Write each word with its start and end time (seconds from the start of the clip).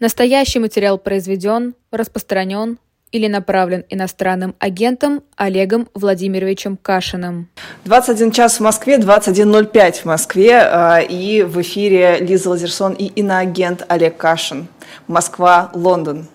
Настоящий 0.00 0.60
материал 0.60 0.96
произведен, 0.96 1.74
распространен 1.90 2.78
или 3.12 3.26
направлен 3.26 3.84
иностранным 3.90 4.54
агентом 4.58 5.22
Олегом 5.36 5.88
Владимировичем 5.92 6.78
Кашиным. 6.78 7.48
21 7.84 8.30
час 8.30 8.56
в 8.56 8.60
Москве, 8.60 8.96
21.05 8.96 9.92
в 10.00 10.04
Москве, 10.06 10.56
а, 10.56 11.00
и 11.00 11.42
в 11.42 11.60
эфире 11.60 12.16
Лиза 12.18 12.48
Лазерсон 12.48 12.94
и 12.94 13.08
иноагент 13.08 13.84
Олег 13.88 14.16
Кашин. 14.16 14.68
Москва, 15.06 15.70
Лондон. 15.74 16.28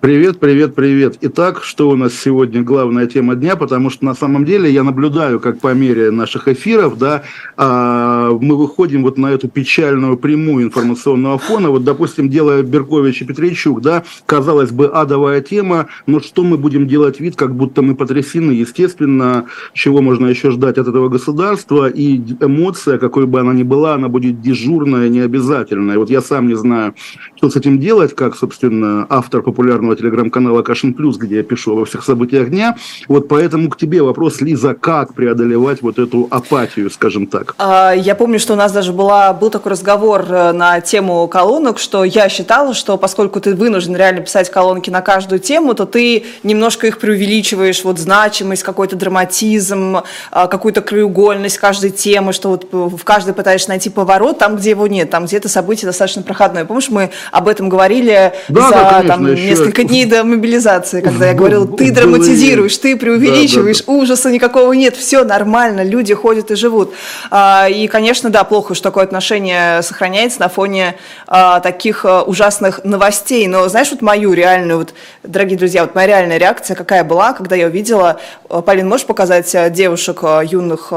Привет, 0.00 0.40
привет, 0.40 0.74
привет. 0.74 1.16
Итак, 1.20 1.62
что 1.62 1.88
у 1.88 1.96
нас 1.96 2.12
сегодня 2.12 2.60
главная 2.60 3.06
тема 3.06 3.36
дня, 3.36 3.54
потому 3.54 3.88
что 3.88 4.04
на 4.04 4.14
самом 4.14 4.44
деле 4.44 4.68
я 4.68 4.82
наблюдаю, 4.82 5.38
как 5.38 5.60
по 5.60 5.72
мере 5.74 6.10
наших 6.10 6.48
эфиров, 6.48 6.98
да, 6.98 7.22
а, 7.56 8.30
мы 8.32 8.56
выходим 8.56 9.04
вот 9.04 9.16
на 9.16 9.28
эту 9.28 9.48
печальную 9.48 10.18
прямую 10.18 10.66
информационного 10.66 11.38
фона. 11.38 11.70
Вот, 11.70 11.84
допустим, 11.84 12.28
делая 12.28 12.64
Беркович 12.64 13.22
и 13.22 13.24
Петричук, 13.26 13.80
да, 13.80 14.02
казалось 14.26 14.72
бы, 14.72 14.86
адовая 14.86 15.40
тема, 15.40 15.86
но 16.06 16.18
что 16.18 16.42
мы 16.42 16.58
будем 16.58 16.88
делать 16.88 17.20
вид, 17.20 17.36
как 17.36 17.54
будто 17.54 17.80
мы 17.82 17.94
потрясены, 17.94 18.50
естественно, 18.50 19.46
чего 19.72 20.02
можно 20.02 20.26
еще 20.26 20.50
ждать 20.50 20.78
от 20.78 20.88
этого 20.88 21.08
государства, 21.08 21.88
и 21.88 22.20
эмоция, 22.40 22.98
какой 22.98 23.26
бы 23.26 23.38
она 23.38 23.52
ни 23.52 23.62
была, 23.62 23.94
она 23.94 24.08
будет 24.08 24.40
дежурная, 24.40 25.08
необязательная. 25.08 25.96
Вот 25.96 26.10
я 26.10 26.22
сам 26.22 26.48
не 26.48 26.54
знаю, 26.54 26.94
что 27.36 27.50
с 27.50 27.56
этим 27.56 27.78
делать, 27.78 28.16
как, 28.16 28.36
собственно, 28.36 29.06
автор 29.08 29.42
популярного 29.42 29.75
популярного 29.76 29.96
телеграм-канала 29.96 30.62
Кашин 30.62 30.94
Плюс, 30.94 31.16
где 31.16 31.36
я 31.36 31.42
пишу 31.42 31.72
обо 31.72 31.84
всех 31.84 32.04
событиях 32.04 32.50
дня. 32.50 32.76
Вот 33.08 33.28
поэтому 33.28 33.68
к 33.68 33.76
тебе 33.76 34.02
вопрос, 34.02 34.40
Лиза, 34.40 34.74
как 34.74 35.14
преодолевать 35.14 35.82
вот 35.82 35.98
эту 35.98 36.28
апатию, 36.30 36.90
скажем 36.90 37.26
так? 37.26 37.54
А, 37.58 37.92
я 37.92 38.14
помню, 38.14 38.38
что 38.38 38.54
у 38.54 38.56
нас 38.56 38.72
даже 38.72 38.92
была, 38.92 39.32
был 39.32 39.50
такой 39.50 39.72
разговор 39.72 40.24
э, 40.28 40.52
на 40.52 40.80
тему 40.80 41.28
колонок, 41.28 41.78
что 41.78 42.04
я 42.04 42.28
считала, 42.28 42.74
что 42.74 42.96
поскольку 42.96 43.40
ты 43.40 43.54
вынужден 43.54 43.96
реально 43.96 44.22
писать 44.22 44.50
колонки 44.50 44.90
на 44.90 45.02
каждую 45.02 45.40
тему, 45.40 45.74
то 45.74 45.84
ты 45.84 46.24
немножко 46.42 46.86
их 46.86 46.98
преувеличиваешь, 46.98 47.84
вот 47.84 47.98
значимость, 47.98 48.62
какой-то 48.62 48.96
драматизм, 48.96 49.98
а, 50.30 50.46
какую-то 50.46 50.80
краеугольность 50.80 51.58
каждой 51.58 51.90
темы, 51.90 52.32
что 52.32 52.50
вот 52.50 52.68
в 52.72 53.04
каждой 53.04 53.34
пытаешься 53.34 53.68
найти 53.68 53.90
поворот 53.90 54.38
там, 54.38 54.56
где 54.56 54.70
его 54.70 54.86
нет, 54.86 55.10
там, 55.10 55.26
где 55.26 55.36
это 55.36 55.48
событие 55.48 55.86
достаточно 55.86 56.22
проходное. 56.22 56.64
Помнишь, 56.64 56.88
мы 56.88 57.10
об 57.30 57.48
этом 57.48 57.68
говорили 57.68 58.32
да, 58.48 58.68
за 58.68 58.70
да, 58.70 58.90
конечно, 58.90 59.08
там, 59.08 59.34
несколько 59.34 59.65
несколько 59.66 59.84
дней 59.84 60.04
до 60.06 60.24
мобилизации, 60.24 61.00
когда 61.00 61.28
я 61.28 61.34
говорила, 61.34 61.66
ты 61.66 61.90
драматизируешь, 61.90 62.76
ты 62.78 62.96
преувеличиваешь, 62.96 63.82
ужаса 63.86 64.30
никакого 64.30 64.72
нет, 64.72 64.96
все 64.96 65.24
нормально, 65.24 65.82
люди 65.82 66.14
ходят 66.14 66.50
и 66.50 66.54
живут. 66.54 66.92
А, 67.30 67.68
и, 67.68 67.88
конечно, 67.88 68.30
да, 68.30 68.44
плохо, 68.44 68.74
что 68.74 68.84
такое 68.84 69.04
отношение 69.04 69.82
сохраняется 69.82 70.40
на 70.40 70.48
фоне 70.48 70.96
а, 71.26 71.60
таких 71.60 72.04
а, 72.04 72.22
ужасных 72.22 72.84
новостей. 72.84 73.46
Но 73.48 73.68
знаешь, 73.68 73.90
вот 73.90 74.02
мою 74.02 74.32
реальную, 74.32 74.78
вот, 74.78 74.94
дорогие 75.22 75.58
друзья, 75.58 75.82
вот 75.82 75.94
моя 75.94 76.06
реальная 76.06 76.38
реакция 76.38 76.76
какая 76.76 77.02
была, 77.04 77.32
когда 77.32 77.56
я 77.56 77.66
увидела, 77.66 78.20
Полин, 78.64 78.88
можешь 78.88 79.06
показать 79.06 79.54
девушек, 79.72 80.22
юных 80.44 80.92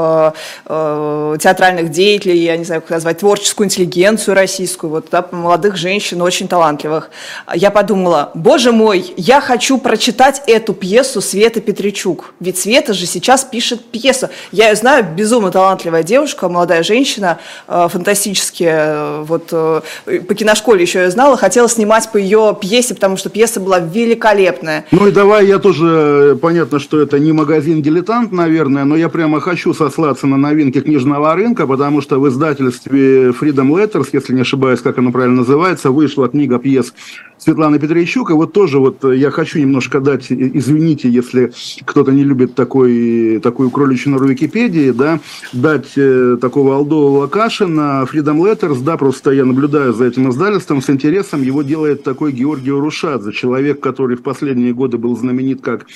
театральных 0.66 1.90
деятелей, 1.90 2.38
я 2.44 2.56
не 2.56 2.64
знаю, 2.64 2.80
как 2.80 2.90
назвать, 2.90 3.18
творческую 3.18 3.66
интеллигенцию 3.66 4.34
российскую, 4.34 4.90
вот, 4.90 5.06
да, 5.10 5.26
молодых 5.32 5.76
женщин, 5.76 6.22
очень 6.22 6.48
талантливых. 6.48 7.10
Я 7.54 7.70
подумала, 7.70 8.30
боже 8.34 8.59
боже 8.60 8.72
мой, 8.72 9.14
я 9.16 9.40
хочу 9.40 9.78
прочитать 9.78 10.42
эту 10.46 10.74
пьесу 10.74 11.22
Света 11.22 11.62
Петричук. 11.62 12.34
Ведь 12.40 12.58
Света 12.58 12.92
же 12.92 13.06
сейчас 13.06 13.42
пишет 13.42 13.82
пьесу. 13.86 14.28
Я 14.52 14.68
ее 14.68 14.76
знаю, 14.76 15.06
безумно 15.16 15.50
талантливая 15.50 16.02
девушка, 16.02 16.46
молодая 16.50 16.82
женщина, 16.82 17.38
э, 17.68 17.88
фантастически. 17.90 18.68
Э, 18.70 19.24
вот 19.26 19.48
э, 19.52 19.80
по 20.28 20.34
киношколе 20.34 20.82
еще 20.82 20.98
я 20.98 21.10
знала, 21.10 21.38
хотела 21.38 21.70
снимать 21.70 22.12
по 22.12 22.18
ее 22.18 22.54
пьесе, 22.60 22.94
потому 22.94 23.16
что 23.16 23.30
пьеса 23.30 23.60
была 23.60 23.78
великолепная. 23.78 24.84
Ну 24.90 25.06
и 25.06 25.10
давай 25.10 25.46
я 25.46 25.58
тоже, 25.58 26.38
понятно, 26.42 26.80
что 26.80 27.00
это 27.00 27.18
не 27.18 27.32
магазин 27.32 27.80
«Дилетант», 27.80 28.30
наверное, 28.30 28.84
но 28.84 28.94
я 28.94 29.08
прямо 29.08 29.40
хочу 29.40 29.72
сослаться 29.72 30.26
на 30.26 30.36
новинки 30.36 30.82
книжного 30.82 31.34
рынка, 31.34 31.66
потому 31.66 32.02
что 32.02 32.20
в 32.20 32.28
издательстве 32.28 33.28
Freedom 33.30 33.70
Letters, 33.70 34.08
если 34.12 34.34
не 34.34 34.42
ошибаюсь, 34.42 34.80
как 34.80 34.98
оно 34.98 35.12
правильно 35.12 35.36
называется, 35.36 35.90
вышла 35.90 36.28
книга 36.28 36.58
пьес 36.58 36.92
Светланы 37.40 37.78
Петричук. 37.78 38.30
И 38.30 38.34
вот 38.34 38.52
тоже 38.52 38.78
вот 38.78 39.02
я 39.04 39.30
хочу 39.30 39.58
немножко 39.58 40.00
дать, 40.00 40.26
извините, 40.30 41.08
если 41.08 41.52
кто-то 41.84 42.12
не 42.12 42.22
любит 42.22 42.54
такой, 42.54 43.40
такую 43.42 43.70
кроличью 43.70 44.12
нору 44.12 44.26
Википедии, 44.26 44.90
да, 44.90 45.20
дать 45.52 45.92
э, 45.96 46.36
такого 46.40 46.76
Алдового 46.76 47.26
каша 47.26 47.66
на 47.66 48.02
Freedom 48.02 48.38
Letters, 48.38 48.82
да, 48.82 48.96
просто 48.96 49.30
я 49.30 49.44
наблюдаю 49.44 49.92
за 49.94 50.04
этим 50.04 50.30
издательством 50.30 50.82
с 50.82 50.90
интересом. 50.90 51.42
Его 51.42 51.62
делает 51.62 52.02
такой 52.02 52.32
Георгий 52.32 52.72
Урушадзе, 52.72 53.32
человек, 53.32 53.80
который 53.80 54.16
в 54.16 54.22
последние 54.22 54.74
годы 54.74 54.98
был 54.98 55.16
знаменит 55.16 55.62
как 55.62 55.86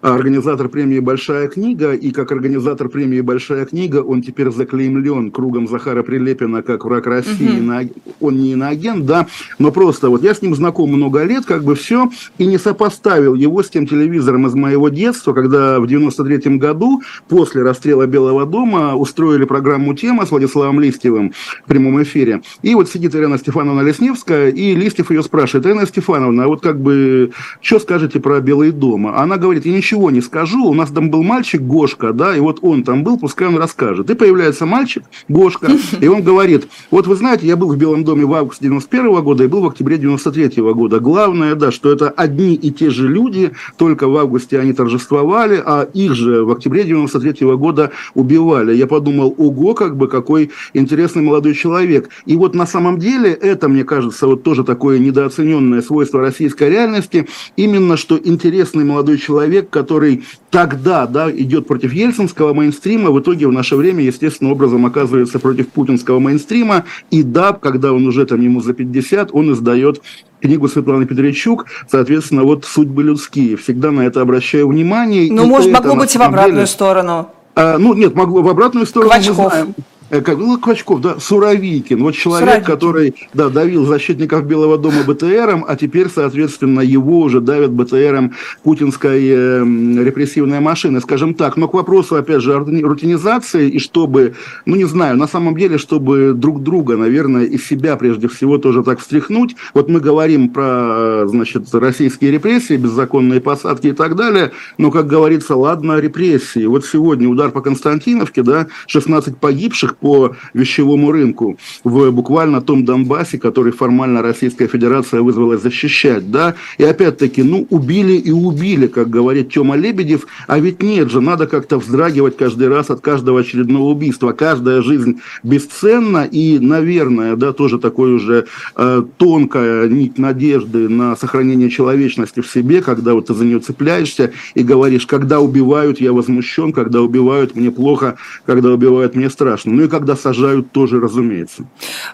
организатор 0.00 0.68
премии 0.68 1.00
«Большая 1.00 1.48
книга», 1.48 1.92
и 1.92 2.10
как 2.10 2.32
организатор 2.32 2.88
премии 2.88 3.20
«Большая 3.20 3.66
книга» 3.66 3.98
он 3.98 4.22
теперь 4.22 4.50
заклеймлен 4.50 5.30
кругом 5.30 5.68
Захара 5.68 6.02
Прилепина 6.02 6.62
как 6.62 6.84
враг 6.84 7.06
России. 7.06 7.60
Mm-hmm. 7.60 8.14
Он 8.20 8.38
не 8.38 8.52
иноагент, 8.52 9.04
да, 9.04 9.26
но 9.58 9.70
просто 9.70 10.08
вот 10.08 10.22
я 10.22 10.34
с 10.34 10.40
ним 10.40 10.54
знаком 10.54 10.93
много 10.94 11.24
лет, 11.24 11.44
как 11.44 11.64
бы 11.64 11.74
все, 11.74 12.10
и 12.38 12.46
не 12.46 12.58
сопоставил 12.58 13.34
его 13.34 13.62
с 13.62 13.70
тем 13.70 13.86
телевизором 13.86 14.46
из 14.46 14.54
моего 14.54 14.88
детства, 14.88 15.32
когда 15.32 15.80
в 15.80 15.86
93 15.86 16.56
году, 16.56 17.02
после 17.28 17.62
расстрела 17.62 18.06
Белого 18.06 18.46
дома, 18.46 18.94
устроили 18.94 19.44
программу 19.44 19.94
«Тема» 19.94 20.26
с 20.26 20.30
Владиславом 20.30 20.80
Листьевым 20.80 21.32
в 21.64 21.68
прямом 21.68 22.02
эфире. 22.02 22.42
И 22.62 22.74
вот 22.74 22.90
сидит 22.90 23.14
Ирина 23.14 23.38
Стефановна 23.38 23.82
Лесневская, 23.82 24.50
и 24.50 24.74
Листьев 24.74 25.10
ее 25.10 25.22
спрашивает, 25.22 25.66
Ирина 25.66 25.86
Стефановна, 25.86 26.44
а 26.44 26.46
вот 26.46 26.60
как 26.60 26.80
бы, 26.80 27.32
что 27.60 27.78
скажете 27.78 28.20
про 28.20 28.40
Белый 28.40 28.70
дом? 28.70 29.06
Она 29.06 29.36
говорит, 29.36 29.66
я 29.66 29.72
ничего 29.76 30.10
не 30.10 30.20
скажу, 30.20 30.64
у 30.64 30.74
нас 30.74 30.90
там 30.90 31.10
был 31.10 31.22
мальчик 31.22 31.60
Гошка, 31.60 32.12
да, 32.12 32.36
и 32.36 32.40
вот 32.40 32.58
он 32.62 32.84
там 32.84 33.04
был, 33.04 33.18
пускай 33.18 33.48
он 33.48 33.56
расскажет. 33.56 34.10
И 34.10 34.14
появляется 34.14 34.66
мальчик 34.66 35.04
Гошка, 35.28 35.70
и 36.00 36.06
он 36.06 36.22
говорит, 36.22 36.68
вот 36.90 37.06
вы 37.06 37.16
знаете, 37.16 37.46
я 37.46 37.56
был 37.56 37.72
в 37.72 37.76
Белом 37.76 38.04
доме 38.04 38.24
в 38.24 38.34
августе 38.34 38.64
91 38.64 39.22
года 39.22 39.44
и 39.44 39.46
был 39.46 39.62
в 39.62 39.66
октябре 39.66 39.98
93 39.98 40.62
года 40.62 40.83
года. 40.84 41.00
Главное, 41.00 41.54
да, 41.54 41.70
что 41.70 41.90
это 41.90 42.10
одни 42.10 42.54
и 42.54 42.70
те 42.70 42.90
же 42.90 43.08
люди, 43.08 43.52
только 43.76 44.06
в 44.06 44.16
августе 44.16 44.60
они 44.60 44.72
торжествовали, 44.72 45.62
а 45.64 45.88
их 45.94 46.14
же 46.14 46.44
в 46.44 46.50
октябре 46.50 46.84
93 46.84 47.46
-го 47.46 47.56
года 47.56 47.90
убивали. 48.14 48.74
Я 48.74 48.86
подумал, 48.86 49.34
ого, 49.38 49.74
как 49.74 49.96
бы 49.96 50.08
какой 50.08 50.50
интересный 50.74 51.22
молодой 51.22 51.54
человек. 51.54 52.10
И 52.26 52.36
вот 52.36 52.54
на 52.54 52.66
самом 52.66 52.98
деле 52.98 53.30
это, 53.30 53.68
мне 53.68 53.84
кажется, 53.84 54.26
вот 54.26 54.42
тоже 54.42 54.64
такое 54.64 54.98
недооцененное 54.98 55.82
свойство 55.82 56.20
российской 56.20 56.70
реальности, 56.70 57.26
именно 57.56 57.96
что 57.96 58.18
интересный 58.22 58.84
молодой 58.84 59.18
человек, 59.18 59.70
который 59.70 60.22
тогда 60.50 61.06
да, 61.06 61.30
идет 61.30 61.66
против 61.66 61.92
ельцинского 61.92 62.54
мейнстрима, 62.54 63.10
в 63.10 63.18
итоге 63.18 63.46
в 63.46 63.52
наше 63.52 63.76
время, 63.76 64.04
естественным 64.04 64.52
образом, 64.52 64.86
оказывается 64.86 65.38
против 65.38 65.68
путинского 65.68 66.20
мейнстрима, 66.20 66.84
и 67.10 67.22
да, 67.22 67.52
когда 67.52 67.92
он 67.92 68.06
уже 68.06 68.24
там 68.26 68.40
ему 68.40 68.60
за 68.60 68.72
50, 68.72 69.30
он 69.32 69.52
издает 69.52 70.00
книгу 70.44 70.68
Светланы 70.68 71.06
Петричук, 71.06 71.64
соответственно, 71.90 72.42
вот 72.42 72.66
«Судьбы 72.66 73.02
людские». 73.02 73.56
Всегда 73.56 73.90
на 73.90 74.02
это 74.02 74.20
обращаю 74.20 74.68
внимание. 74.68 75.32
Ну, 75.32 75.46
может, 75.46 75.70
могло 75.72 75.96
быть 75.96 76.14
и 76.14 76.18
в 76.18 76.22
обратную 76.22 76.54
деле... 76.54 76.66
сторону. 76.66 77.28
А, 77.54 77.78
ну, 77.78 77.94
нет, 77.94 78.14
могло 78.14 78.42
в 78.42 78.48
обратную 78.48 78.86
сторону. 78.86 79.10
Квачков. 79.10 79.38
Мы 79.38 79.44
знаем. 79.50 79.74
Э, 80.10 80.20
как, 80.20 80.38
ну, 80.38 80.58
Клочков, 80.58 81.00
да, 81.00 81.18
Суровикин, 81.18 82.02
вот 82.02 82.14
человек, 82.14 82.48
Суровикин. 82.48 82.66
который, 82.66 83.14
да, 83.32 83.48
давил 83.48 83.86
защитников 83.86 84.44
Белого 84.44 84.76
дома 84.76 85.02
БТРом, 85.06 85.64
а 85.66 85.76
теперь, 85.76 86.08
соответственно, 86.08 86.80
его 86.80 87.20
уже 87.20 87.40
давят 87.40 87.72
БТРом 87.72 88.34
путинской 88.62 89.26
э, 89.26 89.60
репрессивной 89.60 90.60
машины, 90.60 91.00
скажем 91.00 91.34
так. 91.34 91.56
Но 91.56 91.68
к 91.68 91.74
вопросу, 91.74 92.16
опять 92.16 92.42
же, 92.42 92.58
рутинизации, 92.58 93.70
и 93.70 93.78
чтобы, 93.78 94.34
ну, 94.66 94.76
не 94.76 94.84
знаю, 94.84 95.16
на 95.16 95.26
самом 95.26 95.56
деле, 95.56 95.78
чтобы 95.78 96.32
друг 96.34 96.62
друга, 96.62 96.96
наверное, 96.96 97.44
и 97.44 97.56
себя, 97.56 97.96
прежде 97.96 98.28
всего, 98.28 98.58
тоже 98.58 98.82
так 98.82 99.00
встряхнуть. 99.00 99.56
Вот 99.72 99.88
мы 99.88 100.00
говорим 100.00 100.50
про, 100.50 101.24
значит, 101.26 101.74
российские 101.74 102.30
репрессии, 102.30 102.76
беззаконные 102.76 103.40
посадки 103.40 103.88
и 103.88 103.92
так 103.92 104.16
далее, 104.16 104.52
но, 104.76 104.90
как 104.90 105.06
говорится, 105.06 105.56
ладно, 105.56 105.98
репрессии. 105.98 106.66
Вот 106.66 106.84
сегодня 106.84 107.26
удар 107.26 107.50
по 107.50 107.62
Константиновке, 107.62 108.42
да, 108.42 108.66
16 108.86 109.38
погибших, 109.38 109.93
по 109.98 110.36
вещевому 110.52 111.12
рынку 111.12 111.58
в 111.82 112.10
буквально 112.10 112.60
том 112.60 112.84
Донбассе, 112.84 113.38
который 113.38 113.72
формально 113.72 114.22
Российская 114.22 114.66
Федерация 114.66 115.22
вызвалась 115.22 115.62
защищать, 115.62 116.30
да, 116.30 116.54
и 116.78 116.84
опять-таки, 116.84 117.42
ну, 117.42 117.66
убили 117.70 118.14
и 118.14 118.30
убили, 118.30 118.86
как 118.86 119.10
говорит 119.10 119.52
Тёма 119.52 119.76
Лебедев, 119.76 120.26
а 120.46 120.58
ведь 120.58 120.82
нет 120.82 121.10
же, 121.10 121.20
надо 121.20 121.46
как-то 121.46 121.78
вздрагивать 121.78 122.36
каждый 122.36 122.68
раз 122.68 122.90
от 122.90 123.00
каждого 123.00 123.40
очередного 123.40 123.90
убийства, 123.90 124.32
каждая 124.32 124.82
жизнь 124.82 125.20
бесценна, 125.42 126.24
и, 126.24 126.58
наверное, 126.58 127.36
да, 127.36 127.52
тоже 127.52 127.78
такой 127.78 128.14
уже 128.14 128.46
э, 128.76 129.02
тонкая 129.16 129.88
нить 129.88 130.18
надежды 130.18 130.88
на 130.88 131.16
сохранение 131.16 131.70
человечности 131.70 132.40
в 132.40 132.46
себе, 132.46 132.82
когда 132.82 133.14
вот 133.14 133.26
ты 133.26 133.34
за 133.34 133.44
нее 133.44 133.60
цепляешься 133.60 134.32
и 134.54 134.62
говоришь, 134.62 135.06
когда 135.06 135.40
убивают, 135.40 136.00
я 136.00 136.12
возмущен, 136.12 136.72
когда 136.72 137.00
убивают, 137.02 137.56
мне 137.56 137.70
плохо, 137.70 138.16
когда 138.46 138.70
убивают, 138.70 139.14
мне 139.14 139.30
страшно. 139.30 139.72
Ну 139.72 139.82
ну 139.84 139.88
и 139.88 139.90
когда 139.90 140.16
сажают 140.16 140.72
тоже, 140.72 141.00
разумеется. 141.00 141.64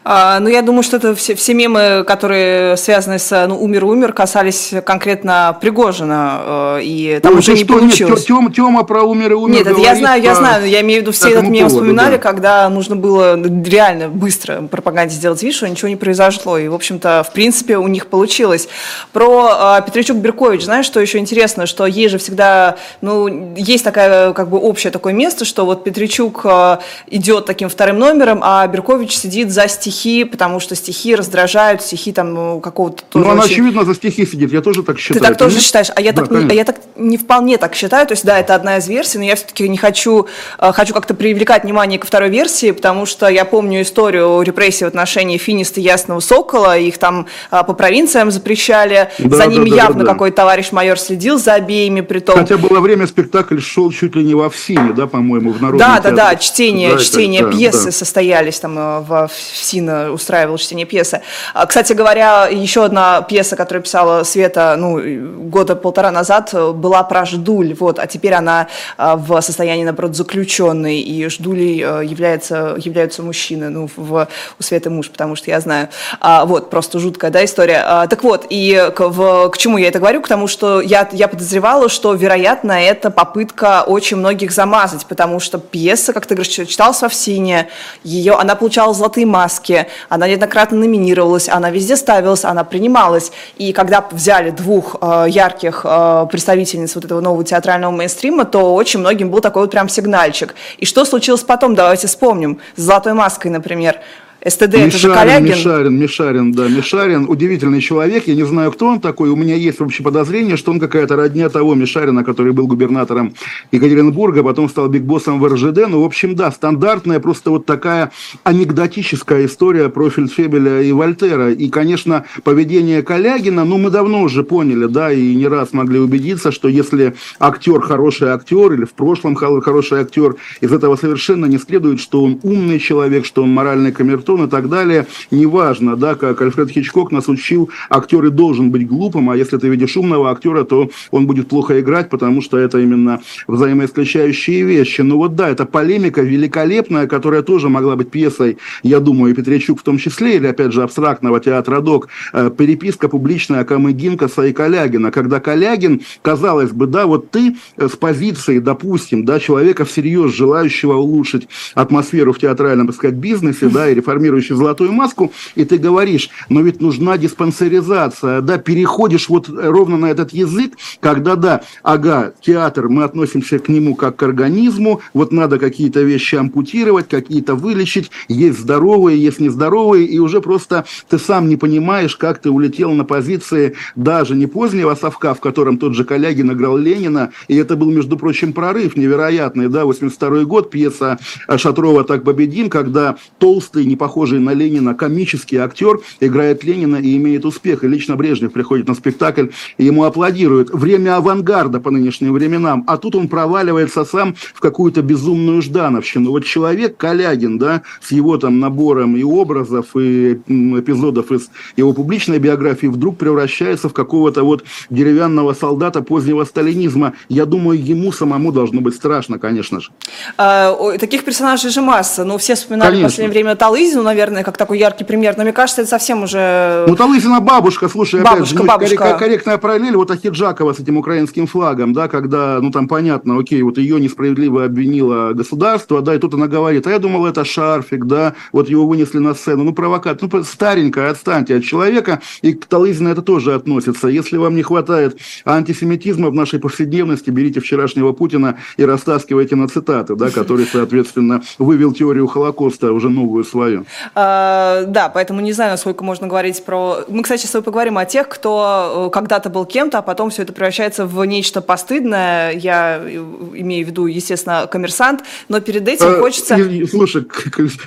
А, 0.04 0.40
ну, 0.40 0.48
я 0.48 0.62
думаю, 0.62 0.82
что 0.82 0.96
это 0.96 1.14
все, 1.14 1.34
все 1.34 1.54
мемы, 1.54 2.04
которые 2.06 2.76
связаны 2.76 3.18
с 3.18 3.46
ну, 3.46 3.62
«умер-умер», 3.62 4.12
касались 4.12 4.74
конкретно 4.84 5.56
Пригожина, 5.60 6.78
э, 6.78 6.80
и 6.82 7.20
там 7.22 7.34
ну, 7.34 7.38
уже 7.38 7.52
не 7.52 7.64
что, 7.64 7.74
получилось. 7.74 8.20
Нет, 8.20 8.26
Тем, 8.26 8.52
Тема 8.52 8.82
про 8.82 9.02
«умер 9.02 9.32
и 9.32 9.34
умер» 9.34 9.58
Нет, 9.58 9.66
это 9.68 9.80
я 9.80 9.94
знаю, 9.94 10.22
я 10.22 10.34
знаю, 10.34 10.68
я 10.68 10.80
имею 10.80 11.00
в 11.00 11.02
виду, 11.02 11.12
все 11.12 11.30
этот 11.30 11.44
мем 11.44 11.68
поводу, 11.68 11.76
вспоминали, 11.76 12.16
да. 12.16 12.18
когда 12.18 12.68
нужно 12.68 12.96
было 12.96 13.40
реально 13.64 14.08
быстро 14.08 14.62
пропаганде 14.62 15.14
сделать 15.14 15.42
вид, 15.42 15.54
что 15.54 15.68
ничего 15.68 15.88
не 15.88 15.96
произошло, 15.96 16.58
и, 16.58 16.68
в 16.68 16.74
общем-то, 16.74 17.24
в 17.28 17.32
принципе, 17.32 17.76
у 17.76 17.86
них 17.86 18.08
получилось. 18.08 18.68
Про 19.12 19.78
э, 19.78 19.86
Петричук-Беркович, 19.86 20.64
знаешь, 20.64 20.86
что 20.86 21.00
еще 21.00 21.18
интересно, 21.18 21.66
что 21.66 21.86
ей 21.86 22.08
же 22.08 22.18
всегда, 22.18 22.76
ну, 23.00 23.54
есть 23.56 23.84
такая, 23.84 24.32
как 24.32 24.48
бы, 24.48 24.58
общее 24.58 24.90
такое 24.90 25.12
место, 25.12 25.44
что 25.44 25.64
вот 25.64 25.84
Петричук 25.84 26.40
э, 26.44 26.78
идет 27.08 27.46
таким 27.46 27.59
вторым 27.68 27.98
номером, 27.98 28.40
а 28.42 28.66
Беркович 28.66 29.16
сидит 29.16 29.50
за 29.50 29.68
стихи, 29.68 30.24
потому 30.24 30.60
что 30.60 30.74
стихи 30.74 31.14
раздражают, 31.14 31.82
стихи 31.82 32.12
там 32.12 32.34
ну, 32.34 32.60
какого-то 32.60 33.02
Ну, 33.14 33.28
она, 33.30 33.42
очень... 33.42 33.52
очевидно, 33.54 33.84
за 33.84 33.94
стихи 33.94 34.26
сидит, 34.26 34.52
я 34.52 34.60
тоже 34.60 34.82
так 34.82 34.98
считаю. 34.98 35.20
Ты 35.20 35.26
так 35.28 35.38
тоже 35.38 35.56
нет? 35.56 35.64
считаешь, 35.64 35.88
а 35.94 36.00
я, 36.00 36.12
да, 36.12 36.22
так, 36.22 36.30
не, 36.30 36.50
а 36.50 36.54
я 36.54 36.64
так 36.64 36.76
не 36.96 37.16
вполне 37.16 37.58
так 37.58 37.74
считаю, 37.74 38.06
то 38.06 38.12
есть, 38.12 38.24
да, 38.24 38.38
это 38.38 38.54
одна 38.54 38.78
из 38.78 38.88
версий, 38.88 39.18
но 39.18 39.24
я 39.24 39.36
все-таки 39.36 39.68
не 39.68 39.76
хочу, 39.76 40.26
э, 40.58 40.72
хочу 40.72 40.94
как-то 40.94 41.14
привлекать 41.14 41.64
внимание 41.64 41.98
к 41.98 42.06
второй 42.06 42.30
версии, 42.30 42.70
потому 42.70 43.06
что 43.06 43.28
я 43.28 43.44
помню 43.44 43.82
историю 43.82 44.42
репрессий 44.42 44.84
в 44.84 44.88
отношении 44.88 45.38
Финиста 45.38 45.80
и 45.80 45.82
Ясного 45.82 46.20
Сокола, 46.20 46.78
их 46.78 46.98
там 46.98 47.26
э, 47.50 47.62
по 47.64 47.72
провинциям 47.74 48.30
запрещали, 48.30 49.10
да, 49.18 49.36
за 49.36 49.46
ними 49.46 49.70
да, 49.70 49.76
да, 49.76 49.82
явно 49.82 49.98
да, 50.00 50.04
да. 50.06 50.12
какой-то 50.12 50.36
товарищ 50.36 50.72
майор 50.72 50.98
следил 50.98 51.38
за 51.38 51.54
обеими, 51.54 52.00
при 52.00 52.20
том... 52.20 52.36
Хотя 52.36 52.56
было 52.56 52.80
время, 52.80 53.06
спектакль 53.06 53.60
шел 53.60 53.90
чуть 53.90 54.16
ли 54.16 54.24
не 54.24 54.34
во 54.34 54.50
ВСИНе, 54.50 54.92
да, 54.92 55.06
по-моему, 55.06 55.52
в 55.52 55.60
народном 55.60 55.78
Да, 55.78 55.96
театре. 55.96 56.16
да, 56.16 56.30
да, 56.30 56.36
чтение, 56.36 56.94
да, 56.94 56.98
чтение 56.98 57.42
это, 57.42 57.49
пьесы 57.50 57.86
да. 57.86 57.92
состоялись, 57.92 58.60
там 58.60 58.78
э, 58.78 59.00
в, 59.00 59.28
в 59.28 59.56
СИНа 59.56 60.10
устраивал 60.12 60.58
чтение 60.58 60.86
пьесы. 60.86 61.22
А, 61.54 61.66
кстати 61.66 61.92
говоря, 61.92 62.46
еще 62.46 62.84
одна 62.84 63.22
пьеса, 63.22 63.56
которую 63.56 63.82
писала 63.82 64.24
Света, 64.24 64.76
ну, 64.78 65.00
года 65.48 65.76
полтора 65.76 66.10
назад, 66.10 66.54
была 66.74 67.02
про 67.02 67.24
Ждуль, 67.24 67.74
вот, 67.74 67.98
а 67.98 68.06
теперь 68.06 68.34
она 68.34 68.68
э, 68.98 69.14
в 69.16 69.40
состоянии, 69.40 69.84
наоборот, 69.84 70.16
заключенной, 70.16 71.00
и 71.00 71.28
Ждулей 71.28 71.82
э, 71.82 72.04
является, 72.04 72.76
являются 72.78 73.22
мужчины, 73.22 73.68
ну, 73.70 73.88
в, 73.96 74.28
у 74.58 74.62
Светы 74.62 74.90
муж, 74.90 75.10
потому 75.10 75.36
что 75.36 75.50
я 75.50 75.60
знаю. 75.60 75.88
А, 76.20 76.44
вот, 76.44 76.70
просто 76.70 76.98
жуткая, 76.98 77.30
да, 77.30 77.44
история. 77.44 77.82
А, 77.84 78.06
так 78.06 78.22
вот, 78.22 78.46
и 78.50 78.90
к, 78.94 79.08
в, 79.08 79.50
к 79.50 79.58
чему 79.58 79.78
я 79.78 79.88
это 79.88 79.98
говорю? 79.98 80.20
К 80.22 80.28
тому, 80.28 80.46
что 80.46 80.80
я, 80.80 81.08
я 81.12 81.28
подозревала, 81.28 81.88
что, 81.88 82.14
вероятно, 82.14 82.72
это 82.72 83.10
попытка 83.10 83.84
очень 83.86 84.16
многих 84.16 84.52
замазать, 84.52 85.06
потому 85.06 85.40
что 85.40 85.58
пьеса, 85.58 86.12
как 86.12 86.26
ты 86.26 86.34
говоришь, 86.34 86.52
читалась 86.52 87.00
во 87.02 87.08
ВСИНе, 87.40 87.68
ее, 88.04 88.34
она 88.34 88.54
получала 88.54 88.94
золотые 88.94 89.26
маски, 89.26 89.86
она 90.08 90.28
неоднократно 90.28 90.78
номинировалась, 90.78 91.48
она 91.48 91.70
везде 91.70 91.96
ставилась, 91.96 92.44
она 92.44 92.64
принималась. 92.64 93.32
И 93.56 93.72
когда 93.72 94.06
взяли 94.10 94.50
двух 94.50 94.96
э, 95.00 95.26
ярких 95.28 95.82
э, 95.84 96.26
представительниц 96.30 96.94
вот 96.94 97.04
этого 97.04 97.20
нового 97.20 97.44
театрального 97.44 97.90
мейнстрима, 97.90 98.44
то 98.44 98.74
очень 98.74 99.00
многим 99.00 99.30
был 99.30 99.40
такой 99.40 99.62
вот 99.62 99.70
прям 99.70 99.88
сигнальчик. 99.88 100.54
И 100.78 100.86
что 100.86 101.04
случилось 101.04 101.42
потом, 101.42 101.74
давайте 101.74 102.06
вспомним, 102.06 102.60
с 102.76 102.82
«Золотой 102.82 103.14
маской», 103.14 103.48
например. 103.48 104.00
СТД 104.46 104.62
Мишарин, 104.62 104.88
это 104.88 104.98
же 104.98 105.12
Калягин. 105.12 105.44
Мишарин, 105.44 105.98
Мишарин, 105.98 106.52
да, 106.52 106.68
Мишарин, 106.68 107.26
удивительный 107.28 107.80
человек, 107.82 108.26
я 108.26 108.34
не 108.34 108.44
знаю, 108.44 108.72
кто 108.72 108.86
он 108.86 109.00
такой, 109.00 109.28
у 109.28 109.36
меня 109.36 109.54
есть 109.54 109.80
вообще 109.80 110.02
подозрение, 110.02 110.56
что 110.56 110.70
он 110.70 110.80
какая-то 110.80 111.16
родня 111.16 111.50
того 111.50 111.74
Мишарина, 111.74 112.24
который 112.24 112.52
был 112.52 112.66
губернатором 112.66 113.34
Екатеринбурга, 113.70 114.42
потом 114.42 114.70
стал 114.70 114.88
бигбоссом 114.88 115.40
в 115.40 115.46
РЖД, 115.46 115.88
ну, 115.88 116.00
в 116.00 116.04
общем, 116.04 116.34
да, 116.36 116.50
стандартная, 116.50 117.20
просто 117.20 117.50
вот 117.50 117.66
такая 117.66 118.12
анекдотическая 118.42 119.44
история 119.44 119.90
про 119.90 120.08
Фельдфебеля 120.08 120.80
и 120.80 120.92
Вольтера, 120.92 121.52
и, 121.52 121.68
конечно, 121.68 122.24
поведение 122.42 123.02
Калягина, 123.02 123.66
ну, 123.66 123.76
мы 123.76 123.90
давно 123.90 124.22
уже 124.22 124.42
поняли, 124.42 124.86
да, 124.86 125.12
и 125.12 125.34
не 125.34 125.48
раз 125.48 125.74
могли 125.74 125.98
убедиться, 125.98 126.50
что 126.50 126.68
если 126.68 127.14
актер 127.38 127.80
хороший 127.82 128.28
актер, 128.28 128.72
или 128.72 128.84
в 128.84 128.92
прошлом 128.92 129.34
хороший 129.34 130.00
актер, 130.00 130.36
из 130.62 130.72
этого 130.72 130.96
совершенно 130.96 131.44
не 131.44 131.58
следует, 131.58 132.00
что 132.00 132.24
он 132.24 132.40
умный 132.42 132.78
человек, 132.78 133.26
что 133.26 133.42
он 133.42 133.50
моральный 133.50 133.92
камертон, 133.92 134.29
Бертон 134.30 134.46
и 134.46 134.50
так 134.50 134.68
далее, 134.68 135.06
неважно, 135.30 135.96
да, 135.96 136.14
как 136.14 136.40
Альфред 136.40 136.70
Хичкок 136.70 137.12
нас 137.12 137.28
учил, 137.28 137.70
актер 137.88 138.24
и 138.26 138.30
должен 138.30 138.70
быть 138.70 138.86
глупым, 138.86 139.30
а 139.30 139.36
если 139.36 139.56
ты 139.58 139.68
видишь 139.68 139.96
умного 139.96 140.30
актера, 140.30 140.64
то 140.64 140.90
он 141.10 141.26
будет 141.26 141.48
плохо 141.48 141.80
играть, 141.80 142.08
потому 142.10 142.42
что 142.42 142.58
это 142.58 142.78
именно 142.78 143.20
взаимоисключающие 143.48 144.62
вещи. 144.62 145.00
Ну 145.00 145.16
вот 145.16 145.34
да, 145.34 145.48
это 145.48 145.66
полемика 145.66 146.22
великолепная, 146.22 147.06
которая 147.06 147.42
тоже 147.42 147.68
могла 147.68 147.96
быть 147.96 148.10
пьесой, 148.10 148.58
я 148.82 149.00
думаю, 149.00 149.32
и 149.32 149.36
Петрячук 149.36 149.80
в 149.80 149.82
том 149.82 149.98
числе, 149.98 150.36
или 150.36 150.46
опять 150.46 150.72
же 150.72 150.82
абстрактного 150.82 151.40
театра 151.40 151.80
Док, 151.80 152.08
э, 152.32 152.50
переписка 152.56 153.08
публичная 153.08 153.64
Камыгинкаса 153.64 154.42
и 154.46 154.52
Калягина, 154.52 155.10
когда 155.10 155.40
Калягин, 155.40 156.02
казалось 156.22 156.70
бы, 156.70 156.86
да, 156.86 157.06
вот 157.06 157.30
ты 157.30 157.56
э, 157.76 157.88
с 157.88 157.96
позиции, 157.96 158.58
допустим, 158.58 159.24
да, 159.24 159.40
человека 159.40 159.84
всерьез 159.84 160.32
желающего 160.32 160.94
улучшить 160.94 161.48
атмосферу 161.74 162.32
в 162.32 162.38
театральном, 162.38 162.86
так 162.86 162.96
сказать, 162.96 163.16
бизнесе, 163.16 163.68
да, 163.68 163.88
и 163.88 163.94
реформировать 163.94 164.19
формирующий 164.20 164.54
золотую 164.54 164.92
маску, 164.92 165.32
и 165.54 165.64
ты 165.64 165.78
говоришь, 165.78 166.28
но 166.50 166.60
ведь 166.60 166.82
нужна 166.82 167.16
диспансеризация, 167.16 168.42
да, 168.42 168.58
переходишь 168.58 169.30
вот 169.30 169.48
ровно 169.48 169.96
на 169.96 170.06
этот 170.10 170.34
язык, 170.34 170.74
когда, 171.00 171.36
да, 171.36 171.62
ага, 171.82 172.34
театр, 172.42 172.90
мы 172.90 173.04
относимся 173.04 173.58
к 173.58 173.70
нему 173.70 173.94
как 173.94 174.16
к 174.16 174.22
организму, 174.22 175.00
вот 175.14 175.32
надо 175.32 175.58
какие-то 175.58 176.02
вещи 176.02 176.34
ампутировать, 176.34 177.08
какие-то 177.08 177.54
вылечить, 177.54 178.10
есть 178.28 178.58
здоровые, 178.58 179.22
есть 179.22 179.40
нездоровые, 179.40 180.04
и 180.04 180.18
уже 180.18 180.42
просто 180.42 180.84
ты 181.08 181.18
сам 181.18 181.48
не 181.48 181.56
понимаешь, 181.56 182.16
как 182.16 182.40
ты 182.40 182.50
улетел 182.50 182.92
на 182.92 183.04
позиции 183.04 183.74
даже 183.96 184.34
не 184.34 184.46
позднего 184.46 184.94
совка, 184.96 185.32
в 185.32 185.40
котором 185.40 185.78
тот 185.78 185.94
же 185.94 186.04
Калягин 186.04 186.52
играл 186.52 186.76
Ленина, 186.76 187.30
и 187.48 187.56
это 187.56 187.74
был, 187.74 187.90
между 187.90 188.18
прочим, 188.18 188.52
прорыв 188.52 188.96
невероятный, 188.96 189.68
да, 189.68 189.86
82 189.86 190.44
год, 190.44 190.70
пьеса 190.70 191.18
Шатрова 191.56 192.04
«Так 192.04 192.22
победим», 192.24 192.68
когда 192.68 193.16
толстый, 193.38 193.86
не 193.86 193.96
похожий 193.96 194.09
на 194.16 194.50
Ленина 194.52 194.94
комический 194.94 195.56
актер 195.56 196.00
играет 196.20 196.64
Ленина 196.64 196.96
и 196.96 197.16
имеет 197.16 197.44
успех. 197.44 197.84
И 197.84 197.88
лично 197.88 198.16
Брежнев 198.16 198.52
приходит 198.52 198.88
на 198.88 198.94
спектакль 198.94 199.48
и 199.78 199.84
ему 199.84 200.04
аплодируют. 200.04 200.70
Время 200.70 201.16
авангарда 201.16 201.80
по 201.80 201.90
нынешним 201.90 202.32
временам. 202.32 202.84
А 202.86 202.96
тут 202.96 203.14
он 203.14 203.28
проваливается 203.28 204.04
сам 204.04 204.34
в 204.54 204.60
какую-то 204.60 205.02
безумную 205.02 205.62
ждановщину. 205.62 206.30
Вот 206.30 206.44
человек, 206.44 206.96
Калягин, 206.96 207.58
да, 207.58 207.82
с 208.02 208.12
его 208.12 208.36
там 208.36 208.60
набором 208.60 209.16
и 209.16 209.22
образов, 209.22 209.96
и 209.96 210.32
эпизодов 210.32 211.32
из 211.32 211.50
его 211.76 211.92
публичной 211.92 212.38
биографии 212.38 212.86
вдруг 212.86 213.18
превращается 213.18 213.88
в 213.88 213.92
какого-то 213.92 214.42
вот 214.44 214.64
деревянного 214.90 215.54
солдата 215.54 216.02
позднего 216.02 216.44
сталинизма. 216.44 217.14
Я 217.28 217.46
думаю, 217.46 217.82
ему 217.82 218.12
самому 218.12 218.52
должно 218.52 218.80
быть 218.80 218.94
страшно, 218.94 219.38
конечно 219.38 219.80
же. 219.80 219.90
А, 220.36 220.96
таких 220.98 221.24
персонажей 221.24 221.70
же 221.70 221.80
масса. 221.80 222.24
Ну, 222.24 222.38
все 222.38 222.54
вспоминали 222.54 222.90
конечно. 222.90 223.08
в 223.08 223.10
последнее 223.10 223.32
время 223.32 223.56
Талызина, 223.56 223.99
Талызину, 224.00 224.02
наверное, 224.02 224.44
как 224.44 224.56
такой 224.56 224.78
яркий 224.78 225.04
пример, 225.04 225.34
но 225.36 225.42
мне 225.42 225.52
кажется, 225.52 225.82
это 225.82 225.90
совсем 225.90 226.22
уже... 226.22 226.84
Ну, 226.88 226.96
Талызина 226.96 227.40
бабушка, 227.40 227.88
слушай, 227.88 228.22
бабушка, 228.22 228.36
опять 228.36 228.48
же, 228.48 228.54
ну, 228.56 228.64
бабушка. 228.64 229.16
корректная 229.18 229.58
параллель, 229.58 229.96
вот 229.96 230.10
Ахиджакова 230.10 230.72
с 230.72 230.80
этим 230.80 230.96
украинским 230.96 231.46
флагом, 231.46 231.92
да, 231.92 232.08
когда, 232.08 232.58
ну, 232.60 232.70
там 232.70 232.88
понятно, 232.88 233.38
окей, 233.38 233.62
вот 233.62 233.78
ее 233.78 234.00
несправедливо 234.00 234.64
обвинило 234.64 235.32
государство, 235.32 236.00
да, 236.00 236.14
и 236.14 236.18
тут 236.18 236.34
она 236.34 236.46
говорит, 236.46 236.86
а 236.86 236.90
я 236.90 236.98
думал, 236.98 237.26
это 237.26 237.44
шарфик, 237.44 238.06
да, 238.06 238.34
вот 238.52 238.68
его 238.68 238.86
вынесли 238.86 239.18
на 239.18 239.34
сцену, 239.34 239.64
ну, 239.64 239.72
провокат, 239.72 240.22
ну, 240.22 240.44
старенькая, 240.44 241.10
отстаньте 241.10 241.56
от 241.56 241.64
человека, 241.64 242.20
и 242.42 242.52
к 242.52 242.66
Талызина 242.66 243.08
это 243.08 243.22
тоже 243.22 243.54
относится. 243.54 244.08
Если 244.08 244.36
вам 244.36 244.54
не 244.54 244.62
хватает 244.62 245.18
антисемитизма 245.44 246.30
в 246.30 246.34
нашей 246.34 246.58
повседневности, 246.58 247.30
берите 247.30 247.60
вчерашнего 247.60 248.12
Путина 248.12 248.58
и 248.76 248.84
растаскивайте 248.84 249.56
на 249.56 249.68
цитаты, 249.68 250.14
да, 250.14 250.30
который, 250.30 250.66
соответственно, 250.66 251.42
вывел 251.58 251.92
теорию 251.92 252.26
Холокоста, 252.26 252.92
уже 252.92 253.08
новую 253.08 253.44
свою. 253.44 253.84
А, 254.14 254.84
да, 254.86 255.08
поэтому 255.08 255.40
не 255.40 255.52
знаю, 255.52 255.72
насколько 255.72 256.04
можно 256.04 256.26
говорить 256.26 256.64
про... 256.64 257.04
Мы, 257.08 257.22
кстати, 257.22 257.46
с 257.46 257.50
тобой 257.50 257.64
поговорим 257.64 257.98
о 257.98 258.04
тех, 258.04 258.28
кто 258.28 259.06
э, 259.08 259.10
когда-то 259.12 259.50
был 259.50 259.64
кем-то, 259.64 259.98
а 259.98 260.02
потом 260.02 260.30
все 260.30 260.42
это 260.42 260.52
превращается 260.52 261.06
в 261.06 261.24
нечто 261.24 261.60
постыдное. 261.60 262.52
Я 262.52 262.98
имею 262.98 263.86
в 263.86 263.88
виду, 263.88 264.06
естественно, 264.06 264.66
коммерсант, 264.66 265.22
но 265.48 265.60
перед 265.60 265.86
этим 265.88 266.06
а, 266.06 266.20
хочется... 266.20 266.56
Слушай, 266.88 267.26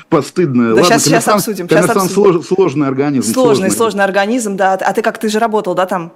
постыдное. 0.10 0.70
Да, 0.70 0.82
Ладно, 0.82 0.86
сейчас, 0.86 1.04
сейчас 1.04 1.28
обсудим. 1.28 1.70
Сейчас 1.70 1.90
обсудим. 1.90 2.14
Слож, 2.14 2.46
сложный 2.46 2.88
организм. 2.88 3.34
Сложный, 3.34 3.70
сложный, 3.70 3.72
сложный 3.72 4.04
организм, 4.04 4.56
да. 4.56 4.74
А 4.74 4.94
ты 4.94 5.02
как, 5.02 5.18
ты 5.18 5.30
же 5.30 5.40
работал, 5.40 5.76
да, 5.76 5.86
там? 5.86 6.14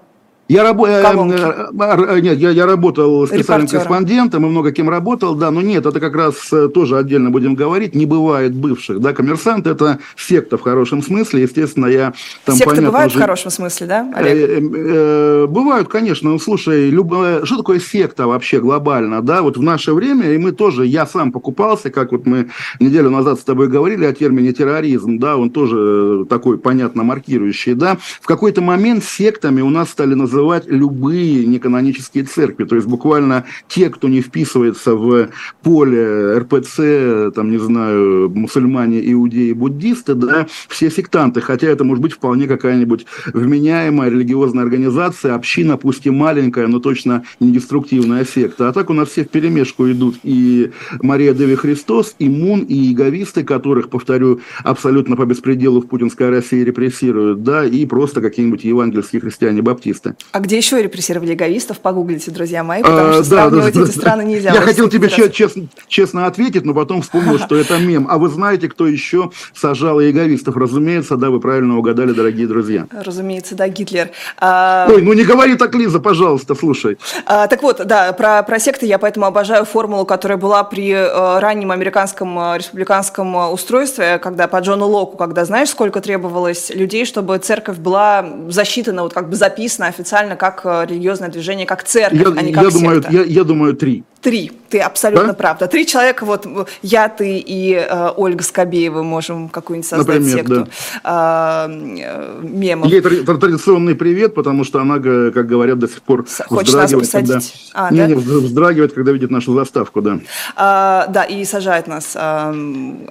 Я, 0.48 0.64
раб... 0.64 0.82
Э, 0.84 1.04
э, 1.04 2.20
нет, 2.22 2.38
я, 2.38 2.52
я 2.52 2.66
работал 2.66 3.28
специальным 3.28 3.68
корреспондентом 3.68 4.46
и 4.46 4.50
много 4.50 4.72
кем 4.72 4.90
работал, 4.90 5.36
да, 5.36 5.52
но 5.52 5.62
нет, 5.62 5.86
это 5.86 6.00
как 6.00 6.16
раз 6.16 6.36
тоже 6.74 6.98
отдельно 6.98 7.32
будем 7.32 7.56
говорить, 7.56 7.96
не 7.96 8.06
бывает 8.06 8.54
бывших, 8.56 9.02
да, 9.02 9.14
коммерсант 9.14 9.68
это 9.68 10.00
секта 10.16 10.58
в 10.58 10.62
хорошем 10.62 11.04
смысле, 11.04 11.42
естественно, 11.42 11.88
я 11.88 12.14
там 12.46 12.56
Секты 12.56 12.70
понятно, 12.70 12.90
бывают 12.90 13.12
уже... 13.12 13.20
в 13.20 13.22
хорошем 13.22 13.52
смысле, 13.52 13.88
да, 13.88 14.12
Олег? 14.16 15.50
Бывают, 15.50 15.90
конечно, 15.90 16.30
ну, 16.30 16.40
слушай, 16.40 16.90
люб... 16.90 17.14
что 17.44 17.58
такое 17.58 17.80
секта 17.80 18.28
вообще 18.28 18.62
глобально, 18.62 19.22
да, 19.22 19.42
вот 19.42 19.58
в 19.58 19.62
наше 19.62 19.94
время, 19.94 20.32
и 20.32 20.38
мы 20.38 20.54
тоже, 20.54 20.86
я 20.86 21.06
сам 21.06 21.34
покупался, 21.34 21.90
как 21.90 22.14
вот 22.14 22.26
мы 22.26 22.50
неделю 22.80 23.10
назад 23.10 23.40
с 23.40 23.44
тобой 23.44 23.68
говорили 23.68 24.06
о 24.06 24.14
термине 24.14 24.54
терроризм, 24.54 25.20
да, 25.20 25.36
он 25.36 25.50
тоже 25.50 26.26
такой, 26.30 26.58
понятно, 26.58 27.04
маркирующий, 27.04 27.74
да, 27.74 27.98
в 28.22 28.26
какой-то 28.26 28.62
момент 28.62 29.04
сектами 29.04 29.60
у 29.60 29.70
нас 29.70 29.90
стали 29.90 30.14
называть 30.14 30.37
любые 30.68 31.46
неканонические 31.46 32.24
церкви, 32.24 32.66
то 32.66 32.76
есть 32.76 32.88
буквально 32.88 33.46
те, 33.68 33.90
кто 33.90 34.08
не 34.08 34.22
вписывается 34.22 34.96
в 34.96 35.30
поле 35.64 36.38
РПЦ, 36.38 37.32
там, 37.34 37.52
не 37.52 37.58
знаю, 37.58 38.30
мусульмане, 38.34 39.12
иудеи, 39.12 39.54
буддисты, 39.54 40.14
да, 40.14 40.48
все 40.68 40.90
сектанты, 40.90 41.42
хотя 41.42 41.68
это 41.68 41.84
может 41.84 42.02
быть 42.02 42.14
вполне 42.14 42.48
какая-нибудь 42.48 43.06
вменяемая 43.34 44.10
религиозная 44.10 44.64
организация, 44.64 45.36
община, 45.36 45.78
пусть 45.78 46.06
и 46.06 46.10
маленькая, 46.10 46.68
но 46.68 46.80
точно 46.80 47.24
не 47.40 47.52
деструктивная 47.52 48.26
секта. 48.26 48.70
А 48.70 48.74
так 48.74 48.90
у 48.90 48.94
нас 48.94 49.10
все 49.10 49.24
в 49.24 49.30
перемешку 49.30 49.90
идут 49.92 50.18
и 50.24 50.72
Мария 51.02 51.34
Деви 51.34 51.56
Христос, 51.56 52.16
и 52.20 52.30
Мун, 52.30 52.62
и 52.62 52.92
иговисты, 52.92 53.44
которых, 53.44 53.90
повторю, 53.90 54.42
абсолютно 54.64 55.16
по 55.16 55.26
беспределу 55.26 55.82
в 55.82 55.88
путинской 55.88 56.30
России 56.30 56.64
репрессируют, 56.64 57.44
да, 57.44 57.66
и 57.66 57.86
просто 57.86 58.22
какие-нибудь 58.22 58.64
евангельские 58.64 59.22
христиане-баптисты. 59.22 60.16
А 60.32 60.40
где 60.40 60.58
еще 60.58 60.82
репрессировали 60.82 61.34
иговистов, 61.34 61.80
погуглите, 61.80 62.32
друзья 62.32 62.64
мои, 62.64 62.82
потому 62.82 63.10
а, 63.10 63.14
что 63.14 63.22
да, 63.22 63.24
сравнивать 63.24 63.74
да, 63.74 63.82
эти 63.82 63.88
да, 63.88 64.00
страны 64.00 64.22
нельзя. 64.24 64.54
Я 64.54 64.62
хотел 64.62 64.90
тебе 64.90 65.10
честно, 65.10 65.68
честно 65.88 66.26
ответить, 66.26 66.66
но 66.66 66.74
потом 66.74 67.02
вспомнил, 67.02 67.40
что 67.40 67.56
это 67.56 67.78
мем. 67.78 68.08
А 68.10 68.18
вы 68.18 68.30
знаете, 68.30 68.68
кто 68.68 68.88
еще 68.88 69.32
сажал 69.56 70.02
иеговистов? 70.02 70.58
Разумеется, 70.58 71.16
да, 71.16 71.30
вы 71.30 71.40
правильно 71.40 71.78
угадали, 71.78 72.12
дорогие 72.12 72.48
друзья. 72.48 72.88
Разумеется, 72.92 73.56
да, 73.56 73.68
Гитлер. 73.68 74.12
А... 74.38 74.88
Ой, 74.90 75.02
ну 75.02 75.14
не 75.14 75.24
говори 75.24 75.56
так, 75.56 75.74
Лиза, 75.76 76.00
пожалуйста, 76.00 76.56
слушай. 76.56 76.98
А, 77.26 77.48
так 77.48 77.64
вот, 77.64 77.86
да, 77.86 78.14
про, 78.14 78.44
про 78.44 78.60
секты 78.60 78.86
я 78.86 78.98
поэтому 79.00 79.26
обожаю 79.26 79.66
формулу, 79.66 80.06
которая 80.06 80.38
была 80.38 80.64
при 80.64 80.92
э, 80.92 81.40
раннем 81.40 81.72
американском 81.72 82.38
э, 82.38 82.58
республиканском 82.58 83.36
э, 83.36 83.48
устройстве, 83.48 84.20
когда 84.20 84.48
по 84.48 84.58
Джону 84.58 84.88
Локу, 84.88 85.18
когда 85.18 85.46
знаешь, 85.46 85.70
сколько 85.70 86.02
требовалось 86.02 86.70
людей, 86.70 87.06
чтобы 87.06 87.38
церковь 87.38 87.78
была 87.78 88.26
засчитана, 88.50 89.04
вот 89.04 89.14
как 89.14 89.30
бы 89.30 89.36
записана 89.36 89.88
официально 89.88 90.17
как 90.36 90.66
религиозное 90.66 91.30
движение, 91.30 91.66
как 91.66 91.84
церковь, 91.84 92.20
я, 92.20 92.28
а 92.28 92.42
не 92.42 92.54
как 92.54 92.64
я 92.64 92.72
секта. 92.72 92.80
Думаю, 92.80 93.04
я, 93.10 93.24
я 93.24 93.44
думаю, 93.44 93.76
три. 93.76 94.04
Три. 94.22 94.52
Ты 94.70 94.80
абсолютно 94.80 95.28
да? 95.28 95.34
прав. 95.34 95.60
Да, 95.60 95.68
три 95.68 95.86
человека, 95.88 96.26
вот 96.26 96.46
я, 96.82 97.08
ты 97.08 97.38
и 97.38 97.74
э, 97.74 98.10
Ольга 98.18 98.44
Скобеева 98.44 99.02
можем 99.02 99.48
какую-нибудь 99.48 99.88
создать 99.88 100.20
Например, 100.20 100.38
секту 100.38 100.68
да. 101.04 101.68
э, 101.70 102.40
мемов. 102.44 102.88
Ей 102.88 103.02
традиционный 103.02 103.96
привет, 103.96 104.36
потому 104.36 104.66
что 104.66 104.82
она, 104.82 104.96
как 104.96 105.48
говорят, 105.48 105.80
до 105.80 105.88
сих 105.88 106.02
пор 106.02 106.26
Хочет 106.48 106.68
вздрагивает, 106.68 107.10
когда... 107.10 107.40
А, 107.74 107.92
не, 107.92 107.98
да? 107.98 108.08
не, 108.08 108.16
вздрагивает, 108.16 108.94
когда 108.94 109.12
видит 109.12 109.32
нашу 109.32 109.54
заставку, 109.54 110.02
да. 110.02 110.20
А, 110.56 111.08
да, 111.08 111.24
и 111.24 111.46
сажает 111.46 111.88
нас, 111.88 112.14
а, 112.16 112.54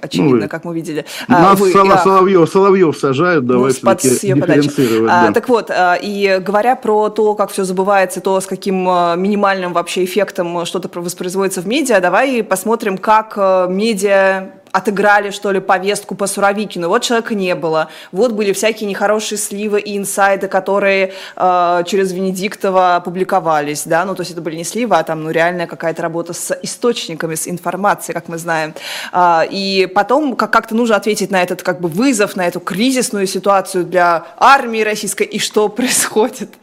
очевидно, 0.01 0.41
ну, 0.41 0.49
как 0.49 0.63
мы 0.63 0.75
видели. 0.75 1.05
А, 1.27 1.41
нас 1.41 1.59
Вы, 1.59 1.71
Сол, 1.71 1.91
а, 1.91 1.97
Соловьев, 1.97 2.49
Соловьев 2.49 2.97
сажает, 2.97 3.47
давай 3.47 3.73
ну, 3.81 3.97
все-таки 3.97 4.09
дифференцировать. 4.33 5.11
А, 5.11 5.27
да. 5.27 5.33
Так 5.33 5.49
вот, 5.49 5.71
а, 5.71 5.95
и 5.95 6.39
говоря 6.39 6.75
про 6.75 7.09
то, 7.09 7.33
как 7.33 7.49
все 7.51 7.63
забывается, 7.63 8.21
то, 8.21 8.39
с 8.39 8.45
каким 8.45 8.87
а, 8.87 9.15
минимальным 9.15 9.73
вообще 9.73 10.03
эффектом 10.03 10.63
что-то 10.65 10.87
воспроизводится 11.01 11.61
в 11.61 11.67
медиа, 11.67 11.99
давай 11.99 12.43
посмотрим, 12.43 12.97
как 12.97 13.33
э, 13.37 13.67
медиа 13.69 14.56
отыграли, 14.71 15.31
что 15.31 15.51
ли, 15.51 15.59
повестку 15.59 16.15
по 16.15 16.27
Суровикину. 16.27 16.89
Вот 16.89 17.03
человека 17.03 17.35
не 17.35 17.55
было. 17.55 17.89
Вот 18.11 18.31
были 18.31 18.53
всякие 18.53 18.89
нехорошие 18.89 19.37
сливы 19.37 19.79
и 19.79 19.97
инсайды, 19.97 20.47
которые 20.47 21.13
э, 21.35 21.83
через 21.85 22.11
Венедиктова 22.11 23.01
публиковались, 23.03 23.83
да, 23.85 24.05
ну, 24.05 24.15
то 24.15 24.21
есть 24.21 24.31
это 24.31 24.41
были 24.41 24.55
не 24.55 24.63
сливы, 24.63 24.95
а 24.95 25.03
там, 25.03 25.23
ну, 25.23 25.31
реальная 25.31 25.67
какая-то 25.67 26.01
работа 26.01 26.33
с 26.33 26.57
источниками, 26.61 27.35
с 27.35 27.47
информацией, 27.47 28.13
как 28.13 28.27
мы 28.27 28.37
знаем. 28.37 28.73
Э, 29.11 29.41
и 29.49 29.87
потом 29.93 30.35
как- 30.35 30.51
как-то 30.51 30.75
нужно 30.75 30.95
ответить 30.95 31.31
на 31.31 31.41
этот, 31.41 31.63
как 31.63 31.79
бы, 31.81 31.89
вызов, 31.89 32.35
на 32.35 32.47
эту 32.47 32.59
кризисную 32.59 33.27
ситуацию 33.27 33.85
для 33.85 34.27
армии 34.37 34.81
российской, 34.81 35.23
и 35.23 35.39
что 35.39 35.67
происходит. 35.77 36.53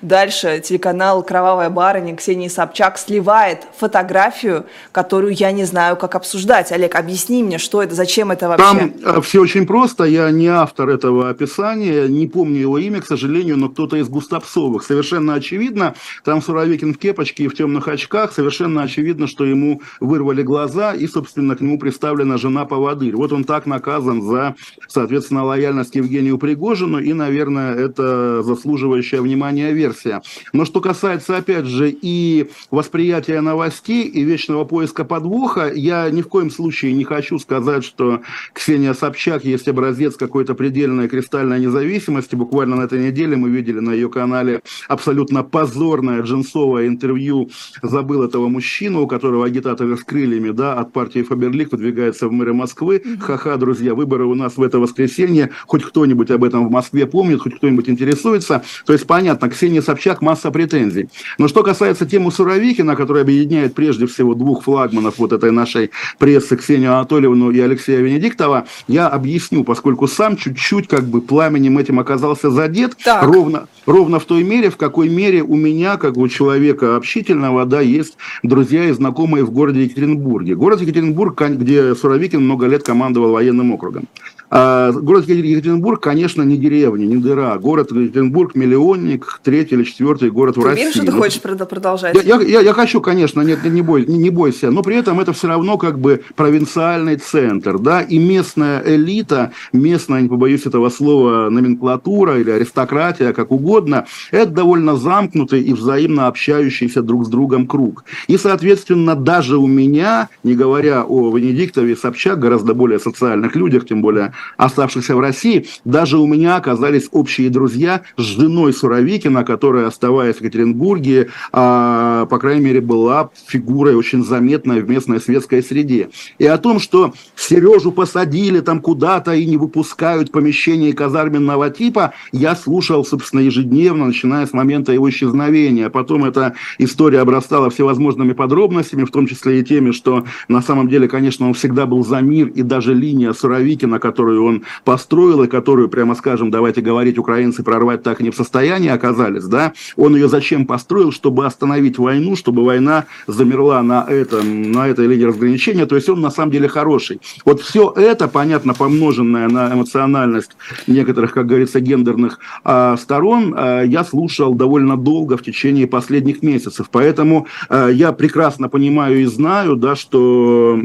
Дальше 0.00 0.60
телеканал 0.60 1.22
«Кровавая 1.22 1.70
барыня» 1.70 2.16
Ксении 2.16 2.48
Собчак 2.48 2.98
сливает 2.98 3.62
фотографию, 3.78 4.66
которую 4.92 5.32
я 5.32 5.52
не 5.52 5.64
знаю, 5.64 5.96
как 5.96 6.14
обсуждать. 6.14 6.72
Олег, 6.72 6.94
объясни 6.94 7.42
мне, 7.42 7.51
что 7.58 7.82
это, 7.82 7.94
зачем 7.94 8.30
это 8.30 8.48
вообще? 8.48 8.64
Там 8.64 8.92
э, 9.02 9.20
все 9.20 9.40
очень 9.40 9.66
просто, 9.66 10.04
я 10.04 10.30
не 10.30 10.48
автор 10.48 10.88
этого 10.88 11.28
описания, 11.28 12.08
не 12.08 12.26
помню 12.26 12.60
его 12.60 12.78
имя, 12.78 13.00
к 13.00 13.06
сожалению, 13.06 13.56
но 13.56 13.68
кто-то 13.68 13.96
из 13.96 14.08
Густапсовых. 14.08 14.82
Совершенно 14.82 15.34
очевидно, 15.34 15.94
там 16.24 16.42
Суровикин 16.42 16.94
в 16.94 16.98
кепочке 16.98 17.44
и 17.44 17.48
в 17.48 17.54
темных 17.54 17.88
очках, 17.88 18.32
совершенно 18.32 18.82
очевидно, 18.82 19.26
что 19.26 19.44
ему 19.44 19.82
вырвали 20.00 20.42
глаза 20.42 20.94
и, 20.94 21.06
собственно, 21.06 21.56
к 21.56 21.60
нему 21.60 21.78
представлена 21.78 22.36
жена 22.36 22.64
Поводырь. 22.64 23.16
Вот 23.16 23.32
он 23.32 23.44
так 23.44 23.66
наказан 23.66 24.22
за, 24.22 24.54
соответственно, 24.88 25.44
лояльность 25.44 25.94
Евгению 25.94 26.38
Пригожину, 26.38 26.98
и, 26.98 27.12
наверное, 27.12 27.74
это 27.74 28.42
заслуживающая 28.42 29.20
внимания 29.20 29.72
версия. 29.72 30.22
Но 30.52 30.64
что 30.64 30.80
касается, 30.80 31.36
опять 31.36 31.66
же, 31.66 31.90
и 31.90 32.50
восприятия 32.70 33.40
новостей, 33.40 34.04
и 34.04 34.22
вечного 34.22 34.64
поиска 34.64 35.04
подвоха, 35.04 35.72
я 35.72 36.08
ни 36.10 36.22
в 36.22 36.28
коем 36.28 36.50
случае 36.50 36.92
не 36.92 37.04
хочу 37.04 37.38
сказать, 37.42 37.84
что 37.84 38.22
Ксения 38.52 38.94
Собчак 38.94 39.44
есть 39.44 39.68
образец 39.68 40.16
какой-то 40.16 40.54
предельной 40.54 41.08
кристальной 41.08 41.60
независимости. 41.60 42.34
Буквально 42.34 42.76
на 42.76 42.82
этой 42.82 43.04
неделе 43.04 43.36
мы 43.36 43.50
видели 43.50 43.80
на 43.80 43.92
ее 43.92 44.08
канале 44.08 44.62
абсолютно 44.88 45.42
позорное 45.42 46.22
джинсовое 46.22 46.86
интервью 46.86 47.50
«Забыл 47.82 48.22
этого 48.22 48.48
мужчину», 48.48 49.02
у 49.02 49.06
которого 49.06 49.44
агитаторы 49.44 49.96
с 49.96 50.04
крыльями 50.04 50.50
да, 50.50 50.74
от 50.74 50.92
партии 50.92 51.22
Фаберлик 51.22 51.72
выдвигается 51.72 52.28
в 52.28 52.32
мэры 52.32 52.54
Москвы. 52.54 53.02
Ха-ха, 53.20 53.56
друзья, 53.56 53.94
выборы 53.94 54.24
у 54.26 54.34
нас 54.34 54.56
в 54.56 54.62
это 54.62 54.78
воскресенье. 54.78 55.50
Хоть 55.66 55.84
кто-нибудь 55.84 56.30
об 56.30 56.44
этом 56.44 56.68
в 56.68 56.70
Москве 56.70 57.06
помнит, 57.06 57.40
хоть 57.40 57.56
кто-нибудь 57.56 57.88
интересуется. 57.88 58.62
То 58.86 58.92
есть, 58.92 59.06
понятно, 59.06 59.48
Ксения 59.48 59.82
Собчак 59.82 60.22
масса 60.22 60.50
претензий. 60.50 61.08
Но 61.38 61.48
что 61.48 61.62
касается 61.62 62.06
темы 62.06 62.30
Суровикина, 62.30 62.96
которая 62.96 63.24
объединяет 63.24 63.74
прежде 63.74 64.06
всего 64.06 64.34
двух 64.34 64.64
флагманов 64.64 65.18
вот 65.18 65.32
этой 65.32 65.50
нашей 65.50 65.90
прессы, 66.18 66.56
Ксению 66.56 66.92
Анатольевну 66.94 67.31
Андреевну 67.32 67.50
и 67.50 67.60
Алексея 67.60 68.00
Венедиктова, 68.00 68.66
я 68.88 69.08
объясню, 69.08 69.64
поскольку 69.64 70.06
сам 70.06 70.36
чуть-чуть 70.36 70.88
как 70.88 71.04
бы 71.04 71.20
пламенем 71.20 71.78
этим 71.78 71.98
оказался 71.98 72.50
задет, 72.50 72.96
ровно, 73.06 73.66
ровно 73.86 74.18
в 74.18 74.24
той 74.24 74.42
мере, 74.42 74.70
в 74.70 74.76
какой 74.76 75.08
мере 75.08 75.42
у 75.42 75.56
меня, 75.56 75.96
как 75.96 76.16
у 76.16 76.28
человека 76.28 76.96
общительного, 76.96 77.64
да, 77.66 77.80
есть 77.80 78.16
друзья 78.42 78.84
и 78.84 78.92
знакомые 78.92 79.44
в 79.44 79.50
городе 79.50 79.84
Екатеринбурге. 79.84 80.54
Город 80.54 80.80
Екатеринбург, 80.80 81.40
где 81.40 81.94
Суровикин 81.94 82.44
много 82.44 82.66
лет 82.66 82.82
командовал 82.82 83.32
военным 83.32 83.72
округом. 83.72 84.08
А, 84.54 84.92
город 84.92 85.26
Екатеринбург, 85.28 86.02
конечно, 86.02 86.42
не 86.42 86.58
деревня, 86.58 87.06
не 87.06 87.16
дыра. 87.16 87.56
Город 87.56 87.90
Екатеринбург– 87.90 88.54
миллионник, 88.54 89.40
третий 89.42 89.76
или 89.76 89.84
четвертый 89.84 90.30
город 90.30 90.56
ты 90.56 90.60
в 90.60 90.64
России. 90.66 90.84
Ты 90.84 90.92
что 90.92 91.06
ты 91.06 91.12
хочешь 91.12 91.40
продолжать? 91.40 92.22
Я, 92.22 92.38
я, 92.38 92.60
я 92.60 92.72
хочу, 92.74 93.00
конечно, 93.00 93.40
нет, 93.40 93.64
не, 93.64 93.80
бой, 93.80 94.04
не, 94.04 94.18
не 94.18 94.28
бойся, 94.28 94.70
но 94.70 94.82
при 94.82 94.96
этом 94.96 95.20
это 95.20 95.32
все 95.32 95.48
равно 95.48 95.78
как 95.78 95.98
бы 95.98 96.22
провинциальный 96.36 97.16
центр, 97.16 97.78
да, 97.78 98.02
и 98.02 98.18
местная 98.18 98.82
элита, 98.84 99.52
местная, 99.72 100.20
не 100.20 100.28
побоюсь 100.28 100.66
этого 100.66 100.90
слова, 100.90 101.48
номенклатура 101.48 102.38
или 102.38 102.50
аристократия, 102.50 103.32
как 103.32 103.52
угодно, 103.52 104.04
это 104.32 104.50
довольно 104.50 104.96
замкнутый 104.96 105.62
и 105.62 105.72
взаимно 105.72 106.26
общающийся 106.26 107.00
друг 107.00 107.24
с 107.24 107.28
другом 107.30 107.66
круг. 107.66 108.04
И, 108.26 108.36
соответственно, 108.36 109.16
даже 109.16 109.56
у 109.56 109.66
меня, 109.66 110.28
не 110.44 110.54
говоря 110.54 111.04
о 111.04 111.34
Венедиктове 111.34 111.94
и 111.94 111.96
Собчак, 111.96 112.38
гораздо 112.38 112.74
более 112.74 112.98
социальных 112.98 113.56
людях, 113.56 113.86
тем 113.86 114.02
более 114.02 114.34
оставшихся 114.56 115.16
в 115.16 115.20
России, 115.20 115.66
даже 115.84 116.18
у 116.18 116.26
меня 116.26 116.56
оказались 116.56 117.08
общие 117.12 117.50
друзья 117.50 118.02
с 118.16 118.22
женой 118.22 118.72
Суровикина, 118.72 119.44
которая, 119.44 119.86
оставаясь 119.86 120.36
в 120.36 120.40
Екатеринбурге, 120.40 121.30
а, 121.52 122.26
по 122.26 122.38
крайней 122.38 122.64
мере, 122.64 122.80
была 122.80 123.30
фигурой 123.46 123.94
очень 123.94 124.24
заметной 124.24 124.82
в 124.82 124.88
местной 124.88 125.20
светской 125.20 125.62
среде. 125.62 126.10
И 126.38 126.46
о 126.46 126.58
том, 126.58 126.80
что 126.80 127.14
Сережу 127.36 127.92
посадили 127.92 128.60
там 128.60 128.80
куда-то 128.80 129.32
и 129.34 129.44
не 129.46 129.56
выпускают 129.56 130.32
помещение 130.32 130.92
казарменного 130.92 131.70
типа, 131.70 132.14
я 132.32 132.56
слушал, 132.56 133.04
собственно, 133.04 133.40
ежедневно, 133.40 134.06
начиная 134.06 134.46
с 134.46 134.52
момента 134.52 134.92
его 134.92 135.08
исчезновения. 135.10 135.90
Потом 135.90 136.24
эта 136.24 136.54
история 136.78 137.20
обрастала 137.20 137.70
всевозможными 137.70 138.32
подробностями, 138.32 139.04
в 139.04 139.10
том 139.10 139.26
числе 139.26 139.60
и 139.60 139.64
теми, 139.64 139.90
что 139.90 140.24
на 140.48 140.62
самом 140.62 140.88
деле, 140.88 141.08
конечно, 141.08 141.46
он 141.46 141.54
всегда 141.54 141.86
был 141.86 142.04
за 142.04 142.20
мир, 142.20 142.48
и 142.48 142.62
даже 142.62 142.94
линия 142.94 143.32
Суровикина, 143.32 143.98
которую 143.98 144.31
которую 144.32 144.44
он 144.44 144.62
построил 144.84 145.42
и 145.42 145.48
которую, 145.48 145.88
прямо 145.88 146.14
скажем, 146.14 146.50
давайте 146.50 146.80
говорить, 146.80 147.18
украинцы 147.18 147.62
прорвать 147.62 148.02
так 148.02 148.20
не 148.20 148.30
в 148.30 148.34
состоянии 148.34 148.88
оказались, 148.88 149.44
да, 149.44 149.72
он 149.96 150.14
ее 150.14 150.28
зачем 150.28 150.66
построил, 150.66 151.12
чтобы 151.12 151.46
остановить 151.46 151.98
войну, 151.98 152.36
чтобы 152.36 152.64
война 152.64 153.04
замерла 153.26 153.82
на 153.82 154.06
этом, 154.08 154.72
на 154.72 154.88
этой 154.88 155.06
линии 155.06 155.24
разграничения, 155.24 155.86
то 155.86 155.96
есть 155.96 156.08
он 156.08 156.20
на 156.20 156.30
самом 156.30 156.50
деле 156.50 156.68
хороший. 156.68 157.20
Вот 157.44 157.60
все 157.60 157.92
это, 157.94 158.28
понятно, 158.28 158.74
помноженное 158.74 159.48
на 159.48 159.74
эмоциональность 159.74 160.52
некоторых, 160.86 161.32
как 161.32 161.46
говорится, 161.46 161.80
гендерных 161.80 162.38
э, 162.64 162.96
сторон, 162.98 163.54
э, 163.54 163.84
я 163.86 164.04
слушал 164.04 164.54
довольно 164.54 164.96
долго 164.96 165.36
в 165.36 165.42
течение 165.42 165.86
последних 165.86 166.42
месяцев, 166.42 166.88
поэтому 166.90 167.46
э, 167.68 167.90
я 167.92 168.12
прекрасно 168.12 168.68
понимаю 168.68 169.20
и 169.20 169.26
знаю, 169.26 169.76
да, 169.76 169.94
что 169.94 170.78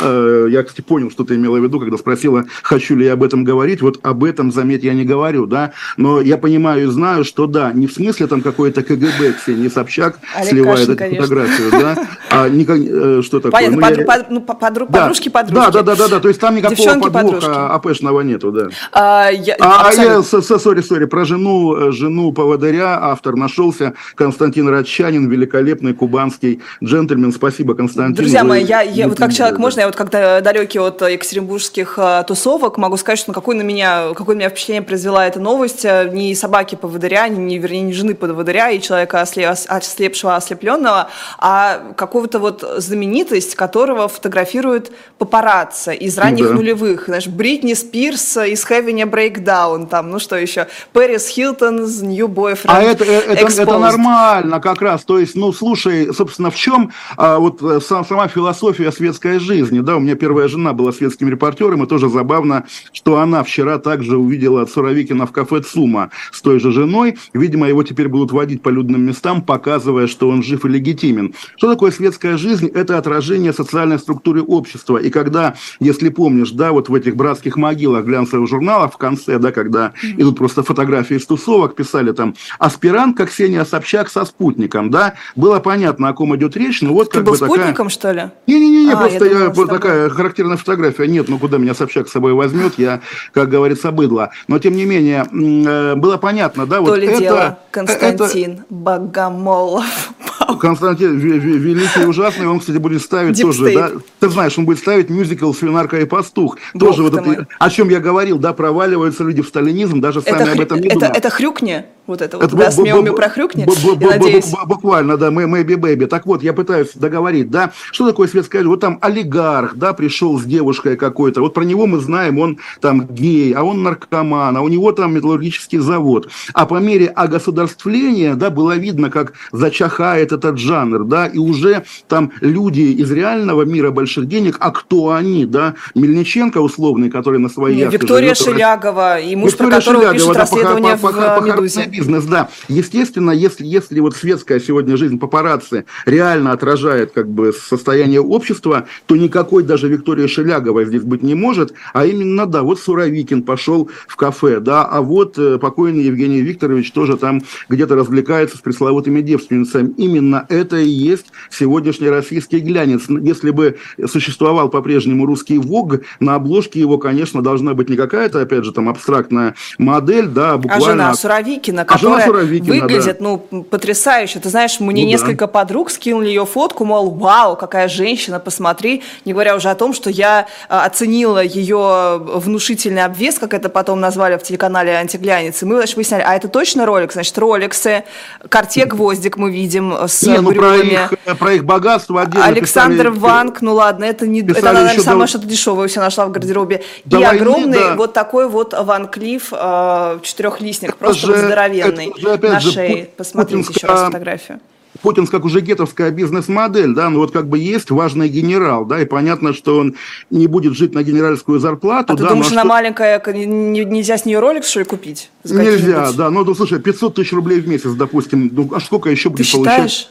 я, 0.00 0.62
кстати, 0.62 0.84
понял, 0.84 1.10
что 1.10 1.24
ты 1.24 1.36
имела 1.36 1.58
в 1.58 1.62
виду, 1.62 1.78
когда 1.78 1.96
спросила, 1.96 2.44
хочу 2.62 2.96
ли 2.96 3.06
я 3.06 3.12
об 3.12 3.22
этом 3.22 3.44
говорить. 3.44 3.82
Вот 3.82 4.00
об 4.02 4.24
этом, 4.24 4.50
заметь, 4.52 4.82
я 4.82 4.94
не 4.94 5.04
говорю, 5.04 5.46
да. 5.46 5.72
Но 5.96 6.20
я 6.20 6.38
понимаю 6.38 6.84
и 6.84 6.86
знаю, 6.86 7.24
что 7.24 7.46
да, 7.46 7.72
не 7.72 7.86
в 7.86 7.92
смысле 7.92 8.26
там 8.26 8.40
какой-то 8.40 8.82
КГБ 8.82 9.34
Ксении 9.38 9.68
Собчак 9.68 10.18
Олег 10.34 10.50
сливает 10.50 10.78
Кашин, 10.78 10.92
эту 10.92 10.98
конечно. 10.98 11.22
фотографию, 11.22 11.70
да, 11.70 12.08
а 12.30 12.48
не, 12.48 12.64
э, 12.64 13.22
что 13.22 13.40
такое. 13.40 13.52
Понятно, 13.52 13.76
ну, 13.76 13.82
под, 13.82 13.98
я... 13.98 14.04
под, 14.04 14.30
ну, 14.30 14.40
подруг, 14.40 14.90
да, 14.90 15.00
подружки, 15.00 15.28
подружки. 15.28 15.72
Да, 15.72 15.82
да, 15.82 15.94
да, 15.94 16.08
да, 16.08 16.20
то 16.20 16.28
есть 16.28 16.40
там 16.40 16.56
никакого 16.56 16.76
Девчонки, 16.76 17.10
подвоха 17.10 17.74
АПшного 17.74 18.20
нету, 18.22 18.52
да. 18.52 18.68
А, 18.92 19.28
я, 19.30 19.56
а, 19.60 19.88
а 19.88 19.92
я, 19.92 20.22
сори, 20.22 20.80
сори, 20.80 21.04
про 21.04 21.24
жену, 21.24 21.76
э, 21.76 21.92
жену 21.92 22.32
поводыря 22.32 22.98
автор 23.02 23.36
нашелся, 23.36 23.94
Константин 24.14 24.68
Радчанин, 24.68 25.28
великолепный 25.28 25.94
кубанский 25.94 26.60
джентльмен. 26.82 27.32
Спасибо, 27.32 27.74
Константин. 27.74 28.14
Друзья 28.14 28.44
мои, 28.44 28.64
я, 28.64 28.82
я 28.82 29.08
вот 29.08 29.18
как 29.18 29.32
человек, 29.32 29.58
можно 29.58 29.81
я 29.82 29.86
вот 29.86 29.96
когда 29.96 30.40
далекий 30.40 30.78
от 30.78 31.02
екатеринбургских 31.02 31.94
а, 31.96 32.22
тусовок, 32.22 32.78
могу 32.78 32.96
сказать, 32.96 33.18
что 33.18 33.32
какое 33.32 33.56
на 33.56 33.62
меня, 33.62 34.14
какое 34.14 34.36
на 34.36 34.40
меня 34.40 34.50
впечатление 34.50 34.82
произвела 34.82 35.26
эта 35.26 35.40
новость. 35.40 35.84
Э, 35.84 36.08
ни 36.12 36.32
собаки 36.34 36.76
поводыря, 36.76 37.28
ни, 37.28 37.38
ни, 37.38 37.58
вернее, 37.58 37.82
ни 37.82 37.92
жены 37.92 38.14
поводыря 38.14 38.70
и 38.70 38.80
человека 38.80 39.20
ослеп, 39.20 39.56
ослепшего, 39.66 40.36
ослепленного, 40.36 41.10
а 41.38 41.92
какого-то 41.96 42.38
вот 42.38 42.64
знаменитость, 42.76 43.56
которого 43.56 44.06
фотографируют 44.06 44.92
папарацци 45.18 45.94
из 45.94 46.16
ранних 46.16 46.48
да. 46.48 46.54
нулевых. 46.54 47.06
Знаешь, 47.06 47.26
Бритни 47.26 47.74
Спирс 47.74 48.36
из 48.36 48.64
Having 48.64 49.02
a 49.02 49.06
Breakdown, 49.06 49.88
там, 49.88 50.10
ну 50.10 50.20
что 50.20 50.36
еще, 50.36 50.68
Пэрис 50.92 51.26
Хилтон 51.26 51.84
из 51.84 52.02
New 52.02 52.28
Boyfriend 52.28 52.66
А 52.66 52.82
это, 52.82 53.04
э, 53.04 53.20
это, 53.32 53.62
это 53.62 53.78
нормально 53.78 54.60
как 54.60 54.80
раз. 54.80 55.02
То 55.02 55.18
есть, 55.18 55.34
ну, 55.34 55.52
слушай, 55.52 56.14
собственно, 56.14 56.52
в 56.52 56.56
чем 56.56 56.92
а, 57.16 57.38
вот 57.38 57.60
э, 57.62 57.80
сама 57.80 58.28
философия 58.28 58.92
светской 58.92 59.40
жизни? 59.40 59.71
Да, 59.80 59.96
у 59.96 60.00
меня 60.00 60.14
первая 60.14 60.48
жена 60.48 60.72
была 60.72 60.92
светским 60.92 61.28
репортером, 61.28 61.82
и 61.82 61.86
тоже 61.86 62.08
забавно, 62.08 62.66
что 62.92 63.18
она 63.18 63.42
вчера 63.42 63.78
также 63.78 64.16
увидела 64.16 64.66
Суровикина 64.66 65.26
в 65.26 65.32
кафе 65.32 65.62
ЦУМа 65.62 66.10
с 66.30 66.42
той 66.42 66.60
же 66.60 66.72
женой. 66.72 67.16
Видимо, 67.32 67.68
его 67.68 67.82
теперь 67.82 68.08
будут 68.08 68.32
водить 68.32 68.62
по 68.62 68.68
людным 68.68 69.04
местам, 69.06 69.42
показывая, 69.42 70.06
что 70.06 70.28
он 70.28 70.42
жив 70.42 70.64
и 70.64 70.68
легитимен. 70.68 71.34
Что 71.56 71.70
такое 71.70 71.90
светская 71.90 72.36
жизнь? 72.36 72.66
Это 72.66 72.98
отражение 72.98 73.52
социальной 73.52 73.98
структуры 73.98 74.42
общества. 74.42 74.98
И 74.98 75.10
когда, 75.10 75.54
если 75.80 76.08
помнишь, 76.08 76.50
да, 76.50 76.72
вот 76.72 76.88
в 76.88 76.94
этих 76.94 77.16
братских 77.16 77.56
могилах 77.56 78.04
глянцевых 78.04 78.48
журналов 78.48 78.94
в 78.94 78.98
конце, 78.98 79.38
да, 79.38 79.52
когда 79.52 79.92
mm-hmm. 80.02 80.22
идут 80.22 80.38
просто 80.38 80.62
фотографии 80.62 81.16
из 81.16 81.26
тусовок, 81.26 81.74
писали 81.74 82.12
там 82.12 82.34
аспирантка 82.58 83.26
Ксения 83.26 83.64
Собчак 83.64 84.10
со 84.10 84.24
спутником, 84.24 84.90
да, 84.90 85.14
было 85.36 85.60
понятно, 85.60 86.08
о 86.08 86.12
ком 86.12 86.34
идет 86.36 86.56
речь, 86.56 86.82
но 86.82 86.92
вот 86.92 87.10
Ты 87.10 87.18
как 87.18 87.24
был 87.24 87.32
бы 87.32 87.36
спутником, 87.38 87.88
такая... 87.88 87.90
что 87.90 88.12
ли? 88.12 88.22
Не-не-не, 88.46 88.92
а, 88.92 88.96
просто 88.96 89.24
я, 89.24 89.44
я 89.44 89.50
такая 89.66 90.08
характерная 90.08 90.56
фотография. 90.56 91.06
Нет, 91.06 91.28
ну 91.28 91.38
куда 91.38 91.58
меня 91.58 91.74
Собчак 91.74 92.08
с 92.08 92.12
собой 92.12 92.32
возьмет, 92.32 92.78
я, 92.78 93.00
как 93.32 93.48
говорится, 93.48 93.90
быдло. 93.90 94.30
Но, 94.48 94.58
тем 94.58 94.74
не 94.74 94.84
менее, 94.84 95.26
э, 95.32 95.94
было 95.96 96.16
понятно, 96.16 96.66
да, 96.66 96.80
вот 96.80 96.90
То 96.90 96.96
ли 96.96 97.06
это... 97.06 97.18
дело 97.18 97.58
Константин 97.70 98.52
это... 98.52 98.64
Богомолов. 98.70 100.12
Константин 100.60 101.18
Великий 101.18 102.02
и 102.02 102.04
Ужасный, 102.04 102.46
он, 102.46 102.60
кстати, 102.60 102.76
будет 102.76 103.02
ставить 103.02 103.38
Deep 103.38 103.42
тоже, 103.42 103.64
State. 103.64 103.74
да, 103.74 103.90
ты 104.20 104.28
знаешь, 104.28 104.58
он 104.58 104.64
будет 104.64 104.78
ставить 104.78 105.08
мюзикл 105.08 105.52
«Свинарка 105.52 106.00
и 106.00 106.04
пастух». 106.04 106.58
Бог 106.74 106.90
тоже 106.90 107.02
вот 107.02 107.14
это, 107.14 107.46
о 107.58 107.70
чем 107.70 107.88
я 107.88 108.00
говорил, 108.00 108.38
да, 108.38 108.52
проваливаются 108.52 109.24
люди 109.24 109.42
в 109.42 109.48
сталинизм, 109.48 110.00
даже 110.00 110.20
сами 110.20 110.42
это, 110.42 110.52
об 110.52 110.60
этом 110.60 110.80
не 110.80 110.88
это, 110.88 110.94
думают. 110.94 111.16
Это 111.16 111.30
хрюкни? 111.30 111.84
Вот 112.04 112.20
это 112.20 112.36
вот, 112.36 112.50
да, 112.50 112.70
смеями 112.72 113.10
прохрюкни, 113.10 113.64
я 114.00 114.08
надеюсь. 114.08 114.52
Буквально, 114.66 115.16
да, 115.16 115.30
Мэйби 115.30 115.74
Бэби. 115.74 116.06
Так 116.06 116.26
вот, 116.26 116.42
я 116.42 116.52
пытаюсь 116.52 116.90
договорить, 116.94 117.48
да, 117.48 117.70
что 117.92 118.08
такое 118.08 118.26
светская 118.26 118.64
Вот 118.64 118.80
там 118.80 118.98
олигарх, 119.00 119.76
да, 119.76 119.92
пришел 119.92 120.38
с 120.38 120.44
девушкой 120.44 120.96
какой-то, 120.96 121.40
вот 121.40 121.54
про 121.54 121.62
него 121.62 121.86
мы 121.86 122.00
знаем, 122.00 122.40
он 122.40 122.58
там 122.80 123.06
гей, 123.06 123.52
а 123.52 123.62
он 123.62 123.84
наркоман, 123.84 124.56
а 124.56 124.62
у 124.62 124.68
него 124.68 124.90
там 124.90 125.14
металлургический 125.14 125.78
завод. 125.78 126.28
А 126.54 126.66
по 126.66 126.80
мере 126.80 127.06
огосударствления, 127.06 128.34
да, 128.34 128.50
было 128.50 128.76
видно, 128.76 129.08
как 129.08 129.34
зачахает 129.52 130.32
этот 130.32 130.58
жанр, 130.58 131.04
да, 131.04 131.26
и 131.26 131.38
уже 131.38 131.84
там 132.08 132.32
люди 132.40 132.80
из 132.80 133.12
реального 133.12 133.62
мира 133.62 133.92
больших 133.92 134.26
денег, 134.26 134.56
а 134.58 134.72
кто 134.72 135.12
они, 135.12 135.46
да, 135.46 135.74
Мельниченко 135.94 136.58
условный, 136.58 137.10
который 137.10 137.38
на 137.38 137.48
своей 137.48 137.84
Виктория 137.86 138.34
живет, 138.34 138.54
Шелягова, 138.54 139.20
и 139.20 139.36
муж, 139.36 139.52
Виктория 139.52 139.70
про 139.70 139.78
которого 139.78 140.02
Шелягова, 140.02 140.14
пишет 140.14 140.32
да, 140.32 140.40
расследование 140.40 140.96
по, 140.96 141.12
по, 141.12 141.40
в 141.40 141.46
«Медузе» 141.46 141.91
бизнес, 141.92 142.24
да. 142.24 142.48
Естественно, 142.68 143.30
если, 143.30 143.64
если 143.66 144.00
вот 144.00 144.16
светская 144.16 144.58
сегодня 144.58 144.96
жизнь 144.96 145.18
папарацци 145.18 145.84
реально 146.06 146.52
отражает 146.52 147.12
как 147.12 147.28
бы 147.28 147.52
состояние 147.52 148.20
общества, 148.20 148.86
то 149.06 149.16
никакой 149.16 149.62
даже 149.62 149.88
Виктория 149.88 150.26
Шеляговой 150.26 150.86
здесь 150.86 151.02
быть 151.02 151.22
не 151.22 151.34
может, 151.34 151.74
а 151.92 152.06
именно, 152.06 152.46
да, 152.46 152.62
вот 152.62 152.80
Суровикин 152.80 153.42
пошел 153.42 153.90
в 154.08 154.16
кафе, 154.16 154.60
да, 154.60 154.84
а 154.84 155.02
вот 155.02 155.38
э, 155.38 155.58
покойный 155.58 156.04
Евгений 156.04 156.40
Викторович 156.40 156.92
тоже 156.92 157.16
там 157.16 157.42
где-то 157.68 157.94
развлекается 157.94 158.56
с 158.56 158.60
пресловутыми 158.60 159.20
девственницами. 159.20 159.92
Именно 159.96 160.46
это 160.48 160.78
и 160.78 160.88
есть 160.88 161.26
сегодняшний 161.50 162.08
российский 162.08 162.60
глянец. 162.60 163.02
Если 163.08 163.50
бы 163.50 163.78
существовал 164.06 164.68
по-прежнему 164.68 165.26
русский 165.26 165.58
ВОГ, 165.58 166.00
на 166.20 166.34
обложке 166.36 166.80
его, 166.80 166.98
конечно, 166.98 167.42
должна 167.42 167.74
быть 167.74 167.88
не 167.90 167.96
какая-то, 167.96 168.40
опять 168.40 168.64
же, 168.64 168.72
там 168.72 168.88
абстрактная 168.88 169.54
модель, 169.78 170.26
да, 170.26 170.56
буквально... 170.56 170.86
А 170.86 170.90
жена 170.90 171.14
Суровикина 171.14 171.81
Суровикина, 171.84 172.16
которая 172.16 172.26
Суровикина, 172.26 172.74
выглядит, 172.74 173.18
да. 173.18 173.24
ну, 173.50 173.62
потрясающе. 173.62 174.40
Ты 174.40 174.48
знаешь, 174.48 174.80
мне 174.80 175.02
ну, 175.02 175.08
несколько 175.08 175.46
да. 175.46 175.52
подруг 175.52 175.90
скинули 175.90 176.28
ее 176.28 176.46
фотку, 176.46 176.84
мол, 176.84 177.10
вау, 177.10 177.56
какая 177.56 177.88
женщина, 177.88 178.40
посмотри. 178.40 179.02
Не 179.24 179.32
говоря 179.32 179.56
уже 179.56 179.70
о 179.70 179.74
том, 179.74 179.92
что 179.92 180.10
я 180.10 180.46
а, 180.68 180.84
оценила 180.84 181.42
ее 181.42 182.18
внушительный 182.18 183.04
обвес, 183.04 183.38
как 183.38 183.54
это 183.54 183.68
потом 183.68 184.00
назвали 184.00 184.36
в 184.36 184.42
телеканале 184.42 184.92
«Антиглянец». 184.92 185.62
И 185.62 185.66
мы, 185.66 185.76
значит, 185.76 185.96
выясняли, 185.96 186.22
а 186.26 186.34
это 186.34 186.48
точно 186.48 186.86
ролик? 186.86 187.12
Значит, 187.12 187.36
роликсы, 187.38 188.04
карте 188.48 188.84
гвоздик 188.84 189.36
мы 189.36 189.50
видим 189.50 189.92
с 190.06 190.22
не, 190.22 190.38
ну, 190.40 190.52
про 190.52 190.76
их, 190.76 191.10
про 191.38 191.52
их 191.52 191.64
богатство 191.64 192.22
отдельно 192.22 192.46
Александр 192.46 193.10
писали, 193.10 193.18
Ванг, 193.18 193.62
ну 193.62 193.74
ладно, 193.74 194.04
это 194.04 194.26
не 194.26 194.40
это, 194.40 194.72
наверное, 194.72 194.98
самое 194.98 195.22
до... 195.22 195.26
что-то 195.28 195.46
дешевое 195.46 195.88
все 195.88 196.00
нашла 196.00 196.26
в 196.26 196.30
гардеробе. 196.30 196.82
До 197.04 197.18
и 197.18 197.24
войны, 197.24 197.36
огромный 197.36 197.78
да. 197.78 197.94
вот 197.96 198.12
такой 198.12 198.48
вот 198.48 198.74
Ван 198.78 199.08
Клифф 199.08 199.52
э, 199.52 200.18
четырехлистник, 200.22 200.96
просто 200.96 201.26
же, 201.26 201.36
здоровенный 201.36 201.71
здоровенный 201.72 202.06
это 202.06 202.46
уже, 202.46 202.48
на 202.48 202.60
шее. 202.60 202.96
Же, 202.96 203.08
Посмотрите 203.16 203.64
путинская, 203.64 203.76
еще 203.76 203.86
раз 203.86 204.06
фотографию. 204.06 204.60
Путин 205.00 205.26
как 205.26 205.44
уже 205.44 205.60
гетовская 205.60 206.10
бизнес-модель, 206.10 206.94
да, 206.94 207.08
ну 207.08 207.18
вот 207.18 207.32
как 207.32 207.48
бы 207.48 207.58
есть 207.58 207.90
важный 207.90 208.28
генерал, 208.28 208.84
да, 208.84 209.00
и 209.00 209.06
понятно, 209.06 209.54
что 209.54 209.78
он 209.78 209.96
не 210.30 210.46
будет 210.46 210.74
жить 210.76 210.94
на 210.94 211.02
генеральскую 211.02 211.58
зарплату. 211.60 212.12
А 212.12 212.16
да, 212.16 212.22
ты 212.22 212.28
думаешь, 212.28 212.52
она 212.52 212.60
что... 212.60 212.68
маленькая, 212.68 213.22
нельзя 213.34 214.18
с 214.18 214.26
нее 214.26 214.38
ролик, 214.38 214.64
что 214.64 214.80
ли, 214.80 214.84
купить? 214.84 215.30
Нельзя, 215.44 216.12
да, 216.12 216.30
ну, 216.30 216.44
ну, 216.44 216.54
слушай, 216.54 216.78
500 216.78 217.14
тысяч 217.14 217.32
рублей 217.32 217.60
в 217.60 217.68
месяц, 217.68 217.92
допустим, 217.92 218.50
ну, 218.52 218.70
а 218.74 218.80
сколько 218.80 219.08
еще 219.08 219.30
будет 219.30 219.46
ты 219.46 219.52
получать? 219.52 219.90
Считаешь? 219.90 220.08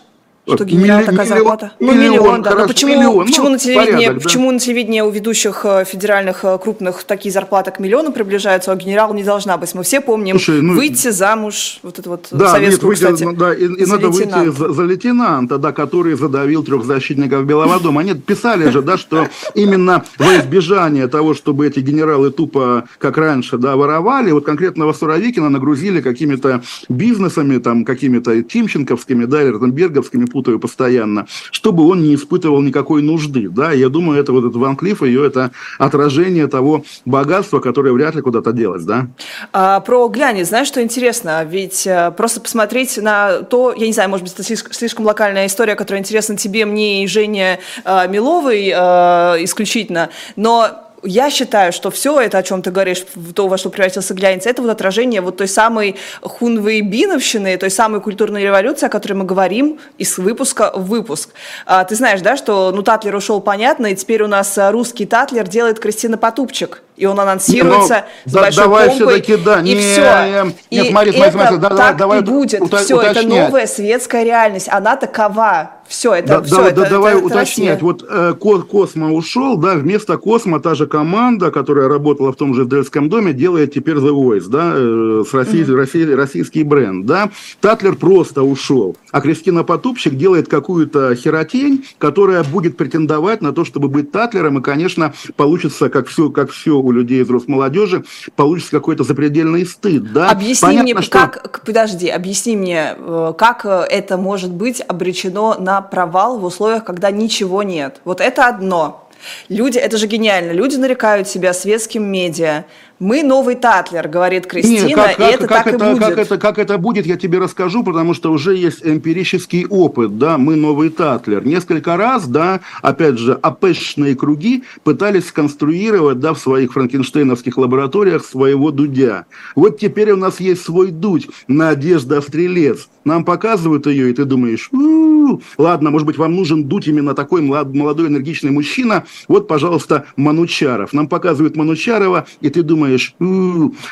Что 0.55 0.65
генерал 0.65 1.03
такая 1.03 1.25
зарплата? 1.25 1.71
Ну, 1.79 1.91
миллион, 1.93 2.11
миллион, 2.11 2.41
да. 2.41 2.49
Хорошо, 2.51 2.67
Но 2.67 2.73
почему, 2.73 2.91
миллион, 2.91 3.25
почему, 3.27 3.45
ну, 3.45 3.51
на 3.51 3.59
телевидении, 3.59 4.05
порядок, 4.05 4.23
почему 4.23 4.47
да. 4.47 4.51
на 4.53 4.59
телевидении 4.59 5.01
у 5.01 5.09
ведущих 5.09 5.61
э, 5.65 5.85
федеральных 5.85 6.43
э, 6.43 6.57
крупных 6.57 7.03
такие 7.03 7.31
зарплаты 7.31 7.71
к 7.71 7.79
миллиону 7.79 8.11
приближаются, 8.11 8.71
а 8.71 8.75
генерал 8.75 9.13
не 9.13 9.23
должна 9.23 9.57
быть? 9.57 9.73
Мы 9.73 9.83
все 9.83 10.01
помним 10.01 10.37
Слушай, 10.37 10.61
ну, 10.61 10.75
выйти 10.75 11.09
замуж, 11.09 11.79
вот 11.83 11.99
это 11.99 12.09
вот 12.09 12.27
да, 12.31 12.51
советскую, 12.51 12.91
нет, 12.91 13.01
выйти, 13.01 13.13
кстати, 13.13 13.35
да, 13.35 13.53
и, 13.53 13.65
и 13.65 13.85
надо 13.85 14.07
лейтенанта. 14.07 14.39
выйти 14.39 14.57
за, 14.57 14.73
за 14.73 14.83
лейтенанта, 14.83 15.57
да, 15.57 15.71
который 15.71 16.15
задавил 16.15 16.63
трех 16.63 16.85
защитников 16.85 17.45
Белого 17.45 17.79
дома. 17.79 18.01
Они 18.01 18.13
писали 18.13 18.69
же, 18.69 18.81
да, 18.81 18.97
что 18.97 19.27
именно 19.55 20.03
во 20.17 20.35
избежание 20.37 21.07
того, 21.07 21.33
чтобы 21.33 21.67
эти 21.67 21.79
генералы 21.79 22.31
тупо, 22.31 22.85
как 22.97 23.17
раньше, 23.17 23.57
да, 23.57 23.75
воровали, 23.75 24.31
вот 24.31 24.45
конкретного 24.45 24.93
Суровикина 24.93 25.49
нагрузили 25.49 26.01
какими-то 26.01 26.61
бизнесами, 26.89 27.57
там, 27.57 27.85
какими-то 27.85 28.41
Тимченковскими, 28.43 29.25
да, 29.25 29.41
или 29.41 29.49
Ротенберговскими, 29.49 30.25
путаю 30.41 30.59
постоянно, 30.59 31.27
чтобы 31.51 31.87
он 31.87 32.01
не 32.01 32.15
испытывал 32.15 32.61
никакой 32.61 33.03
нужды. 33.03 33.47
Да? 33.47 33.71
Я 33.71 33.89
думаю, 33.89 34.19
это 34.19 34.31
вот 34.31 34.45
этот 34.45 34.55
Ван 34.55 34.75
Клифф, 34.75 35.03
ее 35.03 35.27
это 35.27 35.51
отражение 35.77 36.47
того 36.47 36.83
богатства, 37.05 37.59
которое 37.59 37.93
вряд 37.93 38.15
ли 38.15 38.21
куда-то 38.21 38.51
делось. 38.51 38.83
Да? 38.83 39.07
А, 39.53 39.79
про 39.81 40.07
глянец, 40.07 40.47
знаешь, 40.47 40.67
что 40.67 40.81
интересно? 40.81 41.43
Ведь 41.43 41.85
а, 41.85 42.09
просто 42.09 42.41
посмотреть 42.41 42.97
на 42.97 43.43
то, 43.43 43.71
я 43.77 43.85
не 43.85 43.93
знаю, 43.93 44.09
может 44.09 44.23
быть, 44.23 44.33
это 44.33 44.43
слишком, 44.43 45.05
локальная 45.05 45.45
история, 45.45 45.75
которая 45.75 46.01
интересна 46.01 46.35
тебе, 46.35 46.65
мне 46.65 47.03
и 47.03 47.07
Жене 47.07 47.59
а, 47.85 48.07
Миловой 48.07 48.71
а, 48.73 49.35
исключительно, 49.39 50.09
но 50.35 50.90
я 51.03 51.29
считаю, 51.29 51.71
что 51.73 51.91
все 51.91 52.19
это, 52.19 52.37
о 52.37 52.43
чем 52.43 52.61
ты 52.61 52.71
говоришь, 52.71 53.03
то, 53.35 53.47
во 53.47 53.57
что 53.57 53.69
превратился 53.69 54.13
глянец, 54.13 54.45
это 54.45 54.61
вот 54.61 54.71
отражение 54.71 55.21
вот 55.21 55.37
той 55.37 55.47
самой 55.47 55.95
хунвейбиновщины, 56.21 57.57
той 57.57 57.71
самой 57.71 58.01
культурной 58.01 58.43
революции, 58.43 58.85
о 58.85 58.89
которой 58.89 59.13
мы 59.13 59.25
говорим 59.25 59.79
из 59.97 60.17
выпуска 60.17 60.71
в 60.73 60.87
выпуск. 60.87 61.29
А, 61.65 61.83
ты 61.83 61.95
знаешь, 61.95 62.21
да, 62.21 62.37
что 62.37 62.71
ну 62.71 62.83
Татлер 62.83 63.15
ушел, 63.15 63.41
понятно, 63.41 63.87
и 63.87 63.95
теперь 63.95 64.23
у 64.23 64.27
нас 64.27 64.57
русский 64.57 65.05
Татлер 65.05 65.47
делает 65.47 65.79
Кристина 65.79 66.17
Потупчик 66.17 66.81
и 67.01 67.05
он 67.07 67.19
анонсируется 67.19 68.05
ну, 68.25 68.31
с 68.31 68.33
да, 68.33 68.41
большой 68.41 68.63
давай 68.63 68.89
помпой, 68.89 69.37
да, 69.43 69.59
и 69.59 69.63
не, 69.63 69.75
все. 69.75 70.43
Нет, 70.43 70.55
и 70.69 70.89
смотри, 70.91 71.11
смотри, 71.13 71.31
смотри, 71.31 71.57
да, 71.57 71.69
так 71.69 71.97
давай, 71.97 72.19
и 72.19 72.21
будет. 72.21 72.61
Ута- 72.61 72.83
все, 72.83 72.95
уточнять. 72.95 73.25
это 73.25 73.27
новая 73.27 73.65
светская 73.65 74.23
реальность. 74.23 74.67
Она 74.69 74.95
такова. 74.95 75.71
Все, 75.91 76.13
это 76.13 76.27
да, 76.27 76.41
все. 76.41 76.55
Да, 76.55 76.67
это, 76.67 76.81
да, 76.81 76.89
давай 76.89 77.17
это, 77.17 77.25
уточнять. 77.25 77.77
Это 77.77 77.85
вот 77.85 78.05
э, 78.09 78.33
Космо 78.33 79.11
ушел, 79.13 79.57
да, 79.57 79.75
вместо 79.75 80.17
Космо 80.17 80.59
та 80.59 80.75
же 80.75 80.87
команда, 80.87 81.51
которая 81.51 81.87
работала 81.87 82.31
в 82.31 82.35
том 82.35 82.53
же 82.53 82.65
Дельском 82.65 83.09
доме, 83.09 83.33
делает 83.33 83.73
теперь 83.73 83.97
The 83.97 84.11
Voice, 84.11 84.47
да, 84.47 84.73
э, 84.73 85.23
с 85.29 85.33
России, 85.33 85.65
mm-hmm. 85.65 85.75
Россий, 85.75 86.15
российский 86.15 86.63
бренд, 86.63 87.05
да. 87.05 87.29
Татлер 87.59 87.95
просто 87.95 88.41
ушел, 88.43 88.95
а 89.11 89.21
Кристина 89.21 89.63
Потупщик 89.63 90.15
делает 90.15 90.47
какую-то 90.47 91.13
херотень, 91.15 91.85
которая 91.97 92.43
будет 92.43 92.77
претендовать 92.77 93.41
на 93.41 93.51
то, 93.51 93.65
чтобы 93.65 93.89
быть 93.89 94.11
Татлером, 94.11 94.59
и, 94.59 94.61
конечно, 94.61 95.13
получится, 95.35 95.89
как 95.89 96.07
все, 96.07 96.29
как 96.29 96.51
все 96.51 96.77
у 96.77 96.91
людей 96.91 97.21
из 97.21 97.29
Росмолодежи, 97.29 97.81
молодежи 97.81 98.03
получится 98.35 98.71
какой-то 98.71 99.03
запредельный 99.03 99.65
стыд. 99.65 100.11
Да? 100.13 100.29
Объясни 100.29 100.67
Понятно, 100.67 100.93
мне, 100.93 101.01
что... 101.01 101.11
как, 101.11 101.61
подожди, 101.65 102.07
объясни 102.07 102.55
мне, 102.55 102.95
э, 102.97 103.33
как 103.37 103.65
э, 103.65 103.85
это 103.89 104.17
может 104.17 104.51
быть 104.51 104.81
обречено 104.81 105.57
на 105.59 105.80
провал 105.81 106.37
в 106.37 106.45
условиях, 106.45 106.83
когда 106.83 107.11
ничего 107.11 107.63
нет. 107.63 108.01
Вот 108.05 108.21
это 108.21 108.47
одно. 108.47 109.07
Люди, 109.49 109.77
это 109.77 109.97
же 109.97 110.07
гениально, 110.07 110.51
люди 110.51 110.75
нарекают 110.77 111.27
себя 111.27 111.53
светским 111.53 112.03
медиа, 112.03 112.65
мы 113.01 113.23
новый 113.23 113.55
Татлер, 113.55 114.07
говорит 114.07 114.45
Кристина, 114.45 114.85
Нет, 114.85 114.95
как, 114.95 115.15
как, 115.17 115.19
и 115.19 115.33
это 115.33 115.47
как 115.47 115.63
так 115.63 115.73
это, 115.73 115.89
и 115.89 115.93
будет. 115.93 116.03
Как 116.03 116.17
это, 116.19 116.37
как 116.37 116.59
это 116.59 116.77
будет, 116.77 117.05
я 117.07 117.17
тебе 117.17 117.39
расскажу, 117.39 117.83
потому 117.83 118.13
что 118.13 118.31
уже 118.31 118.55
есть 118.55 118.85
эмпирический 118.85 119.65
опыт, 119.65 120.19
да, 120.19 120.37
мы 120.37 120.55
новый 120.55 120.91
Татлер. 120.91 121.43
Несколько 121.43 121.97
раз, 121.97 122.27
да, 122.27 122.61
опять 122.83 123.17
же, 123.17 123.33
АПшные 123.33 124.15
круги 124.15 124.63
пытались 124.83 125.29
сконструировать, 125.29 126.19
да, 126.19 126.35
в 126.35 126.39
своих 126.39 126.73
франкенштейновских 126.73 127.57
лабораториях 127.57 128.23
своего 128.23 128.69
Дудя. 128.69 129.25
Вот 129.55 129.79
теперь 129.79 130.11
у 130.11 130.17
нас 130.17 130.39
есть 130.39 130.63
свой 130.63 130.91
Дудь, 130.91 131.27
Надежда 131.47 132.21
Стрелец. 132.21 132.87
Нам 133.03 133.25
показывают 133.25 133.87
ее, 133.87 134.11
и 134.11 134.13
ты 134.13 134.25
думаешь, 134.25 134.69
у-у-у, 134.71 135.41
ладно, 135.57 135.89
может 135.89 136.05
быть, 136.05 136.19
вам 136.19 136.35
нужен 136.35 136.65
Дудь 136.65 136.87
именно 136.87 137.15
такой 137.15 137.41
молодой 137.41 138.09
энергичный 138.09 138.51
мужчина. 138.51 139.05
Вот, 139.27 139.47
пожалуйста, 139.47 140.05
Манучаров. 140.17 140.93
Нам 140.93 141.07
показывают 141.07 141.55
Манучарова, 141.55 142.27
и 142.41 142.49
ты 142.51 142.61
думаешь, 142.61 142.90
думаешь, 142.91 143.15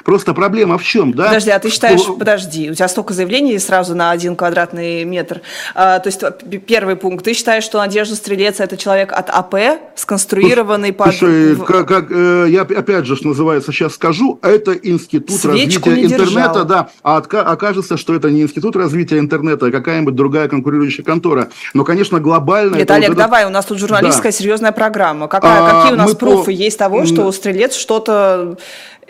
просто 0.04 0.34
проблема 0.34 0.78
в 0.78 0.84
чем, 0.84 1.14
да? 1.14 1.28
Подожди, 1.28 1.52
а 1.52 1.60
ты 1.60 1.70
считаешь, 1.70 2.02
что... 2.02 2.14
подожди, 2.14 2.72
у 2.72 2.74
тебя 2.74 2.88
столько 2.88 3.14
заявлений 3.14 3.58
сразу 3.60 3.96
на 3.96 4.12
один 4.12 4.36
квадратный 4.36 5.04
метр. 5.04 5.42
А, 5.76 6.00
то 6.00 6.08
есть 6.08 6.22
первый 6.66 6.96
пункт, 6.96 7.26
ты 7.26 7.34
считаешь, 7.34 7.64
что 7.64 7.78
Надежда 7.78 8.16
Стрелец 8.16 8.60
это 8.60 8.78
человек 8.78 9.12
от 9.12 9.30
АП, 9.30 9.56
сконструированный 9.96 10.94
под... 10.94 11.16
Слушай, 11.16 11.56
как, 11.56 11.88
как, 11.88 12.12
э, 12.12 12.48
я 12.50 12.62
опять 12.62 13.06
же, 13.06 13.16
что 13.16 13.28
называется, 13.28 13.72
сейчас 13.72 13.94
скажу, 13.94 14.40
это 14.42 14.74
институт 14.74 15.40
Свечку 15.40 15.90
развития 15.90 16.16
интернета, 16.16 16.64
да, 16.64 16.90
а 17.04 17.18
окажется, 17.18 17.98
что 17.98 18.16
это 18.16 18.30
не 18.30 18.42
институт 18.42 18.76
развития 18.76 19.20
интернета, 19.20 19.68
а 19.68 19.72
какая-нибудь 19.72 20.16
другая 20.16 20.48
конкурирующая 20.48 21.04
контора. 21.04 21.50
Но, 21.74 21.84
конечно, 21.84 22.20
глобально... 22.20 22.76
Нет, 22.76 22.92
Олег, 22.92 23.16
давай, 23.16 23.46
у 23.46 23.50
нас 23.50 23.66
тут 23.66 23.80
журналистская 23.80 24.32
да. 24.32 24.38
серьезная 24.38 24.72
программа. 24.72 25.28
Какая, 25.28 25.62
а, 25.62 25.82
какие 25.82 25.94
у 25.94 25.98
нас 25.98 26.16
пруфы 26.16 26.46
по... 26.46 26.50
есть 26.50 26.78
того, 26.78 27.06
что 27.06 27.26
у 27.26 27.32
Стрелец 27.32 27.76
что-то 27.76 28.58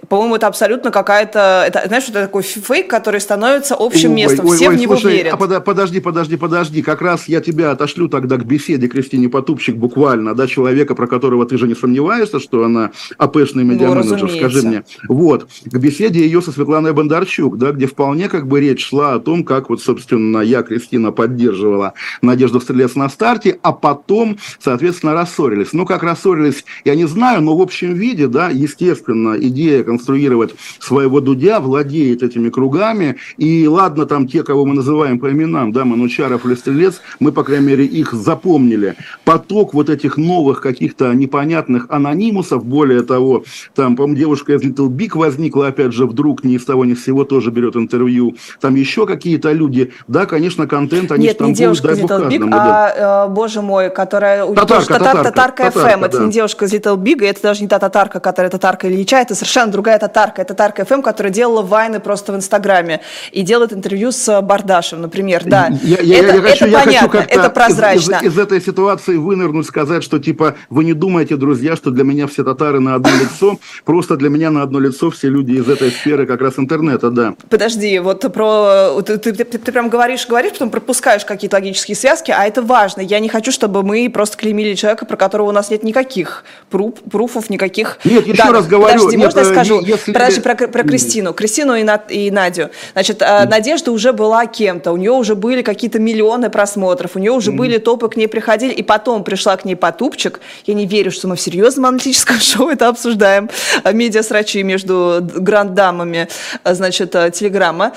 по-моему, 0.08 0.36
это 0.36 0.48
абсолютно 0.48 0.92
какая-то, 0.92 1.64
это, 1.68 1.84
знаешь, 1.88 2.06
это 2.10 2.22
такой 2.22 2.44
фейк, 2.44 2.90
который 2.90 3.20
становится 3.20 3.76
общим 3.78 4.12
ой, 4.12 4.16
местом, 4.16 4.46
ой, 4.46 4.58
все 4.58 4.70
ой, 4.70 4.76
в 4.76 4.80
него 4.80 4.96
слушай, 4.96 5.18
верят. 5.18 5.34
А 5.34 5.60
подожди, 5.60 6.00
подожди, 6.00 6.38
подожди, 6.38 6.82
как 6.82 7.02
раз 7.02 7.28
я 7.28 7.42
тебя 7.42 7.72
отошлю 7.72 8.08
тогда 8.08 8.38
к 8.38 8.46
беседе 8.46 8.88
Кристине 8.88 9.30
Потупчик 9.30 9.76
буквально, 9.76 10.36
да, 10.36 10.48
человека, 10.48 10.96
про 10.96 11.08
которого 11.08 11.46
ты 11.46 11.58
же 11.58 11.68
не 11.68 11.76
сомневаешься, 11.76 12.40
что 12.40 12.64
она 12.64 12.92
АПшный 13.18 13.64
ну, 13.64 13.74
медиаменеджер, 13.74 14.22
ну, 14.22 14.30
скажи 14.30 14.62
мне. 14.62 14.84
Вот, 15.08 15.48
к 15.66 15.78
беседе 15.78 16.22
ее 16.22 16.42
со 16.42 16.52
Светланой 16.52 16.94
Бондарчук, 16.94 17.58
да, 17.58 17.72
где 17.72 17.88
вполне 17.88 18.30
как 18.30 18.48
бы 18.48 18.60
речь 18.60 18.86
шла 18.86 19.14
о 19.16 19.20
том, 19.20 19.44
как 19.44 19.70
вот, 19.70 19.82
собственно, 19.82 20.40
я, 20.40 20.64
Кристина, 20.64 21.12
поддерживала 21.12 21.94
Надежду 22.22 22.62
Стрелец 22.62 22.96
на 22.96 23.10
старте, 23.10 23.60
а 23.62 23.74
потом, 23.74 24.38
соответственно, 24.60 25.14
рассорились. 25.14 25.74
Ну, 25.74 25.86
как 25.86 26.04
рассорились, 26.04 26.64
я 26.86 26.96
не 26.96 27.06
знаю, 27.06 27.42
но 27.42 27.58
в 27.58 27.62
общем 27.62 27.94
виде, 27.94 28.28
да, 28.28 28.50
естественно, 28.50 29.36
идея 29.40 29.84
конструировать 29.90 30.54
своего 30.80 31.20
Дудя, 31.20 31.60
владеет 31.60 32.22
этими 32.22 32.50
кругами. 32.50 33.16
И 33.38 33.68
ладно, 33.68 34.06
там 34.06 34.28
те, 34.28 34.44
кого 34.44 34.64
мы 34.64 34.76
называем 34.76 35.18
по 35.20 35.32
именам, 35.32 35.72
да, 35.72 35.84
Манучаров 35.84 36.46
или 36.46 36.54
Стрелец, 36.54 37.02
мы, 37.20 37.32
по 37.32 37.44
крайней 37.44 37.66
мере, 37.66 37.86
их 37.86 38.14
запомнили. 38.14 38.96
Поток 39.26 39.74
вот 39.74 39.90
этих 39.90 40.18
новых 40.18 40.62
каких-то 40.62 41.14
непонятных 41.14 41.88
анонимусов, 41.90 42.64
более 42.64 43.02
того, 43.02 43.44
там, 43.74 43.96
по-моему, 43.96 44.16
девушка 44.16 44.54
из 44.54 44.62
Little 44.62 44.90
Big 44.90 45.18
возникла, 45.18 45.68
опять 45.68 45.92
же, 45.92 46.06
вдруг 46.06 46.44
ни 46.44 46.54
из 46.54 46.66
того, 46.66 46.86
ни 46.86 46.94
из 46.94 47.04
сего 47.04 47.24
тоже 47.24 47.50
берет 47.50 47.76
интервью. 47.76 48.36
Там 48.62 48.76
еще 48.76 49.08
какие-то 49.08 49.52
люди, 49.54 49.92
да, 50.08 50.28
конечно, 50.28 50.68
контент, 50.68 51.12
они 51.12 51.26
Нет, 51.26 51.40
там 51.40 51.48
не 51.48 51.56
девушка 51.56 51.94
из 51.94 52.00
Little 52.00 52.30
Big, 52.30 52.48
а, 52.52 53.28
боже 53.28 53.64
мой, 53.64 53.90
которая... 53.90 54.46
Татарка, 54.46 54.94
татарка, 54.94 55.24
татарка, 55.24 55.64
татарка 55.64 55.80
FM, 55.80 56.06
это 56.06 56.20
не 56.20 56.32
девушка 56.32 56.66
из 56.66 56.74
Little 56.74 56.98
Big, 56.98 57.26
это 57.26 57.42
даже 57.42 57.64
не 57.64 57.68
та 57.68 57.80
татарка, 57.80 58.20
которая 58.20 58.52
татарка 58.52 58.88
Ильича, 58.88 59.18
это 59.18 59.34
совершенно 59.34 59.72
другая 59.80 59.98
татарка. 59.98 60.42
Это 60.42 60.54
татарка 60.54 60.82
FM, 60.82 61.02
которая 61.02 61.32
делала 61.32 61.62
вайны 61.62 62.02
просто 62.02 62.34
в 62.34 62.36
Инстаграме 62.36 63.00
и 63.32 63.44
делает 63.44 63.72
интервью 63.72 64.12
с 64.12 64.42
Бардашем, 64.42 65.00
например. 65.02 65.44
Да, 65.46 65.70
я, 65.84 66.00
я, 66.02 66.20
это, 66.20 66.36
я 66.36 66.42
хочу, 66.42 66.66
это 66.66 66.68
я 66.68 66.80
понятно, 66.84 67.10
хочу 67.10 67.30
это 67.30 67.50
прозрачно. 67.50 68.16
Из, 68.16 68.24
из, 68.24 68.34
из 68.34 68.40
этой 68.40 68.62
ситуации 68.62 69.16
вынырнуть, 69.16 69.66
сказать, 69.66 70.04
что 70.04 70.20
типа 70.20 70.56
вы 70.70 70.84
не 70.84 70.92
думаете, 70.94 71.38
друзья, 71.38 71.78
что 71.78 71.92
для 71.92 72.04
меня 72.04 72.28
все 72.28 72.44
татары 72.44 72.82
на 72.82 72.96
одно 72.96 73.10
лицо, 73.10 73.58
просто 73.86 74.18
для 74.18 74.30
меня 74.30 74.52
на 74.52 74.64
одно 74.64 74.80
лицо 74.80 75.10
все 75.12 75.30
люди 75.30 75.54
из 75.54 75.70
этой 75.70 75.92
сферы 75.92 76.26
как 76.26 76.42
раз 76.42 76.60
интернета, 76.60 77.10
да. 77.10 77.36
Подожди, 77.50 78.00
вот 78.00 78.32
про... 78.34 79.02
Ты, 79.02 79.18
ты, 79.18 79.32
ты, 79.32 79.46
ты 79.46 79.72
прям 79.72 79.88
говоришь, 79.88 80.28
говоришь, 80.28 80.52
потом 80.52 80.72
пропускаешь 80.72 81.24
какие-то 81.24 81.56
логические 81.56 81.96
связки, 81.96 82.32
а 82.32 82.46
это 82.46 82.62
важно. 82.62 83.00
Я 83.00 83.20
не 83.20 83.30
хочу, 83.30 83.54
чтобы 83.54 83.84
мы 83.84 84.10
просто 84.14 84.38
клеймили 84.38 84.74
человека, 84.76 85.06
про 85.06 85.16
которого 85.16 85.48
у 85.48 85.52
нас 85.54 85.70
нет 85.70 85.84
никаких 85.84 86.44
пруф, 86.70 86.96
пруфов, 87.10 87.50
никаких 87.50 88.00
Нет, 88.04 88.28
еще 88.28 88.38
данных. 88.38 88.56
раз 88.56 88.68
говорю. 88.68 88.98
Подожди, 88.98 89.18
нет, 89.18 89.26
можно 89.26 89.40
я 89.40 89.46
скажу? 89.46 89.69
Если... 89.80 90.12
Подожди, 90.12 90.42
про, 90.42 90.56
про 90.56 90.84
Кристину. 90.84 91.34
Кристину 91.34 91.76
и, 91.76 91.84
Над, 91.84 92.12
и 92.12 92.32
Надю. 92.32 92.70
Значит, 92.94 93.22
mm. 93.22 93.48
Надежда 93.48 93.92
уже 93.92 94.14
была 94.14 94.46
кем-то, 94.46 94.92
у 94.92 94.98
нее 94.98 95.12
уже 95.12 95.36
были 95.36 95.62
какие-то 95.62 96.00
миллионы 96.00 96.50
просмотров, 96.50 97.16
у 97.16 97.20
нее 97.20 97.32
уже 97.32 97.52
mm. 97.52 97.56
были 97.56 97.78
топы 97.78 98.10
к 98.10 98.16
ней 98.16 98.28
приходили, 98.28 98.74
и 98.74 98.84
потом 98.84 99.24
пришла 99.24 99.56
к 99.58 99.66
ней 99.66 99.76
Потупчик. 99.76 100.40
Я 100.66 100.74
не 100.74 100.86
верю, 100.86 101.12
что 101.12 101.28
мы 101.28 101.36
в 101.36 101.42
серьезном 101.42 101.86
аналитическом 101.86 102.38
шоу 102.40 102.70
это 102.70 102.88
обсуждаем. 102.88 103.50
Медиа-срачи 103.86 104.64
между 104.64 105.20
гранд-дамами, 105.22 106.28
значит, 106.66 107.12
Телеграма. 107.12 107.94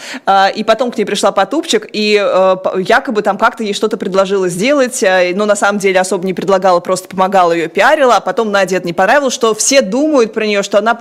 И 0.55 0.65
потом 0.65 0.91
к 0.91 0.99
ней 0.99 1.05
пришла 1.05 1.33
Потупчик, 1.33 1.89
и 1.93 2.13
якобы 2.79 3.23
там 3.23 3.39
как-то 3.39 3.63
ей 3.63 3.75
что-то 3.75 3.97
предложила 3.97 4.49
сделать, 4.49 5.03
но 5.35 5.47
на 5.47 5.57
самом 5.57 5.79
деле 5.79 6.01
особо 6.01 6.27
не 6.27 6.35
предлагала, 6.35 6.81
просто 6.81 7.09
помогала 7.09 7.53
ее 7.53 7.69
пиарила, 7.69 8.17
а 8.17 8.21
потом 8.21 8.51
Наде 8.51 8.77
это 8.77 8.87
не 8.87 8.93
понравилось, 8.93 9.35
что 9.35 9.55
все 9.55 9.83
думают 9.83 10.33
про 10.33 10.47
нее, 10.47 10.63
что 10.63 10.79
она 10.79 10.95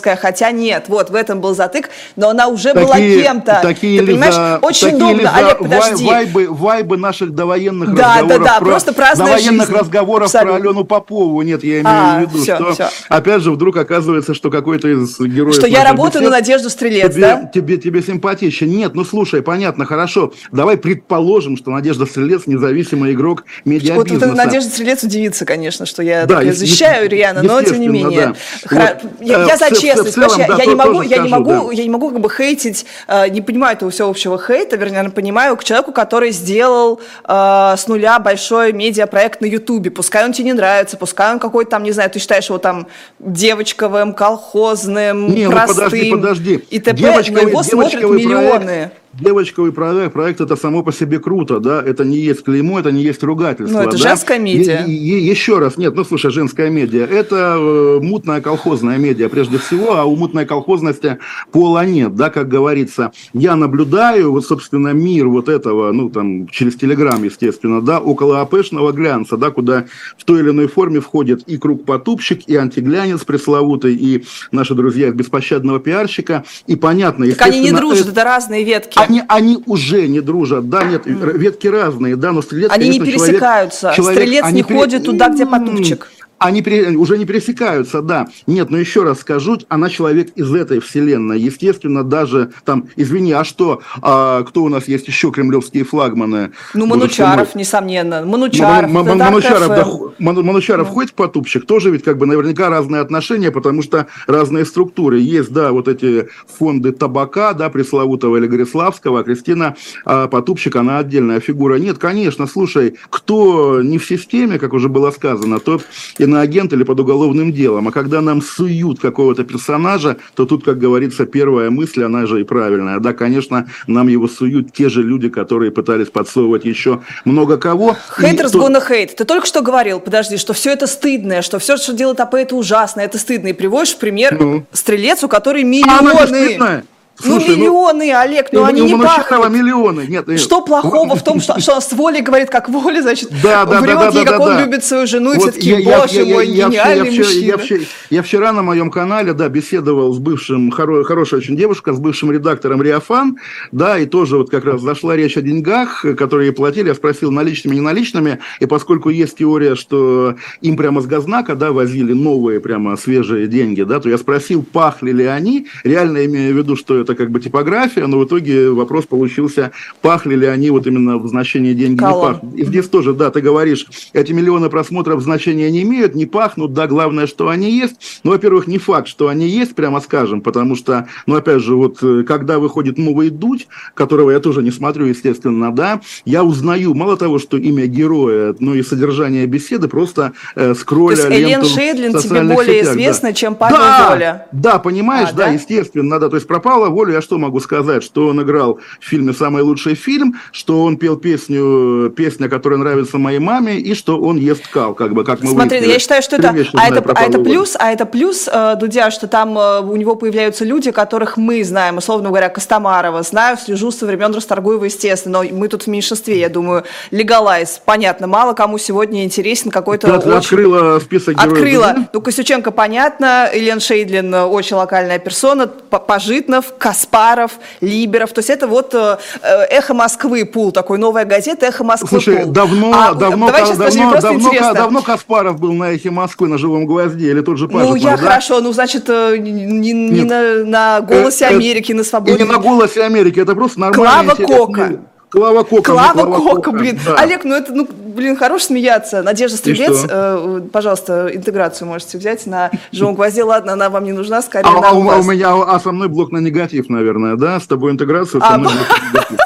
Потупчиковская, 0.00 0.16
хотя 0.16 0.50
нет. 0.50 0.84
Вот, 0.88 1.10
в 1.10 1.14
этом 1.14 1.40
был 1.40 1.54
затык, 1.54 1.90
но 2.16 2.30
она 2.30 2.48
уже 2.48 2.72
такие, 2.72 2.86
была 2.86 2.96
кем-то. 2.96 3.60
Такие 3.62 4.00
Ты 4.00 4.06
понимаешь, 4.06 4.34
за, 4.34 4.58
очень 4.62 4.90
такие 4.90 5.04
удобно. 5.04 5.34
Олег, 5.34 5.58
подожди. 5.58 6.06
Вайбы, 6.06 6.46
вайбы 6.48 6.96
наших 6.96 7.34
довоенных 7.34 7.94
да, 7.94 8.16
разговоров. 8.16 8.28
Да, 8.28 8.38
да, 8.38 8.60
да, 8.60 8.64
просто 8.64 8.92
праздная 8.92 9.26
Довоенных 9.26 9.66
жизнь. 9.68 9.78
разговоров 9.78 10.26
Абсолютно. 10.26 10.60
про 10.60 10.68
Алену 10.68 10.84
Попову. 10.84 11.42
Нет, 11.42 11.62
я 11.64 11.80
имею 11.80 11.86
а, 11.86 12.18
в 12.18 12.20
виду, 12.22 12.42
все, 12.42 12.56
что 12.56 12.72
все. 12.72 12.88
опять 13.08 13.42
же 13.42 13.50
вдруг 13.50 13.76
оказывается, 13.76 14.34
что 14.34 14.50
какой-то 14.50 14.88
из 14.88 15.18
героев... 15.18 15.54
Что 15.54 15.66
я 15.66 15.84
работаю 15.84 16.22
бесед, 16.22 16.30
на 16.30 16.30
Надежду 16.30 16.70
Стрелец, 16.70 17.14
тебе, 17.14 17.20
да? 17.20 17.50
Тебе, 17.52 17.76
тебе 17.76 18.02
симпатичен. 18.02 18.68
Нет, 18.68 18.94
ну 18.94 19.04
слушай, 19.04 19.42
понятно, 19.42 19.84
хорошо. 19.84 20.32
Давай 20.52 20.76
предположим, 20.76 21.56
что 21.56 21.70
Надежда 21.70 22.06
Стрелец 22.06 22.46
независимый 22.46 23.12
игрок 23.12 23.44
медиабизнеса. 23.64 24.26
Вот, 24.26 24.28
вот 24.28 24.36
Надежда 24.36 24.70
Стрелец 24.70 25.02
удивится, 25.02 25.44
конечно, 25.44 25.86
что 25.86 26.02
я 26.02 26.26
да, 26.26 26.42
защищаю 26.52 27.08
Риана, 27.08 27.42
но 27.42 27.62
тем 27.62 27.80
не 27.80 27.88
менее. 27.88 28.34
Да. 28.70 28.96
Вот, 29.00 29.12
я, 29.20 29.44
я 29.44 29.54
э, 29.54 29.56
за 29.56 29.74
честность, 29.94 30.14
целом, 30.14 30.48
да, 30.48 30.56
я, 30.56 30.66
не 30.66 30.74
могу, 30.74 31.02
я, 31.02 31.18
не 31.18 31.28
могу, 31.28 31.68
да. 31.68 31.72
я 31.72 31.82
не 31.82 31.90
могу 31.90 32.10
как 32.10 32.20
бы 32.20 32.30
хейтить, 32.30 32.86
э, 33.06 33.28
не 33.28 33.40
понимаю 33.40 33.76
этого 33.76 33.90
всеобщего 33.90 34.38
хейта, 34.38 34.76
вернее, 34.76 35.08
понимаю 35.10 35.56
к 35.56 35.64
человеку, 35.64 35.92
который 35.92 36.30
сделал 36.30 37.00
э, 37.24 37.74
с 37.76 37.86
нуля 37.88 38.18
большой 38.18 38.72
медиапроект 38.72 39.40
на 39.40 39.46
Ютубе. 39.46 39.90
Пускай 39.90 40.24
он 40.24 40.32
тебе 40.32 40.46
не 40.46 40.52
нравится, 40.52 40.96
пускай 40.96 41.32
он 41.32 41.38
какой-то 41.38 41.70
там, 41.70 41.82
не 41.82 41.92
знаю, 41.92 42.10
ты 42.10 42.18
считаешь 42.18 42.46
его 42.46 42.58
там 42.58 42.86
девочковым, 43.18 44.14
колхозным, 44.14 45.28
не, 45.34 45.48
простым 45.48 45.84
ну 45.84 45.90
подожди, 45.90 46.10
подожди. 46.10 46.54
и 46.70 46.78
т.п., 46.80 47.30
но 47.30 47.40
его 47.40 47.62
смотрят 47.62 48.02
миллионы. 48.02 48.90
Проект 48.90 49.00
Девочковый 49.12 49.72
проект, 49.72 50.12
проект 50.12 50.40
это 50.40 50.54
само 50.54 50.84
по 50.84 50.92
себе 50.92 51.18
круто, 51.18 51.58
да, 51.58 51.82
это 51.82 52.04
не 52.04 52.18
есть 52.18 52.44
клеймо, 52.44 52.78
это 52.78 52.92
не 52.92 53.02
есть 53.02 53.24
ругательство. 53.24 53.78
Ну, 53.78 53.82
это 53.82 53.96
да? 53.96 53.96
женская 53.96 54.38
медиа. 54.38 54.84
И, 54.86 54.92
и, 54.92 55.28
еще 55.28 55.58
раз, 55.58 55.76
нет, 55.76 55.96
ну, 55.96 56.04
слушай, 56.04 56.30
женская 56.30 56.70
медиа, 56.70 57.06
это 57.06 57.56
э, 57.58 57.98
мутная 58.00 58.40
колхозная 58.40 58.98
медиа 58.98 59.28
прежде 59.28 59.58
всего, 59.58 59.96
а 59.96 60.04
у 60.04 60.14
мутной 60.14 60.46
колхозности 60.46 61.18
пола 61.50 61.84
нет, 61.84 62.14
да, 62.14 62.30
как 62.30 62.46
говорится. 62.46 63.10
Я 63.32 63.56
наблюдаю, 63.56 64.30
вот, 64.30 64.46
собственно, 64.46 64.90
мир 64.90 65.26
вот 65.26 65.48
этого, 65.48 65.90
ну, 65.90 66.08
там, 66.08 66.46
через 66.46 66.76
Телеграм, 66.76 67.20
естественно, 67.24 67.82
да, 67.82 67.98
около 67.98 68.40
АПшного 68.40 68.92
глянца, 68.92 69.36
да, 69.36 69.50
куда 69.50 69.86
в 70.18 70.24
той 70.24 70.38
или 70.38 70.50
иной 70.50 70.68
форме 70.68 71.00
входит 71.00 71.42
и 71.48 71.56
круг 71.58 71.84
потупщик, 71.84 72.48
и 72.48 72.54
антиглянец 72.54 73.24
пресловутый, 73.24 73.96
и 73.96 74.24
наши 74.52 74.74
друзья 74.74 75.10
беспощадного 75.10 75.80
пиарщика, 75.80 76.44
и 76.68 76.76
понятно, 76.76 77.28
так 77.32 77.48
они 77.48 77.58
не 77.58 77.72
дружат, 77.72 78.02
это, 78.02 78.12
это 78.12 78.24
разные 78.24 78.62
ветки. 78.62 78.99
Они, 79.00 79.22
они 79.28 79.62
уже 79.66 80.06
не 80.08 80.20
дружат, 80.20 80.68
да, 80.68 80.84
нет, 80.84 81.02
ветки 81.04 81.66
разные, 81.66 82.16
да, 82.16 82.32
но 82.32 82.42
стрелец, 82.42 82.70
Они 82.70 82.86
конечно, 82.86 83.04
не 83.04 83.10
пересекаются, 83.10 83.92
человек, 83.96 84.18
стрелец 84.20 84.44
человек, 84.44 84.54
не 84.54 84.62
ходит 84.62 85.04
туда, 85.04 85.28
где 85.28 85.46
потупчик. 85.46 86.08
Они 86.40 86.62
уже 86.96 87.18
не 87.18 87.26
пересекаются, 87.26 88.00
да. 88.00 88.26
Нет, 88.46 88.70
но 88.70 88.78
еще 88.78 89.02
раз 89.02 89.20
скажу, 89.20 89.58
она 89.68 89.90
человек 89.90 90.30
из 90.36 90.50
этой 90.54 90.80
вселенной. 90.80 91.38
Естественно, 91.38 92.02
даже 92.02 92.52
там, 92.64 92.88
извини, 92.96 93.32
а 93.32 93.44
что, 93.44 93.82
а, 94.00 94.42
кто 94.44 94.62
у 94.62 94.70
нас 94.70 94.88
есть 94.88 95.06
еще 95.06 95.32
кремлевские 95.32 95.84
флагманы? 95.84 96.52
Ну, 96.72 96.86
Манучаров, 96.86 97.54
несомненно. 97.54 98.24
Манучаров, 98.24 98.90
Манучаров, 98.90 99.68
да, 99.68 99.86
Манучаров 100.18 100.86
да. 100.86 100.92
ходит 100.94 101.10
в 101.10 101.14
потупщик, 101.14 101.66
тоже 101.66 101.90
ведь 101.90 102.04
как 102.04 102.16
бы 102.16 102.24
наверняка 102.24 102.70
разные 102.70 103.02
отношения, 103.02 103.50
потому 103.50 103.82
что 103.82 104.06
разные 104.26 104.64
структуры. 104.64 105.18
Есть, 105.20 105.52
да, 105.52 105.72
вот 105.72 105.88
эти 105.88 106.30
фонды 106.58 106.92
табака, 106.92 107.52
да, 107.52 107.68
пресловутого 107.68 108.38
или 108.38 108.46
Гориславского, 108.46 109.20
а 109.20 109.24
Кристина 109.24 109.76
а, 110.06 110.26
Потупщик, 110.26 110.74
она 110.76 111.00
отдельная 111.00 111.40
фигура. 111.40 111.74
Нет, 111.74 111.98
конечно, 111.98 112.46
слушай, 112.46 112.96
кто 113.10 113.82
не 113.82 113.98
в 113.98 114.06
системе, 114.06 114.58
как 114.58 114.72
уже 114.72 114.88
было 114.88 115.10
сказано, 115.10 115.60
тот 115.60 115.84
и 116.16 116.29
иноагент 116.30 116.72
или 116.72 116.84
под 116.84 117.00
уголовным 117.00 117.52
делом. 117.52 117.88
А 117.88 117.92
когда 117.92 118.20
нам 118.20 118.42
суют 118.42 119.00
какого-то 119.00 119.44
персонажа, 119.44 120.16
то 120.34 120.46
тут, 120.46 120.64
как 120.64 120.78
говорится, 120.78 121.26
первая 121.26 121.70
мысль, 121.70 122.04
она 122.04 122.26
же 122.26 122.40
и 122.40 122.44
правильная. 122.44 123.00
Да, 123.00 123.12
конечно, 123.12 123.66
нам 123.86 124.08
его 124.08 124.28
суют 124.28 124.72
те 124.72 124.88
же 124.88 125.02
люди, 125.02 125.28
которые 125.28 125.70
пытались 125.70 126.08
подсовывать 126.08 126.64
еще 126.64 127.00
много 127.24 127.56
кого. 127.56 127.96
Хейтерс 128.18 128.54
gonna 128.54 128.80
hate. 128.80 129.14
Ты 129.16 129.24
только 129.24 129.46
что 129.46 129.62
говорил, 129.62 130.00
подожди, 130.00 130.36
что 130.36 130.52
все 130.52 130.72
это 130.72 130.86
стыдное, 130.86 131.42
что 131.42 131.58
все, 131.58 131.76
что 131.76 131.92
делает 131.92 132.20
АП, 132.20 132.34
это 132.34 132.56
ужасно, 132.56 133.00
это 133.00 133.18
стыдно. 133.18 133.48
И 133.48 133.52
приводишь 133.52 133.94
в 133.94 133.98
пример 133.98 134.36
ну. 134.38 134.66
стрелец, 134.72 135.24
у 135.24 135.28
которой 135.28 135.64
миллионы... 135.64 136.58
А 136.60 136.82
Слушай, 137.22 137.50
ну, 137.50 137.56
миллионы, 137.56 138.12
ну, 138.12 138.18
Олег, 138.18 138.46
ну, 138.52 138.64
они 138.64 138.82
не 138.82 138.96
пахнут. 138.96 139.50
миллионы. 139.50 140.06
Нет, 140.08 140.26
нет. 140.26 140.40
Что 140.40 140.62
плохого 140.62 141.16
в 141.16 141.22
том, 141.22 141.40
что, 141.40 141.60
что 141.60 141.80
с 141.80 141.92
волей 141.92 142.22
говорит, 142.22 142.50
как 142.50 142.68
воля, 142.68 143.02
значит, 143.02 143.30
да, 143.42 143.64
да, 143.64 143.80
врет 143.80 143.98
да, 143.98 144.10
да, 144.10 144.18
ей, 144.18 144.24
да, 144.24 144.30
как 144.30 144.38
да, 144.38 144.44
он 144.44 144.50
да. 144.50 144.64
любит 144.64 144.84
свою 144.84 145.06
жену, 145.06 145.34
вот 145.34 145.36
и 145.36 145.40
все-таки, 145.40 145.84
боже 145.84 146.22
я, 146.22 146.34
мой, 146.34 146.48
я, 146.48 146.68
гениальный 146.68 147.10
я, 147.10 147.22
мужчина. 147.22 147.58
Я, 147.68 147.76
я, 147.76 147.84
я 148.10 148.22
вчера 148.22 148.52
на 148.52 148.62
моем 148.62 148.90
канале, 148.90 149.32
да, 149.32 149.48
беседовал 149.48 150.12
с 150.12 150.18
бывшим, 150.18 150.70
хоро, 150.70 151.04
хорошая 151.04 151.40
очень 151.40 151.56
девушка, 151.56 151.92
с 151.92 151.98
бывшим 151.98 152.32
редактором 152.32 152.82
Риафан, 152.82 153.38
да, 153.72 153.98
и 153.98 154.06
тоже 154.06 154.36
вот 154.36 154.50
как 154.50 154.64
раз 154.64 154.80
зашла 154.80 155.16
речь 155.16 155.36
о 155.36 155.42
деньгах, 155.42 156.04
которые 156.16 156.48
ей 156.48 156.52
платили, 156.52 156.88
я 156.88 156.94
спросил, 156.94 157.30
наличными, 157.30 157.74
не 157.74 157.80
наличными, 157.80 158.38
и 158.60 158.66
поскольку 158.66 159.10
есть 159.10 159.38
теория, 159.38 159.74
что 159.74 160.36
им 160.60 160.76
прямо 160.76 161.00
с 161.00 161.06
газнака, 161.06 161.54
да, 161.54 161.72
возили 161.72 162.12
новые 162.12 162.60
прямо 162.60 162.96
свежие 162.96 163.46
деньги, 163.46 163.82
да, 163.82 164.00
то 164.00 164.08
я 164.08 164.18
спросил, 164.18 164.62
пахли 164.62 165.12
ли 165.12 165.24
они, 165.24 165.66
реально 165.84 166.24
имея 166.26 166.52
в 166.52 166.56
виду, 166.56 166.76
что 166.76 166.98
это 167.00 167.09
как 167.14 167.30
бы 167.30 167.40
типография, 167.40 168.06
но 168.06 168.18
в 168.18 168.24
итоге 168.24 168.70
вопрос 168.70 169.06
получился, 169.06 169.72
пахли 170.00 170.34
ли 170.34 170.46
они 170.46 170.70
вот 170.70 170.86
именно 170.86 171.18
в 171.18 171.28
значении 171.28 171.74
деньги 171.74 171.98
Колон. 171.98 172.14
не 172.14 172.34
пахнут. 172.34 172.54
И 172.54 172.64
здесь 172.64 172.88
тоже, 172.88 173.12
да, 173.12 173.30
ты 173.30 173.40
говоришь, 173.40 173.86
эти 174.12 174.32
миллионы 174.32 174.68
просмотров 174.68 175.22
значения 175.22 175.70
не 175.70 175.82
имеют, 175.82 176.14
не 176.14 176.26
пахнут, 176.26 176.72
да, 176.72 176.86
главное, 176.86 177.26
что 177.26 177.48
они 177.48 177.70
есть. 177.70 178.20
Ну, 178.24 178.32
во-первых, 178.32 178.66
не 178.66 178.78
факт, 178.78 179.08
что 179.08 179.28
они 179.28 179.48
есть, 179.48 179.74
прямо 179.74 180.00
скажем, 180.00 180.40
потому 180.40 180.76
что, 180.76 181.08
ну, 181.26 181.36
опять 181.36 181.62
же, 181.62 181.74
вот 181.74 181.98
э, 182.02 182.24
когда 182.26 182.58
выходит 182.58 182.98
новый 182.98 183.30
Дудь, 183.30 183.68
которого 183.94 184.30
я 184.30 184.40
тоже 184.40 184.62
не 184.62 184.70
смотрю, 184.70 185.06
естественно, 185.06 185.74
да, 185.74 186.00
я 186.24 186.44
узнаю, 186.44 186.94
мало 186.94 187.16
того, 187.16 187.38
что 187.38 187.56
имя 187.56 187.86
героя, 187.86 188.54
но 188.58 188.74
и 188.74 188.82
содержание 188.82 189.46
беседы 189.46 189.88
просто 189.88 190.32
э, 190.54 190.74
скролля 190.74 191.16
То 191.16 191.28
есть 191.28 191.40
Элен 191.40 191.64
Шейдлин 191.64 192.18
тебе 192.18 192.42
более 192.42 192.80
сетях, 192.80 192.94
известна, 192.94 193.28
да. 193.28 193.34
чем 193.34 193.54
Павел 193.54 193.76
да, 193.76 194.10
Воля? 194.10 194.46
Да, 194.52 194.78
понимаешь, 194.78 195.30
а, 195.30 195.34
да, 195.34 195.46
да, 195.46 195.52
естественно, 195.52 196.18
да, 196.18 196.28
то 196.28 196.36
есть 196.36 196.46
пропала 196.46 196.88
Воля, 197.00 197.14
я 197.14 197.22
что 197.22 197.38
могу 197.38 197.60
сказать? 197.60 198.02
что 198.10 198.26
он 198.26 198.42
играл 198.42 198.78
в 199.00 199.04
фильме 199.04 199.32
«Самый 199.32 199.62
лучший 199.62 199.94
фильм», 199.94 200.34
что 200.52 200.82
он 200.82 200.96
пел 200.96 201.16
песню, 201.16 202.10
песня, 202.10 202.48
которая 202.48 202.78
нравится 202.78 203.18
моей 203.18 203.38
маме, 203.38 203.78
и 203.78 203.94
что 203.94 204.20
он 204.20 204.36
ест 204.36 204.68
кал, 204.68 204.94
как 204.94 205.14
бы, 205.14 205.24
как 205.24 205.40
мы 205.40 205.50
Смотри, 205.50 205.78
выяснили. 205.78 205.92
я 205.92 205.98
считаю, 205.98 206.22
что 206.22 206.36
это, 206.36 206.48
а 206.74 206.88
это, 206.88 207.12
а 207.14 207.22
это 207.22 207.38
плюс, 207.38 207.76
а 207.78 207.90
это 207.90 208.04
плюс, 208.04 208.48
Дудя, 208.78 209.10
что 209.10 209.28
там 209.28 209.56
э, 209.56 209.80
у 209.80 209.96
него 209.96 210.14
появляются 210.14 210.64
люди, 210.64 210.90
которых 210.90 211.36
мы 211.36 211.64
знаем, 211.64 211.98
условно 211.98 212.28
говоря, 212.28 212.48
Костомарова, 212.48 213.22
знаю, 213.22 213.56
слежу 213.56 213.90
со 213.92 214.06
времен 214.06 214.34
Расторгуева, 214.34 214.84
естественно, 214.84 215.42
но 215.42 215.56
мы 215.56 215.68
тут 215.68 215.84
в 215.84 215.86
меньшинстве, 215.86 216.38
я 216.38 216.48
думаю, 216.48 216.84
Легалайз, 217.10 217.80
понятно, 217.84 218.26
мало 218.26 218.52
кому 218.52 218.78
сегодня 218.78 219.24
интересен 219.24 219.70
какой-то 219.70 220.06
Ты 220.06 220.28
очень... 220.28 220.32
открыла 220.32 220.98
список 220.98 221.36
героев. 221.36 221.52
Открыла. 221.52 221.94
Ну, 222.12 222.20
Костюченко, 222.20 222.70
понятно, 222.72 223.48
Елена 223.54 223.80
Шейдлин, 223.80 224.34
э, 224.34 224.44
очень 224.44 224.76
локальная 224.76 225.18
персона, 225.18 225.66
Пожитнов, 225.66 226.74
Каспаров, 226.80 227.52
Либеров. 227.82 228.32
То 228.32 228.38
есть 228.38 228.48
это 228.48 228.66
вот 228.66 228.94
э, 228.94 229.18
«Эхо 229.42 229.92
Москвы» 229.92 230.46
пул, 230.46 230.72
такой 230.72 230.96
новая 230.96 231.26
газета 231.26 231.66
«Эхо 231.66 231.84
Москвы» 231.84 232.08
Слушай, 232.08 232.44
пул. 232.44 232.52
давно, 232.52 232.92
а, 232.94 233.12
давно, 233.12 233.46
давай 233.46 233.66
сейчас 233.66 233.76
давно, 233.76 234.18
давно, 234.18 234.50
давно, 234.50 234.74
давно 234.74 235.02
Каспаров 235.02 235.60
был 235.60 235.74
на 235.74 235.92
«Эхе 235.92 236.10
Москвы» 236.10 236.48
на 236.48 236.56
«Живом 236.56 236.86
гвозде» 236.86 237.30
или 237.30 237.42
тот 237.42 237.58
же 237.58 237.68
Пажитнов, 237.68 237.90
Ну, 237.90 237.96
я 237.96 238.12
да? 238.12 238.16
хорошо, 238.16 238.60
ну, 238.60 238.72
значит, 238.72 239.04
э, 239.08 239.36
не, 239.36 239.92
не 239.92 240.24
на, 240.24 240.64
на 240.64 241.00
«Голосе 241.02 241.44
э, 241.44 241.48
Америки», 241.48 241.92
на 241.92 242.02
«Свободе». 242.02 242.34
И 242.34 242.38
не 242.38 242.50
на 242.50 242.58
«Голосе 242.58 243.02
Америки», 243.02 243.38
это 243.38 243.54
просто 243.54 243.78
нормально. 243.78 244.34
Клава 244.34 244.46
Кока. 244.46 245.00
Клава 245.30 245.62
Кока. 245.62 245.92
Клава, 245.92 246.12
Клава 246.12 246.36
Кока, 246.36 246.54
Кока, 246.54 246.72
блин. 246.72 246.98
Да. 247.04 247.14
Олег, 247.14 247.44
ну 247.44 247.54
это, 247.54 247.72
ну, 247.72 247.86
блин, 247.88 248.36
хорош 248.36 248.62
смеяться. 248.62 249.22
Надежда 249.22 249.56
Стрелец, 249.56 250.04
э, 250.08 250.60
пожалуйста, 250.72 251.30
интеграцию 251.32 251.86
можете 251.86 252.18
взять 252.18 252.46
на 252.46 252.70
живом 252.90 253.14
гвозде. 253.14 253.44
Ладно, 253.44 253.74
она 253.74 253.90
вам 253.90 254.04
не 254.04 254.12
нужна, 254.12 254.42
скорее 254.42 254.68
а, 254.68 254.90
а, 254.90 254.92
у, 254.92 255.08
а 255.08 255.18
у 255.18 255.22
меня, 255.22 255.52
а 255.52 255.78
со 255.78 255.92
мной 255.92 256.08
блок 256.08 256.32
на 256.32 256.38
негатив, 256.38 256.88
наверное, 256.88 257.36
да? 257.36 257.60
С 257.60 257.66
тобой 257.66 257.92
интеграцию, 257.92 258.40
со 258.40 258.54
а, 258.54 258.58
мной 258.58 258.72
блок 258.74 258.88
на 258.88 259.06
негатив. 259.06 259.40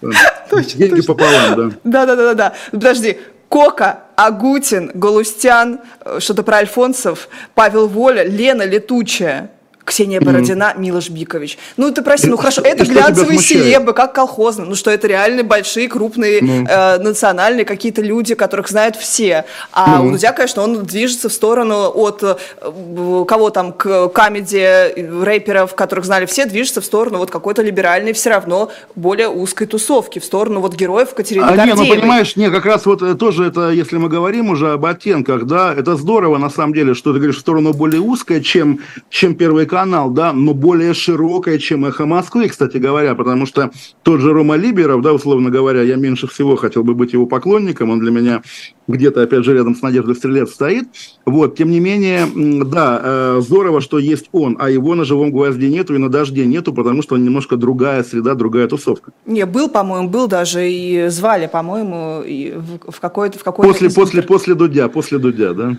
Деньги 0.78 1.02
пополам, 1.02 1.56
да. 1.56 1.70
Да-да-да-да. 1.84 2.54
Подожди, 2.70 3.18
Кока, 3.50 4.00
Агутин, 4.16 4.90
Галустян, 4.94 5.80
э, 6.04 6.20
что-то 6.20 6.42
про 6.42 6.58
Альфонсов, 6.58 7.28
Павел 7.54 7.86
Воля, 7.86 8.22
Лена 8.22 8.62
Летучая. 8.62 9.50
Ксения 9.88 10.20
Бородина, 10.20 10.74
mm-hmm. 10.74 10.80
Милош 10.80 11.10
Бикович. 11.10 11.58
Ну, 11.76 11.90
ты 11.90 12.02
прости, 12.02 12.28
ну 12.28 12.36
хорошо, 12.36 12.60
это 12.62 12.84
глянцевые 12.84 13.38
селебы, 13.38 13.94
как 13.94 14.14
колхозно. 14.14 14.64
Ну, 14.64 14.74
что 14.74 14.90
это 14.90 15.06
реально 15.08 15.42
большие, 15.42 15.88
крупные, 15.88 16.40
mm-hmm. 16.40 16.66
э, 16.68 16.98
национальные 16.98 17.64
какие-то 17.64 18.02
люди, 18.02 18.34
которых 18.34 18.68
знают 18.68 18.96
все. 18.96 19.44
А 19.72 20.00
mm-hmm. 20.00 20.06
у 20.06 20.10
Дудя, 20.12 20.32
конечно, 20.32 20.62
он 20.62 20.84
движется 20.84 21.28
в 21.28 21.32
сторону 21.32 21.90
от 21.94 22.22
э, 22.22 22.36
кого 23.26 23.50
там, 23.50 23.72
к 23.72 24.08
камеди 24.08 25.24
рэперов, 25.24 25.74
которых 25.74 26.04
знали 26.04 26.26
все, 26.26 26.44
движется 26.44 26.80
в 26.80 26.84
сторону 26.84 27.18
вот 27.18 27.30
какой-то 27.30 27.62
либеральной, 27.62 28.12
все 28.12 28.30
равно 28.30 28.70
более 28.94 29.28
узкой 29.28 29.66
тусовки, 29.66 30.18
в 30.18 30.24
сторону 30.24 30.60
вот 30.60 30.74
героев 30.74 31.14
Катерины 31.14 31.44
а, 31.44 31.66
Не, 31.66 31.74
ну, 31.74 31.86
понимаешь, 31.86 32.36
не, 32.36 32.50
как 32.50 32.66
раз 32.66 32.86
вот 32.86 33.02
э, 33.02 33.14
тоже 33.14 33.46
это, 33.46 33.70
если 33.70 33.96
мы 33.96 34.08
говорим 34.08 34.50
уже 34.50 34.72
об 34.72 34.84
оттенках, 34.84 35.44
да, 35.44 35.74
это 35.74 35.96
здорово, 35.96 36.38
на 36.38 36.50
самом 36.50 36.74
деле, 36.74 36.94
что 36.94 37.12
ты 37.12 37.18
говоришь 37.18 37.36
в 37.36 37.40
сторону 37.40 37.72
более 37.72 38.00
узкой, 38.00 38.42
чем, 38.42 38.80
чем 39.10 39.34
первый 39.34 39.66
канал, 39.78 40.10
да, 40.10 40.32
но 40.32 40.54
более 40.54 40.92
широкая, 40.92 41.58
чем 41.58 41.84
«Эхо 41.84 42.04
Москвы», 42.04 42.48
кстати 42.48 42.78
говоря, 42.78 43.14
потому 43.14 43.46
что 43.46 43.70
тот 44.02 44.18
же 44.18 44.32
Рома 44.32 44.56
Либеров, 44.56 45.02
да, 45.02 45.12
условно 45.12 45.50
говоря, 45.50 45.82
я 45.82 45.94
меньше 45.94 46.26
всего 46.26 46.56
хотел 46.56 46.82
бы 46.82 46.94
быть 46.94 47.12
его 47.12 47.26
поклонником, 47.26 47.90
он 47.90 48.00
для 48.00 48.10
меня 48.10 48.42
где-то, 48.88 49.22
опять 49.22 49.44
же, 49.44 49.54
рядом 49.54 49.76
с 49.76 49.82
Надеждой 49.82 50.16
Стрелец 50.16 50.50
стоит. 50.50 50.88
Вот, 51.26 51.56
тем 51.56 51.70
не 51.70 51.78
менее, 51.78 52.26
да, 52.64 53.00
э, 53.04 53.40
здорово, 53.40 53.80
что 53.80 53.98
есть 54.00 54.28
он, 54.32 54.56
а 54.58 54.68
его 54.68 54.96
на 54.96 55.04
живом 55.04 55.30
гвозде 55.30 55.68
нету 55.68 55.94
и 55.94 55.98
на 55.98 56.08
дожде 56.08 56.44
нету, 56.44 56.72
потому 56.72 57.02
что 57.02 57.14
он 57.14 57.22
немножко 57.22 57.56
другая 57.56 58.02
среда, 58.02 58.34
другая 58.34 58.66
тусовка. 58.66 59.12
Не, 59.26 59.46
был, 59.46 59.68
по-моему, 59.68 60.08
был 60.08 60.26
даже 60.26 60.68
и 60.68 61.06
звали, 61.08 61.46
по-моему, 61.46 62.24
в 62.88 62.98
какой-то... 62.98 63.38
В 63.38 63.44
какой 63.44 63.64
после, 63.64 63.90
после, 63.90 64.22
после 64.22 64.54
Дудя, 64.56 64.88
после 64.88 65.18
Дудя, 65.18 65.52
да? 65.52 65.76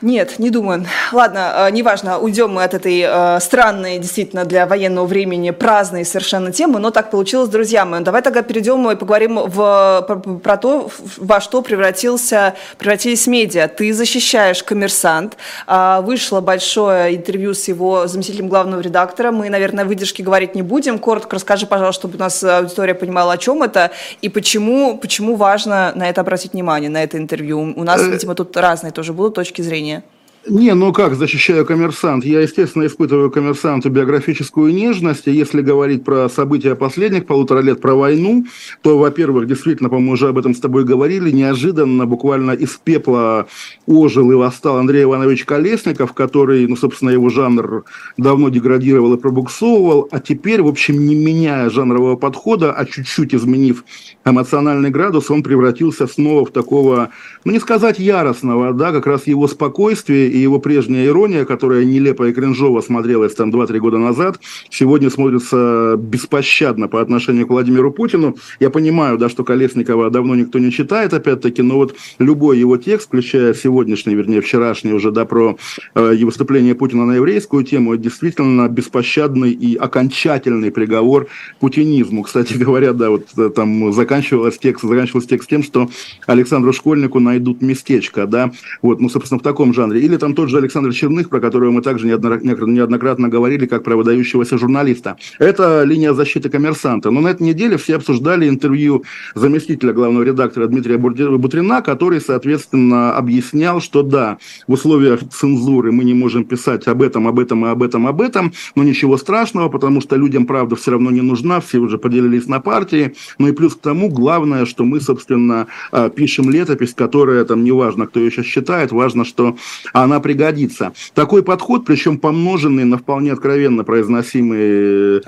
Нет, 0.00 0.38
не 0.38 0.50
думаю. 0.50 0.86
Ладно, 1.12 1.68
э, 1.68 1.70
неважно, 1.70 2.18
уйдем 2.18 2.52
мы 2.52 2.64
от 2.64 2.74
этой 2.74 3.04
э, 3.06 3.40
странной, 3.40 3.98
действительно, 3.98 4.44
для 4.44 4.66
военного 4.66 5.06
времени 5.06 5.50
праздной 5.50 6.04
совершенно 6.04 6.52
темы, 6.52 6.78
но 6.78 6.90
так 6.90 7.10
получилось, 7.10 7.48
друзья 7.48 7.84
мои. 7.84 8.02
Давай 8.02 8.22
тогда 8.22 8.42
перейдем 8.42 8.90
и 8.90 8.96
поговорим 8.96 9.38
в, 9.38 10.04
про, 10.06 10.16
про 10.16 10.56
то, 10.56 10.90
во 11.16 11.40
что 11.40 11.62
превратился, 11.62 12.54
превратились 12.78 13.26
медиа. 13.26 13.68
Ты 13.68 13.92
защищаешь 13.92 14.62
«Коммерсант». 14.62 15.36
Э, 15.66 16.00
вышло 16.02 16.40
большое 16.40 17.16
интервью 17.16 17.54
с 17.54 17.68
его 17.68 18.06
заместителем 18.06 18.48
главного 18.48 18.80
редактора. 18.80 19.30
Мы, 19.30 19.50
наверное, 19.50 19.84
выдержки 19.84 20.22
говорить 20.22 20.54
не 20.54 20.62
будем. 20.62 20.98
Коротко 20.98 21.36
расскажи, 21.36 21.66
пожалуйста, 21.66 22.00
чтобы 22.00 22.16
у 22.16 22.18
нас 22.20 22.42
аудитория 22.42 22.94
понимала, 22.94 23.34
о 23.34 23.38
чем 23.38 23.62
это 23.62 23.90
и 24.22 24.28
почему, 24.28 24.96
почему 24.98 25.36
важно 25.36 25.92
на 25.94 26.08
это 26.08 26.20
обратить 26.22 26.52
внимание, 26.52 26.90
на 26.90 27.02
это 27.02 27.18
интервью. 27.18 27.74
У 27.76 27.84
нас, 27.84 28.00
э, 28.00 28.10
видимо, 28.10 28.34
тут 28.34 28.56
разные 28.56 28.92
тоже 28.92 29.12
будут 29.12 29.34
точки 29.34 29.62
зрения. 29.66 30.02
Не, 30.48 30.74
ну 30.74 30.92
как, 30.92 31.16
защищаю 31.16 31.66
коммерсант. 31.66 32.24
Я, 32.24 32.40
естественно, 32.40 32.86
испытываю 32.86 33.32
коммерсанту 33.32 33.90
биографическую 33.90 34.72
нежность. 34.72 35.26
И 35.26 35.32
если 35.32 35.60
говорить 35.60 36.04
про 36.04 36.28
события 36.28 36.76
последних 36.76 37.26
полутора 37.26 37.60
лет, 37.60 37.80
про 37.80 37.96
войну, 37.96 38.46
то, 38.82 38.96
во-первых, 38.96 39.48
действительно, 39.48 39.88
по-моему, 39.88 40.12
уже 40.12 40.28
об 40.28 40.38
этом 40.38 40.54
с 40.54 40.60
тобой 40.60 40.84
говорили, 40.84 41.32
неожиданно, 41.32 42.06
буквально 42.06 42.52
из 42.52 42.76
пепла 42.76 43.48
ожил 43.86 44.30
и 44.30 44.36
восстал 44.36 44.76
Андрей 44.76 45.02
Иванович 45.02 45.44
Колесников, 45.46 46.12
который, 46.12 46.68
ну, 46.68 46.76
собственно, 46.76 47.10
его 47.10 47.28
жанр 47.28 47.82
давно 48.16 48.48
деградировал 48.48 49.14
и 49.14 49.18
пробуксовывал, 49.18 50.08
а 50.12 50.20
теперь, 50.20 50.62
в 50.62 50.68
общем, 50.68 51.04
не 51.06 51.16
меняя 51.16 51.70
жанрового 51.70 52.14
подхода, 52.14 52.72
а 52.72 52.84
чуть-чуть 52.84 53.34
изменив 53.34 53.84
эмоциональный 54.24 54.90
градус, 54.90 55.28
он 55.28 55.42
превратился 55.42 56.06
снова 56.06 56.46
в 56.46 56.52
такого, 56.52 57.10
ну, 57.44 57.50
не 57.50 57.58
сказать 57.58 57.98
яростного, 57.98 58.72
да, 58.72 58.92
как 58.92 59.06
раз 59.08 59.26
его 59.26 59.48
спокойствие 59.48 60.35
и 60.36 60.42
его 60.42 60.58
прежняя 60.58 61.06
ирония, 61.06 61.44
которая 61.44 61.84
нелепо 61.84 62.28
и 62.28 62.32
кринжово 62.32 62.80
смотрелась 62.80 63.34
там 63.34 63.50
2-3 63.50 63.78
года 63.78 63.98
назад, 63.98 64.38
сегодня 64.70 65.10
смотрится 65.10 65.96
беспощадно 65.98 66.88
по 66.88 67.00
отношению 67.00 67.46
к 67.46 67.50
Владимиру 67.50 67.90
Путину. 67.92 68.36
Я 68.60 68.70
понимаю, 68.70 69.18
да, 69.18 69.28
что 69.28 69.44
Колесникова 69.44 70.10
давно 70.10 70.34
никто 70.34 70.58
не 70.58 70.70
читает, 70.70 71.14
опять-таки, 71.14 71.62
но 71.62 71.76
вот 71.76 71.96
любой 72.18 72.58
его 72.58 72.76
текст, 72.76 73.08
включая 73.08 73.54
сегодняшний, 73.54 74.14
вернее, 74.14 74.40
вчерашний 74.40 74.92
уже, 74.92 75.10
да, 75.10 75.24
про 75.24 75.56
э, 75.94 76.24
выступление 76.24 76.74
Путина 76.74 77.06
на 77.06 77.14
еврейскую 77.16 77.64
тему, 77.64 77.94
это 77.94 78.04
действительно 78.04 78.68
беспощадный 78.68 79.52
и 79.52 79.76
окончательный 79.76 80.70
приговор 80.70 81.28
путинизму. 81.60 82.22
Кстати 82.22 82.52
говоря, 82.58 82.92
да, 82.92 83.10
вот 83.10 83.26
э, 83.36 83.50
там 83.54 83.92
заканчивался 83.92 84.58
текст, 84.58 84.84
заканчивался 84.84 85.28
текст 85.28 85.48
тем, 85.48 85.62
что 85.62 85.88
Александру 86.26 86.72
Школьнику 86.72 87.20
найдут 87.20 87.62
местечко, 87.62 88.26
да, 88.26 88.52
вот, 88.82 89.00
ну, 89.00 89.08
собственно, 89.08 89.38
в 89.38 89.42
таком 89.42 89.72
жанре. 89.72 90.00
Или 90.00 90.16
там 90.26 90.34
тот 90.34 90.48
же 90.48 90.58
Александр 90.58 90.92
Черных, 90.92 91.28
про 91.28 91.38
которого 91.38 91.70
мы 91.70 91.82
также 91.82 92.08
неоднократно 92.08 93.28
говорили, 93.28 93.66
как 93.66 93.84
про 93.84 93.94
выдающегося 93.94 94.58
журналиста. 94.58 95.16
Это 95.38 95.84
линия 95.84 96.14
защиты 96.14 96.48
коммерсанта. 96.48 97.12
Но 97.12 97.20
на 97.20 97.28
этой 97.28 97.44
неделе 97.44 97.76
все 97.76 97.94
обсуждали 97.94 98.48
интервью 98.48 99.04
заместителя 99.36 99.92
главного 99.92 100.24
редактора 100.24 100.66
Дмитрия 100.66 100.98
Бутрина, 100.98 101.80
который, 101.80 102.20
соответственно, 102.20 103.16
объяснял, 103.16 103.80
что 103.80 104.02
да, 104.02 104.38
в 104.66 104.72
условиях 104.72 105.20
цензуры 105.28 105.92
мы 105.92 106.02
не 106.02 106.14
можем 106.14 106.44
писать 106.44 106.88
об 106.88 107.02
этом, 107.02 107.28
об 107.28 107.38
этом 107.38 107.64
и 107.64 107.68
об 107.68 107.84
этом, 107.84 108.08
об 108.08 108.20
этом, 108.20 108.52
но 108.74 108.82
ничего 108.82 109.18
страшного, 109.18 109.68
потому 109.68 110.00
что 110.00 110.16
людям 110.16 110.46
правда 110.46 110.74
все 110.74 110.90
равно 110.90 111.12
не 111.12 111.22
нужна, 111.22 111.60
все 111.60 111.78
уже 111.78 111.98
поделились 111.98 112.48
на 112.48 112.58
партии. 112.58 113.14
Ну 113.38 113.46
и 113.46 113.52
плюс 113.52 113.76
к 113.76 113.80
тому, 113.80 114.08
главное, 114.08 114.66
что 114.66 114.82
мы, 114.82 115.00
собственно, 115.00 115.68
а, 115.92 116.08
пишем 116.08 116.50
летопись, 116.50 116.94
которая, 116.94 117.44
там, 117.44 117.62
неважно, 117.62 118.08
кто 118.08 118.18
ее 118.18 118.32
сейчас 118.32 118.46
считает, 118.46 118.90
важно, 118.90 119.24
что 119.24 119.56
она 119.92 120.15
она 120.16 120.20
пригодится. 120.22 120.92
Такой 121.14 121.42
подход, 121.42 121.84
причем 121.84 122.18
помноженный 122.18 122.84
на 122.84 122.98
вполне 122.98 123.32
откровенно 123.32 123.84
произносимые 123.84 125.22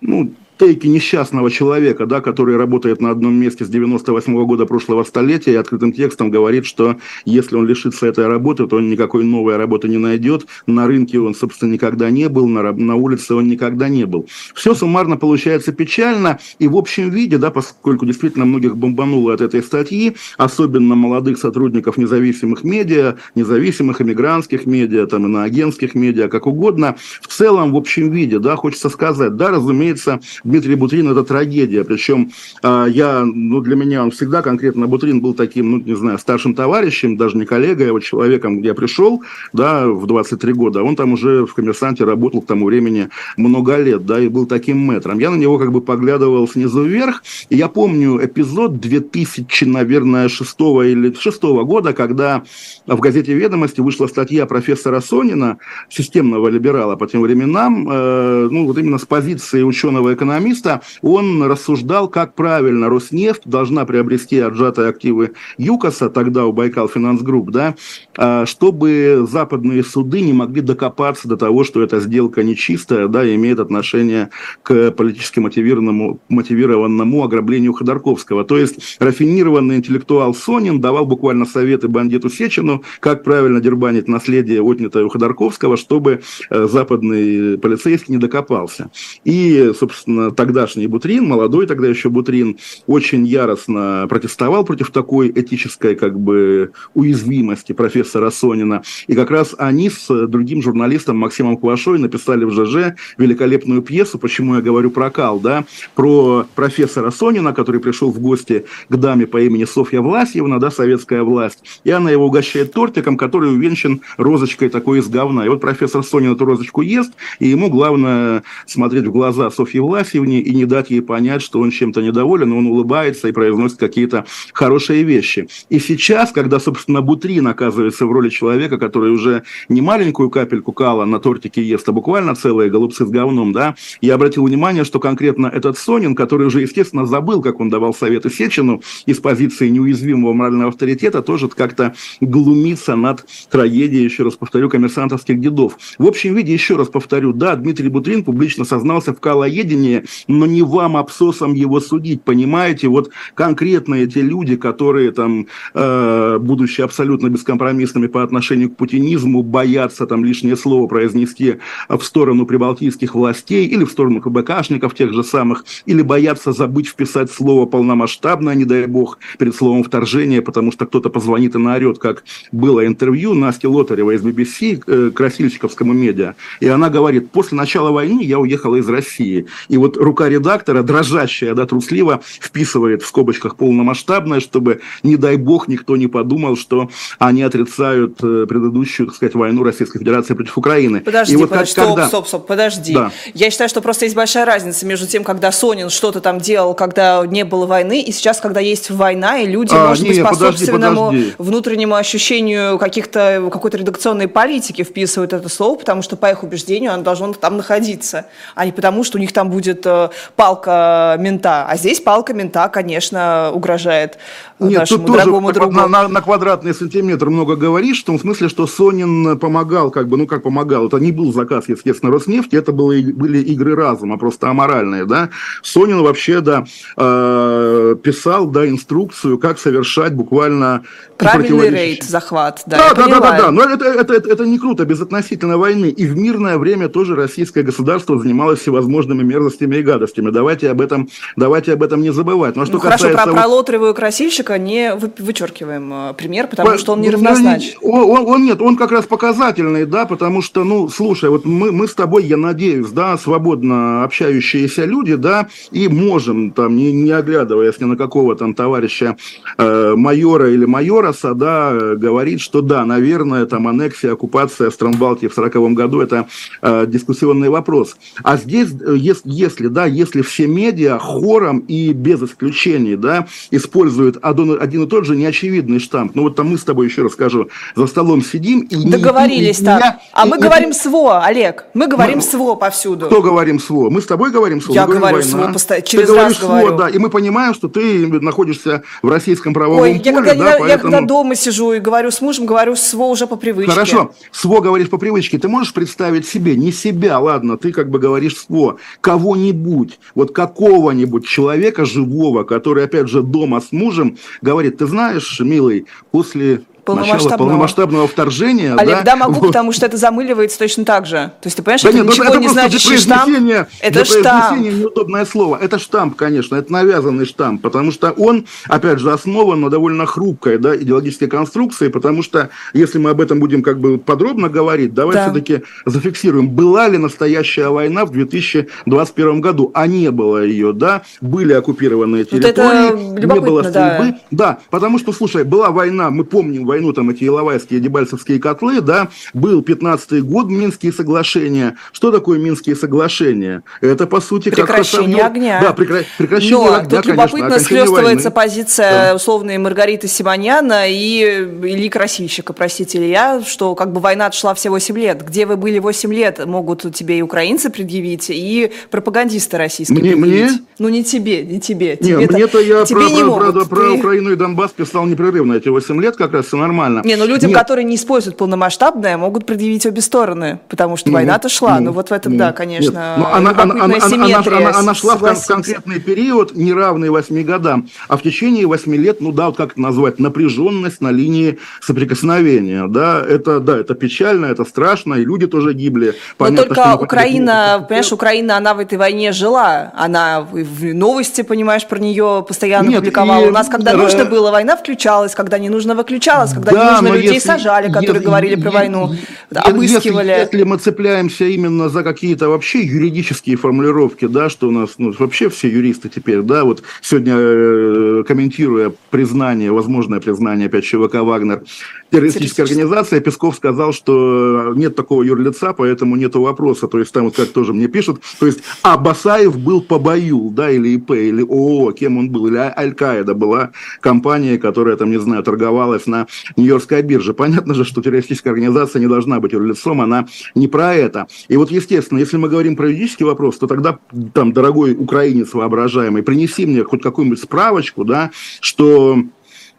ну, 0.00 0.32
тейки 0.58 0.86
несчастного 0.86 1.50
человека, 1.50 2.06
да, 2.06 2.20
который 2.20 2.56
работает 2.56 3.00
на 3.00 3.10
одном 3.10 3.34
месте 3.34 3.64
с 3.64 3.68
98 3.68 4.34
-го 4.34 4.44
года 4.44 4.66
прошлого 4.66 5.04
столетия 5.04 5.52
и 5.52 5.56
открытым 5.56 5.92
текстом 5.92 6.30
говорит, 6.30 6.66
что 6.66 6.96
если 7.24 7.56
он 7.56 7.66
лишится 7.66 8.06
этой 8.06 8.26
работы, 8.26 8.66
то 8.66 8.76
он 8.76 8.90
никакой 8.90 9.24
новой 9.24 9.56
работы 9.56 9.88
не 9.88 9.98
найдет, 9.98 10.46
на 10.66 10.86
рынке 10.86 11.20
он, 11.20 11.34
собственно, 11.34 11.72
никогда 11.72 12.10
не 12.10 12.28
был, 12.28 12.48
на, 12.48 12.72
на 12.72 12.96
улице 12.96 13.34
он 13.34 13.48
никогда 13.48 13.88
не 13.88 14.04
был. 14.04 14.26
Все 14.54 14.74
суммарно 14.74 15.16
получается 15.16 15.72
печально, 15.72 16.38
и 16.58 16.68
в 16.68 16.76
общем 16.76 17.10
виде, 17.10 17.38
да, 17.38 17.50
поскольку 17.50 18.06
действительно 18.06 18.44
многих 18.44 18.76
бомбануло 18.76 19.34
от 19.34 19.40
этой 19.40 19.62
статьи, 19.62 20.16
особенно 20.36 20.94
молодых 20.94 21.38
сотрудников 21.38 21.96
независимых 21.96 22.64
медиа, 22.64 23.16
независимых 23.34 24.00
эмигрантских 24.00 24.66
медиа, 24.66 25.06
там, 25.06 25.26
иноагентских 25.26 25.94
медиа, 25.94 26.28
как 26.28 26.46
угодно, 26.46 26.96
в 27.20 27.28
целом, 27.28 27.72
в 27.72 27.76
общем 27.76 28.10
виде, 28.10 28.38
да, 28.38 28.56
хочется 28.56 28.88
сказать, 28.88 29.36
да, 29.36 29.50
разумеется, 29.50 30.20
Дмитрий 30.48 30.74
Бутрин– 30.76 31.08
это 31.10 31.24
трагедия. 31.24 31.84
Причем 31.84 32.30
а, 32.62 32.86
я, 32.86 33.24
ну, 33.24 33.60
для 33.60 33.76
меня 33.76 34.02
он 34.02 34.10
всегда 34.10 34.42
конкретно 34.42 34.86
Бутрин 34.86 35.20
был 35.20 35.34
таким, 35.34 35.70
ну, 35.70 35.78
не 35.78 35.94
знаю, 35.94 36.18
старшим 36.18 36.54
товарищем, 36.54 37.16
даже 37.16 37.36
не 37.36 37.44
коллегой, 37.44 37.90
а 37.90 37.92
вот 37.92 38.02
человеком, 38.02 38.58
где 38.58 38.68
я 38.68 38.74
пришел, 38.74 39.22
да, 39.52 39.86
в 39.86 40.06
23 40.06 40.52
года. 40.54 40.82
Он 40.82 40.96
там 40.96 41.12
уже 41.12 41.46
в 41.46 41.54
коммерсанте 41.54 42.04
работал 42.04 42.40
к 42.40 42.46
тому 42.46 42.66
времени 42.66 43.08
много 43.36 43.76
лет, 43.76 44.06
да, 44.06 44.18
и 44.18 44.28
был 44.28 44.46
таким 44.46 44.78
мэтром. 44.78 45.18
Я 45.18 45.30
на 45.30 45.36
него 45.36 45.58
как 45.58 45.70
бы 45.70 45.80
поглядывал 45.80 46.48
снизу 46.48 46.82
вверх. 46.82 47.22
И 47.50 47.56
я 47.56 47.68
помню 47.68 48.24
эпизод 48.24 48.80
2000, 48.80 49.64
наверное, 49.64 50.28
6 50.28 50.56
или 50.60 51.12
6 51.12 51.42
года, 51.42 51.92
когда 51.92 52.42
в 52.86 53.00
газете 53.00 53.34
«Ведомости» 53.34 53.80
вышла 53.80 54.06
статья 54.06 54.46
профессора 54.46 55.00
Сонина, 55.00 55.58
системного 55.90 56.48
либерала 56.48 56.96
по 56.96 57.06
тем 57.06 57.20
временам, 57.20 57.88
э, 57.90 58.48
ну, 58.50 58.66
вот 58.66 58.78
именно 58.78 58.98
с 58.98 59.04
позиции 59.04 59.62
ученого-экономиста, 59.62 60.37
экономиста, 60.38 60.82
он 61.02 61.42
рассуждал, 61.42 62.08
как 62.08 62.34
правильно 62.34 62.88
Роснефть 62.88 63.42
должна 63.44 63.84
приобрести 63.84 64.38
отжатые 64.38 64.88
активы 64.88 65.32
ЮКОСа, 65.58 66.10
тогда 66.10 66.46
у 66.46 66.52
Байкал 66.52 66.88
Финанс 66.88 67.22
Групп, 67.22 67.50
да, 67.50 67.74
а, 68.16 68.46
чтобы 68.46 69.26
западные 69.30 69.82
суды 69.82 70.20
не 70.20 70.32
могли 70.32 70.60
докопаться 70.60 71.28
до 71.28 71.36
того, 71.36 71.64
что 71.64 71.82
эта 71.82 72.00
сделка 72.00 72.42
нечистая, 72.42 73.08
да, 73.08 73.24
и 73.24 73.34
имеет 73.34 73.58
отношение 73.58 74.30
к 74.62 74.92
политически 74.92 75.40
мотивированному, 75.40 76.20
мотивированному 76.28 77.24
ограблению 77.24 77.72
Ходорковского. 77.72 78.44
То 78.44 78.58
есть 78.58 78.96
рафинированный 79.00 79.76
интеллектуал 79.76 80.34
Сонин 80.34 80.80
давал 80.80 81.06
буквально 81.06 81.46
советы 81.46 81.88
бандиту 81.88 82.30
Сечину, 82.30 82.82
как 83.00 83.24
правильно 83.24 83.60
дербанить 83.60 84.08
наследие, 84.08 84.62
отнятое 84.62 85.04
у 85.04 85.08
Ходорковского, 85.08 85.76
чтобы 85.76 86.20
э, 86.50 86.68
западный 86.70 87.58
полицейский 87.58 88.14
не 88.14 88.20
докопался. 88.20 88.90
И, 89.24 89.72
собственно, 89.78 90.27
тогдашний 90.36 90.86
Бутрин, 90.86 91.26
молодой 91.26 91.66
тогда 91.66 91.88
еще 91.88 92.08
Бутрин, 92.08 92.58
очень 92.86 93.26
яростно 93.26 94.06
протестовал 94.08 94.64
против 94.64 94.90
такой 94.90 95.30
этической 95.34 95.94
как 95.94 96.18
бы 96.18 96.72
уязвимости 96.94 97.72
профессора 97.72 98.30
Сонина. 98.30 98.82
И 99.06 99.14
как 99.14 99.30
раз 99.30 99.54
они 99.58 99.90
с 99.90 100.26
другим 100.26 100.62
журналистом 100.62 101.16
Максимом 101.16 101.56
Квашой 101.56 101.98
написали 101.98 102.44
в 102.44 102.52
ЖЖ 102.52 102.96
великолепную 103.16 103.82
пьесу, 103.82 104.18
почему 104.18 104.56
я 104.56 104.60
говорю 104.60 104.90
про 104.90 105.10
Кал, 105.10 105.40
да, 105.40 105.64
про 105.94 106.46
профессора 106.54 107.10
Сонина, 107.10 107.52
который 107.52 107.80
пришел 107.80 108.10
в 108.10 108.18
гости 108.20 108.64
к 108.88 108.96
даме 108.96 109.26
по 109.26 109.40
имени 109.40 109.64
Софья 109.64 110.00
Власьевна, 110.00 110.58
да, 110.58 110.70
советская 110.70 111.22
власть, 111.22 111.62
и 111.84 111.90
она 111.90 112.10
его 112.10 112.26
угощает 112.26 112.72
тортиком, 112.72 113.16
который 113.16 113.50
увенчан 113.50 114.00
розочкой 114.16 114.68
такой 114.68 115.00
из 115.00 115.08
говна. 115.08 115.44
И 115.44 115.48
вот 115.48 115.60
профессор 115.60 116.02
Сонин 116.02 116.32
эту 116.32 116.44
розочку 116.44 116.82
ест, 116.82 117.12
и 117.38 117.48
ему 117.48 117.70
главное 117.70 118.42
смотреть 118.66 119.06
в 119.06 119.12
глаза 119.12 119.50
Софьи 119.50 119.80
Власьевны, 119.80 120.07
Васильевне 120.08 120.40
и 120.40 120.54
не 120.54 120.64
дать 120.64 120.90
ей 120.90 121.02
понять, 121.02 121.42
что 121.42 121.60
он 121.60 121.70
чем-то 121.70 122.00
недоволен, 122.00 122.52
он 122.52 122.66
улыбается 122.66 123.28
и 123.28 123.32
произносит 123.32 123.78
какие-то 123.78 124.24
хорошие 124.52 125.02
вещи. 125.02 125.48
И 125.68 125.78
сейчас, 125.78 126.32
когда, 126.32 126.58
собственно, 126.58 127.02
Бутрин 127.02 127.46
оказывается 127.46 128.06
в 128.06 128.12
роли 128.12 128.30
человека, 128.30 128.78
который 128.78 129.12
уже 129.12 129.42
не 129.68 129.80
маленькую 129.80 130.30
капельку 130.30 130.72
кала 130.72 131.04
на 131.04 131.20
тортике 131.20 131.62
ест, 131.62 131.88
а 131.88 131.92
буквально 131.92 132.34
целые 132.34 132.70
голубцы 132.70 133.04
с 133.04 133.10
говном, 133.10 133.52
да, 133.52 133.74
я 134.00 134.14
обратил 134.14 134.44
внимание, 134.44 134.84
что 134.84 134.98
конкретно 134.98 135.46
этот 135.46 135.78
Сонин, 135.78 136.14
который 136.14 136.46
уже, 136.46 136.62
естественно, 136.62 137.06
забыл, 137.06 137.42
как 137.42 137.60
он 137.60 137.68
давал 137.68 137.94
советы 137.94 138.30
Сечину 138.30 138.82
из 139.06 139.18
позиции 139.18 139.68
неуязвимого 139.68 140.32
морального 140.32 140.70
авторитета, 140.70 141.22
тоже 141.22 141.48
как-то 141.48 141.94
глумится 142.20 142.96
над 142.96 143.26
трагедией, 143.50 144.04
еще 144.04 144.22
раз 144.22 144.34
повторю, 144.34 144.70
коммерсантовских 144.70 145.40
дедов. 145.40 145.78
В 145.98 146.06
общем 146.06 146.34
виде, 146.34 146.52
еще 146.52 146.76
раз 146.76 146.88
повторю, 146.88 147.32
да, 147.32 147.56
Дмитрий 147.56 147.88
Бутрин 147.88 148.24
публично 148.24 148.64
сознался 148.64 149.12
в 149.12 149.20
калоедении, 149.20 149.97
преступление, 150.00 150.04
но 150.28 150.46
не 150.46 150.62
вам, 150.62 150.96
абсосам 150.96 151.54
его 151.54 151.80
судить, 151.80 152.22
понимаете? 152.22 152.88
Вот 152.88 153.10
конкретно 153.34 153.96
эти 153.96 154.18
люди, 154.18 154.56
которые 154.56 155.12
там, 155.12 155.46
э, 155.74 156.38
будучи 156.40 156.80
абсолютно 156.80 157.28
бескомпромиссными 157.28 158.06
по 158.06 158.22
отношению 158.22 158.70
к 158.70 158.76
путинизму, 158.76 159.42
боятся 159.42 160.06
там 160.06 160.24
лишнее 160.24 160.56
слово 160.56 160.86
произнести 160.86 161.56
в 161.88 162.02
сторону 162.02 162.46
прибалтийских 162.46 163.14
властей 163.14 163.66
или 163.66 163.84
в 163.84 163.90
сторону 163.90 164.20
КБКшников 164.20 164.94
тех 164.94 165.12
же 165.12 165.24
самых, 165.24 165.64
или 165.86 166.02
боятся 166.02 166.52
забыть 166.52 166.88
вписать 166.88 167.30
слово 167.30 167.66
полномасштабное, 167.66 168.54
не 168.54 168.64
дай 168.64 168.86
бог, 168.86 169.18
перед 169.38 169.54
словом 169.54 169.82
вторжение, 169.82 170.42
потому 170.42 170.72
что 170.72 170.86
кто-то 170.86 171.10
позвонит 171.10 171.54
и 171.54 171.58
наорет, 171.58 171.98
как 171.98 172.24
было 172.52 172.86
интервью 172.86 173.34
Насти 173.34 173.66
Лотарева 173.66 174.12
из 174.12 174.22
BBC 174.22 174.82
э, 174.86 175.10
к 175.10 175.16
Красильщиковскому 175.16 175.92
медиа, 175.92 176.34
и 176.60 176.68
она 176.68 176.90
говорит, 176.90 177.30
после 177.30 177.56
начала 177.56 177.90
войны 177.90 178.22
я 178.22 178.38
уехала 178.38 178.76
из 178.76 178.88
России, 178.88 179.46
и 179.68 179.76
вот 179.76 179.87
рука 179.96 180.28
редактора, 180.28 180.82
дрожащая, 180.82 181.54
да, 181.54 181.66
трусливо, 181.66 182.20
вписывает 182.40 183.02
в 183.02 183.06
скобочках 183.06 183.56
полномасштабное, 183.56 184.40
чтобы, 184.40 184.80
не 185.02 185.16
дай 185.16 185.36
бог, 185.36 185.68
никто 185.68 185.96
не 185.96 186.06
подумал, 186.06 186.56
что 186.56 186.90
они 187.18 187.42
отрицают 187.42 188.18
э, 188.22 188.46
предыдущую, 188.48 189.06
так 189.06 189.16
сказать, 189.16 189.34
войну 189.34 189.62
Российской 189.62 189.98
Федерации 189.98 190.34
против 190.34 190.58
Украины. 190.58 191.00
Подожди, 191.00 191.34
и 191.34 191.36
вот 191.36 191.50
подожди, 191.50 191.74
как, 191.74 191.84
стоп, 191.84 191.96
когда... 191.96 192.08
стоп, 192.08 192.28
стоп, 192.28 192.46
подожди. 192.46 192.94
Да. 192.94 193.12
Я 193.34 193.50
считаю, 193.50 193.68
что 193.68 193.80
просто 193.80 194.04
есть 194.04 194.16
большая 194.16 194.44
разница 194.44 194.86
между 194.86 195.06
тем, 195.06 195.24
когда 195.24 195.52
Сонин 195.52 195.90
что-то 195.90 196.20
там 196.20 196.38
делал, 196.38 196.74
когда 196.74 197.24
не 197.26 197.44
было 197.44 197.66
войны, 197.66 198.00
и 198.00 198.12
сейчас, 198.12 198.40
когда 198.40 198.60
есть 198.60 198.90
война, 198.90 199.38
и 199.38 199.46
люди, 199.46 199.74
а, 199.74 199.88
может 199.88 200.04
не, 200.04 200.10
быть, 200.10 200.22
по 200.22 200.30
подожди, 200.30 200.66
собственному 200.66 201.06
подожди. 201.06 201.34
внутреннему 201.38 201.94
ощущению 201.94 202.78
каких-то, 202.78 203.48
какой-то 203.52 203.78
редакционной 203.78 204.28
политики 204.28 204.82
вписывают 204.82 205.32
это 205.32 205.48
слово, 205.48 205.76
потому 205.78 206.02
что, 206.02 206.16
по 206.16 206.30
их 206.30 206.42
убеждению, 206.42 206.92
оно 206.92 207.02
должно 207.02 207.32
там 207.32 207.56
находиться, 207.56 208.26
а 208.54 208.64
не 208.64 208.72
потому, 208.72 209.04
что 209.04 209.18
у 209.18 209.20
них 209.20 209.32
там 209.32 209.50
будет 209.50 209.77
э, 209.86 210.08
палка 210.36 211.16
мента. 211.18 211.66
А 211.66 211.76
здесь 211.76 212.00
палка 212.00 212.34
мента, 212.34 212.68
конечно, 212.68 213.50
угрожает 213.52 214.18
Нет, 214.58 214.80
нашему 214.80 215.06
тут 215.06 215.16
дорогому 215.16 215.48
тоже 215.48 215.60
другу. 215.60 215.76
На, 215.76 215.88
на, 215.88 216.08
на 216.08 216.20
квадратный 216.20 216.74
сантиметр 216.74 217.28
много 217.30 217.56
говоришь, 217.56 218.02
в 218.02 218.04
том 218.04 218.18
смысле, 218.18 218.48
что 218.48 218.66
Сонин 218.66 219.38
помогал, 219.38 219.90
как 219.90 220.08
бы, 220.08 220.16
ну 220.16 220.26
как 220.26 220.42
помогал, 220.42 220.86
это 220.86 220.98
не 220.98 221.12
был 221.12 221.32
заказ, 221.32 221.64
естественно, 221.68 222.12
Роснефти, 222.12 222.56
это 222.56 222.72
были, 222.72 223.12
были 223.12 223.38
игры 223.38 223.74
разума, 223.74 224.18
просто 224.18 224.48
аморальные, 224.48 225.04
да. 225.04 225.30
Сонин 225.62 226.02
вообще, 226.02 226.40
да, 226.40 226.64
э, 226.96 227.96
писал, 228.02 228.46
да, 228.46 228.68
инструкцию, 228.68 229.38
как 229.38 229.58
совершать 229.58 230.14
буквально... 230.14 230.82
Правильный 231.18 231.70
рейд, 231.70 232.04
захват, 232.04 232.62
да, 232.66 232.94
да, 232.94 233.06
да, 233.08 233.20
да, 233.20 233.38
да, 233.38 233.50
но 233.50 233.64
это, 233.64 233.84
это, 233.86 234.14
это, 234.14 234.30
это 234.30 234.46
не 234.46 234.58
круто, 234.58 234.84
безотносительно 234.84 235.58
войны. 235.58 235.86
И 235.86 236.06
в 236.06 236.16
мирное 236.16 236.58
время 236.58 236.88
тоже 236.88 237.16
российское 237.16 237.62
государство 237.62 238.18
занималось 238.18 238.60
всевозможными 238.60 239.24
мерзостями 239.24 239.76
и 239.76 239.82
гадостями. 239.82 240.30
Давайте 240.30 240.70
об 240.70 240.80
этом, 240.80 241.08
давайте 241.36 241.72
об 241.72 241.82
этом 241.82 242.02
не 242.02 242.12
забывать. 242.12 242.54
Но 242.54 242.64
что 242.64 242.74
ну, 242.74 242.80
касается... 242.80 243.08
Хорошо, 243.08 243.32
про, 243.32 243.42
про 243.42 243.48
Лотареву 243.48 243.88
и 243.88 243.94
Красильщика 243.94 244.58
не 244.58 244.94
вычеркиваем 244.94 246.10
э, 246.10 246.14
пример, 246.14 246.46
потому 246.46 246.70
по, 246.70 246.78
что 246.78 246.92
он 246.92 247.00
неравнозначен. 247.00 247.78
Он, 247.82 248.10
он, 248.10 248.26
он 248.26 248.44
нет, 248.44 248.62
он 248.62 248.76
как 248.76 248.92
раз 248.92 249.06
показательный, 249.06 249.86
да, 249.86 250.06
потому 250.06 250.40
что, 250.40 250.62
ну, 250.62 250.88
слушай, 250.88 251.30
вот 251.30 251.44
мы, 251.44 251.72
мы 251.72 251.88
с 251.88 251.94
тобой, 251.94 252.26
я 252.26 252.36
надеюсь, 252.36 252.90
да, 252.90 253.18
свободно 253.18 254.04
общающиеся 254.04 254.84
люди, 254.84 255.16
да, 255.16 255.48
и 255.72 255.88
можем, 255.88 256.52
там, 256.52 256.76
не, 256.76 256.92
не 256.92 257.10
оглядываясь 257.10 257.80
ни 257.80 257.84
на 257.84 257.96
какого 257.96 258.36
там 258.36 258.54
товарища 258.54 259.16
э, 259.56 259.94
майора 259.96 260.50
или 260.50 260.64
майороса, 261.08 261.34
да, 261.34 261.94
говорить, 261.94 262.40
что 262.40 262.60
да, 262.60 262.84
наверное, 262.84 263.46
там 263.46 263.68
аннексия, 263.68 264.12
оккупация 264.12 264.70
стран 264.70 264.96
Балтии 264.96 265.26
в 265.26 265.34
40 265.34 265.72
году 265.72 266.00
это 266.00 266.26
э, 266.62 266.86
дискуссионный 266.86 267.48
вопрос. 267.48 267.96
А 268.22 268.36
здесь, 268.36 268.68
э, 268.80 268.94
если, 268.96 269.22
если, 269.30 269.68
да, 269.68 269.86
если 269.86 270.22
все 270.22 270.46
медиа 270.46 270.98
хором 270.98 271.60
и 271.60 271.92
без 271.92 272.22
исключений, 272.22 272.96
да, 272.96 273.26
используют 273.50 274.18
один, 274.22 274.60
один 274.60 274.84
и 274.84 274.86
тот 274.86 275.04
же 275.04 275.16
неочевидный 275.16 275.80
штамп, 275.80 276.14
ну 276.14 276.22
вот 276.22 276.36
там 276.36 276.50
мы 276.50 276.58
с 276.58 276.64
тобой 276.64 276.86
еще 276.86 277.02
расскажу, 277.02 277.48
за 277.74 277.86
столом 277.86 278.22
сидим 278.22 278.60
и... 278.60 278.88
Договорились 278.88 279.58
так. 279.58 279.98
а 280.12 280.26
мы 280.26 280.38
говорим 280.38 280.72
СВО, 280.72 281.24
Олег, 281.24 281.66
мы 281.74 281.86
говорим 281.86 282.16
мы, 282.16 282.22
СВО 282.22 282.54
повсюду. 282.54 283.06
Кто 283.06 283.22
говорим 283.22 283.60
СВО? 283.60 283.90
Мы 283.90 284.00
с 284.00 284.06
тобой 284.06 284.30
говорим 284.30 284.60
СВО? 284.60 284.74
Я 284.74 284.86
говорю 284.86 285.22
СВО 285.22 285.52
постоянно, 285.52 285.86
через 285.86 286.08
ты 286.08 286.14
раз 286.14 286.40
говорю. 286.40 286.66
СВО, 286.68 286.78
да, 286.78 286.88
и 286.88 286.98
мы 286.98 287.10
понимаем, 287.10 287.54
что 287.54 287.68
ты 287.68 288.06
находишься 288.06 288.82
в 289.02 289.08
российском 289.08 289.54
правовом 289.54 289.82
Ой, 289.82 289.90
поле, 289.90 290.02
я 290.04 290.12
когда, 290.12 290.34
да, 290.34 290.50
я, 290.50 290.58
поэтому... 290.58 290.68
я 290.68 290.78
когда 290.78 290.97
дома 291.06 291.34
сижу 291.34 291.72
и 291.72 291.78
говорю 291.78 292.10
с 292.10 292.20
мужем, 292.20 292.46
говорю 292.46 292.76
СВО 292.76 293.04
уже 293.04 293.26
по 293.26 293.36
привычке. 293.36 293.72
Хорошо, 293.72 294.12
СВО 294.32 294.60
говоришь 294.60 294.90
по 294.90 294.98
привычке. 294.98 295.38
Ты 295.38 295.48
можешь 295.48 295.72
представить 295.72 296.26
себе, 296.26 296.56
не 296.56 296.72
себя, 296.72 297.18
ладно, 297.18 297.56
ты 297.56 297.72
как 297.72 297.90
бы 297.90 297.98
говоришь 297.98 298.36
СВО, 298.36 298.78
кого-нибудь, 299.00 299.98
вот 300.14 300.34
какого-нибудь 300.34 301.26
человека 301.26 301.84
живого, 301.84 302.44
который, 302.44 302.84
опять 302.84 303.08
же, 303.08 303.22
дома 303.22 303.60
с 303.60 303.72
мужем, 303.72 304.18
говорит, 304.42 304.78
ты 304.78 304.86
знаешь, 304.86 305.40
милый, 305.40 305.86
после 306.10 306.62
полномасштабного, 306.88 307.38
полномасштабного 307.38 308.08
вторжения. 308.08 308.74
Олег, 308.74 308.98
да, 308.98 309.02
да 309.02 309.16
могу, 309.16 309.40
вот. 309.40 309.46
потому 309.48 309.72
что 309.72 309.86
это 309.86 309.96
замыливается 309.96 310.58
точно 310.58 310.84
так 310.84 311.06
же. 311.06 311.32
То 311.40 311.46
есть 311.46 311.56
ты 311.56 311.62
понимаешь, 311.62 311.82
да 311.82 311.88
это 311.90 311.98
нет, 311.98 312.06
ничего 312.06 312.24
это 312.24 312.38
не 312.38 312.48
значащий 312.48 312.96
штамп. 312.96 313.68
Это 313.80 314.04
штамп. 314.04 314.60
неудобное 314.60 315.24
слово. 315.24 315.58
Это 315.60 315.78
штамп, 315.78 316.16
конечно, 316.16 316.56
это 316.56 316.72
навязанный 316.72 317.26
штамп, 317.26 317.60
потому 317.62 317.92
что 317.92 318.12
он, 318.12 318.46
опять 318.66 318.98
же, 318.98 319.12
основан 319.12 319.60
на 319.60 319.70
довольно 319.70 320.06
хрупкой 320.06 320.58
да, 320.58 320.76
идеологической 320.76 321.28
конструкции, 321.28 321.88
потому 321.88 322.22
что 322.22 322.50
если 322.72 322.98
мы 322.98 323.10
об 323.10 323.20
этом 323.20 323.40
будем 323.40 323.62
как 323.62 323.78
бы 323.80 323.98
подробно 323.98 324.48
говорить, 324.48 324.94
давай 324.94 325.14
да. 325.14 325.24
все-таки 325.24 325.62
зафиксируем, 325.84 326.48
была 326.48 326.88
ли 326.88 326.98
настоящая 326.98 327.68
война 327.68 328.04
в 328.04 328.10
2021 328.10 329.40
году, 329.40 329.70
а 329.74 329.86
не 329.86 330.10
было 330.10 330.44
ее, 330.44 330.72
да, 330.72 331.02
были 331.20 331.52
оккупированные 331.52 332.24
территории, 332.24 333.18
не 333.20 333.40
было 333.40 333.62
стрельбы. 333.62 334.18
Да. 334.30 334.46
да, 334.46 334.58
потому 334.70 334.98
что, 334.98 335.12
слушай, 335.12 335.44
была 335.44 335.70
война, 335.70 336.10
мы 336.10 336.24
помним 336.24 336.64
войну 336.64 336.77
войну, 336.78 336.92
там 336.92 337.10
эти 337.10 337.24
Иловайские, 337.24 337.80
Дебальцевские 337.80 338.38
котлы, 338.38 338.80
да, 338.80 339.08
был 339.34 339.62
15-й 339.62 340.20
год, 340.22 340.48
Минские 340.48 340.92
соглашения. 340.92 341.76
Что 341.92 342.10
такое 342.10 342.38
Минские 342.38 342.76
соглашения? 342.76 343.62
Это, 343.80 344.06
по 344.06 344.20
сути, 344.20 344.50
прекращение 344.50 345.18
как 345.18 345.32
огня. 345.32 345.60
Да, 345.60 345.72
прекра... 345.72 346.02
прекращение 346.16 346.56
Но 346.56 346.74
огня, 346.74 346.88
тут 346.88 347.06
любопытно 347.06 347.58
схлестывается 347.58 348.30
позиция 348.30 349.10
да. 349.10 349.16
условной 349.16 349.58
Маргариты 349.58 350.08
Симоняна 350.08 350.88
и 350.88 351.22
Ильи 351.62 351.88
Красильщика, 351.88 352.52
простите, 352.52 352.98
Илья, 352.98 353.42
что 353.44 353.74
как 353.74 353.92
бы 353.92 354.00
война 354.00 354.26
отшла 354.26 354.54
все 354.54 354.70
8 354.70 354.96
лет. 354.98 355.24
Где 355.26 355.46
вы 355.46 355.56
были 355.56 355.78
8 355.78 356.12
лет, 356.12 356.44
могут 356.46 356.94
тебе 356.94 357.18
и 357.18 357.22
украинцы 357.22 357.70
предъявить, 357.70 358.26
и 358.30 358.70
пропагандисты 358.90 359.58
российские 359.58 359.98
мне, 359.98 360.12
предъявить. 360.12 360.50
Мне? 360.50 360.60
Ну, 360.78 360.88
не 360.88 361.02
тебе, 361.02 361.42
не 361.42 361.60
тебе. 361.60 361.98
Нет, 362.00 362.30
мне-то 362.30 362.60
я 362.60 362.84
тебе 362.84 363.00
про, 363.00 363.08
не 363.08 363.20
про, 363.20 363.26
могут. 363.26 363.68
про, 363.68 363.76
про 363.76 363.82
Ты... 363.82 363.98
Украину 363.98 364.32
и 364.32 364.36
Донбасс 364.36 364.70
писал 364.72 365.06
непрерывно 365.06 365.54
эти 365.54 365.68
8 365.68 366.00
лет, 366.00 366.16
как 366.16 366.32
раз 366.32 366.52
нормально. 366.58 367.02
Не, 367.04 367.16
ну 367.16 367.26
людям, 367.26 367.50
Нет. 367.50 367.58
которые 367.58 367.84
не 367.84 367.96
используют 367.96 368.36
полномасштабное, 368.36 369.16
могут 369.16 369.46
предъявить 369.46 369.86
обе 369.86 370.00
стороны, 370.00 370.60
потому 370.68 370.96
что 370.96 371.10
война-то 371.10 371.48
шла. 371.48 371.78
Ну, 371.78 371.86
ну 371.86 371.92
вот 371.92 372.10
в 372.10 372.12
этом, 372.12 372.32
ну, 372.32 372.38
да, 372.38 372.52
конечно, 372.52 373.14
Но 373.18 373.34
она, 373.34 373.50
она, 373.50 373.84
она, 373.84 373.96
она, 374.00 374.36
она, 374.36 374.78
она 374.78 374.94
шла 374.94 375.16
в 375.16 375.46
конкретный 375.46 376.00
период, 376.00 376.54
неравный 376.54 377.10
восьми 377.10 377.42
годам, 377.42 377.88
а 378.08 378.16
в 378.16 378.22
течение 378.22 378.66
восьми 378.66 378.98
лет, 378.98 379.20
ну 379.20 379.32
да, 379.32 379.46
вот 379.46 379.56
как 379.56 379.72
это 379.72 379.80
назвать, 379.80 380.18
напряженность 380.18 381.00
на 381.00 381.10
линии 381.10 381.58
соприкосновения, 381.80 382.86
да, 382.88 383.22
это, 383.26 383.60
да, 383.60 383.78
это 383.78 383.94
печально, 383.94 384.46
это 384.46 384.64
страшно, 384.64 385.14
и 385.14 385.24
люди 385.24 385.46
тоже 385.46 385.72
гибли. 385.72 386.14
Понятно, 386.36 386.68
Но 386.68 386.74
только 386.74 387.04
Украина, 387.04 387.84
понимаешь, 387.88 388.12
Украина, 388.12 388.56
она 388.56 388.74
в 388.74 388.78
этой 388.78 388.98
войне 388.98 389.32
жила, 389.32 389.92
она 389.96 390.40
в 390.40 390.94
новости, 390.94 391.42
понимаешь, 391.42 391.86
про 391.86 391.98
нее 391.98 392.44
постоянно 392.46 392.88
Нет, 392.88 392.98
публиковала. 392.98 393.44
И... 393.44 393.48
У 393.48 393.52
нас, 393.52 393.68
когда 393.68 393.94
нужно 393.94 394.24
было, 394.24 394.50
война 394.50 394.76
включалась, 394.76 395.34
когда 395.34 395.58
не 395.58 395.68
нужно, 395.68 395.94
выключалась, 395.94 396.47
когда 396.52 396.72
да, 396.72 397.00
нужно, 397.00 397.14
людей 397.14 397.34
если, 397.34 397.48
сажали, 397.48 397.86
которые 397.88 398.14
если, 398.14 398.26
говорили 398.26 398.54
про 398.60 398.70
войну, 398.70 399.12
если, 399.50 399.70
обыскивали. 399.70 400.28
Если, 400.28 400.42
если 400.42 400.62
мы 400.62 400.78
цепляемся 400.78 401.44
именно 401.44 401.88
за 401.88 402.02
какие-то 402.02 402.48
вообще 402.48 402.80
юридические 402.80 403.56
формулировки, 403.56 404.26
да, 404.26 404.48
что 404.50 404.68
у 404.68 404.70
нас 404.70 404.90
ну, 404.98 405.12
вообще 405.18 405.48
все 405.48 405.68
юристы 405.68 406.08
теперь, 406.08 406.42
да, 406.42 406.64
вот 406.64 406.82
сегодня 407.00 407.34
э, 407.36 408.24
комментируя 408.26 408.92
признание, 409.10 409.72
возможное 409.72 410.20
признание 410.20 410.66
опять 410.66 410.84
ЧВК 410.84 411.16
«Вагнер», 411.16 411.62
террористическая 412.10 412.64
организация, 412.64 413.20
Песков 413.20 413.56
сказал, 413.56 413.92
что 413.92 414.72
нет 414.74 414.96
такого 414.96 415.22
юрлица, 415.22 415.72
поэтому 415.72 416.16
нет 416.16 416.34
вопроса. 416.34 416.88
То 416.88 416.98
есть 416.98 417.12
там 417.12 417.24
вот 417.24 417.36
как 417.36 417.48
тоже 417.48 417.72
мне 417.72 417.88
пишут, 417.88 418.20
то 418.38 418.46
есть 418.46 418.60
а 418.82 418.96
Басаев 418.96 419.58
был 419.58 419.82
по 419.82 419.98
бою, 419.98 420.50
да, 420.50 420.70
или 420.70 420.90
ИП, 420.90 421.12
или 421.12 421.42
ООО, 421.42 421.92
кем 421.92 422.18
он 422.18 422.30
был, 422.30 422.46
или 422.46 422.56
Аль-Каида 422.56 423.34
была 423.34 423.72
компания, 424.00 424.58
которая 424.58 424.96
там, 424.96 425.10
не 425.10 425.18
знаю, 425.18 425.42
торговалась 425.42 426.06
на 426.06 426.26
Нью-Йоркской 426.56 427.02
бирже. 427.02 427.34
Понятно 427.34 427.74
же, 427.74 427.84
что 427.84 428.02
террористическая 428.02 428.52
организация 428.52 429.00
не 429.00 429.08
должна 429.08 429.40
быть 429.40 429.52
юрлицом, 429.52 430.00
она 430.00 430.26
не 430.54 430.68
про 430.68 430.94
это. 430.94 431.26
И 431.48 431.56
вот, 431.56 431.70
естественно, 431.70 432.18
если 432.18 432.36
мы 432.36 432.48
говорим 432.48 432.76
про 432.76 432.88
юридический 432.88 433.24
вопрос, 433.24 433.58
то 433.58 433.66
тогда, 433.66 433.98
там, 434.34 434.52
дорогой 434.52 434.94
украинец 434.94 435.54
воображаемый, 435.54 436.22
принеси 436.22 436.66
мне 436.66 436.84
хоть 436.84 437.02
какую-нибудь 437.02 437.40
справочку, 437.40 438.04
да, 438.04 438.30
что 438.60 439.18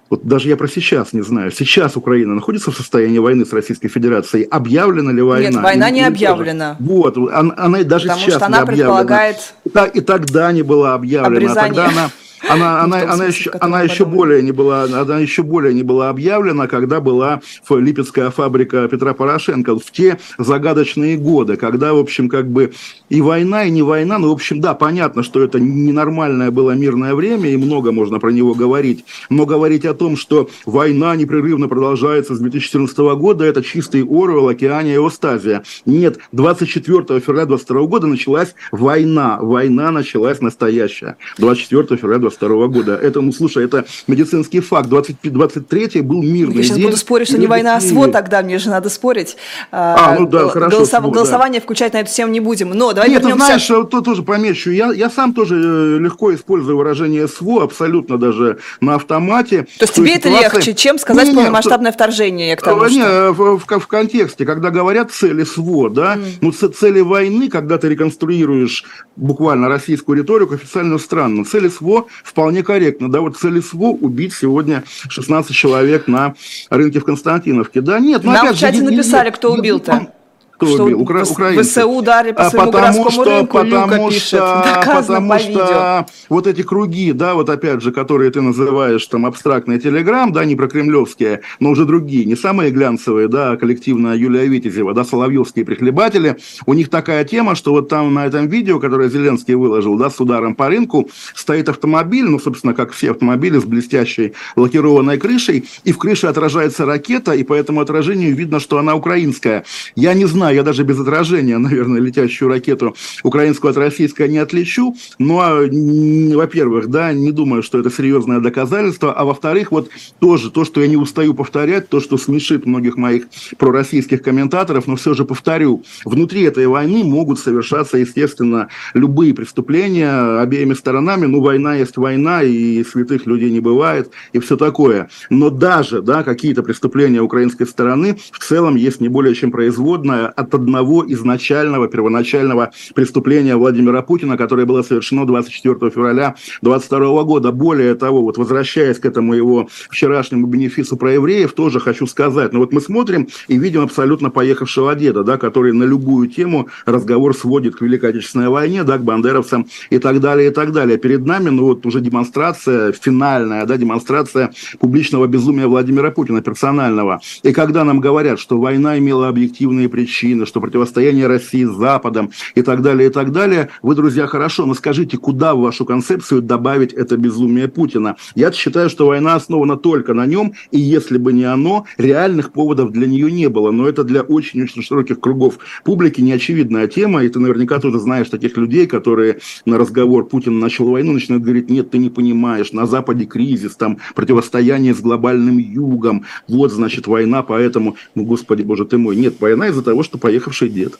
вот 0.10 0.24
даже 0.26 0.50
я 0.50 0.58
про 0.58 0.68
сейчас 0.68 1.14
не 1.14 1.22
знаю, 1.22 1.52
сейчас 1.52 1.96
Украина 1.96 2.34
находится 2.34 2.72
в 2.72 2.76
состоянии 2.76 3.20
войны 3.20 3.46
с 3.46 3.54
Российской 3.54 3.90
Федерацией, 3.90 4.44
объявлена 4.44 5.12
ли 5.12 5.22
война? 5.22 5.50
Нет, 5.50 5.62
война 5.62 5.90
не 5.92 6.04
объявлена. 6.04 6.78
Вот, 6.80 7.16
она, 7.18 7.54
она 7.58 7.84
даже 7.84 8.08
Потому 8.08 8.26
сейчас 8.26 8.36
что 8.38 8.46
она 8.48 8.58
не 8.58 8.64
объявлена. 8.64 8.98
предполагает... 8.98 9.54
И, 9.94 10.00
и 10.00 10.02
тогда 10.02 10.52
не 10.52 10.64
была 10.64 10.96
объявлена, 10.96 11.28
Обрезание. 11.28 11.74
тогда 11.74 11.90
она 11.90 12.12
она, 12.48 12.82
она, 12.82 12.98
она, 13.02 13.16
смысле, 13.16 13.28
еще, 13.28 13.52
она, 13.60 13.82
еще 13.82 14.06
более 14.06 14.42
не 14.42 14.52
была, 14.52 14.84
она 14.84 15.20
еще 15.20 15.44
более 15.44 15.74
не 15.74 15.84
была 15.84 16.10
объявлена, 16.10 16.68
когда 16.68 17.00
была 17.00 17.42
Липецкая 17.70 18.30
фабрика 18.30 18.88
Петра 18.88 19.14
Порошенко 19.14 19.78
в 19.78 19.92
те 19.92 20.20
загадочные 20.38 21.18
годы, 21.18 21.58
когда, 21.58 21.94
в 21.94 21.98
общем, 21.98 22.30
как 22.30 22.50
бы 22.50 22.72
и 23.10 23.22
война, 23.22 23.66
и 23.66 23.72
не 23.72 23.82
война, 23.82 24.20
ну, 24.20 24.30
в 24.30 24.34
общем, 24.34 24.62
да, 24.62 24.74
понятно, 24.74 25.24
что 25.24 25.44
это 25.44 25.60
ненормальное 25.60 26.52
было 26.52 26.72
мирное 26.72 27.16
время, 27.16 27.50
и 27.50 27.58
много 27.58 27.92
можно 27.92 28.20
про 28.20 28.32
него 28.32 28.54
говорить, 28.54 29.06
но 29.30 29.46
говорить 29.46 29.86
о 29.86 29.94
том, 29.94 30.16
что 30.16 30.50
война 30.66 31.16
непрерывно 31.16 31.68
продолжается 31.68 32.36
с 32.36 32.40
2014 32.40 32.98
года, 32.98 33.46
это 33.46 33.64
чистый 33.64 34.04
Орвел, 34.04 34.48
Океания 34.48 34.96
и 34.96 35.06
Остазия. 35.06 35.64
Нет, 35.86 36.20
24 36.32 37.20
февраля 37.20 37.46
22 37.46 37.86
года 37.86 38.08
началась 38.08 38.56
война, 38.72 39.40
война 39.42 39.92
началась 39.92 40.42
настоящая, 40.42 41.18
24 41.38 42.00
февраля 42.00 42.20
22 42.38 42.68
года. 42.68 42.96
Это, 42.96 43.22
ну, 43.22 43.32
слушай, 43.32 43.66
это 43.66 43.86
медицинский 44.08 44.60
факт, 44.60 44.88
20, 44.90 45.18
23 45.24 46.02
был 46.02 46.22
мирный 46.22 46.58
Я 46.58 46.64
сейчас 46.64 46.78
день. 46.78 46.86
буду 46.86 46.98
спорить, 46.98 47.28
что 47.28 47.38
не 47.38 47.48
война, 47.48 47.76
а 47.76 47.82
свод 47.82 48.12
тогда, 48.12 48.42
мне 48.42 48.60
же 48.60 48.70
надо 48.70 48.90
спорить. 48.90 49.38
А, 49.72 50.16
ну 50.20 50.28
да, 50.28 50.42
Гол- 50.44 50.50
хорошо, 50.50 50.78
голосов- 50.78 51.00
свод, 51.02 51.04
да. 51.14 51.20
Голосование 51.20 51.62
включать 51.62 51.94
на 51.94 51.98
эту 52.02 52.12
тему 52.14 52.32
не 52.32 52.40
будем. 52.40 52.70
Но 52.70 52.94
давай 52.94 53.10
Нет, 53.10 53.22
ты 53.22 53.28
вернемся... 53.30 53.46
знаешь, 53.46 53.70
вот 53.70 53.90
тут 53.90 54.06
тоже 54.06 54.24
помечу. 54.24 54.72
Я, 54.72 54.92
я 54.94 55.10
сам 55.10 55.34
тоже 55.34 55.56
э, 55.56 55.98
легко 56.00 56.34
использую 56.34 56.78
выражение 56.78 57.28
СВО, 57.28 57.64
абсолютно 57.64 58.18
даже 58.18 58.60
на 58.82 58.96
автомате. 58.96 59.64
То 59.78 59.84
есть 59.86 59.94
тебе 59.94 60.14
это 60.16 60.30
ситуация- 60.30 60.54
легче, 60.60 60.74
чем 60.74 61.00
сказать 61.00 61.26
Не-не, 61.26 61.36
полномасштабное 61.38 61.92
вторжение, 61.92 62.50
я 62.50 62.56
к 62.56 62.62
тому, 62.62 62.84
Э, 62.84 62.90
не, 62.90 63.02
что... 63.02 63.34
в, 63.34 63.58
в- 63.60 63.80
в 63.80 63.88
контексте, 63.88 64.46
когда 64.46 64.70
говорят 64.70 65.12
цели 65.12 65.44
СВО, 65.44 65.90
да, 65.90 66.18
ну 66.42 66.52
ц- 66.52 66.70
цели 66.70 67.02
войны, 67.02 67.50
когда 67.50 67.78
ты 67.78 67.90
реконструируешь 67.90 68.84
буквально 69.16 69.68
российскую 69.68 70.18
риторику, 70.18 70.56
официально 70.56 70.98
странно. 70.98 71.44
Цели 71.46 71.70
СВО 71.70 72.08
вполне 72.24 72.64
корректно, 72.64 73.10
да, 73.12 73.22
вот 73.22 73.38
цели 73.38 73.60
СВО 73.62 73.88
убить 73.90 74.34
сегодня 74.34 74.84
16 75.10 75.56
человек 75.56 76.08
на 76.08 76.36
рынке 76.70 77.00
в 77.00 77.04
Константиновке, 77.06 77.82
да, 77.82 78.00
нет, 78.00 78.24
ну 78.24 78.32
Нам 78.32 78.42
опять 78.48 78.56
в 78.56 78.60
же, 78.60 78.66
чате 78.68 78.80
не- 78.80 78.90
написали, 78.92 79.30
кто 79.30 79.52
не- 79.54 79.60
убил-то. 79.60 80.12
Кто 80.60 80.68
Что 80.76 80.84
убил? 80.84 81.00
Укра- 81.02 81.24
в- 81.24 81.32
украинцы. 81.32 81.64
ВСУ 81.82 81.90
ударили 81.90 82.34
по 82.34 82.42
А 82.44 82.50
своему 82.50 82.72
городскому 82.72 83.24
рынку, 83.24 83.60
Люка 83.64 83.82
потому 83.88 84.10
пишет. 84.10 84.24
что, 84.24 84.38
Доказано 84.76 85.02
потому 85.02 85.30
по 85.30 85.40
что 85.40 85.50
видео. 85.50 86.06
вот 86.28 86.48
эти 86.48 86.62
круги, 86.64 87.14
да, 87.14 87.34
вот 87.34 87.50
опять 87.50 87.82
же, 87.82 87.94
которые 87.94 88.30
ты 88.30 88.42
называешь 88.42 89.06
там 89.08 89.26
абстрактный 89.26 89.80
телеграм, 89.80 90.34
да, 90.34 90.44
не 90.44 90.58
про 90.58 90.68
кремлевские, 90.68 91.42
но 91.62 91.70
уже 91.70 91.86
другие, 91.86 92.26
не 92.26 92.36
самые 92.36 92.72
глянцевые, 92.72 93.30
да, 93.30 93.56
коллективно 93.56 94.14
Юлия 94.14 94.48
Витязева, 94.48 94.94
да, 94.94 95.06
соловьевские 95.06 95.64
прихлебатели, 95.64 96.36
у 96.66 96.74
них 96.74 96.90
такая 96.90 97.24
тема, 97.24 97.56
что 97.56 97.72
вот 97.72 97.88
там 97.88 98.14
на 98.14 98.26
этом 98.26 98.48
видео, 98.48 98.80
которое 98.82 99.08
Зеленский 99.10 99.54
выложил, 99.56 99.96
да, 99.98 100.10
с 100.10 100.20
ударом 100.20 100.56
по 100.56 100.68
рынку, 100.68 101.10
стоит 101.36 101.70
автомобиль, 101.70 102.26
ну, 102.26 102.38
собственно, 102.38 102.74
как 102.74 102.92
все 102.92 103.12
автомобили 103.12 103.58
с 103.60 103.64
блестящей 103.64 104.34
лакированной 104.58 105.18
крышей, 105.18 105.70
и 105.86 105.94
в 105.94 105.98
крыше 105.98 106.28
отражается 106.28 106.86
ракета, 106.86 107.32
и 107.32 107.44
по 107.44 107.54
этому 107.54 107.80
отражению 107.80 108.36
видно, 108.36 108.60
что 108.60 108.78
она 108.78 108.94
украинская. 108.96 109.64
Я 109.96 110.14
не 110.14 110.26
знаю, 110.26 110.49
я 110.52 110.64
даже 110.64 110.84
без 110.84 111.00
отражения, 111.00 111.58
наверное, 111.70 112.00
летящую 112.00 112.50
ракету 112.50 112.96
украинскую 113.24 113.72
от 113.72 113.78
российской 113.78 114.28
не 114.30 114.38
отличу, 114.38 114.96
но, 115.18 115.62
м, 115.62 116.32
во-первых, 116.32 116.88
да, 116.88 117.14
не 117.14 117.32
думаю, 117.32 117.64
что 117.64 117.80
это 117.80 117.92
серьезное 117.92 118.40
доказательство, 118.40 119.14
а 119.14 119.26
во-вторых, 119.26 119.72
вот 119.72 119.90
тоже 120.20 120.52
то, 120.52 120.66
что 120.66 120.82
я 120.82 120.88
не 120.88 120.98
устаю 120.98 121.34
повторять, 121.34 121.90
то, 121.90 122.00
что 122.00 122.18
смешит 122.18 122.66
многих 122.66 122.98
моих 122.98 123.26
пророссийских 123.58 124.22
комментаторов, 124.22 124.88
но 124.88 124.96
все 124.96 125.14
же 125.14 125.26
повторю, 125.26 125.84
внутри 126.06 126.44
этой 126.44 126.68
войны 126.68 127.04
могут 127.04 127.40
совершаться, 127.40 127.98
естественно, 127.98 128.70
любые 128.94 129.34
преступления 129.34 130.40
обеими 130.40 130.74
сторонами, 130.74 131.26
ну, 131.26 131.42
война 131.42 131.76
есть 131.76 131.98
война, 131.98 132.44
и 132.44 132.84
святых 132.84 133.26
людей 133.26 133.52
не 133.52 133.60
бывает, 133.60 134.12
и 134.34 134.40
все 134.40 134.58
такое. 134.58 135.10
Но 135.30 135.50
даже, 135.50 136.02
да, 136.02 136.24
какие-то 136.24 136.64
преступления 136.64 137.22
украинской 137.22 137.66
стороны 137.66 138.18
в 138.32 138.40
целом 138.40 138.76
есть 138.76 139.02
не 139.02 139.10
более 139.10 139.36
чем 139.36 139.52
производная 139.52 140.28
от 140.40 140.54
одного 140.54 141.06
изначального, 141.08 141.88
первоначального 141.88 142.72
преступления 142.96 143.56
Владимира 143.56 144.02
Путина, 144.02 144.38
которое 144.38 144.66
было 144.66 144.82
совершено 144.82 145.26
24 145.26 145.92
февраля 145.92 146.36
2022 146.62 147.24
года. 147.24 147.52
Более 147.52 147.96
того, 147.96 148.22
вот 148.22 148.38
возвращаясь 148.38 149.00
к 149.00 149.06
этому 149.06 149.34
его 149.34 149.68
вчерашнему 149.90 150.48
бенефису 150.48 150.98
про 150.98 151.14
евреев, 151.14 151.54
тоже 151.54 151.80
хочу 151.80 152.08
сказать, 152.08 152.54
ну 152.54 152.60
вот 152.60 152.74
мы 152.74 152.82
смотрим 152.82 153.28
и 153.48 153.58
видим 153.58 153.82
абсолютно 153.82 154.30
поехавшего 154.30 154.96
деда, 154.96 155.24
да, 155.24 155.38
который 155.38 155.74
на 155.74 155.84
любую 155.84 156.28
тему 156.28 156.68
разговор 156.86 157.36
сводит 157.36 157.76
к 157.76 157.82
Великой 157.82 158.12
Отечественной 158.12 158.50
войне, 158.50 158.84
да, 158.84 158.98
к 158.98 159.04
бандеровцам 159.04 159.68
и 159.90 160.00
так 160.00 160.20
далее, 160.20 160.50
и 160.50 160.52
так 160.52 160.72
далее. 160.72 160.98
Перед 160.98 161.26
нами, 161.26 161.50
ну 161.50 161.66
вот 161.66 161.86
уже 161.86 162.00
демонстрация, 162.02 162.92
финальная, 162.92 163.66
да, 163.66 163.78
демонстрация 163.78 164.52
публичного 164.80 165.28
безумия 165.28 165.68
Владимира 165.68 166.12
Путина, 166.12 166.42
персонального. 166.42 167.20
И 167.44 167.52
когда 167.52 167.84
нам 167.84 168.00
говорят, 168.00 168.40
что 168.40 168.60
война 168.60 168.98
имела 168.98 169.28
объективные 169.28 169.90
причины, 169.90 170.29
что 170.46 170.62
противостояние 170.62 171.28
России 171.28 171.66
с 171.66 171.72
Западом 171.72 172.32
и 172.56 172.62
так 172.62 172.82
далее, 172.82 173.10
и 173.10 173.12
так 173.12 173.32
далее, 173.32 173.70
вы, 173.82 173.96
друзья, 173.96 174.28
хорошо, 174.28 174.66
но 174.66 174.74
скажите, 174.74 175.18
куда 175.18 175.56
в 175.56 175.60
вашу 175.60 175.86
концепцию 175.86 176.42
добавить 176.42 176.94
это 176.94 177.18
безумие 177.18 177.68
Путина? 177.68 178.16
Я 178.36 178.52
считаю, 178.52 178.90
что 178.90 179.08
война 179.08 179.36
основана 179.36 179.78
только 179.78 180.14
на 180.14 180.26
нем, 180.26 180.54
и 180.72 180.80
если 180.80 181.18
бы 181.18 181.34
не 181.34 181.46
оно, 181.46 181.86
реальных 181.98 182.52
поводов 182.52 182.92
для 182.92 183.08
нее 183.08 183.32
не 183.32 183.50
было. 183.50 183.72
Но 183.72 183.88
это 183.88 184.04
для 184.04 184.22
очень-очень 184.22 184.84
широких 184.84 185.20
кругов 185.20 185.58
публики 185.84 186.22
неочевидная 186.22 186.88
тема, 186.88 187.24
и 187.24 187.30
ты 187.30 187.40
наверняка 187.40 187.80
тоже 187.80 188.00
знаешь 188.00 188.30
таких 188.30 188.58
людей, 188.58 188.86
которые 188.86 189.40
на 189.66 189.78
разговор 189.78 190.28
Путин 190.28 190.60
начал 190.60 190.90
войну, 190.90 191.14
начинают 191.14 191.44
говорить, 191.44 191.70
нет, 191.70 191.90
ты 191.90 191.98
не 191.98 192.10
понимаешь, 192.10 192.72
на 192.72 192.86
Западе 192.86 193.26
кризис, 193.26 193.76
там 193.76 193.98
противостояние 194.16 194.94
с 194.94 195.02
глобальным 195.02 195.58
югом, 195.58 196.26
вот, 196.48 196.72
значит, 196.72 197.08
война, 197.08 197.42
поэтому, 197.42 197.96
ну, 198.16 198.24
господи, 198.24 198.62
боже 198.62 198.86
ты 198.86 198.98
мой, 198.98 199.16
нет, 199.16 199.36
война 199.40 199.70
из-за 199.70 199.82
того, 199.82 200.04
что 200.04 200.18
поехавший 200.20 200.70
дед. 200.70 200.94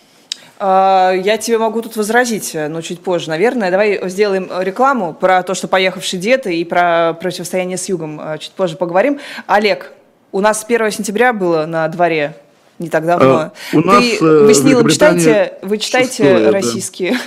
А, 0.60 1.14
Я 1.14 1.38
тебе 1.38 1.58
могу 1.58 1.82
тут 1.82 1.96
возразить, 1.96 2.54
но 2.54 2.82
чуть 2.82 3.00
позже, 3.02 3.30
наверное. 3.30 3.72
Давай 3.72 4.00
сделаем 4.10 4.50
рекламу 4.60 5.14
про 5.14 5.42
то, 5.44 5.54
что 5.54 5.68
поехавший 5.68 6.20
дед, 6.20 6.48
и 6.48 6.66
про 6.66 7.14
противостояние 7.14 7.78
с 7.78 7.88
югом 7.88 8.20
а, 8.22 8.38
чуть 8.38 8.52
позже 8.52 8.76
поговорим. 8.76 9.20
Олег, 9.48 9.94
у 10.32 10.42
нас 10.42 10.66
1 10.68 10.92
сентября 10.92 11.34
было 11.34 11.66
на 11.66 11.88
дворе 11.88 12.36
не 12.78 12.90
так 12.90 13.06
давно. 13.06 13.36
А, 13.36 13.52
у 13.74 13.82
нас, 13.82 14.04
Ты, 14.04 14.18
э, 14.18 14.44
вы 14.46 14.54
с 14.54 14.64
Нилом 14.64 14.88
читаете, 14.90 15.54
вы 15.62 15.78
читаете 15.78 16.24
шестое, 16.24 16.46
да. 16.46 16.52
российские, 16.52 17.18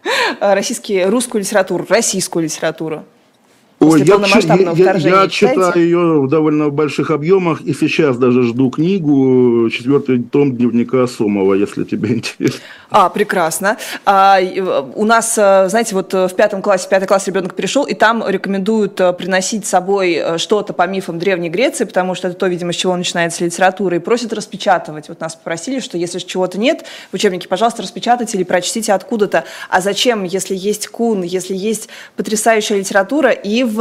российские, 0.40 1.08
русскую 1.08 1.40
литературу, 1.42 1.86
российскую 1.88 2.44
литературу? 2.44 3.04
Ой, 3.82 4.02
я, 4.02 4.14
я- 4.14 4.74
вторжения 4.74 5.22
я 5.22 5.28
читаю 5.28 5.74
ее 5.76 6.20
в 6.20 6.28
довольно 6.28 6.70
больших 6.70 7.10
объемах, 7.10 7.60
и 7.62 7.74
сейчас 7.74 8.16
даже 8.16 8.42
жду 8.44 8.70
книгу, 8.70 9.68
четвертый 9.70 10.22
том 10.22 10.56
дневника 10.56 11.06
Сомова, 11.06 11.54
если 11.54 11.84
тебе 11.84 12.08
интересно. 12.16 12.60
А, 12.90 13.08
прекрасно. 13.08 13.78
А, 14.04 14.38
э, 14.40 14.82
у 14.94 15.04
нас, 15.04 15.36
э, 15.38 15.68
знаете, 15.70 15.94
вот 15.94 16.12
э, 16.12 16.28
в 16.28 16.34
пятом 16.34 16.60
классе, 16.60 16.86
пятый 16.90 17.06
класс 17.06 17.26
ребенок 17.26 17.54
пришел, 17.54 17.84
и 17.84 17.94
там 17.94 18.22
рекомендуют 18.26 19.00
э, 19.00 19.14
приносить 19.14 19.66
с 19.66 19.70
собой 19.70 20.12
э, 20.14 20.38
что-то 20.38 20.74
по 20.74 20.86
мифам 20.86 21.18
Древней 21.18 21.48
Греции, 21.48 21.84
потому 21.84 22.14
что 22.14 22.28
это 22.28 22.36
то, 22.36 22.46
видимо, 22.46 22.72
с 22.74 22.76
чего 22.76 22.94
начинается 22.94 23.44
литература, 23.44 23.96
и 23.96 23.98
просят 23.98 24.34
распечатывать. 24.34 25.08
Вот 25.08 25.20
нас 25.20 25.34
попросили, 25.34 25.80
что 25.80 25.96
если 25.96 26.18
чего-то 26.18 26.58
нет 26.58 26.84
в 27.10 27.14
учебнике, 27.14 27.48
пожалуйста, 27.48 27.82
распечатайте 27.82 28.36
или 28.36 28.44
прочтите 28.44 28.92
откуда-то. 28.92 29.44
А 29.70 29.80
зачем, 29.80 30.24
если 30.24 30.54
есть 30.54 30.88
Кун, 30.88 31.22
если 31.22 31.54
есть 31.56 31.88
потрясающая 32.16 32.76
литература, 32.76 33.30
и 33.30 33.64
v 33.72 33.78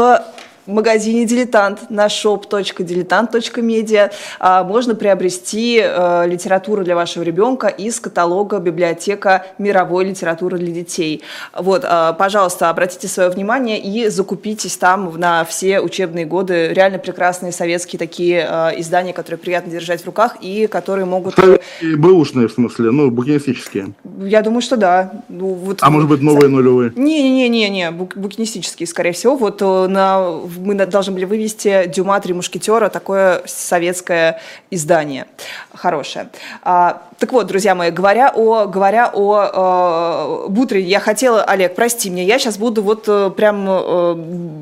в 0.65 0.71
магазине 0.71 1.25
«Дилетант» 1.25 1.89
на 1.89 2.07
shop.diletant.media 2.07 4.11
а, 4.39 4.63
можно 4.63 4.95
приобрести 4.95 5.79
э, 5.83 6.27
литературу 6.27 6.83
для 6.83 6.95
вашего 6.95 7.23
ребенка 7.23 7.67
из 7.67 7.99
каталога 7.99 8.59
библиотека 8.59 9.45
мировой 9.57 10.05
литературы 10.05 10.57
для 10.57 10.71
детей. 10.71 11.21
Вот, 11.57 11.81
а, 11.83 12.13
пожалуйста, 12.13 12.69
обратите 12.69 13.07
свое 13.07 13.29
внимание 13.29 13.79
и 13.79 14.07
закупитесь 14.09 14.77
там 14.77 15.17
на 15.17 15.43
все 15.45 15.79
учебные 15.79 16.25
годы. 16.25 16.69
Реально 16.73 16.99
прекрасные 16.99 17.51
советские 17.51 17.99
такие 17.99 18.47
э, 18.47 18.79
издания, 18.79 19.13
которые 19.13 19.39
приятно 19.39 19.71
держать 19.71 20.01
в 20.01 20.05
руках 20.05 20.37
и 20.41 20.67
которые 20.67 21.05
могут... 21.05 21.35
И 21.81 21.95
бэушные, 21.95 22.47
в 22.47 22.51
смысле, 22.51 22.91
ну, 22.91 23.09
букинистические. 23.09 23.93
Я 24.23 24.41
думаю, 24.41 24.61
что 24.61 24.77
да. 24.77 25.11
Ну, 25.29 25.53
вот, 25.53 25.79
А 25.81 25.89
может 25.89 26.09
быть, 26.09 26.21
новые 26.21 26.49
нулевые? 26.49 26.91
не-не-не-не, 26.95 27.91
бук- 27.91 28.17
букинистические, 28.17 28.87
скорее 28.87 29.13
всего. 29.13 29.35
Вот 29.35 29.61
э, 29.61 29.87
на, 29.87 30.21
мы 30.57 30.75
должны 30.85 31.13
были 31.13 31.25
вывести 31.25 31.85
«Дюма. 31.87 32.19
Три 32.19 32.33
мушкетера», 32.33 32.89
такое 32.89 33.41
советское 33.45 34.39
издание 34.69 35.27
хорошее. 35.73 36.29
А, 36.63 37.07
так 37.21 37.33
вот, 37.33 37.45
друзья 37.45 37.75
мои, 37.75 37.91
говоря 37.91 38.33
о, 38.35 38.65
говоря 38.65 39.11
о 39.13 40.47
э, 40.47 40.49
Бутре, 40.49 40.81
я 40.81 40.99
хотела, 40.99 41.43
Олег, 41.43 41.75
прости 41.75 42.09
меня, 42.09 42.23
я 42.23 42.39
сейчас 42.39 42.57
буду 42.57 42.81
вот 42.81 43.03
э, 43.05 43.29
прям, 43.29 43.63
э, 43.69 44.15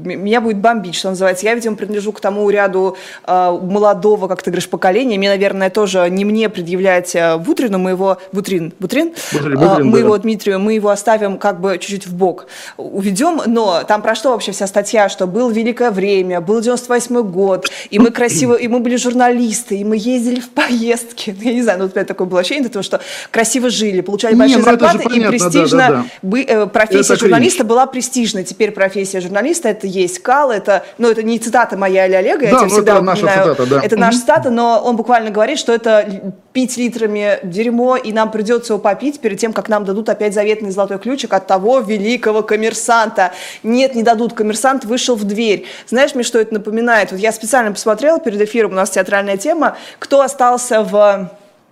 меня 0.03 0.41
будет 0.41 0.57
бомбить, 0.57 0.95
что 0.95 1.09
называется. 1.09 1.45
Я, 1.45 1.55
видимо, 1.55 1.77
принадлежу 1.77 2.11
к 2.11 2.19
тому 2.19 2.49
ряду 2.49 2.97
э, 3.25 3.59
молодого, 3.61 4.27
как 4.27 4.43
ты 4.43 4.51
говоришь, 4.51 4.67
поколения. 4.67 5.17
Мне, 5.17 5.29
наверное, 5.29 5.69
тоже 5.69 6.09
не 6.09 6.25
мне 6.25 6.49
предъявлять 6.49 7.15
э, 7.15 7.37
Бутрину, 7.37 7.79
мы 7.79 7.91
его, 7.91 8.17
Бутрин, 8.33 8.73
Бутрин, 8.77 9.13
Бутрин, 9.31 9.53
Бутрин 9.53 9.79
э, 9.79 9.83
мы 9.85 9.93
да. 9.93 9.99
его, 9.99 10.17
Дмитрию, 10.17 10.59
мы 10.59 10.73
его 10.73 10.89
оставим 10.89 11.37
как 11.37 11.61
бы 11.61 11.77
чуть-чуть 11.79 12.07
в 12.07 12.13
бок, 12.13 12.47
уведем, 12.75 13.41
но 13.45 13.83
там 13.87 14.01
про 14.01 14.15
что 14.15 14.31
вообще 14.31 14.51
вся 14.51 14.67
статья, 14.67 15.07
что 15.07 15.27
был 15.27 15.49
великое 15.49 15.91
время, 15.91 16.41
был 16.41 16.59
98 16.59 17.21
год, 17.21 17.69
и 17.89 17.99
мы 17.99 18.11
красиво, 18.11 18.55
и 18.55 18.67
мы 18.67 18.81
были 18.81 18.97
журналисты, 18.97 19.77
и 19.77 19.85
мы 19.85 19.95
ездили 19.95 20.41
в 20.41 20.49
поездки, 20.49 21.33
я 21.41 21.53
не 21.53 21.61
знаю, 21.61 21.79
ну, 21.79 21.85
вот 21.85 22.05
такое 22.05 22.27
было 22.27 22.48
ощущение 22.49 22.69
того, 22.69 22.83
что 22.83 22.99
красиво 23.31 23.69
жили, 23.69 24.01
получали 24.01 24.35
большие 24.35 24.57
Не, 24.57 24.63
ну, 24.63 24.69
зарплаты, 24.69 25.03
и 25.03 25.25
престижно, 25.25 25.77
да, 25.77 25.89
да, 25.89 26.05
да. 26.21 26.39
Э, 26.39 26.65
профессия 26.67 27.13
это 27.13 27.19
журналиста 27.25 27.59
кринж. 27.59 27.69
была 27.69 27.85
престижной. 27.85 28.43
Теперь 28.43 28.71
профессия 28.71 29.21
журналиста, 29.21 29.69
это 29.69 29.87
есть 29.87 30.19
кал, 30.19 30.51
это, 30.51 30.83
ну, 30.97 31.09
это 31.09 31.23
не 31.23 31.39
цитата 31.39 31.77
моя 31.77 32.07
или 32.07 32.15
Олега, 32.15 32.41
да, 32.41 32.45
я 32.45 32.51
тебе 32.51 32.61
ну, 32.61 32.69
всегда 32.69 32.93
это 32.95 33.01
наша 33.01 33.27
цитата, 33.27 33.65
да. 33.65 33.81
Это 33.83 33.97
наша 33.97 34.19
цитата, 34.19 34.49
но 34.49 34.81
он 34.83 34.95
буквально 34.95 35.29
говорит, 35.29 35.59
что 35.59 35.73
это 35.73 36.33
пить 36.53 36.77
литрами 36.77 37.39
дерьмо, 37.43 37.95
и 37.95 38.11
нам 38.11 38.31
придется 38.31 38.73
его 38.73 38.81
попить 38.81 39.19
перед 39.19 39.39
тем, 39.39 39.53
как 39.53 39.69
нам 39.69 39.85
дадут 39.85 40.09
опять 40.09 40.33
заветный 40.33 40.71
золотой 40.71 40.99
ключик 40.99 41.33
от 41.33 41.47
того 41.47 41.79
великого 41.79 42.41
коммерсанта. 42.41 43.31
Нет, 43.63 43.95
не 43.95 44.03
дадут. 44.03 44.33
Коммерсант 44.33 44.85
вышел 44.85 45.15
в 45.15 45.23
дверь. 45.23 45.65
Знаешь, 45.87 46.15
мне 46.15 46.23
что 46.23 46.39
это 46.39 46.53
напоминает? 46.53 47.11
Вот 47.11 47.19
я 47.19 47.31
специально 47.31 47.71
посмотрела 47.71 48.19
перед 48.19 48.41
эфиром, 48.41 48.71
у 48.71 48.75
нас 48.75 48.89
театральная 48.89 49.37
тема, 49.37 49.77
кто 49.99 50.21
остался 50.21 50.83
в 50.83 50.95
а, 50.95 51.31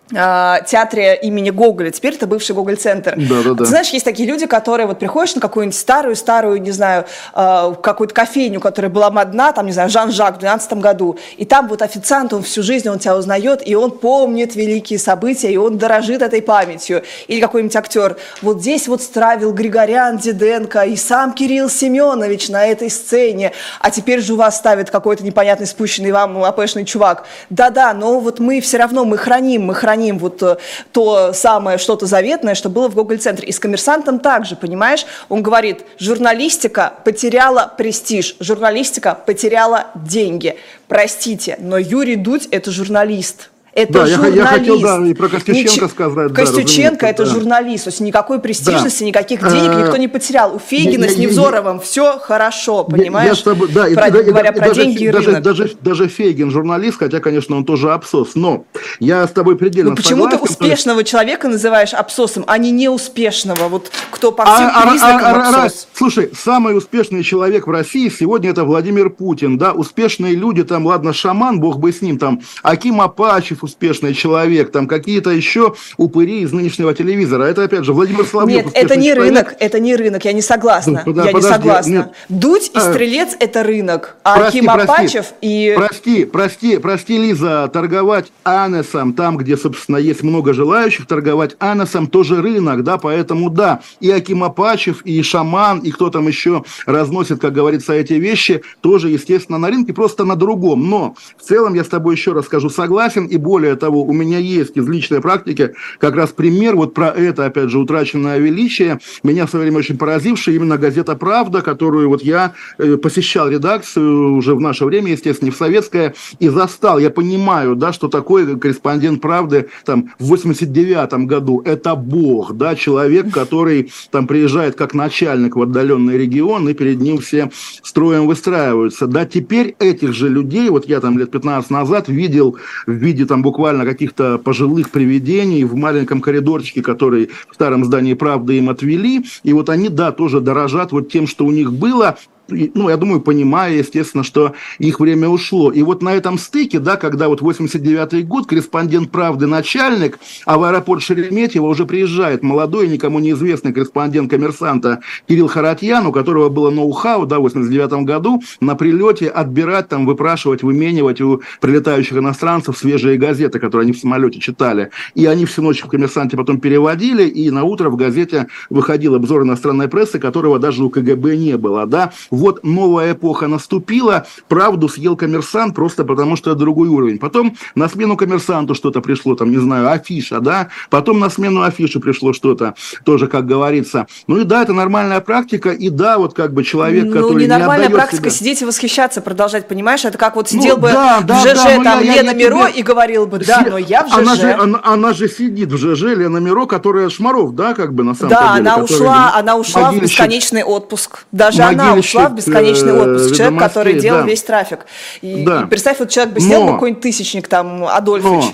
театре 0.09 1.19
имени 1.21 1.49
Гоголя. 1.49 1.91
Теперь 1.91 2.13
это 2.13 2.27
бывший 2.27 2.55
Гоголь-центр. 2.55 3.15
Да, 3.17 3.43
да, 3.43 3.53
да. 3.53 3.55
Ты 3.55 3.65
знаешь, 3.65 3.89
есть 3.89 4.05
такие 4.05 4.27
люди, 4.27 4.45
которые 4.45 4.87
вот 4.87 4.99
приходишь 4.99 5.35
на 5.35 5.41
какую-нибудь 5.41 5.77
старую-старую, 5.77 6.61
не 6.61 6.71
знаю, 6.71 7.05
а, 7.33 7.73
какую-то 7.73 8.13
кофейню, 8.13 8.61
которая 8.61 8.89
была 8.89 9.11
модна, 9.11 9.51
там, 9.51 9.65
не 9.65 9.73
знаю, 9.73 9.89
Жан-Жак 9.89 10.37
в 10.37 10.39
12 10.39 10.73
году, 10.79 11.17
и 11.35 11.43
там 11.43 11.67
вот 11.67 11.81
официант, 11.81 12.33
он 12.33 12.43
всю 12.43 12.63
жизнь, 12.63 12.87
он 12.87 12.99
тебя 12.99 13.17
узнает, 13.17 13.67
и 13.67 13.75
он 13.75 13.91
помнит 13.91 14.55
великие 14.55 14.97
события, 14.97 15.51
и 15.51 15.57
он 15.57 15.77
дорожит 15.77 16.21
этой 16.21 16.41
памятью. 16.41 17.03
Или 17.27 17.41
какой-нибудь 17.41 17.75
актер. 17.75 18.17
Вот 18.41 18.61
здесь 18.61 18.87
вот 18.87 19.01
стравил 19.01 19.51
Григорян 19.51 20.17
Диденко 20.17 20.83
и 20.83 20.95
сам 20.95 21.33
Кирилл 21.33 21.69
Семенович 21.69 22.47
на 22.49 22.65
этой 22.65 22.89
сцене, 22.89 23.51
а 23.81 23.91
теперь 23.91 24.21
же 24.21 24.33
у 24.33 24.37
вас 24.37 24.57
ставит 24.57 24.89
какой-то 24.89 25.25
непонятный 25.25 25.67
спущенный 25.67 26.11
вам 26.11 26.43
АПшный 26.43 26.85
чувак. 26.85 27.25
Да-да, 27.49 27.93
но 27.93 28.19
вот 28.19 28.39
мы 28.39 28.61
все 28.61 28.77
равно, 28.77 29.03
мы 29.03 29.17
храним, 29.17 29.65
мы 29.65 29.75
храним 29.75 29.96
храним 29.97 30.19
вот 30.19 30.43
э, 30.43 30.57
то 30.91 31.33
самое 31.33 31.77
что-то 31.77 32.05
заветное, 32.05 32.55
что 32.55 32.69
было 32.69 32.87
в 32.87 32.95
Гоголь-центре. 32.95 33.47
И 33.47 33.51
с 33.51 33.59
коммерсантом 33.59 34.19
также, 34.19 34.55
понимаешь? 34.55 35.05
Он 35.29 35.41
говорит, 35.41 35.83
журналистика 35.99 36.93
потеряла 37.03 37.73
престиж, 37.77 38.35
журналистика 38.39 39.17
потеряла 39.25 39.87
деньги. 39.95 40.57
Простите, 40.87 41.57
но 41.59 41.77
Юрий 41.77 42.15
Дудь– 42.15 42.47
это 42.51 42.71
журналист. 42.71 43.49
Это 43.77 43.93
да, 43.93 44.07
журналист. 44.07 44.35
Я, 44.35 44.41
я 44.41 44.47
хотел, 44.47 44.81
да, 44.81 45.07
и 45.07 45.13
про 45.13 45.29
Костюченко 45.29 45.85
Нич... 45.85 45.91
сказать. 45.91 46.33
Костюченко 46.33 47.01
да, 47.01 47.09
это 47.09 47.25
да. 47.25 47.29
журналист. 47.29 47.83
То 47.83 47.89
есть 47.89 47.99
никакой 47.99 48.39
престижности, 48.39 49.01
да. 49.01 49.05
никаких 49.05 49.39
денег 49.51 49.69
э, 49.69 49.83
никто 49.83 49.97
не 49.97 50.07
потерял. 50.07 50.55
У 50.55 50.57
Фейгина 50.57 51.05
я, 51.05 51.11
с 51.11 51.17
Невзоровым 51.17 51.75
я, 51.75 51.81
все 51.81 52.17
хорошо, 52.17 52.85
понимаешь? 52.85 53.29
Я, 53.29 53.35
с 53.35 53.43
тобой, 53.43 53.67
да, 53.67 53.83
про, 53.83 54.07
и, 54.07 54.23
говоря 54.23 54.49
и, 54.49 54.53
про 54.57 54.69
даже, 54.69 54.81
деньги 54.81 55.03
и 55.03 55.11
даже, 55.11 55.27
рынок. 55.27 55.43
Даже, 55.43 55.77
даже 55.79 56.07
Фейгин 56.07 56.49
журналист, 56.49 56.97
хотя, 56.97 57.19
конечно, 57.19 57.55
он 57.55 57.65
тоже 57.65 57.91
абсос. 57.91 58.31
Но 58.33 58.65
я 58.99 59.27
с 59.27 59.31
тобой 59.31 59.55
предельно 59.55 59.91
ну, 59.91 59.95
почему 59.95 60.23
согласен. 60.23 60.39
Почему 60.39 60.47
ты 60.47 60.63
успешного 60.65 61.01
что... 61.01 61.11
человека 61.11 61.47
называешь 61.47 61.93
абсосом, 61.93 62.45
а 62.47 62.57
не 62.57 62.71
неуспешного? 62.71 63.67
Вот 63.67 63.91
кто 64.09 64.31
по 64.31 64.43
всем 64.43 64.71
а, 64.73 64.89
признакам 64.89 65.35
а, 65.35 65.49
а, 65.49 65.65
абсос. 65.65 65.87
Слушай, 65.93 66.31
самый 66.35 66.75
успешный 66.75 67.21
человек 67.21 67.67
в 67.67 67.69
России 67.69 68.09
сегодня 68.09 68.49
это 68.49 68.63
Владимир 68.63 69.11
Путин. 69.11 69.59
Да, 69.59 69.73
успешные 69.73 70.33
люди, 70.33 70.63
там, 70.63 70.87
ладно, 70.87 71.13
шаман, 71.13 71.59
бог 71.59 71.77
бы 71.77 71.93
с 71.93 72.01
ним, 72.01 72.17
там, 72.17 72.41
Аким 72.63 73.01
Апачев, 73.01 73.66
успешный 73.67 74.13
человек, 74.13 74.71
там 74.71 74.87
какие-то 74.87 75.29
еще 75.29 75.75
упыри 75.97 76.41
из 76.41 76.51
нынешнего 76.51 76.93
телевизора. 76.93 77.43
Это, 77.43 77.63
опять 77.63 77.83
же, 77.83 77.93
Владимир 77.93 78.25
Соловьев. 78.25 78.65
Нет, 78.65 78.73
это 78.73 78.95
не 78.95 79.09
человек. 79.13 79.23
рынок, 79.23 79.55
это 79.59 79.79
не 79.79 79.95
рынок, 79.95 80.25
я 80.25 80.33
не 80.33 80.41
согласна. 80.41 81.03
Ну, 81.05 81.13
я 81.13 81.31
подожди, 81.31 81.35
не 81.35 81.53
согласна. 81.53 81.91
Нет. 81.91 82.11
Дудь 82.29 82.71
и 82.73 82.77
а, 82.77 82.91
Стрелец– 82.91 83.35
это 83.39 83.63
рынок, 83.63 84.15
а 84.23 84.39
прости, 84.39 84.59
Аким 84.59 84.69
Апачев 84.69 85.25
и… 85.41 85.73
Прости, 85.75 86.25
прости, 86.25 86.77
прости, 86.77 87.17
Лиза, 87.17 87.69
торговать 87.71 88.31
анесом, 88.43 89.13
там, 89.13 89.37
где, 89.37 89.57
собственно, 89.57 89.97
есть 89.97 90.23
много 90.23 90.53
желающих 90.53 91.05
торговать 91.07 91.55
анесом, 91.59 92.07
тоже 92.07 92.41
рынок, 92.41 92.83
да, 92.83 92.97
поэтому 92.97 93.49
да, 93.49 93.81
и 93.99 94.09
Аким 94.09 94.43
Апачев, 94.43 95.01
и 95.03 95.21
Шаман, 95.21 95.79
и 95.79 95.91
кто 95.91 96.09
там 96.09 96.27
еще 96.27 96.63
разносит, 96.85 97.39
как 97.39 97.53
говорится, 97.53 97.93
эти 97.93 98.13
вещи, 98.13 98.61
тоже, 98.81 99.09
естественно, 99.09 99.57
на 99.57 99.67
рынке, 99.67 99.93
просто 99.93 100.23
на 100.23 100.35
другом. 100.35 100.89
Но 100.89 101.15
в 101.37 101.43
целом 101.43 101.73
я 101.73 101.83
с 101.83 101.87
тобой 101.87 102.15
еще 102.15 102.33
раз 102.33 102.45
скажу, 102.45 102.69
согласен, 102.69 103.25
и 103.25 103.37
более 103.47 103.77
того, 103.77 104.03
у 104.03 104.11
меня 104.11 104.39
есть 104.39 104.75
из 104.75 104.89
личной 104.89 105.21
практики 105.21 105.73
как 105.99 106.17
раз 106.17 106.31
пример 106.31 106.75
вот 106.75 106.93
про 106.93 107.07
это, 107.07 107.45
опять 107.45 107.69
же, 107.69 107.79
утраченное 107.79 108.39
величие, 108.39 108.99
меня 109.23 109.45
в 109.45 109.49
свое 109.49 109.63
время 109.63 109.77
очень 109.77 109.97
поразивший 109.97 110.55
именно 110.55 110.77
газета 110.77 111.15
«Правда», 111.15 111.61
которую 111.61 112.09
вот 112.09 112.21
я 112.23 112.55
э, 112.77 112.97
посещал 112.97 113.47
редакцию 113.49 114.33
уже 114.33 114.53
в 114.53 114.59
наше 114.59 114.83
время, 114.83 115.13
естественно, 115.13 115.47
не 115.47 115.51
в 115.51 115.55
советское, 115.55 116.13
и 116.39 116.49
застал. 116.49 116.99
Я 116.99 117.09
понимаю, 117.09 117.77
да, 117.77 117.93
что 117.93 118.09
такое 118.09 118.57
корреспондент 118.57 119.21
«Правды» 119.21 119.69
там 119.85 120.09
в 120.19 120.25
89 120.25 121.25
году. 121.25 121.61
Это 121.63 121.95
бог, 121.95 122.53
да, 122.53 122.75
человек, 122.75 123.31
который 123.31 123.93
там 124.11 124.27
приезжает 124.27 124.75
как 124.75 124.93
начальник 124.93 125.55
в 125.55 125.61
отдаленный 125.61 126.17
регион, 126.17 126.67
и 126.67 126.73
перед 126.73 126.99
ним 126.99 127.19
все 127.19 127.49
строем 127.81 128.27
выстраиваются. 128.27 129.07
Да, 129.07 129.25
теперь 129.25 129.75
этих 129.79 130.11
же 130.11 130.27
людей, 130.27 130.69
вот 130.69 130.89
я 130.89 130.99
там 130.99 131.17
лет 131.17 131.31
15 131.31 131.71
назад 131.71 132.09
видел 132.09 132.57
в 132.85 132.91
виде 132.91 133.25
там 133.25 133.36
буквально 133.41 133.85
каких-то 133.85 134.37
пожилых 134.37 134.91
привидений 134.91 135.63
в 135.63 135.75
маленьком 135.75 136.21
коридорчике, 136.21 136.81
который 136.81 137.29
в 137.49 137.53
старом 137.53 137.85
здании 137.85 138.13
«Правды» 138.13 138.57
им 138.57 138.69
отвели. 138.69 139.25
И 139.43 139.53
вот 139.53 139.69
они, 139.69 139.89
да, 139.89 140.11
тоже 140.11 140.41
дорожат 140.41 140.91
вот 140.91 141.11
тем, 141.11 141.27
что 141.27 141.45
у 141.45 141.51
них 141.51 141.73
было, 141.73 142.17
ну, 142.47 142.89
я 142.89 142.97
думаю, 142.97 143.21
понимая, 143.21 143.73
естественно, 143.73 144.23
что 144.23 144.53
их 144.79 144.99
время 144.99 145.29
ушло. 145.29 145.71
И 145.71 145.81
вот 145.83 146.01
на 146.01 146.13
этом 146.13 146.37
стыке, 146.37 146.79
да, 146.79 146.95
когда 146.95 147.27
вот 147.27 147.41
89-й 147.41 148.23
год, 148.23 148.47
корреспондент 148.47 149.11
«Правды» 149.11 149.47
начальник, 149.47 150.19
а 150.45 150.57
в 150.57 150.63
аэропорт 150.63 151.01
Шереметьево 151.01 151.65
уже 151.65 151.85
приезжает 151.85 152.43
молодой, 152.43 152.87
никому 152.87 153.19
неизвестный 153.19 153.73
корреспондент 153.73 154.29
«Коммерсанта» 154.29 155.01
Кирилл 155.27 155.47
Харатьян, 155.47 156.05
у 156.05 156.11
которого 156.11 156.49
было 156.49 156.69
ноу-хау, 156.69 157.25
да, 157.25 157.39
в 157.39 157.43
89 157.43 158.05
году, 158.05 158.41
на 158.61 158.75
прилете 158.75 159.27
отбирать, 159.27 159.89
там, 159.89 160.05
выпрашивать, 160.05 160.63
выменивать 160.63 161.21
у 161.21 161.41
прилетающих 161.61 162.17
иностранцев 162.17 162.77
свежие 162.77 163.17
газеты, 163.17 163.59
которые 163.59 163.83
они 163.83 163.93
в 163.93 163.99
самолете 163.99 164.39
читали. 164.39 164.91
И 165.15 165.25
они 165.25 165.45
всю 165.45 165.61
ночь 165.61 165.81
в 165.81 165.87
«Коммерсанте» 165.87 166.37
потом 166.37 166.59
переводили, 166.59 167.27
и 167.27 167.49
на 167.51 167.63
утро 167.63 167.89
в 167.89 167.95
газете 167.95 168.47
выходил 168.69 169.15
обзор 169.15 169.43
иностранной 169.43 169.87
прессы, 169.87 170.19
которого 170.19 170.59
даже 170.59 170.83
у 170.83 170.89
КГБ 170.89 171.35
не 171.37 171.57
было, 171.57 171.85
да, 171.85 172.11
вот 172.37 172.63
новая 172.63 173.13
эпоха 173.13 173.47
наступила, 173.47 174.25
правду 174.47 174.87
съел 174.87 175.15
коммерсант 175.15 175.75
просто 175.75 176.03
потому, 176.03 176.35
что 176.35 176.51
это 176.51 176.59
другой 176.59 176.87
уровень. 176.87 177.17
Потом 177.17 177.55
на 177.75 177.89
смену 177.89 178.15
коммерсанту 178.15 178.75
что-то 178.75 179.01
пришло, 179.01 179.35
там, 179.35 179.51
не 179.51 179.57
знаю, 179.57 179.91
афиша, 179.91 180.39
да, 180.39 180.69
потом 180.89 181.19
на 181.19 181.29
смену 181.29 181.63
афиши 181.63 181.99
пришло 181.99 182.33
что-то, 182.33 182.75
тоже, 183.03 183.27
как 183.27 183.45
говорится. 183.45 184.07
Ну 184.27 184.37
и 184.39 184.43
да, 184.43 184.63
это 184.63 184.73
нормальная 184.73 185.19
практика, 185.19 185.71
и 185.71 185.89
да, 185.89 186.17
вот 186.17 186.33
как 186.33 186.53
бы 186.53 186.63
человек, 186.63 187.05
ну, 187.05 187.13
который 187.13 187.41
не 187.41 187.47
нормальная 187.47 187.87
не 187.87 187.93
практика 187.93 188.29
себя... 188.29 188.31
сидеть 188.31 188.61
и 188.61 188.65
восхищаться, 188.65 189.21
продолжать, 189.21 189.67
понимаешь, 189.67 190.05
это 190.05 190.17
как 190.17 190.35
вот 190.35 190.49
сидел 190.49 190.75
ну, 190.75 190.83
бы 190.83 190.89
да, 190.89 191.21
да, 191.21 191.39
в 191.39 191.41
ЖЖ 191.41 191.55
да, 191.55 191.83
там 191.83 192.03
я, 192.03 192.15
Лена 192.15 192.29
я, 192.29 192.33
Миро 192.33 192.69
тебе... 192.69 192.79
и 192.79 192.83
говорил 192.83 193.25
бы, 193.25 193.39
да, 193.39 193.65
но 193.69 193.77
я 193.77 194.03
в 194.03 194.09
ЖЖ. 194.09 194.17
Она 194.17 194.35
же, 194.35 194.51
она, 194.53 194.79
она 194.83 195.13
же 195.13 195.27
сидит 195.27 195.71
в 195.71 195.77
ЖЖ, 195.77 196.15
Лена 196.15 196.37
Миро, 196.37 196.65
которая 196.65 197.09
Шмаров, 197.09 197.55
да, 197.55 197.73
как 197.73 197.93
бы 197.93 198.03
на 198.03 198.13
самом 198.13 198.29
да, 198.29 198.53
деле. 198.53 198.63
Да, 198.63 198.73
она 198.73 198.83
ушла, 198.83 199.33
она 199.35 199.55
ушла 199.55 199.91
в 199.91 199.99
бесконечный 199.99 200.63
отпуск. 200.63 201.25
Даже 201.31 201.63
она 201.63 201.93
ушла 201.95 202.26
в 202.29 202.35
бесконечный 202.35 202.91
э, 202.91 203.01
отпуск. 203.01 203.35
Человек, 203.35 203.59
который 203.59 203.99
делал 203.99 204.25
весь 204.25 204.43
трафик. 204.43 204.85
И, 205.21 205.43
да. 205.45 205.63
и 205.63 205.65
представь, 205.65 205.99
вот 205.99 206.09
человек 206.09 206.33
бы 206.33 206.39
сидел, 206.39 206.65
Но... 206.65 206.73
какой-нибудь 206.73 207.01
тысячник 207.01 207.47
там, 207.47 207.85
Адольфович. 207.85 208.45
Но... 208.45 208.51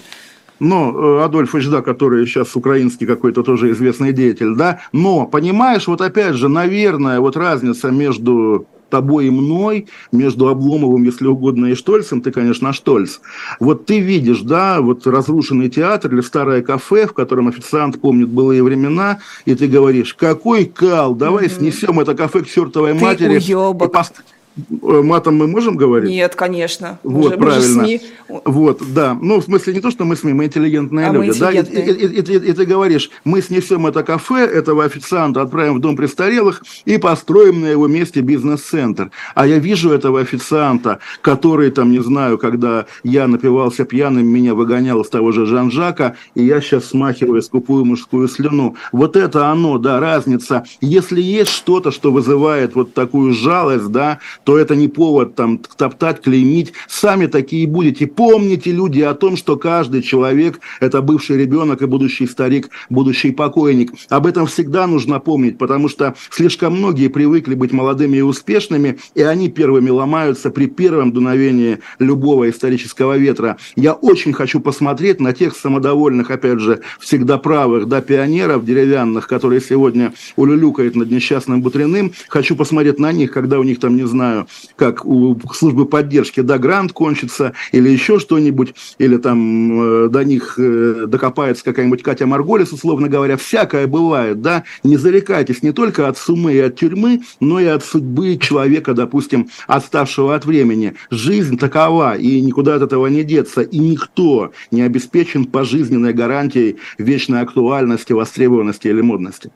Но 0.60 1.20
э, 1.20 1.26
Адольфович, 1.26 1.68
да, 1.68 1.82
который 1.82 2.26
сейчас 2.26 2.56
украинский 2.56 3.06
какой-то 3.06 3.44
тоже 3.44 3.72
известный 3.72 4.14
деятель, 4.14 4.56
да, 4.56 4.80
но, 4.94 5.26
понимаешь, 5.26 5.88
вот 5.88 6.00
опять 6.00 6.36
же, 6.36 6.48
наверное, 6.48 7.20
вот 7.20 7.36
разница 7.36 7.90
между 7.90 8.66
тобой 8.94 9.26
и 9.26 9.30
мной, 9.32 9.88
между 10.12 10.48
Обломовым, 10.50 11.04
если 11.04 11.26
угодно, 11.26 11.66
и 11.66 11.76
Штольцем, 11.76 12.22
ты, 12.22 12.32
конечно, 12.32 12.74
Штольц. 12.74 13.20
Вот 13.60 13.88
ты 13.88 14.00
видишь, 14.00 14.42
да, 14.42 14.82
вот 14.82 15.08
разрушенный 15.08 15.70
театр 15.70 16.14
или 16.14 16.22
старое 16.22 16.62
кафе, 16.62 17.08
в 17.08 17.14
котором 17.14 17.48
официант 17.48 18.00
помнит 18.00 18.30
былые 18.30 18.62
времена, 18.62 19.18
и 19.46 19.56
ты 19.56 19.68
говоришь, 19.68 20.14
какой 20.14 20.66
кал, 20.66 21.16
давай 21.16 21.48
угу. 21.48 21.56
снесем 21.56 22.00
это 22.00 22.14
кафе 22.14 22.42
к 22.44 22.48
чертовой 22.48 22.94
ты 22.94 23.04
матери. 23.04 23.38
Уебок. 23.38 23.90
И, 23.90 23.92
пост- 23.92 24.24
матом 24.70 25.38
мы 25.38 25.48
можем 25.48 25.76
говорить? 25.76 26.10
Нет, 26.10 26.36
конечно. 26.36 27.00
Вот, 27.04 27.32
мы 27.32 27.38
правильно. 27.38 27.82
Мы 27.82 27.88
СМИ. 27.88 28.02
Вот, 28.46 28.82
да. 28.94 29.18
Ну, 29.20 29.40
в 29.40 29.44
смысле, 29.44 29.74
не 29.74 29.80
то, 29.80 29.92
что 29.92 30.06
мы 30.06 30.16
СМИ, 30.16 30.34
мы 30.34 30.46
интеллигентные 30.46 31.08
а 31.08 31.14
люди. 31.14 31.28
Мы 31.28 31.34
интеллигентные. 31.34 31.86
Да? 31.86 31.92
И, 31.92 31.96
и, 31.96 32.08
и, 32.08 32.48
и, 32.48 32.50
и 32.50 32.54
ты 32.54 32.66
говоришь, 32.66 33.10
мы 33.24 33.42
снесем 33.42 33.88
это 33.88 34.04
кафе, 34.04 34.46
этого 34.46 34.84
официанта 34.86 35.42
отправим 35.42 35.76
в 35.76 35.80
дом 35.80 35.96
престарелых 35.96 36.64
и 36.86 36.98
построим 36.98 37.62
на 37.62 37.68
его 37.68 37.88
месте 37.88 38.22
бизнес-центр. 38.22 39.12
А 39.36 39.48
я 39.48 39.58
вижу 39.58 39.92
этого 39.92 40.20
официанта, 40.20 41.00
который, 41.22 41.72
там, 41.72 41.92
не 41.92 42.04
знаю, 42.04 42.38
когда 42.38 42.86
я 43.04 43.28
напивался 43.28 43.86
пьяным, 43.86 44.28
меня 44.28 44.54
выгонял 44.54 45.02
из 45.02 45.10
того 45.10 45.32
же 45.32 45.46
Жан-Жака, 45.46 46.16
и 46.36 46.44
я 46.44 46.62
сейчас 46.62 46.86
смахиваю 46.86 47.42
скупую 47.42 47.86
мужскую 47.86 48.28
слюну. 48.28 48.76
Вот 48.92 49.16
это 49.16 49.48
оно, 49.48 49.78
да, 49.78 50.00
разница. 50.00 50.66
Если 50.82 51.22
есть 51.22 51.52
что-то, 51.52 51.92
что 51.92 52.12
вызывает 52.12 52.76
вот 52.76 52.94
такую 52.94 53.34
жалость, 53.34 53.88
да, 53.88 54.20
то 54.44 54.58
это 54.58 54.76
не 54.76 54.88
повод 54.88 55.36
там 55.36 55.60
топтать, 55.78 56.22
клеймить. 56.22 56.74
Сами 56.88 57.28
такие 57.28 57.68
будете. 57.68 58.08
Помните, 58.08 58.72
люди, 58.72 59.02
о 59.02 59.14
том, 59.14 59.38
что 59.38 59.58
каждый 59.58 60.02
человек– 60.02 60.60
это 60.80 61.02
бывший 61.02 61.38
ребенок 61.38 61.82
и 61.82 61.86
будущий 61.86 62.28
старик, 62.28 62.70
будущий 62.90 63.32
покойник. 63.32 63.92
Об 64.10 64.28
этом 64.28 64.48
всегда 64.48 64.88
нужно 64.88 65.20
помнить, 65.20 65.58
потому 65.58 65.90
что 65.90 66.16
слишком 66.30 66.78
многие 66.78 67.08
привыкли 67.08 67.56
быть 67.56 67.72
молодыми 67.72 68.18
и 68.18 68.22
успешными, 68.22 69.00
и 69.16 69.22
они 69.22 69.50
первыми 69.50 69.90
ломаются 69.90 70.50
при 70.50 70.68
первом 70.68 71.12
дуновении 71.12 71.80
любого 72.00 72.50
исторического 72.50 73.18
ветра. 73.18 73.58
Я 73.76 73.94
очень 73.94 74.34
хочу 74.34 74.60
посмотреть 74.60 75.20
на 75.20 75.34
тех 75.34 75.56
самодовольных, 75.56 76.32
опять 76.32 76.60
же, 76.60 76.82
всегда 77.00 77.38
правых, 77.38 77.88
да, 77.88 78.02
пионеров 78.02 78.66
деревянных, 78.66 79.28
которые 79.28 79.62
сегодня 79.62 80.14
улюлюкают 80.36 80.96
над 80.96 81.12
несчастным 81.12 81.62
Бутриным. 81.62 82.14
Хочу 82.28 82.56
посмотреть 82.56 83.00
на 83.00 83.12
них, 83.12 83.32
когда 83.32 83.60
у 83.60 83.64
них 83.64 83.80
там, 83.80 83.96
не 83.96 84.08
знаю, 84.08 84.33
знаю, 84.34 84.48
как 84.76 85.06
у 85.06 85.40
службы 85.54 85.86
поддержки, 85.86 86.42
да, 86.42 86.58
грант 86.58 86.94
кончится, 86.94 87.54
или 87.72 87.90
еще 87.90 88.20
что-нибудь, 88.20 88.74
или 88.98 89.18
там 89.18 90.06
э, 90.06 90.10
до 90.10 90.24
них 90.24 90.56
э, 90.58 91.06
докопается 91.08 91.64
какая-нибудь 91.64 92.04
Катя 92.04 92.26
Марголис, 92.26 92.72
условно 92.72 93.08
говоря, 93.08 93.38
всякое 93.38 93.88
бывает, 93.88 94.42
да, 94.42 94.64
не 94.84 94.98
зарекайтесь 94.98 95.64
не 95.64 95.72
только 95.72 96.08
от 96.08 96.18
суммы 96.18 96.54
и 96.54 96.60
от 96.60 96.76
тюрьмы, 96.76 97.22
но 97.40 97.60
и 97.60 97.66
от 97.66 97.84
судьбы 97.84 98.38
человека, 98.38 98.94
допустим, 98.94 99.50
отставшего 99.68 100.36
от 100.36 100.46
времени. 100.46 100.96
Жизнь 101.10 101.58
такова, 101.58 102.16
и 102.16 102.42
никуда 102.42 102.76
от 102.76 102.84
этого 102.84 103.08
не 103.08 103.24
деться, 103.24 103.62
и 103.62 103.78
никто 103.78 104.52
не 104.72 104.82
обеспечен 104.82 105.46
пожизненной 105.46 106.14
гарантией 106.14 106.78
вечной 106.98 107.42
актуальности, 107.42 108.14
востребованности 108.14 108.88
или 108.88 109.02
модности. 109.02 109.52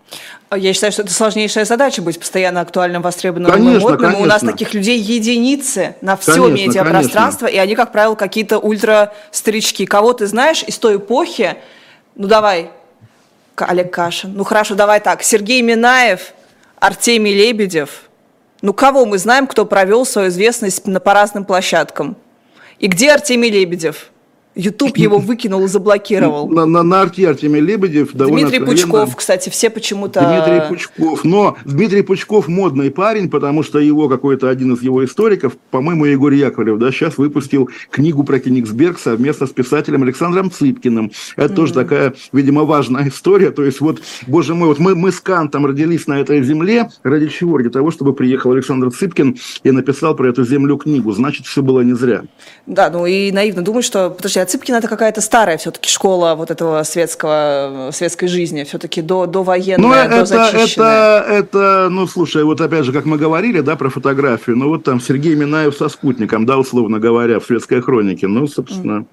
Я 0.56 0.74
считаю, 0.74 0.94
что 0.94 1.02
это 1.02 1.12
сложнейшая 1.12 1.66
задача 1.66 2.02
быть 2.02 2.20
постоянно 2.20 2.62
актуальным, 2.62 3.02
востребованным 3.02 3.52
конечно, 3.52 3.78
и 3.78 3.82
модным. 3.82 4.00
Конечно. 4.00 4.24
У 4.24 4.26
нас 4.26 4.42
таких 4.42 4.74
людей 4.74 4.98
единицы 4.98 5.96
на 6.00 6.16
все 6.16 6.44
конечно, 6.44 6.54
медиапространство, 6.54 7.48
конечно. 7.48 7.58
и 7.58 7.64
они, 7.64 7.76
как 7.76 7.92
правило, 7.92 8.16
какие-то 8.16 8.58
ультра-старички. 8.58 9.86
Кого 9.86 10.14
ты 10.14 10.26
знаешь 10.26 10.64
из 10.64 10.78
той 10.78 10.98
эпохи? 10.98 11.58
Ну, 12.16 12.28
давай, 12.28 12.72
Олег 13.58 13.94
Кашин. 13.94 14.34
Ну, 14.36 14.46
хорошо, 14.46 14.76
давай 14.76 15.02
так. 15.02 15.22
Сергей 15.22 15.62
Минаев, 15.62 16.34
Артемий 16.80 17.34
Лебедев. 17.34 18.04
Ну, 18.62 18.74
кого 18.74 19.06
мы 19.06 19.18
знаем, 19.18 19.48
кто 19.48 19.66
провел 19.66 20.06
свою 20.06 20.30
известность 20.30 20.88
на, 20.88 21.02
по 21.02 21.14
разным 21.14 21.44
площадкам? 21.44 22.16
И 22.80 22.88
где 22.88 23.12
Артемий 23.12 23.50
Лебедев? 23.50 24.12
YouTube 24.58 24.98
его 24.98 25.20
выкинул 25.20 25.64
и 25.66 25.68
заблокировал. 25.68 26.50
На, 26.50 26.66
на, 26.66 26.84
на 26.84 27.02
арте 27.02 27.30
Артемий 27.30 27.62
Лебедев 27.62 28.12
довольно 28.14 28.50
Дмитрий 28.50 28.66
Пучков, 28.66 29.16
кстати, 29.16 29.50
все 29.50 29.70
почему-то... 29.70 30.20
Дмитрий 30.22 30.68
Пучков. 30.68 31.24
Но 31.24 31.58
Дмитрий 31.66 32.02
Пучков 32.02 32.48
модный 32.48 32.92
парень, 32.92 33.30
потому 33.30 33.64
что 33.64 33.80
его 33.80 34.10
какой-то 34.10 34.50
один 34.50 34.74
из 34.74 34.82
его 34.82 35.06
историков, 35.06 35.56
по-моему, 35.72 36.06
Егор 36.06 36.32
Яковлев, 36.32 36.80
да, 36.80 36.92
сейчас 36.92 37.18
выпустил 37.18 37.70
книгу 37.92 38.24
про 38.24 38.40
Кенигсберг 38.40 39.00
совместно 39.00 39.48
с 39.48 39.52
писателем 39.52 40.04
Александром 40.04 40.52
Цыпкиным. 40.52 41.12
Это 41.36 41.54
mm-hmm. 41.54 41.56
тоже 41.56 41.74
такая, 41.74 42.14
видимо, 42.32 42.64
важная 42.64 43.08
история. 43.10 43.52
То 43.52 43.64
есть 43.64 43.80
вот, 43.82 44.02
боже 44.26 44.56
мой, 44.56 44.70
вот 44.70 44.80
мы, 44.80 44.96
мы 44.96 45.12
с 45.12 45.20
Кантом 45.20 45.66
родились 45.66 46.08
на 46.08 46.20
этой 46.20 46.42
земле. 46.42 46.90
Ради 47.04 47.28
чего? 47.28 47.58
Ради 47.58 47.70
того, 47.70 47.92
чтобы 47.92 48.14
приехал 48.14 48.52
Александр 48.52 48.92
Цыпкин 48.92 49.38
и 49.64 49.72
написал 49.72 50.16
про 50.16 50.30
эту 50.30 50.44
землю 50.44 50.78
книгу. 50.78 51.12
Значит, 51.12 51.46
все 51.46 51.62
было 51.62 51.82
не 51.82 51.94
зря. 51.94 52.24
Да, 52.66 52.90
ну 52.90 53.06
и 53.06 53.32
наивно 53.32 53.62
думать, 53.62 53.86
что... 53.86 54.10
Подожди, 54.10 54.40
Цыпкина 54.48 54.78
это 54.78 54.88
какая-то 54.88 55.22
старая 55.22 55.58
все-таки 55.58 55.90
школа 55.90 56.36
вот 56.36 56.52
этого 56.52 56.84
светского, 56.84 57.90
светской 57.94 58.28
жизни, 58.28 58.64
все-таки 58.64 59.02
до, 59.02 59.26
до 59.26 59.44
военная, 59.44 59.88
ну, 59.88 59.94
это, 59.94 60.30
до 60.30 60.44
это, 60.58 61.26
это, 61.30 61.88
ну, 61.90 62.08
слушай, 62.08 62.44
вот 62.44 62.62
опять 62.62 62.86
же, 62.86 62.94
как 62.94 63.06
мы 63.06 63.18
говорили, 63.18 63.62
да, 63.62 63.76
про 63.76 63.90
фотографию, 63.90 64.58
ну, 64.58 64.70
вот 64.70 64.84
там 64.84 65.02
Сергей 65.02 65.36
Минаев 65.36 65.76
со 65.76 65.90
спутником, 65.90 66.46
да, 66.46 66.58
условно 66.58 67.00
говоря, 67.00 67.40
в 67.40 67.46
светской 67.46 67.82
хронике, 67.82 68.28
ну, 68.28 68.48
собственно, 68.48 69.06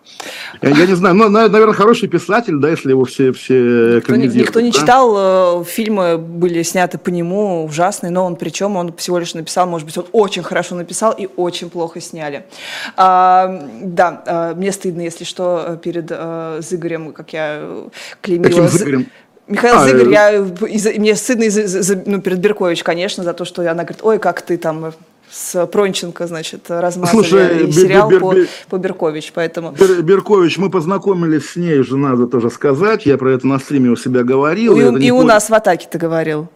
mm. 0.63 0.69
я, 0.69 0.71
я 0.71 0.87
не 0.87 0.95
знаю, 0.95 1.15
ну, 1.15 1.29
наверное, 1.29 1.75
хороший 1.75 2.09
писатель, 2.09 2.57
да, 2.59 2.71
если 2.71 2.91
его 2.91 3.05
все, 3.05 3.33
все 3.33 4.01
Никто, 4.07 4.17
никто 4.17 4.61
не 4.61 4.71
да? 4.71 4.79
читал, 4.79 5.63
э, 5.63 5.65
фильмы 5.65 6.19
были 6.19 6.63
сняты 6.63 6.99
по 6.99 7.11
нему, 7.11 7.65
ужасные, 7.65 8.11
но 8.11 8.25
он 8.25 8.37
причем, 8.37 8.77
он 8.77 8.93
всего 8.95 9.19
лишь 9.19 9.35
написал, 9.35 9.67
может 9.67 9.87
быть, 9.87 9.99
он 9.99 10.07
очень 10.13 10.43
хорошо 10.43 10.75
написал 10.75 11.13
и 11.13 11.29
очень 11.37 11.71
плохо 11.71 12.01
сняли. 12.01 12.45
А, 12.97 13.69
да, 13.83 14.55
мне 14.57 14.73
стыдно, 14.73 15.03
если 15.03 15.24
что, 15.25 15.65
Э, 15.65 15.77
перед 15.77 16.07
э, 16.11 16.61
Зыгорем, 16.63 17.13
как 17.13 17.33
я 17.33 17.63
клеймила. 18.21 18.49
Каким 18.49 18.69
Зыгорем? 18.69 19.07
Михаил 19.47 19.77
а, 19.77 19.85
Зыгорь, 19.87 20.11
я, 20.11 20.35
из, 20.37 20.87
мне 20.99 21.15
стыдно 21.15 21.45
из, 21.45 21.59
из, 21.59 21.93
ну, 22.07 22.21
перед 22.21 22.39
Беркович, 22.39 22.83
конечно, 22.83 23.23
за 23.25 23.35
то, 23.35 23.45
что 23.45 23.61
она 23.71 23.85
говорит, 23.85 24.03
ой, 24.03 24.19
как 24.19 24.41
ты 24.41 24.57
там 24.57 24.95
с 25.31 25.67
Пронченко, 25.67 26.27
значит, 26.27 26.71
размазали 26.71 27.17
Слушай, 27.17 27.73
сериал 27.73 28.09
Бер, 28.09 28.21
Бер, 28.21 28.47
по, 28.69 28.71
по 28.71 28.79
Беркович, 28.79 29.33
поэтому... 29.35 29.73
Бер, 29.73 30.03
Беркович, 30.03 30.57
мы 30.57 30.71
познакомились 30.71 31.51
с 31.51 31.57
ней 31.57 31.81
уже, 31.81 31.99
надо 31.99 32.27
тоже 32.27 32.49
сказать, 32.49 33.05
я 33.05 33.19
про 33.19 33.33
это 33.33 33.47
на 33.47 33.59
стриме 33.59 33.91
у 33.91 33.97
себя 33.97 34.23
говорил. 34.23 34.97
И, 34.97 35.07
и 35.07 35.11
у 35.11 35.23
нас 35.23 35.51
в 35.51 35.55
атаке 35.55 35.89
ты 35.91 35.99
говорил 35.99 36.49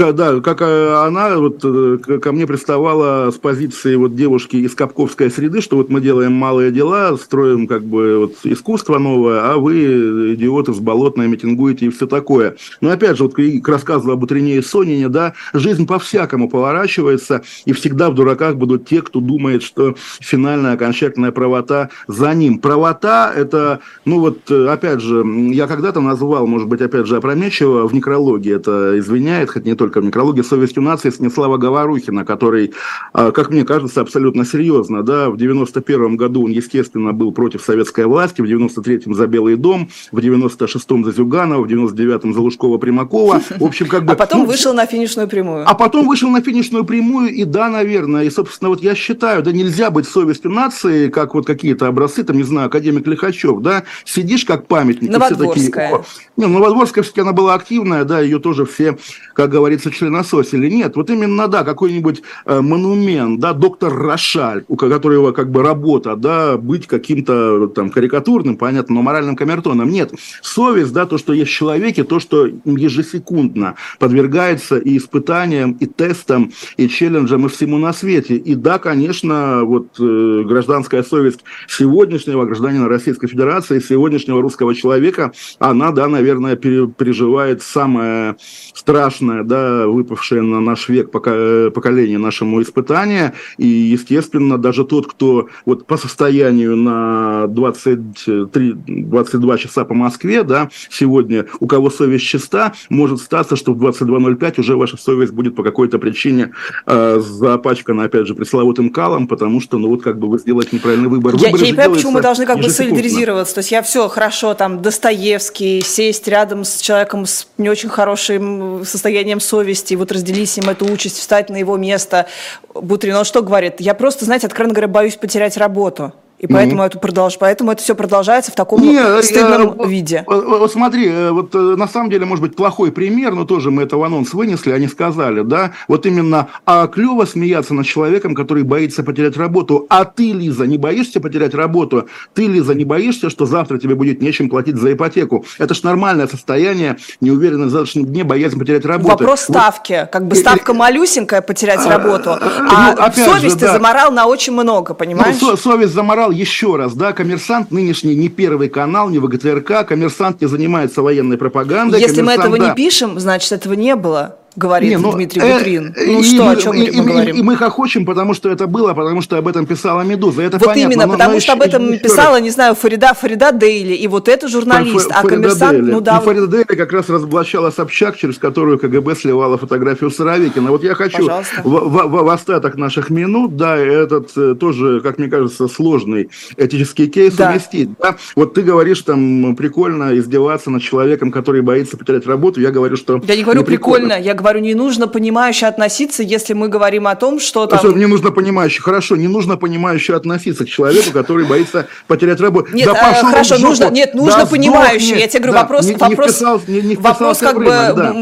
да, 0.00 0.40
как 0.40 0.62
э, 0.62 0.94
она 0.94 1.36
вот 1.36 1.60
э, 1.62 1.98
ко 1.98 2.32
мне 2.32 2.46
приставала 2.46 3.30
с 3.30 3.36
позиции 3.36 3.94
вот 3.96 4.14
девушки 4.16 4.56
из 4.56 4.74
Капковской 4.74 5.30
среды, 5.30 5.60
что 5.60 5.76
вот 5.76 5.90
мы 5.90 6.00
делаем 6.00 6.32
малые 6.32 6.70
дела, 6.70 7.16
строим 7.16 7.66
как 7.66 7.84
бы 7.84 8.18
вот 8.18 8.34
искусство 8.44 8.98
новое, 8.98 9.52
а 9.52 9.58
вы, 9.58 10.34
идиоты, 10.34 10.72
с 10.72 10.78
болотной 10.78 11.28
митингуете 11.28 11.86
и 11.86 11.90
все 11.90 12.06
такое. 12.06 12.56
Но 12.80 12.90
опять 12.90 13.18
же, 13.18 13.24
вот 13.24 13.34
к 13.34 13.68
рассказу 13.68 14.10
об 14.10 14.22
Утрине 14.22 14.56
и 14.56 14.62
Сонине, 14.62 15.08
да, 15.08 15.34
жизнь 15.52 15.86
по-всякому 15.86 16.48
поворачивается, 16.48 17.42
и 17.64 17.72
всегда 17.72 18.10
в 18.10 18.14
дураках 18.14 18.56
будут 18.56 18.86
те, 18.88 19.02
кто 19.02 19.20
думает, 19.20 19.62
что 19.62 19.94
финальная 20.20 20.72
окончательная 20.72 21.32
правота 21.32 21.90
за 22.06 22.32
ним. 22.34 22.58
Правота– 22.58 23.32
это, 23.36 23.80
ну 24.04 24.20
вот, 24.20 24.50
э, 24.50 24.68
опять 24.68 25.00
же, 25.00 25.24
я 25.52 25.66
когда-то 25.66 26.00
назвал, 26.00 26.46
может 26.46 26.68
быть, 26.68 26.80
опять 26.80 27.06
же, 27.06 27.16
опрометчиво 27.16 27.86
в 27.86 27.94
некрологии, 27.94 28.54
это 28.54 28.98
извиняет, 28.98 29.50
хоть 29.50 29.64
не 29.64 29.74
только 29.74 29.89
только 29.90 30.06
микрология 30.06 30.44
совестью 30.44 30.82
нации 30.82 31.10
Станислава 31.10 31.56
Говорухина, 31.56 32.24
который, 32.24 32.72
а, 33.12 33.32
как 33.32 33.50
мне 33.50 33.64
кажется, 33.64 34.00
абсолютно 34.00 34.44
серьезно, 34.44 35.02
да, 35.02 35.30
в 35.30 35.36
91 35.36 36.16
году 36.16 36.44
он, 36.44 36.52
естественно, 36.52 37.12
был 37.12 37.32
против 37.32 37.62
советской 37.62 38.06
власти, 38.06 38.40
в 38.40 38.44
93-м 38.44 39.14
за 39.14 39.26
Белый 39.26 39.56
дом, 39.56 39.88
в 40.12 40.18
96-м 40.18 41.04
за 41.04 41.12
Зюганова, 41.12 41.64
в 41.64 41.66
99-м 41.66 42.32
за 42.32 42.40
Лужкова-Примакова. 42.40 43.42
В 43.58 43.64
общем, 43.64 43.86
как 43.86 44.04
бы... 44.04 44.12
А 44.12 44.16
потом 44.16 44.40
ну, 44.40 44.46
вышел 44.46 44.72
на 44.72 44.86
финишную 44.86 45.26
прямую. 45.26 45.68
А 45.68 45.74
потом 45.74 46.06
вышел 46.06 46.30
на 46.30 46.40
финишную 46.40 46.84
прямую, 46.84 47.30
и 47.30 47.44
да, 47.44 47.68
наверное, 47.68 48.24
и, 48.24 48.30
собственно, 48.30 48.70
вот 48.70 48.80
я 48.82 48.94
считаю, 48.94 49.42
да, 49.42 49.50
нельзя 49.50 49.90
быть 49.90 50.06
совестью 50.06 50.52
нации, 50.52 51.08
как 51.08 51.34
вот 51.34 51.46
какие-то 51.46 51.88
образцы, 51.88 52.22
там, 52.22 52.36
не 52.36 52.44
знаю, 52.44 52.68
академик 52.68 53.08
Лихачев, 53.08 53.60
да, 53.60 53.82
сидишь 54.04 54.44
как 54.44 54.68
памятник. 54.68 55.10
Новодворская. 55.10 55.88
Все 55.88 55.98
такие, 55.98 56.04
не, 56.36 56.46
Новодворская 56.46 57.02
все-таки 57.02 57.22
она 57.22 57.32
была 57.32 57.54
активная, 57.54 58.04
да, 58.04 58.20
ее 58.20 58.38
тоже 58.38 58.64
все, 58.66 58.96
как 59.34 59.50
говорится, 59.50 59.79
говорится, 59.80 59.90
членососили. 59.90 60.68
Нет, 60.68 60.96
вот 60.96 61.10
именно, 61.10 61.48
да, 61.48 61.64
какой-нибудь 61.64 62.22
э, 62.46 62.60
монумент, 62.60 63.40
да, 63.40 63.52
доктор 63.52 63.92
Рошаль, 63.92 64.64
у 64.68 64.76
которого 64.76 65.32
как 65.32 65.50
бы 65.50 65.62
работа, 65.62 66.16
да, 66.16 66.56
быть 66.56 66.86
каким-то 66.86 67.68
там 67.68 67.90
карикатурным, 67.90 68.56
понятно, 68.56 68.96
но 68.96 69.02
моральным 69.02 69.36
камертоном. 69.36 69.90
Нет, 69.90 70.12
совесть, 70.42 70.92
да, 70.92 71.06
то, 71.06 71.18
что 71.18 71.32
есть 71.32 71.50
в 71.50 71.54
человеке, 71.54 72.04
то, 72.04 72.20
что 72.20 72.46
ежесекундно 72.64 73.74
подвергается 73.98 74.76
и 74.76 74.96
испытаниям, 74.96 75.72
и 75.72 75.86
тестам, 75.86 76.52
и 76.76 76.88
челленджам, 76.88 77.46
и 77.46 77.48
всему 77.48 77.78
на 77.78 77.92
свете. 77.92 78.36
И 78.36 78.54
да, 78.54 78.78
конечно, 78.78 79.62
вот 79.64 79.98
э, 79.98 80.42
гражданская 80.46 81.02
совесть 81.02 81.40
сегодняшнего 81.68 82.44
гражданина 82.44 82.88
Российской 82.88 83.28
Федерации, 83.28 83.80
сегодняшнего 83.80 84.42
русского 84.42 84.74
человека, 84.74 85.32
она, 85.58 85.90
да, 85.92 86.08
наверное, 86.08 86.56
переживает 86.56 87.62
самое 87.62 88.36
страшное, 88.74 89.44
да, 89.44 89.59
да, 89.60 89.86
выпавшее 89.86 90.42
на 90.42 90.60
наш 90.60 90.88
век 90.88 91.10
поколение 91.10 92.18
нашему 92.18 92.62
испытания, 92.62 93.34
и, 93.58 93.66
естественно, 93.66 94.58
даже 94.58 94.84
тот, 94.84 95.06
кто 95.06 95.48
вот 95.66 95.86
по 95.86 95.96
состоянию 95.96 96.76
на 96.76 97.46
23, 97.48 98.72
22 98.86 99.58
часа 99.58 99.84
по 99.84 99.94
Москве, 99.94 100.42
да, 100.42 100.70
сегодня, 100.90 101.46
у 101.60 101.66
кого 101.66 101.90
совесть 101.90 102.24
чиста, 102.24 102.72
может 102.88 103.20
статься, 103.20 103.56
что 103.56 103.72
в 103.72 103.84
22.05 103.84 104.60
уже 104.60 104.76
ваша 104.76 104.96
совесть 104.96 105.32
будет 105.32 105.56
по 105.56 105.62
какой-то 105.62 105.98
причине 105.98 106.52
э, 106.86 107.20
запачкана, 107.20 108.04
опять 108.04 108.26
же, 108.26 108.34
пресловутым 108.34 108.90
калом, 108.90 109.26
потому 109.26 109.60
что, 109.60 109.78
ну, 109.78 109.88
вот 109.88 110.02
как 110.02 110.18
бы 110.18 110.28
вы 110.28 110.38
сделаете 110.38 110.70
неправильный 110.72 111.08
выбор. 111.08 111.34
Я, 111.36 111.48
я 111.48 111.52
не 111.52 111.58
понимаю, 111.58 111.92
почему 111.92 112.12
мы 112.12 112.22
должны 112.22 112.46
как 112.46 112.58
бы 112.58 112.68
солидаризироваться. 112.68 113.54
То 113.54 113.60
есть 113.60 113.72
я 113.72 113.82
все 113.82 114.08
хорошо, 114.08 114.54
там, 114.54 114.82
Достоевский, 114.82 115.82
сесть 115.82 116.28
рядом 116.28 116.64
с 116.64 116.80
человеком 116.80 117.26
с 117.26 117.48
не 117.58 117.68
очень 117.68 117.88
хорошим 117.88 118.84
состоянием 118.84 119.40
совести, 119.50 119.94
вот 119.94 120.12
разделить 120.12 120.50
с 120.50 120.56
ним 120.56 120.70
эту 120.70 120.90
участь, 120.90 121.18
встать 121.18 121.50
на 121.50 121.56
его 121.56 121.76
место. 121.76 122.26
Бутрин, 122.74 123.16
он 123.16 123.24
что 123.24 123.42
говорит? 123.42 123.80
Я 123.80 123.94
просто, 123.94 124.24
знаете, 124.24 124.46
откровенно 124.46 124.74
говоря, 124.74 124.88
боюсь 124.88 125.16
потерять 125.16 125.56
работу. 125.56 126.12
И 126.40 126.46
ну. 126.48 126.54
поэтому, 126.54 126.82
это 126.82 126.98
продолж... 126.98 127.36
поэтому 127.38 127.70
это 127.70 127.82
все 127.82 127.94
продолжается 127.94 128.50
в 128.50 128.54
таком 128.54 128.80
Не, 128.80 129.22
стыдном 129.22 129.76
я, 129.78 129.86
виде. 129.86 130.24
Вот, 130.26 130.46
вот 130.46 130.72
смотри, 130.72 131.06
э, 131.06 131.30
вот 131.32 131.54
э, 131.54 131.58
на 131.58 131.86
самом 131.86 132.08
деле, 132.08 132.24
может 132.24 132.42
быть, 132.42 132.56
плохой 132.56 132.90
пример, 132.90 133.34
но 133.34 133.44
тоже 133.44 133.70
мы 133.70 133.82
это 133.82 133.98
в 133.98 134.02
анонс 134.02 134.32
вынесли, 134.32 134.70
они 134.70 134.88
сказали, 134.88 135.42
да, 135.42 135.72
вот 135.86 136.06
именно, 136.06 136.48
а 136.64 136.86
клево 136.86 137.26
смеяться 137.26 137.74
над 137.74 137.84
человеком, 137.84 138.34
который 138.34 138.62
боится 138.62 139.02
потерять 139.02 139.36
работу, 139.36 139.84
а 139.90 140.06
ты, 140.06 140.32
Лиза, 140.32 140.66
не 140.66 140.78
боишься 140.78 141.20
потерять 141.20 141.52
работу? 141.52 142.08
Ты, 142.32 142.46
Лиза, 142.46 142.74
не 142.74 142.86
боишься, 142.86 143.28
что 143.28 143.44
завтра 143.44 143.76
тебе 143.76 143.94
будет 143.94 144.22
нечем 144.22 144.48
платить 144.48 144.76
за 144.76 144.94
ипотеку? 144.94 145.44
Это 145.58 145.74
ж 145.74 145.82
нормальное 145.82 146.26
состояние, 146.26 146.96
неуверенность 147.20 147.68
в 147.68 147.72
завтрашнем 147.72 148.06
дне, 148.06 148.24
боязнь 148.24 148.58
потерять 148.58 148.86
работу. 148.86 149.10
Вопрос 149.10 149.42
ставки, 149.42 150.00
вот. 150.00 150.10
как 150.10 150.26
бы 150.26 150.36
ставка 150.36 150.72
малюсенькая 150.72 151.42
потерять 151.42 151.84
работу, 151.86 152.30
а, 152.30 153.12
ну, 153.14 153.24
совесть 153.24 153.56
же, 153.56 153.60
ты 153.60 153.66
да. 153.66 153.74
заморал 153.74 154.10
на 154.10 154.24
очень 154.26 154.54
много, 154.54 154.94
понимаешь? 154.94 155.36
Ну, 155.42 155.54
совесть 155.58 155.92
заморал 155.92 156.29
сказал 156.30 156.40
еще 156.40 156.76
раз, 156.76 156.94
да, 156.94 157.12
коммерсант 157.12 157.70
нынешний 157.70 158.14
не 158.14 158.28
первый 158.28 158.68
канал, 158.68 159.10
не 159.10 159.18
ВГТРК, 159.18 159.86
коммерсант 159.86 160.40
не 160.40 160.48
занимается 160.48 161.02
военной 161.02 161.36
пропагандой. 161.36 162.00
Если 162.00 162.22
мы 162.22 162.32
этого 162.32 162.58
да. 162.58 162.68
не 162.68 162.74
пишем, 162.74 163.18
значит, 163.18 163.52
этого 163.52 163.74
не 163.74 163.96
было 163.96 164.36
говорит 164.56 164.90
не, 164.90 164.96
ну, 164.96 165.12
Дмитрий 165.12 165.40
Бутрин. 165.40 165.94
Э, 165.96 166.06
ну 166.06 166.20
и, 166.20 166.22
что, 166.22 166.50
и, 166.50 166.54
о 166.54 166.56
чем 166.56 166.74
и, 166.74 166.90
мы 166.90 167.04
и, 167.04 167.06
говорим? 167.06 167.36
И, 167.36 167.38
и 167.38 167.42
мы 167.42 167.56
хохочем, 167.56 168.04
потому 168.04 168.34
что 168.34 168.50
это 168.50 168.66
было, 168.66 168.92
потому 168.94 169.22
что 169.22 169.36
об 169.38 169.48
этом 169.48 169.66
писала 169.66 170.02
«Медуза». 170.02 170.42
Это 170.42 170.58
вот 170.58 170.66
понятно, 170.66 170.92
именно, 170.92 171.06
но, 171.06 171.12
потому 171.12 171.34
но 171.34 171.40
что 171.40 171.52
еще, 171.52 171.62
об 171.62 171.68
этом 171.68 171.98
писала, 171.98 172.34
раз. 172.34 172.42
не 172.42 172.50
знаю, 172.50 172.74
Фарида, 172.74 173.14
Фарида 173.14 173.52
Дейли, 173.52 173.94
и 173.94 174.08
вот 174.08 174.28
это 174.28 174.48
журналист, 174.48 175.10
Ф, 175.10 175.16
а 175.16 175.26
коммерсант, 175.26 175.78
Дейли. 175.78 175.92
ну 175.92 176.00
да. 176.00 176.18
И 176.18 176.24
Фарида 176.24 176.46
Дейли 176.46 176.64
как 176.64 176.92
раз 176.92 177.08
разоблачала 177.08 177.70
Собчак, 177.70 178.16
через 178.16 178.38
которую 178.38 178.78
КГБ 178.78 179.14
сливала 179.16 179.58
фотографию 179.58 180.10
Суровикина. 180.10 180.70
Вот 180.70 180.82
я 180.82 180.94
хочу 180.94 181.28
в, 181.28 181.44
в, 181.64 181.88
в, 181.88 182.24
в 182.24 182.28
остаток 182.28 182.76
наших 182.76 183.10
минут, 183.10 183.56
да, 183.56 183.76
этот 183.76 184.30
э, 184.36 184.54
тоже, 184.54 185.00
как 185.00 185.18
мне 185.18 185.28
кажется, 185.28 185.68
сложный 185.68 186.30
этический 186.56 187.06
кейс 187.06 187.34
да. 187.34 187.50
уместить. 187.50 187.90
Да? 187.98 188.16
Вот 188.34 188.54
ты 188.54 188.62
говоришь, 188.62 189.02
там, 189.02 189.54
прикольно 189.56 190.16
издеваться 190.18 190.70
над 190.70 190.82
человеком, 190.82 191.30
который 191.30 191.62
боится 191.62 191.96
потерять 191.96 192.26
работу. 192.26 192.60
Я 192.60 192.70
говорю, 192.70 192.96
что... 192.96 193.20
Я 193.26 193.36
не 193.36 193.42
говорю 193.42 193.60
не 193.60 193.66
прикольно, 193.66 194.08
прикольно, 194.08 194.24
я 194.24 194.34
говорю, 194.40 194.60
не 194.60 194.74
нужно 194.74 195.08
понимающе 195.08 195.66
относиться, 195.66 196.22
если 196.22 196.54
мы 196.54 196.68
говорим 196.68 197.06
о 197.06 197.14
том, 197.14 197.40
что 197.40 197.66
там... 197.66 197.78
Что, 197.78 197.92
не 197.92 198.06
нужно 198.06 198.30
понимающе. 198.30 198.80
Хорошо, 198.82 199.16
не 199.16 199.28
нужно 199.28 199.56
понимающе 199.56 200.14
относиться 200.14 200.64
к 200.64 200.68
человеку, 200.68 201.12
который 201.12 201.46
боится 201.46 201.86
потерять 202.06 202.40
работу. 202.40 202.74
Нет, 202.74 202.86
да 202.86 203.12
э, 203.12 203.24
хорошо, 203.24 203.58
нужно, 203.58 203.90
нет, 203.90 204.14
нужно 204.14 204.44
да, 204.44 204.46
понимающе. 204.46 205.18
Я 205.18 205.26
тебе 205.26 205.40
говорю, 205.40 205.52
да, 205.52 205.62
вопрос, 205.62 205.86
не, 205.86 205.94
вопрос, 205.94 206.18
не 206.18 206.32
вписал, 206.32 206.62
не, 206.66 206.80
не 206.80 206.96
вопрос 206.96 207.38
как 207.38 207.58
бы, 207.58 207.64
да. 207.64 208.14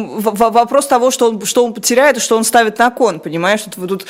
вопрос 0.50 0.86
того, 0.86 1.10
что 1.10 1.30
он, 1.30 1.44
что 1.44 1.64
он 1.64 1.74
потеряет 1.74 2.16
и 2.16 2.20
что 2.20 2.36
он 2.36 2.44
ставит 2.44 2.78
на 2.78 2.90
кон, 2.90 3.20
понимаешь? 3.20 3.62
Тут, 3.62 3.88
тут, 3.88 4.06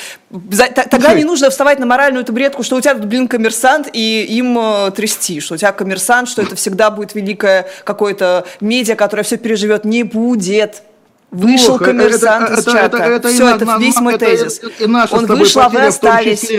тогда 0.91 1.15
не 1.15 1.25
нужно 1.25 1.51
вставать 1.51 1.79
на 1.79 1.87
моральную 1.87 2.25
табуретку, 2.25 2.63
что 2.63 2.77
у 2.77 2.81
тебя 2.81 2.95
блин, 2.95 3.29
коммерсант, 3.29 3.89
и 3.93 4.25
им 4.25 4.59
э, 4.59 4.91
трясти, 4.93 5.41
что 5.41 5.55
у 5.55 5.57
тебя 5.57 5.73
коммерсант, 5.73 6.29
что 6.29 6.43
это 6.43 6.57
всегда 6.57 6.91
будет 6.91 7.15
великое 7.15 7.67
какое-то 7.85 8.47
медиа, 8.61 8.95
которое 8.95 9.23
все 9.23 9.37
переживет. 9.37 9.85
Не 9.85 10.03
будет. 10.03 10.83
Вышел 11.31 11.76
Плохо. 11.76 11.85
коммерсант 11.85 12.49
это, 12.49 12.61
из 12.61 12.64
чата. 12.64 12.79
Это, 12.79 12.97
это, 12.97 13.07
это, 13.07 13.29
Все, 13.29 13.49
это 13.49 13.64
на, 13.66 13.79
весь 13.79 14.01
мой 14.01 14.14
это, 14.14 14.24
тезис. 14.24 14.62
И 14.81 14.87
наша 14.87 15.14
Он 15.14 15.26
вышел, 15.26 15.61
а 15.61 15.68
вы 15.68 15.81
остались. 15.81 16.51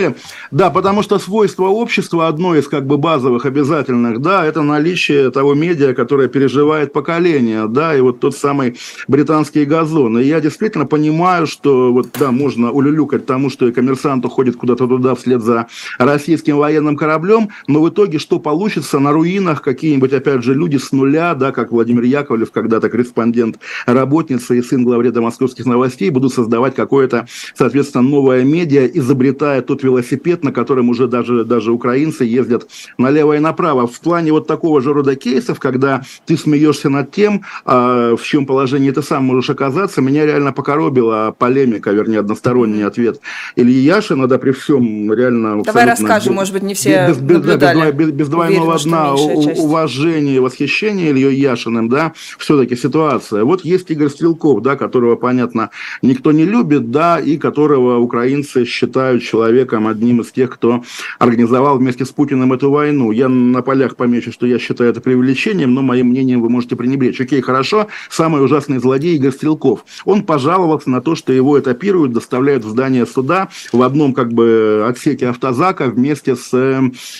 Да, 0.52 0.70
потому 0.70 1.02
что 1.02 1.18
свойство 1.18 1.64
общества, 1.64 2.28
одно 2.28 2.54
из 2.54 2.68
как 2.68 2.86
бы 2.86 2.96
базовых 2.96 3.46
обязательных, 3.46 4.20
да, 4.20 4.44
это 4.46 4.62
наличие 4.62 5.32
того 5.32 5.54
медиа, 5.54 5.92
которое 5.92 6.28
переживает 6.28 6.92
поколение, 6.92 7.66
да, 7.66 7.96
и 7.96 8.00
вот 8.00 8.20
тот 8.20 8.36
самый 8.36 8.78
британский 9.08 9.64
газон. 9.64 10.20
И 10.20 10.24
я 10.24 10.40
действительно 10.40 10.86
понимаю, 10.86 11.48
что 11.48 11.92
вот, 11.92 12.10
да, 12.16 12.30
можно 12.30 12.70
улюлюкать 12.70 13.26
тому, 13.26 13.50
что 13.50 13.66
и 13.66 13.72
коммерсант 13.72 14.24
уходит 14.24 14.54
куда-то 14.54 14.86
туда 14.86 15.16
вслед 15.16 15.42
за 15.42 15.66
российским 15.98 16.56
военным 16.56 16.96
кораблем, 16.96 17.48
но 17.66 17.82
в 17.82 17.88
итоге 17.88 18.20
что 18.20 18.38
получится 18.38 19.00
на 19.00 19.10
руинах 19.10 19.62
какие-нибудь, 19.62 20.12
опять 20.12 20.44
же, 20.44 20.54
люди 20.54 20.76
с 20.76 20.92
нуля, 20.92 21.34
да, 21.34 21.50
как 21.50 21.72
Владимир 21.72 22.04
Яковлев, 22.04 22.52
когда-то 22.52 22.88
корреспондент, 22.88 23.58
работница 23.86 24.54
и 24.54 24.59
сын 24.62 24.84
главреда 24.84 25.20
московских 25.20 25.66
новостей 25.66 26.10
будут 26.10 26.32
создавать 26.32 26.74
какое-то, 26.74 27.26
соответственно, 27.54 28.02
новое 28.02 28.44
медиа, 28.44 28.86
изобретая 28.86 29.62
тот 29.62 29.82
велосипед, 29.82 30.44
на 30.44 30.52
котором 30.52 30.88
уже 30.88 31.08
даже, 31.08 31.44
даже 31.44 31.72
украинцы 31.72 32.24
ездят 32.24 32.68
налево 32.98 33.36
и 33.36 33.38
направо. 33.38 33.86
В 33.86 34.00
плане 34.00 34.32
вот 34.32 34.46
такого 34.46 34.80
же 34.80 34.92
рода 34.92 35.16
кейсов, 35.16 35.58
когда 35.58 36.02
ты 36.26 36.36
смеешься 36.36 36.88
над 36.88 37.10
тем, 37.10 37.42
а, 37.64 38.16
в 38.16 38.22
чем 38.22 38.46
положении 38.46 38.90
ты 38.90 39.02
сам 39.02 39.24
можешь 39.24 39.50
оказаться, 39.50 40.00
меня 40.00 40.26
реально 40.26 40.52
покоробила 40.52 41.34
полемика, 41.36 41.90
вернее, 41.90 42.20
односторонний 42.20 42.82
ответ 42.82 43.20
Ильи 43.56 43.80
Яшина, 43.80 44.26
да, 44.26 44.38
при 44.38 44.52
всем 44.52 45.12
реально... 45.12 45.62
Давай 45.62 45.86
расскажем, 45.86 46.34
может 46.34 46.52
быть, 46.52 46.62
не 46.62 46.74
все 46.74 47.08
без, 47.08 47.18
без, 47.18 47.36
наблюдали. 47.36 47.92
Без, 47.92 48.08
без, 48.08 48.10
без 48.12 48.28
двойного 48.28 48.78
дна 48.78 49.14
уважения 49.14 50.36
и 50.36 50.38
восхищения 50.38 51.10
Ильей 51.10 51.36
Яшиным, 51.36 51.88
да, 51.88 52.12
все-таки 52.38 52.76
ситуация. 52.76 53.44
Вот 53.44 53.64
есть 53.64 53.90
Игорь 53.90 54.08
Стрелков, 54.08 54.49
Песков, 54.50 54.62
да, 54.62 54.76
которого, 54.76 55.16
понятно, 55.16 55.70
никто 56.02 56.32
не 56.32 56.44
любит, 56.44 56.90
да, 56.90 57.18
и 57.18 57.36
которого 57.36 57.98
украинцы 57.98 58.64
считают 58.64 59.22
человеком 59.22 59.86
одним 59.86 60.20
из 60.20 60.32
тех, 60.32 60.50
кто 60.50 60.82
организовал 61.18 61.78
вместе 61.78 62.04
с 62.04 62.08
Путиным 62.08 62.52
эту 62.52 62.70
войну. 62.70 63.12
Я 63.12 63.28
на 63.28 63.62
полях 63.62 63.96
помечу, 63.96 64.32
что 64.32 64.46
я 64.46 64.58
считаю 64.58 64.90
это 64.90 65.00
преувеличением, 65.00 65.74
но 65.74 65.82
моим 65.82 66.08
мнением 66.08 66.40
вы 66.40 66.48
можете 66.48 66.76
пренебречь. 66.76 67.20
Окей, 67.20 67.40
хорошо, 67.40 67.86
самый 68.10 68.42
ужасный 68.42 68.78
злодей 68.78 69.16
Игорь 69.16 69.32
Стрелков. 69.32 69.84
Он 70.04 70.22
пожаловался 70.22 70.90
на 70.90 71.00
то, 71.00 71.14
что 71.14 71.32
его 71.32 71.58
этапируют, 71.58 72.12
доставляют 72.12 72.64
в 72.64 72.70
здание 72.70 73.06
суда 73.06 73.48
в 73.72 73.82
одном 73.82 74.14
как 74.14 74.32
бы 74.32 74.84
отсеке 74.88 75.28
автозака 75.28 75.86
вместе 75.86 76.34
с, 76.34 76.50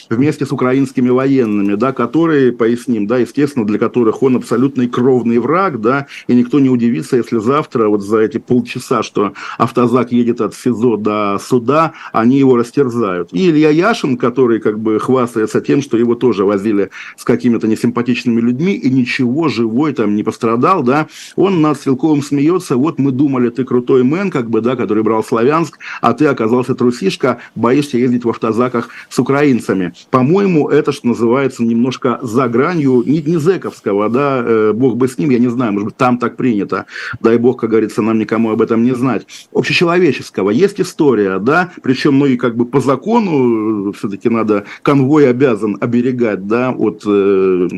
вместе 0.08 0.46
с 0.46 0.52
украинскими 0.52 1.10
военными, 1.10 1.74
да, 1.74 1.92
которые, 1.92 2.52
поясним, 2.52 3.06
да, 3.06 3.18
естественно, 3.18 3.66
для 3.66 3.78
которых 3.78 4.22
он 4.22 4.36
абсолютный 4.36 4.88
кровный 4.88 5.38
враг, 5.38 5.80
да, 5.80 6.06
и 6.26 6.34
никто 6.34 6.58
не 6.58 6.70
удивится, 6.70 7.19
если 7.20 7.38
завтра 7.38 7.88
вот 7.88 8.02
за 8.02 8.18
эти 8.18 8.38
полчаса, 8.38 9.02
что 9.02 9.32
автозак 9.58 10.12
едет 10.12 10.40
от 10.40 10.54
СИЗО 10.54 10.96
до 10.96 11.38
суда, 11.38 11.92
они 12.12 12.38
его 12.38 12.56
растерзают. 12.56 13.28
И 13.32 13.50
Илья 13.50 13.70
Яшин, 13.70 14.16
который 14.16 14.60
как 14.60 14.78
бы 14.78 14.98
хвастается 14.98 15.60
тем, 15.60 15.82
что 15.82 15.96
его 15.96 16.14
тоже 16.14 16.44
возили 16.44 16.90
с 17.16 17.24
какими-то 17.24 17.66
несимпатичными 17.66 18.40
людьми, 18.40 18.74
и 18.74 18.90
ничего, 18.90 19.48
живой 19.48 19.92
там 19.92 20.16
не 20.16 20.22
пострадал, 20.22 20.82
да, 20.82 21.06
он 21.36 21.60
над 21.60 21.76
Стрелковым 21.76 22.22
смеется, 22.22 22.76
вот 22.76 22.98
мы 22.98 23.12
думали, 23.12 23.50
ты 23.50 23.64
крутой 23.64 24.02
мэн, 24.02 24.30
как 24.30 24.50
бы, 24.50 24.60
да, 24.60 24.76
который 24.76 25.02
брал 25.02 25.22
Славянск, 25.22 25.78
а 26.00 26.12
ты 26.12 26.26
оказался 26.26 26.74
трусишка, 26.74 27.38
боишься 27.54 27.98
ездить 27.98 28.24
в 28.24 28.30
автозаках 28.30 28.88
с 29.08 29.18
украинцами. 29.18 29.92
По-моему, 30.10 30.68
это, 30.68 30.92
что 30.92 31.08
называется, 31.08 31.62
немножко 31.62 32.18
за 32.22 32.48
гранью, 32.48 33.02
не, 33.06 33.22
не 33.22 33.38
зэковского, 33.38 34.08
да, 34.08 34.42
э, 34.44 34.72
бог 34.72 34.96
бы 34.96 35.08
с 35.08 35.18
ним, 35.18 35.30
я 35.30 35.38
не 35.38 35.48
знаю, 35.48 35.72
может 35.72 35.86
быть, 35.86 35.96
там 35.96 36.18
так 36.18 36.36
принято, 36.36 36.86
дай 37.20 37.38
бог, 37.38 37.60
как 37.60 37.70
говорится, 37.70 38.02
нам 38.02 38.18
никому 38.18 38.50
об 38.50 38.62
этом 38.62 38.84
не 38.84 38.94
знать, 38.94 39.26
общечеловеческого. 39.52 40.50
Есть 40.50 40.80
история, 40.80 41.38
да, 41.38 41.72
причем, 41.82 42.18
ну 42.18 42.26
и 42.26 42.36
как 42.36 42.56
бы 42.56 42.64
по 42.64 42.80
закону 42.80 43.92
все-таки 43.92 44.28
надо, 44.28 44.64
конвой 44.82 45.28
обязан 45.28 45.76
оберегать, 45.80 46.46
да, 46.46 46.70
от 46.70 47.02
э, 47.06 47.68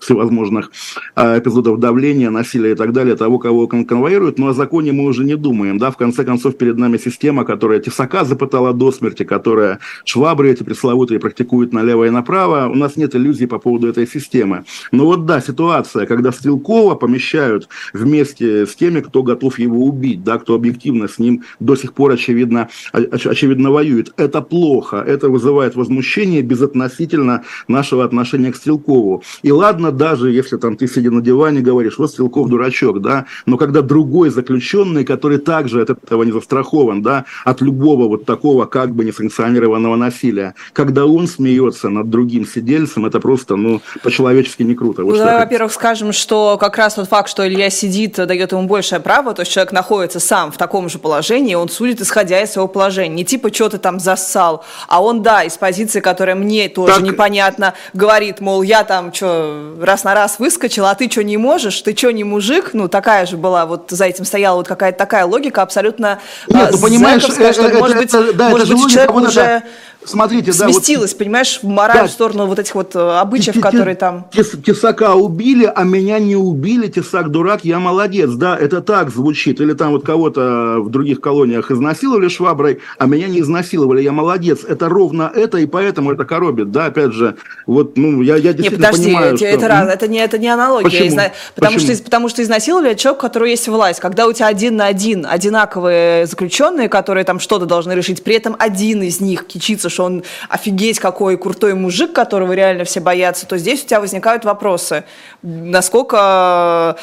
всевозможных 0.00 0.70
а, 1.14 1.38
эпизодов 1.38 1.78
давления, 1.80 2.30
насилия 2.30 2.72
и 2.72 2.74
так 2.74 2.92
далее, 2.92 3.16
того, 3.16 3.38
кого 3.38 3.66
конвоируют. 3.66 4.38
Но 4.38 4.48
о 4.48 4.52
законе 4.54 4.92
мы 4.92 5.04
уже 5.04 5.24
не 5.24 5.36
думаем. 5.36 5.78
Да? 5.78 5.90
В 5.90 5.96
конце 5.96 6.24
концов, 6.24 6.56
перед 6.56 6.76
нами 6.76 6.98
система, 6.98 7.44
которая 7.44 7.80
тесака 7.80 8.24
запытала 8.24 8.72
до 8.72 8.92
смерти, 8.92 9.24
которая 9.24 9.78
швабры 10.04 10.50
эти 10.50 10.62
пресловутые 10.62 11.20
практикует 11.20 11.72
налево 11.72 12.04
и 12.04 12.10
направо. 12.10 12.68
У 12.68 12.74
нас 12.74 12.96
нет 12.96 13.14
иллюзий 13.14 13.46
по 13.46 13.58
поводу 13.58 13.88
этой 13.88 14.06
системы. 14.06 14.64
Но 14.92 15.06
вот 15.06 15.26
да, 15.26 15.40
ситуация, 15.40 16.06
когда 16.06 16.32
Стрелкова 16.32 16.94
помещают 16.94 17.68
вместе 17.92 18.66
с 18.66 18.74
теми, 18.74 19.00
кто 19.00 19.22
готов 19.22 19.58
его 19.58 19.84
убить, 19.84 20.24
да, 20.24 20.38
кто 20.38 20.54
объективно 20.54 21.08
с 21.08 21.18
ним 21.18 21.44
до 21.60 21.76
сих 21.76 21.92
пор, 21.92 22.12
очевидно, 22.12 22.68
очевидно 22.92 23.70
воюет. 23.70 24.12
Это 24.16 24.42
плохо. 24.42 24.96
Это 24.96 25.28
вызывает 25.28 25.76
возмущение 25.76 26.42
безотносительно 26.42 27.44
нашего 27.68 28.04
отношения 28.04 28.52
к 28.52 28.56
Стрелкову. 28.56 29.22
И 29.42 29.52
ладно, 29.52 29.87
спокойно, 29.88 29.92
даже 29.92 30.30
если 30.30 30.56
там 30.56 30.76
ты 30.76 30.86
сидя 30.88 31.10
на 31.10 31.20
диване 31.20 31.60
говоришь, 31.60 31.98
вот 31.98 32.10
Стрелков 32.10 32.48
дурачок, 32.48 33.00
да, 33.00 33.24
но 33.46 33.56
когда 33.56 33.82
другой 33.82 34.30
заключенный, 34.30 35.04
который 35.04 35.38
также 35.38 35.82
от 35.82 35.90
этого 35.90 36.24
не 36.24 36.32
застрахован, 36.32 37.02
да, 37.02 37.24
от 37.44 37.62
любого 37.62 38.08
вот 38.08 38.24
такого 38.24 38.66
как 38.66 38.90
бы 38.90 39.04
несанкционированного 39.04 39.96
насилия, 39.96 40.54
когда 40.72 41.06
он 41.06 41.26
смеется 41.26 41.88
над 41.88 42.10
другим 42.10 42.46
сидельцем, 42.46 43.06
это 43.06 43.20
просто, 43.20 43.56
ну, 43.56 43.80
по-человечески 44.02 44.64
не 44.64 44.74
круто. 44.74 45.04
Вот 45.04 45.12
ну, 45.12 45.18
давай, 45.18 45.38
во-первых, 45.38 45.72
скажем, 45.72 46.12
что 46.12 46.56
как 46.58 46.78
раз 46.78 46.94
тот 46.94 47.08
факт, 47.08 47.28
что 47.28 47.46
Илья 47.46 47.70
сидит, 47.70 48.16
дает 48.16 48.52
ему 48.52 48.66
большее 48.66 49.00
право, 49.00 49.34
то 49.34 49.42
есть 49.42 49.52
человек 49.52 49.72
находится 49.72 50.20
сам 50.20 50.50
в 50.50 50.56
таком 50.56 50.88
же 50.88 50.98
положении, 50.98 51.54
он 51.54 51.68
судит, 51.68 52.00
исходя 52.00 52.40
из 52.42 52.52
своего 52.52 52.68
положения. 52.68 53.16
Не 53.16 53.24
типа, 53.24 53.52
что 53.52 53.68
ты 53.68 53.78
там 53.78 54.00
зассал, 54.00 54.64
а 54.86 55.02
он, 55.02 55.22
да, 55.22 55.44
из 55.44 55.56
позиции, 55.56 56.00
которая 56.00 56.36
мне 56.36 56.68
тоже 56.68 56.94
так... 56.94 57.02
непонятно, 57.02 57.74
говорит, 57.94 58.40
мол, 58.40 58.62
я 58.62 58.84
там 58.84 59.12
что, 59.12 59.77
раз 59.82 60.04
на 60.04 60.14
раз 60.14 60.38
выскочил, 60.38 60.86
а 60.86 60.94
ты 60.94 61.10
что 61.10 61.22
не 61.22 61.36
можешь, 61.36 61.80
ты 61.82 61.96
что 61.96 62.10
не 62.10 62.24
мужик? 62.24 62.70
Ну, 62.72 62.88
такая 62.88 63.26
же 63.26 63.36
была, 63.36 63.66
вот 63.66 63.90
за 63.90 64.04
этим 64.04 64.24
стояла 64.24 64.56
вот 64.56 64.68
какая-то 64.68 64.98
такая 64.98 65.24
логика 65.24 65.62
абсолютно 65.62 66.20
Нет, 66.48 66.70
ну, 66.72 66.78
понимаешь, 66.78 67.24
это, 67.24 67.52
что, 67.52 67.66
это, 67.66 67.78
может 67.78 67.96
быть, 67.96 68.14
это, 68.14 68.32
да, 68.32 68.48
может 68.50 68.68
быть 68.68 68.92
человек 68.92 69.14
уже 69.14 69.62
смотрите, 70.04 70.52
да, 70.58 70.68
вот, 70.68 71.16
понимаешь, 71.16 71.60
в 71.62 71.66
мораль, 71.66 72.02
да, 72.02 72.06
в 72.06 72.10
сторону 72.10 72.46
вот 72.46 72.58
этих 72.58 72.74
вот 72.74 72.94
э, 72.94 73.18
обычаев, 73.18 73.54
т- 73.54 73.60
которые 73.60 73.96
там... 73.96 74.26
Тес, 74.32 74.52
тесака 74.64 75.14
убили, 75.14 75.70
а 75.74 75.84
меня 75.84 76.18
не 76.18 76.36
убили, 76.36 76.88
Тесак 76.88 77.30
дурак, 77.30 77.64
я 77.64 77.78
молодец, 77.78 78.30
да, 78.30 78.56
это 78.56 78.80
так 78.80 79.10
звучит. 79.10 79.60
Или 79.60 79.74
там 79.74 79.92
вот 79.92 80.04
кого-то 80.04 80.76
в 80.80 80.90
других 80.90 81.20
колониях 81.20 81.70
изнасиловали 81.70 82.28
шваброй, 82.28 82.80
а 82.98 83.06
меня 83.06 83.28
не 83.28 83.40
изнасиловали, 83.40 84.02
я 84.02 84.12
молодец. 84.12 84.64
Это 84.64 84.88
ровно 84.88 85.30
это, 85.34 85.58
и 85.58 85.66
поэтому 85.66 86.12
это 86.12 86.24
коробит, 86.24 86.70
да, 86.70 86.86
опять 86.86 87.12
же, 87.12 87.36
вот, 87.66 87.96
ну, 87.96 88.22
я, 88.22 88.36
я 88.36 88.52
действительно 88.52 88.86
не, 88.86 88.86
подожди, 88.86 89.04
понимаю, 89.06 89.26
это, 89.28 89.36
что... 89.36 89.46
это, 89.46 89.68
раз, 89.68 89.88
это, 89.94 90.08
не, 90.08 90.18
это 90.18 90.38
не 90.38 90.48
аналогия. 90.48 90.84
Почему? 90.84 91.08
Изна... 91.08 91.32
Потому, 91.54 91.74
Почему? 91.74 91.94
Что, 91.94 92.04
потому 92.04 92.28
что 92.28 92.42
изнасиловали 92.42 92.94
человек, 92.94 93.18
у 93.18 93.22
которого 93.22 93.48
есть 93.48 93.68
власть. 93.68 94.00
Когда 94.00 94.26
у 94.26 94.32
тебя 94.32 94.46
один 94.46 94.76
на 94.76 94.86
один 94.86 95.26
одинаковые 95.28 96.26
заключенные, 96.26 96.88
которые 96.88 97.24
там 97.24 97.40
что-то 97.40 97.66
должны 97.66 97.92
решить, 97.92 98.22
при 98.22 98.34
этом 98.36 98.56
один 98.58 99.02
из 99.02 99.20
них 99.20 99.46
кичится, 99.46 99.88
что 99.98 100.04
он 100.04 100.22
офигеть 100.48 101.00
какой 101.00 101.36
крутой 101.36 101.74
мужик, 101.74 102.12
которого 102.12 102.52
реально 102.52 102.84
все 102.84 103.00
боятся, 103.00 103.46
то 103.46 103.58
здесь 103.58 103.82
у 103.82 103.86
тебя 103.86 104.00
возникают 104.00 104.44
вопросы. 104.44 105.02
Насколько, 105.42 106.96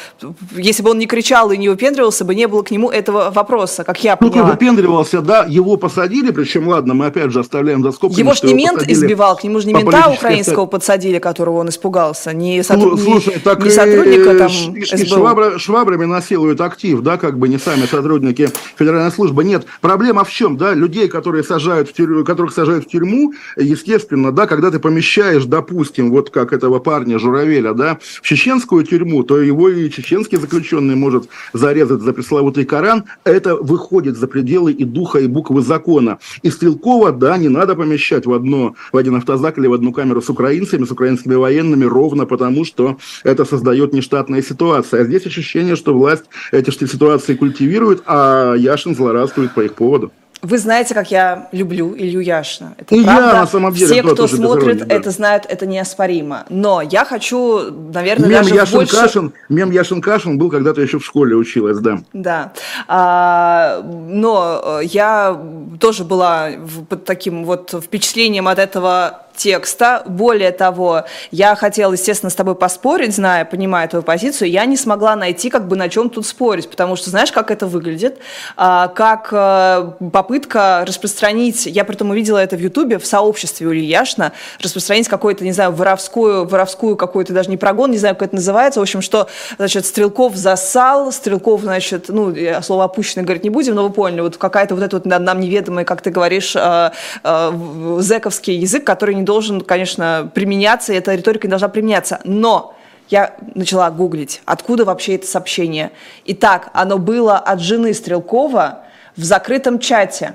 если 0.52 0.82
бы 0.82 0.92
он 0.92 0.98
не 0.98 1.06
кричал 1.06 1.50
и 1.50 1.58
не 1.58 1.68
выпендривался 1.68 2.24
бы, 2.24 2.34
не 2.34 2.48
было 2.48 2.62
к 2.62 2.70
нему 2.70 2.88
этого 2.90 3.30
вопроса, 3.30 3.84
как 3.84 4.02
я 4.02 4.16
поняла. 4.16 4.46
Ну, 4.46 4.52
выпендривался, 4.52 5.20
да, 5.20 5.44
его 5.46 5.76
посадили, 5.76 6.30
причем, 6.30 6.68
ладно, 6.68 6.94
мы 6.94 7.06
опять 7.06 7.32
же 7.32 7.40
оставляем 7.40 7.82
за 7.82 7.92
скобками, 7.92 8.18
Его 8.18 8.32
ж 8.32 8.44
не 8.44 8.54
мент 8.54 8.82
избивал, 8.88 9.36
к 9.36 9.44
нему 9.44 9.60
же 9.60 9.66
не 9.66 9.74
мента 9.74 10.08
украинского 10.08 10.64
подсадили, 10.64 11.18
которого 11.18 11.58
он 11.58 11.68
испугался, 11.68 12.32
не, 12.32 12.62
сотруд... 12.62 12.98
Слушай, 12.98 13.34
не, 13.34 13.40
так 13.40 13.62
не 13.62 13.70
сотрудника 13.70 14.38
там. 14.38 14.50
И 14.74 14.84
швабра, 14.84 15.58
швабрами 15.58 16.06
насилуют 16.06 16.62
актив, 16.62 17.02
да, 17.02 17.18
как 17.18 17.38
бы 17.38 17.48
не 17.48 17.58
сами 17.58 17.84
сотрудники 17.84 18.48
федеральной 18.78 19.12
службы. 19.12 19.44
Нет, 19.44 19.66
проблема 19.82 20.24
в 20.24 20.30
чем, 20.30 20.56
да, 20.56 20.72
людей, 20.72 21.08
которые 21.08 21.44
сажают 21.44 21.90
в 21.90 21.92
тюрьму, 21.92 22.24
которых 22.24 22.54
сажают 22.54 22.75
в 22.80 22.86
тюрьму, 22.86 23.34
естественно, 23.56 24.32
да, 24.32 24.46
когда 24.46 24.70
ты 24.70 24.78
помещаешь, 24.78 25.44
допустим, 25.44 26.10
вот 26.10 26.30
как 26.30 26.52
этого 26.52 26.78
парня 26.78 27.18
Журавеля, 27.18 27.72
да, 27.72 27.98
в 28.00 28.22
чеченскую 28.22 28.84
тюрьму, 28.84 29.22
то 29.22 29.40
его 29.40 29.68
и 29.68 29.90
чеченский 29.90 30.38
заключенный 30.38 30.94
может 30.94 31.28
зарезать 31.52 32.02
за 32.02 32.12
пресловутый 32.12 32.64
Коран. 32.64 33.04
Это 33.24 33.56
выходит 33.56 34.16
за 34.16 34.26
пределы 34.26 34.72
и 34.72 34.84
духа, 34.84 35.18
и 35.18 35.26
буквы 35.26 35.62
закона. 35.62 36.18
И 36.42 36.50
Стрелкова, 36.50 37.12
да, 37.12 37.36
не 37.36 37.48
надо 37.48 37.74
помещать 37.74 38.26
в, 38.26 38.32
одно, 38.32 38.74
в 38.92 38.96
один 38.96 39.16
автозак 39.16 39.58
или 39.58 39.66
в 39.66 39.72
одну 39.72 39.92
камеру 39.92 40.22
с 40.22 40.28
украинцами, 40.28 40.84
с 40.84 40.90
украинскими 40.90 41.34
военными, 41.34 41.84
ровно 41.84 42.26
потому, 42.26 42.64
что 42.64 42.98
это 43.24 43.44
создает 43.44 43.92
нештатная 43.92 44.42
ситуация. 44.42 45.02
А 45.02 45.04
здесь 45.04 45.26
ощущение, 45.26 45.76
что 45.76 45.94
власть 45.94 46.24
эти 46.52 46.70
ситуации 46.70 47.34
культивирует, 47.34 48.02
а 48.06 48.54
Яшин 48.54 48.94
злорадствует 48.94 49.52
по 49.52 49.60
их 49.60 49.74
поводу. 49.74 50.12
Вы 50.42 50.58
знаете, 50.58 50.94
как 50.94 51.10
я 51.10 51.48
люблю 51.52 51.94
Илью 51.96 52.20
Яшина. 52.20 52.74
Это 52.78 52.94
и 52.94 53.02
правда. 53.02 53.26
Я, 53.26 53.40
на 53.40 53.46
самом 53.46 53.72
деле, 53.72 53.86
Все, 53.86 54.02
кто 54.02 54.26
смотрит, 54.26 54.86
да. 54.86 54.94
это 54.94 55.10
знают, 55.10 55.44
это 55.48 55.66
неоспоримо. 55.66 56.44
Но 56.50 56.82
я 56.82 57.04
хочу, 57.04 57.70
наверное, 57.92 58.28
мем 58.28 58.42
даже 58.42 58.54
Яшин 58.54 58.78
больше... 58.78 58.96
Кашин, 58.96 59.32
мем 59.48 59.70
Яшин 59.70 60.00
Кашин 60.02 60.38
был 60.38 60.50
когда-то 60.50 60.80
еще 60.82 60.98
в 60.98 61.04
школе 61.04 61.34
училась, 61.34 61.78
да. 61.78 61.98
Да. 62.12 62.52
А, 62.86 63.82
но 63.82 64.80
я 64.82 65.40
тоже 65.80 66.04
была 66.04 66.50
под 66.88 67.04
таким 67.04 67.44
вот 67.44 67.74
впечатлением 67.82 68.46
от 68.48 68.58
этого 68.58 69.25
текста. 69.36 70.02
Более 70.06 70.50
того, 70.50 71.04
я 71.30 71.54
хотела, 71.54 71.92
естественно, 71.92 72.30
с 72.30 72.34
тобой 72.34 72.54
поспорить, 72.54 73.14
зная, 73.14 73.44
понимая 73.44 73.88
твою 73.88 74.02
позицию, 74.02 74.50
я 74.50 74.64
не 74.64 74.76
смогла 74.76 75.16
найти, 75.16 75.50
как 75.50 75.68
бы 75.68 75.76
на 75.76 75.88
чем 75.88 76.10
тут 76.10 76.26
спорить, 76.26 76.68
потому 76.70 76.96
что 76.96 77.10
знаешь, 77.10 77.32
как 77.32 77.50
это 77.50 77.66
выглядит? 77.66 78.18
А, 78.56 78.88
как 78.88 79.28
а, 79.32 79.96
попытка 80.12 80.84
распространить, 80.86 81.66
я 81.66 81.84
при 81.84 81.94
этом 81.94 82.10
увидела 82.10 82.38
это 82.38 82.56
в 82.56 82.60
Ютубе, 82.60 82.98
в 82.98 83.06
сообществе 83.06 83.66
у 83.66 83.72
Ильяшна, 83.72 84.32
распространить 84.60 85.08
какую-то, 85.08 85.44
не 85.44 85.52
знаю, 85.52 85.72
воровскую, 85.72 86.46
воровскую 86.46 86.96
какую-то 86.96 87.32
даже 87.32 87.50
не 87.50 87.56
прогон, 87.56 87.90
не 87.90 87.98
знаю, 87.98 88.14
как 88.14 88.28
это 88.28 88.36
называется, 88.36 88.80
в 88.80 88.82
общем, 88.82 89.02
что, 89.02 89.28
значит, 89.58 89.86
Стрелков 89.86 90.34
засал, 90.36 91.12
Стрелков, 91.12 91.62
значит, 91.62 92.06
ну, 92.08 92.34
слово 92.62 92.84
опущенное 92.84 93.24
говорить 93.24 93.44
не 93.44 93.50
будем, 93.50 93.74
но 93.74 93.84
вы 93.84 93.90
поняли, 93.90 94.20
вот 94.20 94.36
какая-то 94.36 94.74
вот 94.74 94.84
эта 94.84 94.96
вот 94.96 95.06
нам 95.06 95.40
неведомая, 95.40 95.84
как 95.84 96.02
ты 96.02 96.10
говоришь, 96.10 96.54
а, 96.56 96.92
а, 97.22 97.52
зэковский 97.98 98.56
язык, 98.56 98.84
который 98.84 99.14
не 99.14 99.22
должен, 99.26 99.60
конечно, 99.60 100.30
применяться, 100.34 100.94
и 100.94 100.96
эта 100.96 101.14
риторика 101.14 101.46
не 101.46 101.50
должна 101.50 101.68
применяться. 101.68 102.20
Но 102.24 102.74
я 103.10 103.36
начала 103.54 103.90
гуглить, 103.90 104.40
откуда 104.46 104.84
вообще 104.86 105.16
это 105.16 105.26
сообщение. 105.26 105.92
Итак, 106.24 106.70
оно 106.72 106.96
было 106.98 107.36
от 107.38 107.60
жены 107.60 107.92
Стрелкова 107.92 108.84
в 109.16 109.22
закрытом 109.22 109.78
чате. 109.78 110.34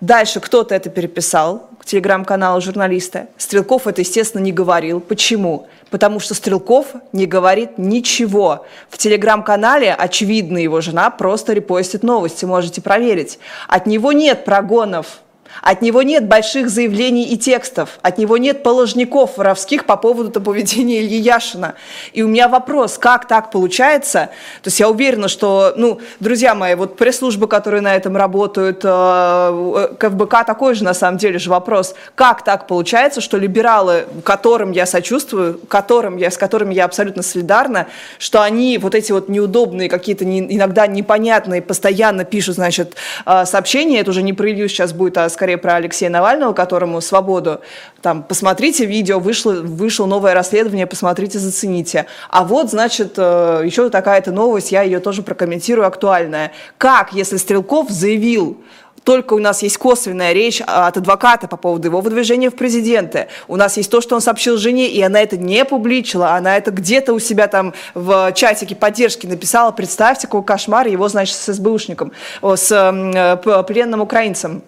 Дальше 0.00 0.40
кто-то 0.40 0.74
это 0.74 0.90
переписал 0.90 1.68
к 1.78 1.84
телеграм-каналу 1.84 2.60
журналиста. 2.60 3.28
Стрелков 3.36 3.86
это, 3.86 4.00
естественно, 4.00 4.42
не 4.42 4.52
говорил. 4.52 5.00
Почему? 5.00 5.66
Потому 5.90 6.20
что 6.20 6.34
Стрелков 6.34 6.88
не 7.12 7.26
говорит 7.26 7.78
ничего. 7.78 8.66
В 8.88 8.98
телеграм-канале, 8.98 9.94
очевидно, 9.94 10.58
его 10.58 10.80
жена 10.80 11.10
просто 11.10 11.52
репостит 11.52 12.02
новости, 12.02 12.44
можете 12.44 12.82
проверить. 12.82 13.38
От 13.68 13.86
него 13.86 14.12
нет 14.12 14.44
прогонов 14.44 15.20
от 15.62 15.82
него 15.82 16.02
нет 16.02 16.26
больших 16.26 16.68
заявлений 16.68 17.24
и 17.24 17.36
текстов, 17.36 17.98
от 18.02 18.18
него 18.18 18.36
нет 18.36 18.62
положников 18.62 19.38
воровских 19.38 19.86
по 19.86 19.96
поводу 19.96 20.40
поведения 20.40 21.00
Ильи 21.00 21.18
Яшина. 21.18 21.74
И 22.12 22.22
у 22.22 22.28
меня 22.28 22.48
вопрос, 22.48 22.98
как 22.98 23.28
так 23.28 23.50
получается? 23.50 24.30
То 24.62 24.68
есть 24.68 24.80
я 24.80 24.88
уверена, 24.88 25.28
что, 25.28 25.72
ну, 25.76 26.00
друзья 26.20 26.54
мои, 26.54 26.74
вот 26.74 26.96
пресс-службы, 26.96 27.48
которые 27.48 27.80
на 27.80 27.94
этом 27.94 28.16
работают, 28.16 28.80
э, 28.84 29.94
КФБК 29.98 30.44
такой 30.46 30.74
же 30.74 30.84
на 30.84 30.94
самом 30.94 31.18
деле 31.18 31.38
же 31.38 31.50
вопрос. 31.50 31.94
Как 32.14 32.44
так 32.44 32.66
получается, 32.66 33.20
что 33.20 33.38
либералы, 33.38 34.06
которым 34.24 34.72
я 34.72 34.86
сочувствую, 34.86 35.60
которым 35.68 36.16
я, 36.16 36.30
с 36.30 36.36
которыми 36.36 36.74
я 36.74 36.84
абсолютно 36.84 37.22
солидарна, 37.22 37.86
что 38.18 38.42
они 38.42 38.78
вот 38.78 38.94
эти 38.94 39.12
вот 39.12 39.28
неудобные, 39.28 39.88
какие-то 39.88 40.24
не, 40.24 40.40
иногда 40.40 40.86
непонятные, 40.86 41.62
постоянно 41.62 42.24
пишут, 42.24 42.56
значит, 42.56 42.94
э, 43.26 43.44
сообщения, 43.46 44.00
это 44.00 44.10
уже 44.10 44.22
не 44.22 44.32
про 44.32 44.50
Илью 44.50 44.68
сейчас 44.68 44.92
будет, 44.92 45.18
а 45.18 45.28
скорее 45.28 45.43
про 45.52 45.76
Алексея 45.76 46.10
Навального, 46.10 46.54
которому 46.54 47.00
свободу, 47.00 47.60
там, 48.02 48.22
посмотрите 48.22 48.86
видео, 48.86 49.18
вышло, 49.18 49.52
вышло 49.52 50.06
новое 50.06 50.34
расследование, 50.34 50.86
посмотрите, 50.86 51.38
зацените. 51.38 52.06
А 52.30 52.44
вот, 52.44 52.70
значит, 52.70 53.14
э, 53.16 53.62
еще 53.64 53.90
такая-то 53.90 54.32
новость, 54.32 54.72
я 54.72 54.82
ее 54.82 55.00
тоже 55.00 55.22
прокомментирую, 55.22 55.86
актуальная. 55.86 56.52
Как, 56.78 57.12
если 57.12 57.36
Стрелков 57.36 57.90
заявил, 57.90 58.58
только 59.04 59.34
у 59.34 59.38
нас 59.38 59.62
есть 59.62 59.76
косвенная 59.76 60.32
речь 60.32 60.62
от 60.66 60.96
адвоката 60.96 61.46
по 61.46 61.56
поводу 61.56 61.88
его 61.88 62.00
выдвижения 62.00 62.50
в 62.50 62.56
президенты. 62.56 63.28
У 63.46 63.56
нас 63.56 63.76
есть 63.76 63.90
то, 63.90 64.00
что 64.00 64.14
он 64.14 64.22
сообщил 64.22 64.56
жене, 64.56 64.88
и 64.88 65.00
она 65.02 65.20
это 65.20 65.36
не 65.36 65.64
публичила, 65.64 66.34
она 66.34 66.56
это 66.56 66.70
где-то 66.70 67.12
у 67.12 67.18
себя 67.18 67.46
там 67.46 67.74
в 67.94 68.32
чатике 68.32 68.74
поддержки 68.74 69.26
написала. 69.26 69.70
Представьте, 69.70 70.26
какой 70.26 70.42
кошмар 70.42 70.86
его, 70.86 71.06
значит, 71.08 71.36
с 71.36 71.52
СБУшником, 71.52 72.12
с 72.42 72.72
э, 72.72 73.62
пленным 73.64 74.00
украинцем 74.00 74.62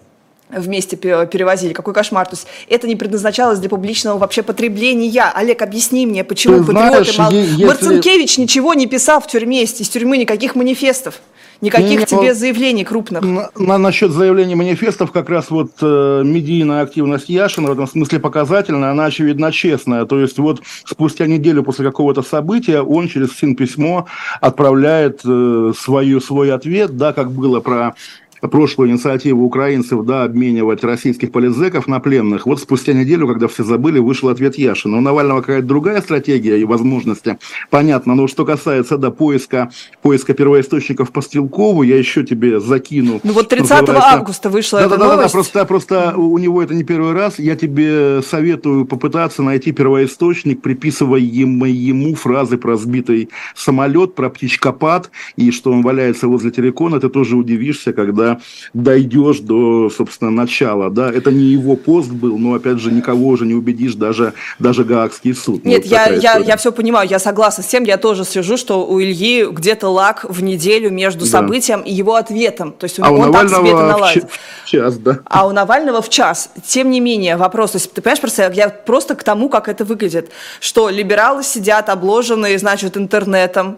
вместе 0.49 0.95
перевозили. 0.95 1.73
Какой 1.73 1.93
кошмар. 1.93 2.25
То 2.27 2.35
есть 2.35 2.47
это 2.69 2.87
не 2.87 2.95
предназначалось 2.95 3.59
для 3.59 3.69
публичного 3.69 4.17
вообще 4.17 4.43
потребления. 4.43 5.31
Олег, 5.33 5.61
объясни 5.61 6.05
мне, 6.05 6.23
почему 6.23 6.59
Ты 6.59 6.71
патриоты... 6.71 7.11
Знаешь, 7.11 7.17
мал... 7.17 7.31
если... 7.31 7.65
Марцинкевич 7.65 8.37
ничего 8.37 8.73
не 8.73 8.87
писал 8.87 9.21
в 9.21 9.27
тюрьме, 9.27 9.63
из 9.63 9.71
тюрьмы 9.73 10.17
никаких 10.17 10.55
манифестов. 10.55 11.21
Никаких 11.59 11.99
не, 12.01 12.05
тебе 12.05 12.33
вот 12.33 12.37
заявлений 12.37 12.83
крупных. 12.83 13.23
На, 13.23 13.49
на, 13.57 13.77
насчет 13.79 14.11
заявлений 14.11 14.53
манифестов, 14.53 15.11
как 15.11 15.27
раз 15.29 15.49
вот 15.49 15.71
э, 15.81 16.21
медийная 16.23 16.83
активность 16.83 17.29
Яшина 17.29 17.69
в 17.69 17.71
этом 17.71 17.87
смысле 17.87 18.19
показательная, 18.19 18.91
она, 18.91 19.05
очевидно, 19.05 19.51
честная. 19.51 20.05
То 20.05 20.19
есть 20.19 20.37
вот 20.37 20.61
спустя 20.85 21.25
неделю 21.25 21.63
после 21.63 21.85
какого-то 21.85 22.21
события 22.21 22.81
он 22.81 23.07
через 23.07 23.35
СИН 23.37 23.55
письмо 23.55 24.05
отправляет 24.39 25.21
э, 25.25 25.73
свою, 25.75 26.21
свой 26.21 26.53
ответ, 26.53 26.95
да, 26.95 27.11
как 27.11 27.31
было 27.31 27.59
про 27.59 27.95
прошлую 28.41 28.89
инициативу 28.89 29.43
украинцев, 29.43 30.05
да, 30.05 30.23
обменивать 30.23 30.83
российских 30.83 31.31
политзеков 31.31 31.87
на 31.87 31.99
пленных. 31.99 32.45
Вот 32.45 32.59
спустя 32.59 32.93
неделю, 32.93 33.27
когда 33.27 33.47
все 33.47 33.63
забыли, 33.63 33.99
вышел 33.99 34.29
ответ 34.29 34.57
Яшина. 34.57 34.97
У 34.97 35.01
Навального 35.01 35.41
какая-то 35.41 35.67
другая 35.67 36.01
стратегия 36.01 36.59
и 36.59 36.63
возможности, 36.63 37.37
понятно. 37.69 38.15
Но 38.15 38.27
что 38.27 38.45
касается, 38.45 38.97
да, 38.97 39.11
поиска, 39.11 39.71
поиска 40.01 40.33
первоисточников 40.33 41.11
по 41.11 41.21
Стрелкову, 41.21 41.83
я 41.83 41.97
еще 41.97 42.23
тебе 42.23 42.59
закину. 42.59 43.19
Ну 43.23 43.33
вот 43.33 43.49
30 43.49 43.89
августа 43.89 44.49
вышла 44.49 44.79
да, 44.79 44.85
эта 44.85 44.97
да, 44.97 45.05
новость. 45.05 45.19
Да, 45.19 45.25
да, 45.25 45.29
просто, 45.29 45.65
просто 45.65 46.13
у 46.17 46.37
него 46.37 46.61
это 46.61 46.73
не 46.73 46.83
первый 46.83 47.13
раз. 47.13 47.39
Я 47.39 47.55
тебе 47.55 48.21
советую 48.21 48.85
попытаться 48.85 49.41
найти 49.43 49.71
первоисточник, 49.71 50.61
приписывая 50.61 51.19
ему 51.19 52.15
фразы 52.15 52.57
про 52.57 52.77
сбитый 52.77 53.29
самолет, 53.55 54.15
про 54.15 54.29
птичкопад, 54.29 55.11
и 55.35 55.51
что 55.51 55.71
он 55.71 55.81
валяется 55.81 56.27
возле 56.27 56.51
телекона. 56.51 56.99
Ты 56.99 57.09
тоже 57.09 57.35
удивишься, 57.35 57.93
когда 57.93 58.26
дойдешь 58.73 59.39
до, 59.39 59.89
собственно, 59.89 60.31
начала. 60.31 60.89
Да? 60.89 61.09
Это 61.09 61.31
не 61.31 61.45
его 61.45 61.75
пост 61.75 62.09
был, 62.09 62.37
но, 62.37 62.53
опять 62.53 62.79
же, 62.79 62.91
никого 62.91 63.27
уже 63.27 63.45
не 63.45 63.53
убедишь, 63.53 63.95
даже, 63.95 64.33
даже 64.59 64.83
Гаагский 64.83 65.33
суд. 65.33 65.65
Нет, 65.65 65.83
вот 65.83 65.91
я, 65.91 66.09
я, 66.09 66.37
я 66.37 66.57
все 66.57 66.71
понимаю, 66.71 67.07
я 67.09 67.19
согласна 67.19 67.63
с 67.63 67.67
тем, 67.67 67.83
я 67.83 67.97
тоже 67.97 68.25
сижу, 68.25 68.57
что 68.57 68.85
у 68.85 69.01
Ильи 69.01 69.45
где-то 69.49 69.89
лак 69.89 70.25
в 70.27 70.43
неделю 70.43 70.89
между 70.89 71.21
да. 71.21 71.31
событием 71.31 71.81
и 71.81 71.93
его 71.93 72.15
ответом. 72.15 72.73
То 72.73 72.85
есть 72.85 72.99
а 72.99 73.11
он 73.11 73.29
у 73.29 73.33
так 73.33 73.49
себе 73.49 73.69
это 73.69 73.83
наладит. 73.83 74.25
В 74.63 74.69
час, 74.69 74.97
да. 74.97 75.19
А 75.25 75.47
у 75.47 75.51
Навального 75.51 76.01
в 76.01 76.09
час. 76.09 76.49
Тем 76.65 76.91
не 76.91 76.99
менее, 76.99 77.37
вопрос, 77.37 77.71
то 77.71 77.77
есть, 77.77 77.91
ты 77.93 78.01
понимаешь, 78.01 78.21
просто 78.21 78.51
я 78.53 78.69
просто 78.69 79.15
к 79.15 79.23
тому, 79.23 79.49
как 79.49 79.67
это 79.67 79.85
выглядит, 79.85 80.29
что 80.59 80.89
либералы 80.89 81.43
сидят 81.43 81.89
обложенные, 81.89 82.57
значит, 82.57 82.97
интернетом, 82.97 83.77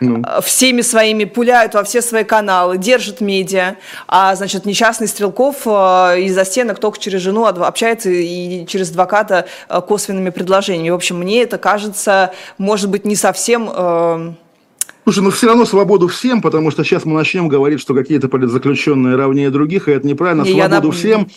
ну. 0.00 0.22
Э, 0.26 0.40
всеми 0.42 0.80
своими 0.80 1.24
пуляют 1.24 1.74
во 1.74 1.84
все 1.84 2.02
свои 2.02 2.24
каналы, 2.24 2.78
держат 2.78 3.20
медиа, 3.20 3.76
а, 4.08 4.34
значит, 4.34 4.64
несчастный 4.64 5.06
Стрелков 5.08 5.66
э, 5.66 6.22
из-за 6.22 6.44
стенок 6.44 6.78
только 6.78 6.98
через 6.98 7.20
жену 7.20 7.44
общается 7.44 8.10
и 8.10 8.66
через 8.66 8.90
адвоката 8.90 9.46
э, 9.68 9.80
косвенными 9.86 10.30
предложениями. 10.30 10.90
В 10.90 10.94
общем, 10.94 11.18
мне 11.18 11.42
это 11.42 11.58
кажется, 11.58 12.32
может 12.58 12.90
быть, 12.90 13.04
не 13.04 13.16
совсем... 13.16 14.36
Слушай, 15.04 15.24
ну 15.24 15.30
все 15.30 15.48
равно 15.48 15.64
свободу 15.64 16.08
всем, 16.08 16.42
потому 16.42 16.70
что 16.70 16.84
сейчас 16.84 17.04
мы 17.04 17.14
начнем 17.14 17.48
говорить, 17.48 17.80
что 17.80 17.94
какие-то 17.94 18.28
политзаключенные 18.28 19.16
равнее 19.16 19.50
других, 19.50 19.88
и 19.88 19.92
это 19.92 20.06
неправильно. 20.06 20.42
И 20.42 20.52
свободу 20.52 20.88
я 20.88 20.92
всем. 20.92 21.28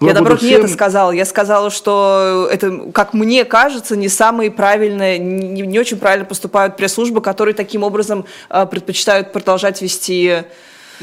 Я, 0.00 0.12
наоборот, 0.12 0.38
всем... 0.38 0.48
не 0.50 0.54
это 0.56 0.68
сказала. 0.68 1.12
Я 1.12 1.24
сказала, 1.24 1.70
что 1.70 2.48
это, 2.50 2.90
как 2.92 3.14
мне 3.14 3.44
кажется, 3.44 3.96
не 3.96 4.08
самые 4.08 4.50
правильные, 4.50 5.18
не, 5.18 5.62
не 5.62 5.78
очень 5.78 5.98
правильно 5.98 6.24
поступают 6.24 6.76
пресс-службы, 6.76 7.20
которые 7.20 7.54
таким 7.54 7.82
образом 7.82 8.24
э, 8.50 8.66
предпочитают 8.66 9.32
продолжать 9.32 9.82
вести 9.82 10.44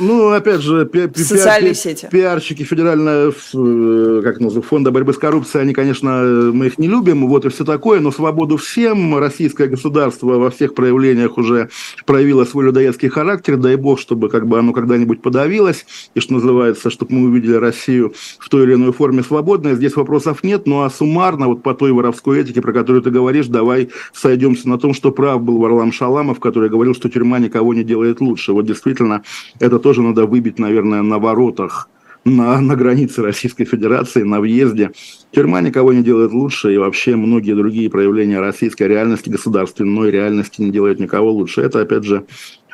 ну, 0.01 0.29
опять 0.31 0.61
же, 0.61 0.85
пи- 0.85 1.07
пи- 1.07 1.23
социальные 1.23 1.73
пи- 1.73 1.77
сети. 1.77 2.07
пиарщики 2.11 2.63
федерального 2.63 3.31
э, 3.31 4.21
как 4.23 4.39
называется, 4.39 4.67
фонда 4.67 4.91
борьбы 4.91 5.13
с 5.13 5.17
коррупцией, 5.17 5.61
они, 5.61 5.73
конечно, 5.73 6.51
мы 6.53 6.67
их 6.67 6.77
не 6.77 6.87
любим, 6.87 7.27
вот 7.27 7.45
и 7.45 7.49
все 7.49 7.63
такое, 7.63 7.99
но 7.99 8.11
свободу 8.11 8.57
всем. 8.57 9.17
Российское 9.17 9.67
государство 9.67 10.37
во 10.37 10.49
всех 10.49 10.73
проявлениях 10.73 11.37
уже 11.37 11.69
проявило 12.05 12.45
свой 12.45 12.65
людоедский 12.65 13.09
характер. 13.09 13.57
Дай 13.57 13.75
бог, 13.75 13.99
чтобы 13.99 14.29
как 14.29 14.47
бы 14.47 14.59
оно 14.59 14.73
когда-нибудь 14.73 15.21
подавилось, 15.21 15.85
и 16.15 16.19
что 16.19 16.33
называется, 16.33 16.89
чтобы 16.89 17.13
мы 17.13 17.29
увидели 17.29 17.55
Россию 17.55 18.13
в 18.39 18.49
той 18.49 18.63
или 18.63 18.73
иной 18.73 18.91
форме 18.93 19.23
свободной. 19.23 19.75
Здесь 19.75 19.95
вопросов 19.95 20.43
нет, 20.43 20.65
ну 20.65 20.81
а 20.81 20.89
суммарно, 20.89 21.47
вот 21.47 21.63
по 21.63 21.73
той 21.73 21.91
воровской 21.91 22.41
этике, 22.41 22.61
про 22.61 22.73
которую 22.73 23.01
ты 23.01 23.11
говоришь, 23.11 23.47
давай 23.47 23.89
сойдемся 24.13 24.67
на 24.67 24.77
том, 24.77 24.93
что 24.93 25.11
прав 25.11 25.41
был 25.41 25.59
Варлам 25.59 25.91
Шаламов, 25.91 26.39
который 26.39 26.69
говорил, 26.69 26.95
что 26.95 27.09
тюрьма 27.09 27.39
никого 27.39 27.73
не 27.73 27.83
делает 27.83 28.21
лучше. 28.21 28.53
Вот 28.53 28.65
действительно, 28.65 29.23
это 29.59 29.79
тоже 29.91 30.03
надо 30.03 30.25
выбить, 30.25 30.57
наверное, 30.57 31.01
на 31.01 31.19
воротах 31.19 31.89
на, 32.23 32.61
на 32.61 32.77
границе 32.77 33.21
Российской 33.23 33.65
Федерации, 33.65 34.23
на 34.23 34.39
въезде. 34.39 34.91
Тюрьма 35.31 35.59
никого 35.59 35.91
не 35.91 36.01
делает 36.01 36.31
лучше, 36.31 36.73
и 36.73 36.77
вообще 36.77 37.17
многие 37.17 37.55
другие 37.55 37.89
проявления 37.89 38.39
российской 38.39 38.87
реальности, 38.87 39.27
государственной 39.27 40.09
реальности 40.09 40.61
не 40.61 40.71
делают 40.71 41.01
никого 41.01 41.29
лучше. 41.29 41.59
Это, 41.59 41.81
опять 41.81 42.05
же, 42.05 42.23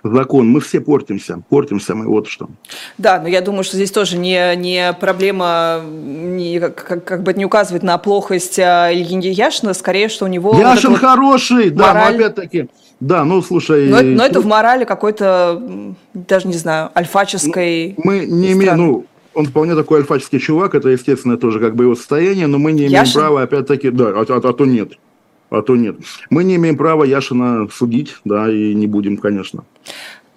закон. 0.04 0.48
Мы 0.48 0.60
все 0.60 0.80
портимся, 0.80 1.42
портимся 1.50 1.96
мы, 1.96 2.06
вот 2.06 2.28
что. 2.28 2.50
Да, 3.00 3.20
но 3.20 3.28
я 3.28 3.42
думаю, 3.42 3.64
что 3.64 3.78
здесь 3.78 3.90
тоже 3.90 4.20
не, 4.20 4.56
не 4.56 4.94
проблема, 4.94 5.82
не, 5.84 6.60
как, 6.60 7.04
как 7.04 7.24
бы 7.24 7.34
не 7.34 7.46
указывает 7.46 7.82
на 7.82 7.98
плохость 7.98 8.60
а, 8.60 8.94
Ильи 8.94 9.32
Яшина, 9.32 9.74
скорее, 9.74 10.10
что 10.10 10.26
у 10.26 10.28
него... 10.28 10.56
Яшин 10.56 10.92
вот 10.92 11.00
хороший, 11.00 11.72
да, 11.72 11.88
мораль... 11.88 12.18
но 12.18 12.26
опять-таки... 12.26 12.68
Да, 13.00 13.24
ну 13.24 13.42
слушай. 13.42 13.90
Но, 13.90 14.02
но 14.02 14.26
это 14.26 14.40
в 14.40 14.46
морали 14.46 14.84
какой-то, 14.84 15.94
даже 16.14 16.48
не 16.48 16.56
знаю, 16.56 16.90
альфаческой. 16.96 17.94
Ну, 17.98 18.04
мы 18.04 18.26
не 18.26 18.54
имеем, 18.54 18.78
ну, 18.78 19.06
он 19.34 19.46
вполне 19.46 19.76
такой 19.76 20.00
альфаческий 20.00 20.40
чувак, 20.40 20.74
это, 20.74 20.90
естественно, 20.90 21.38
тоже 21.38 21.60
как 21.60 21.76
бы 21.76 21.84
его 21.84 21.96
состояние, 21.96 22.48
но 22.48 22.58
мы 22.58 22.72
не 22.72 22.82
имеем 22.82 22.94
Яшин? 22.94 23.22
права, 23.22 23.44
опять-таки, 23.44 23.92
да, 23.92 24.10
а, 24.10 24.26
а, 24.28 24.38
а 24.38 24.54
то 24.54 24.66
нет. 24.66 24.94
А 25.50 25.62
то 25.62 25.76
нет. 25.76 25.98
Мы 26.30 26.44
не 26.44 26.56
имеем 26.56 26.76
права 26.76 27.04
Яшина 27.04 27.68
судить, 27.72 28.18
да, 28.26 28.52
и 28.52 28.74
не 28.74 28.88
будем, 28.88 29.18
конечно 29.18 29.64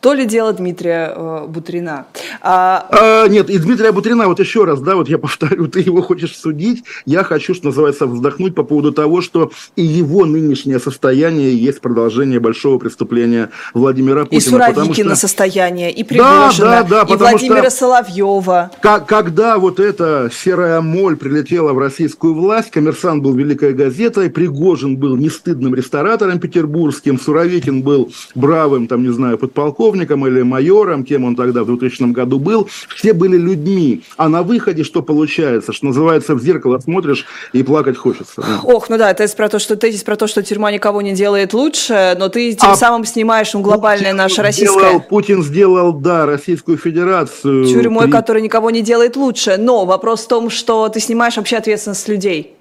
то 0.01 0.15
ли 0.15 0.25
дело 0.25 0.53
Дмитрия 0.53 1.13
э, 1.15 1.47
Бутрина. 1.47 2.07
А... 2.41 2.87
А, 2.91 3.29
нет, 3.29 3.51
и 3.51 3.59
Дмитрия 3.59 3.93
Бутрина, 3.93 4.27
вот 4.27 4.41
еще 4.41 4.65
раз, 4.65 4.81
да, 4.81 4.97
вот 4.97 5.09
я 5.09 5.19
повторю, 5.19 5.69
ты 5.69 5.81
его 5.81 6.01
хочешь 6.01 6.37
судить, 6.37 6.85
я 7.05 7.23
хочу, 7.23 7.55
что 7.55 7.67
называется, 7.67 8.07
вздохнуть 8.07 8.55
по 8.55 8.63
поводу 8.63 8.93
того, 8.93 9.21
что 9.21 9.53
и 9.77 9.83
его 9.83 10.25
нынешнее 10.25 10.81
состояние 10.81 11.55
есть 11.55 11.83
продолжение 11.83 12.41
большого 12.41 12.79
преступления 12.79 13.51
Владимира 13.75 14.25
Путина. 14.25 14.39
И 14.39 14.41
Суровикина 14.41 15.11
что... 15.11 15.21
состояние, 15.21 15.93
и 15.93 16.03
Пригожина, 16.03 16.83
да, 16.83 16.83
да, 16.83 17.05
да, 17.05 17.15
и 17.15 17.17
Владимира 17.17 17.71
что, 17.71 17.71
Соловьева. 17.71 18.71
Как, 18.81 19.07
когда 19.07 19.59
вот 19.59 19.81
эта 19.81 20.31
серая 20.33 20.81
моль 20.81 21.17
прилетела 21.17 21.75
в 21.75 21.79
российскую 21.79 22.35
власть, 22.35 22.71
«Коммерсант» 22.71 23.23
был 23.23 23.35
великой 23.35 23.75
газетой, 23.75 24.31
Пригожин 24.31 24.97
был 24.97 25.17
нестыдным 25.17 25.75
ресторатором 25.75 26.39
петербургским, 26.39 27.21
Суровикин 27.21 27.83
был 27.83 28.11
бравым, 28.35 28.87
там, 28.87 29.03
не 29.03 29.13
знаю, 29.13 29.37
подполковником, 29.37 29.90
полковником 29.91 30.27
или 30.27 30.43
майором, 30.43 31.05
кем 31.05 31.25
он 31.25 31.35
тогда 31.37 31.63
в 31.63 31.67
2000 31.67 32.13
году 32.13 32.39
был, 32.39 32.69
все 32.95 33.13
были 33.13 33.37
людьми. 33.37 34.03
А 34.17 34.29
на 34.29 34.43
выходе 34.43 34.85
что 34.85 35.03
получается? 35.03 35.73
Что 35.73 35.87
называется, 35.87 36.35
в 36.35 36.43
зеркало 36.43 36.79
смотришь 36.79 37.27
и 37.53 37.63
плакать 37.63 37.97
хочется. 37.97 38.45
Ох, 38.65 38.89
ну 38.89 38.99
да, 38.99 39.13
тезис 39.15 39.35
про 39.35 39.49
то, 39.49 39.59
что, 39.59 39.77
тезис 39.77 40.03
про 40.05 40.17
то, 40.17 40.27
что 40.27 40.43
тюрьма 40.43 40.71
никого 40.71 41.03
не 41.03 41.13
делает 41.13 41.55
лучше, 41.55 42.17
но 42.19 42.29
ты 42.29 42.53
тем 42.53 42.71
а 42.71 42.77
самым 42.77 43.05
снимаешь 43.05 43.53
ну, 43.55 43.61
глобальное 43.63 44.13
наше 44.13 44.43
российское... 44.43 44.79
Сделал, 44.79 45.01
Путин 45.01 45.43
сделал, 45.43 45.93
да, 45.93 46.27
Российскую 46.27 46.79
Федерацию... 46.79 47.65
Тюрьмой, 47.65 48.05
при... 48.05 48.13
которая 48.13 48.43
никого 48.43 48.71
не 48.71 48.83
делает 48.83 49.17
лучше. 49.17 49.57
Но 49.59 49.85
вопрос 49.87 50.21
в 50.21 50.29
том, 50.29 50.51
что 50.51 50.89
ты 50.89 51.01
снимаешь 51.01 51.37
вообще 51.37 51.57
ответственность 51.57 52.09
людей 52.09 52.60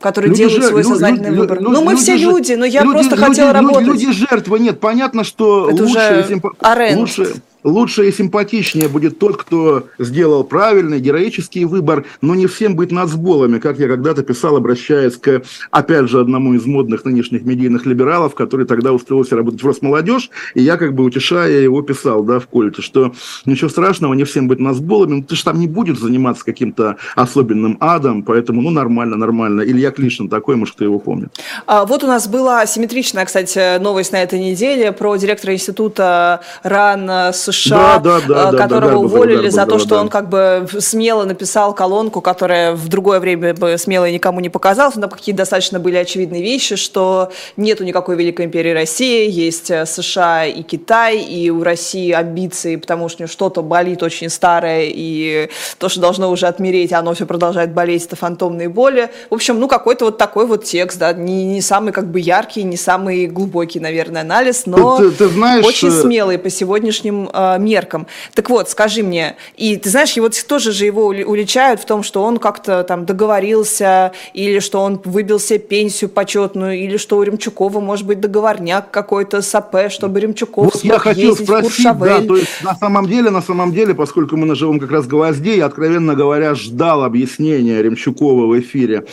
которые 0.00 0.30
люди 0.30 0.38
делают 0.44 0.62
же, 0.62 0.68
свой 0.68 0.84
сознательный 0.84 1.28
люди, 1.28 1.38
выбор. 1.40 1.60
Люди, 1.60 1.72
ну, 1.72 1.84
мы 1.84 1.92
люди 1.92 2.02
все 2.02 2.16
люди, 2.16 2.52
но 2.54 2.64
я 2.64 2.82
люди, 2.82 2.92
просто 2.92 3.16
люди, 3.16 3.24
хотела 3.24 3.48
люди, 3.48 3.56
работать. 3.56 3.86
Люди 3.86 4.12
жертвы, 4.12 4.58
нет, 4.58 4.80
понятно, 4.80 5.24
что 5.24 5.70
Это 5.70 5.82
лучше, 5.82 5.98
уже 5.98 6.40
если, 6.60 6.96
лучше, 6.96 7.34
лучше 7.64 8.08
и 8.08 8.12
симпатичнее 8.12 8.88
будет 8.88 9.18
тот, 9.18 9.36
кто 9.36 9.88
сделал 9.98 10.44
правильный, 10.44 11.00
героический 11.00 11.64
выбор, 11.64 12.04
но 12.20 12.34
не 12.34 12.46
всем 12.46 12.76
быть 12.76 12.92
нацболами, 12.92 13.58
как 13.58 13.78
я 13.78 13.88
когда-то 13.88 14.22
писал, 14.22 14.56
обращаясь 14.56 15.16
к, 15.16 15.42
опять 15.70 16.08
же, 16.08 16.20
одному 16.20 16.54
из 16.54 16.64
модных 16.66 17.04
нынешних 17.04 17.42
медийных 17.42 17.86
либералов, 17.86 18.34
который 18.34 18.66
тогда 18.66 18.92
устроился 18.92 19.36
работать 19.36 19.62
в 19.62 19.66
Росмолодежь, 19.66 20.30
и 20.54 20.62
я, 20.62 20.76
как 20.76 20.94
бы 20.94 21.04
утешая 21.04 21.60
его, 21.60 21.82
писал, 21.82 22.22
да, 22.22 22.38
в 22.38 22.46
Кольте, 22.46 22.82
что 22.82 23.12
ничего 23.44 23.68
страшного, 23.68 24.14
не 24.14 24.24
всем 24.24 24.48
быть 24.48 24.60
нацболами, 24.60 25.16
но 25.16 25.22
ты 25.22 25.36
же 25.36 25.44
там 25.44 25.58
не 25.58 25.66
будешь 25.66 25.98
заниматься 25.98 26.44
каким-то 26.44 26.96
особенным 27.16 27.76
адом, 27.80 28.22
поэтому, 28.22 28.62
ну, 28.62 28.70
нормально, 28.70 29.16
нормально. 29.16 29.62
Илья 29.62 29.90
Клишин 29.90 30.28
такой, 30.28 30.56
может, 30.56 30.74
кто 30.74 30.84
его 30.84 30.98
помнит. 30.98 31.28
А, 31.66 31.84
вот 31.84 32.04
у 32.04 32.06
нас 32.06 32.28
была 32.28 32.66
симметричная, 32.66 33.24
кстати, 33.24 33.78
новость 33.78 34.12
на 34.12 34.22
этой 34.22 34.38
неделе 34.38 34.92
про 34.92 35.16
директора 35.16 35.54
института 35.54 36.40
РАН 36.62 37.10
с 37.10 37.49
США, 37.52 37.98
да, 37.98 38.20
да, 38.26 38.50
да, 38.52 38.58
которого 38.58 38.92
да, 38.92 38.98
уволили 38.98 39.48
за 39.48 39.66
то, 39.66 39.78
что 39.78 39.98
он 39.98 40.08
как 40.08 40.28
бы 40.28 40.66
смело 40.78 41.24
написал 41.24 41.74
колонку, 41.74 42.20
которая 42.20 42.72
в 42.74 42.88
другое 42.88 43.20
время 43.20 43.54
бы 43.54 43.76
смело 43.78 44.10
никому 44.10 44.40
не 44.40 44.48
показалась, 44.48 44.96
но 44.96 45.08
какие 45.08 45.34
достаточно 45.34 45.78
были 45.78 45.96
очевидные 45.96 46.42
вещи, 46.42 46.76
что 46.76 47.30
нету 47.56 47.84
никакой 47.84 48.16
Великой 48.16 48.46
империи 48.46 48.72
России, 48.72 49.30
есть 49.30 49.70
э, 49.70 49.86
США 49.86 50.46
и 50.46 50.62
Китай, 50.62 51.18
и 51.18 51.50
у 51.50 51.62
России 51.62 52.12
амбиции, 52.12 52.76
потому 52.76 53.08
что 53.08 53.26
что-то 53.26 53.62
болит 53.62 54.02
очень 54.02 54.28
старое, 54.28 54.84
и 54.84 55.48
то, 55.78 55.88
что 55.88 56.00
должно 56.00 56.30
уже 56.30 56.46
отмереть, 56.46 56.92
оно 56.92 57.14
все 57.14 57.26
продолжает 57.26 57.72
болеть, 57.72 58.06
это 58.06 58.16
фантомные 58.16 58.68
боли. 58.68 59.10
В 59.30 59.34
общем, 59.34 59.58
ну 59.58 59.68
какой-то 59.68 60.06
вот 60.06 60.18
такой 60.18 60.46
вот 60.46 60.64
текст, 60.64 60.98
да, 60.98 61.12
не, 61.12 61.44
не 61.44 61.60
самый 61.60 61.92
как 61.92 62.10
бы 62.10 62.20
яркий, 62.20 62.62
не 62.62 62.76
самый 62.76 63.26
глубокий, 63.26 63.80
наверное, 63.80 64.22
анализ, 64.22 64.66
но 64.66 64.98
ты, 64.98 65.10
ты, 65.10 65.16
ты 65.16 65.28
знаешь, 65.28 65.64
очень 65.64 65.88
э, 65.88 66.02
смелый 66.02 66.38
по 66.38 66.50
сегодняшним 66.50 67.28
э, 67.56 67.58
меркам. 67.58 68.06
Так 68.34 68.50
вот, 68.50 68.68
скажи 68.68 69.02
мне, 69.02 69.36
и 69.56 69.76
ты 69.76 69.90
знаешь, 69.90 70.12
его 70.12 70.28
тоже 70.46 70.72
же 70.72 70.84
его 70.84 71.06
уличают 71.06 71.80
в 71.80 71.84
том, 71.84 72.02
что 72.02 72.22
он 72.22 72.38
как-то 72.38 72.84
там 72.84 73.06
договорился, 73.06 74.12
или 74.34 74.60
что 74.60 74.80
он 74.80 75.00
выбил 75.04 75.38
себе 75.38 75.58
пенсию 75.58 76.10
почетную, 76.10 76.78
или 76.78 76.96
что 76.96 77.18
у 77.18 77.22
Ремчукова 77.22 77.80
может 77.80 78.06
быть 78.06 78.20
договорняк 78.20 78.90
какой-то 78.90 79.42
с 79.42 79.54
АП, 79.54 79.90
чтобы 79.90 80.20
Ремчуков 80.20 80.74
вот 80.74 80.84
я 80.84 80.98
хотел 80.98 81.36
спросить, 81.36 81.98
да, 81.98 82.20
то 82.20 82.36
есть 82.36 82.62
на 82.62 82.74
самом 82.74 83.06
деле, 83.06 83.30
на 83.30 83.42
самом 83.42 83.72
деле, 83.72 83.94
поскольку 83.94 84.36
мы 84.36 84.46
на 84.46 84.54
живом 84.54 84.78
как 84.78 84.90
раз 84.90 85.06
гвозде, 85.06 85.56
я, 85.56 85.66
откровенно 85.66 86.14
говоря, 86.14 86.54
ждал 86.54 87.04
объяснения 87.04 87.82
Ремчукова 87.82 88.46
в 88.46 88.58
эфире 88.60 89.04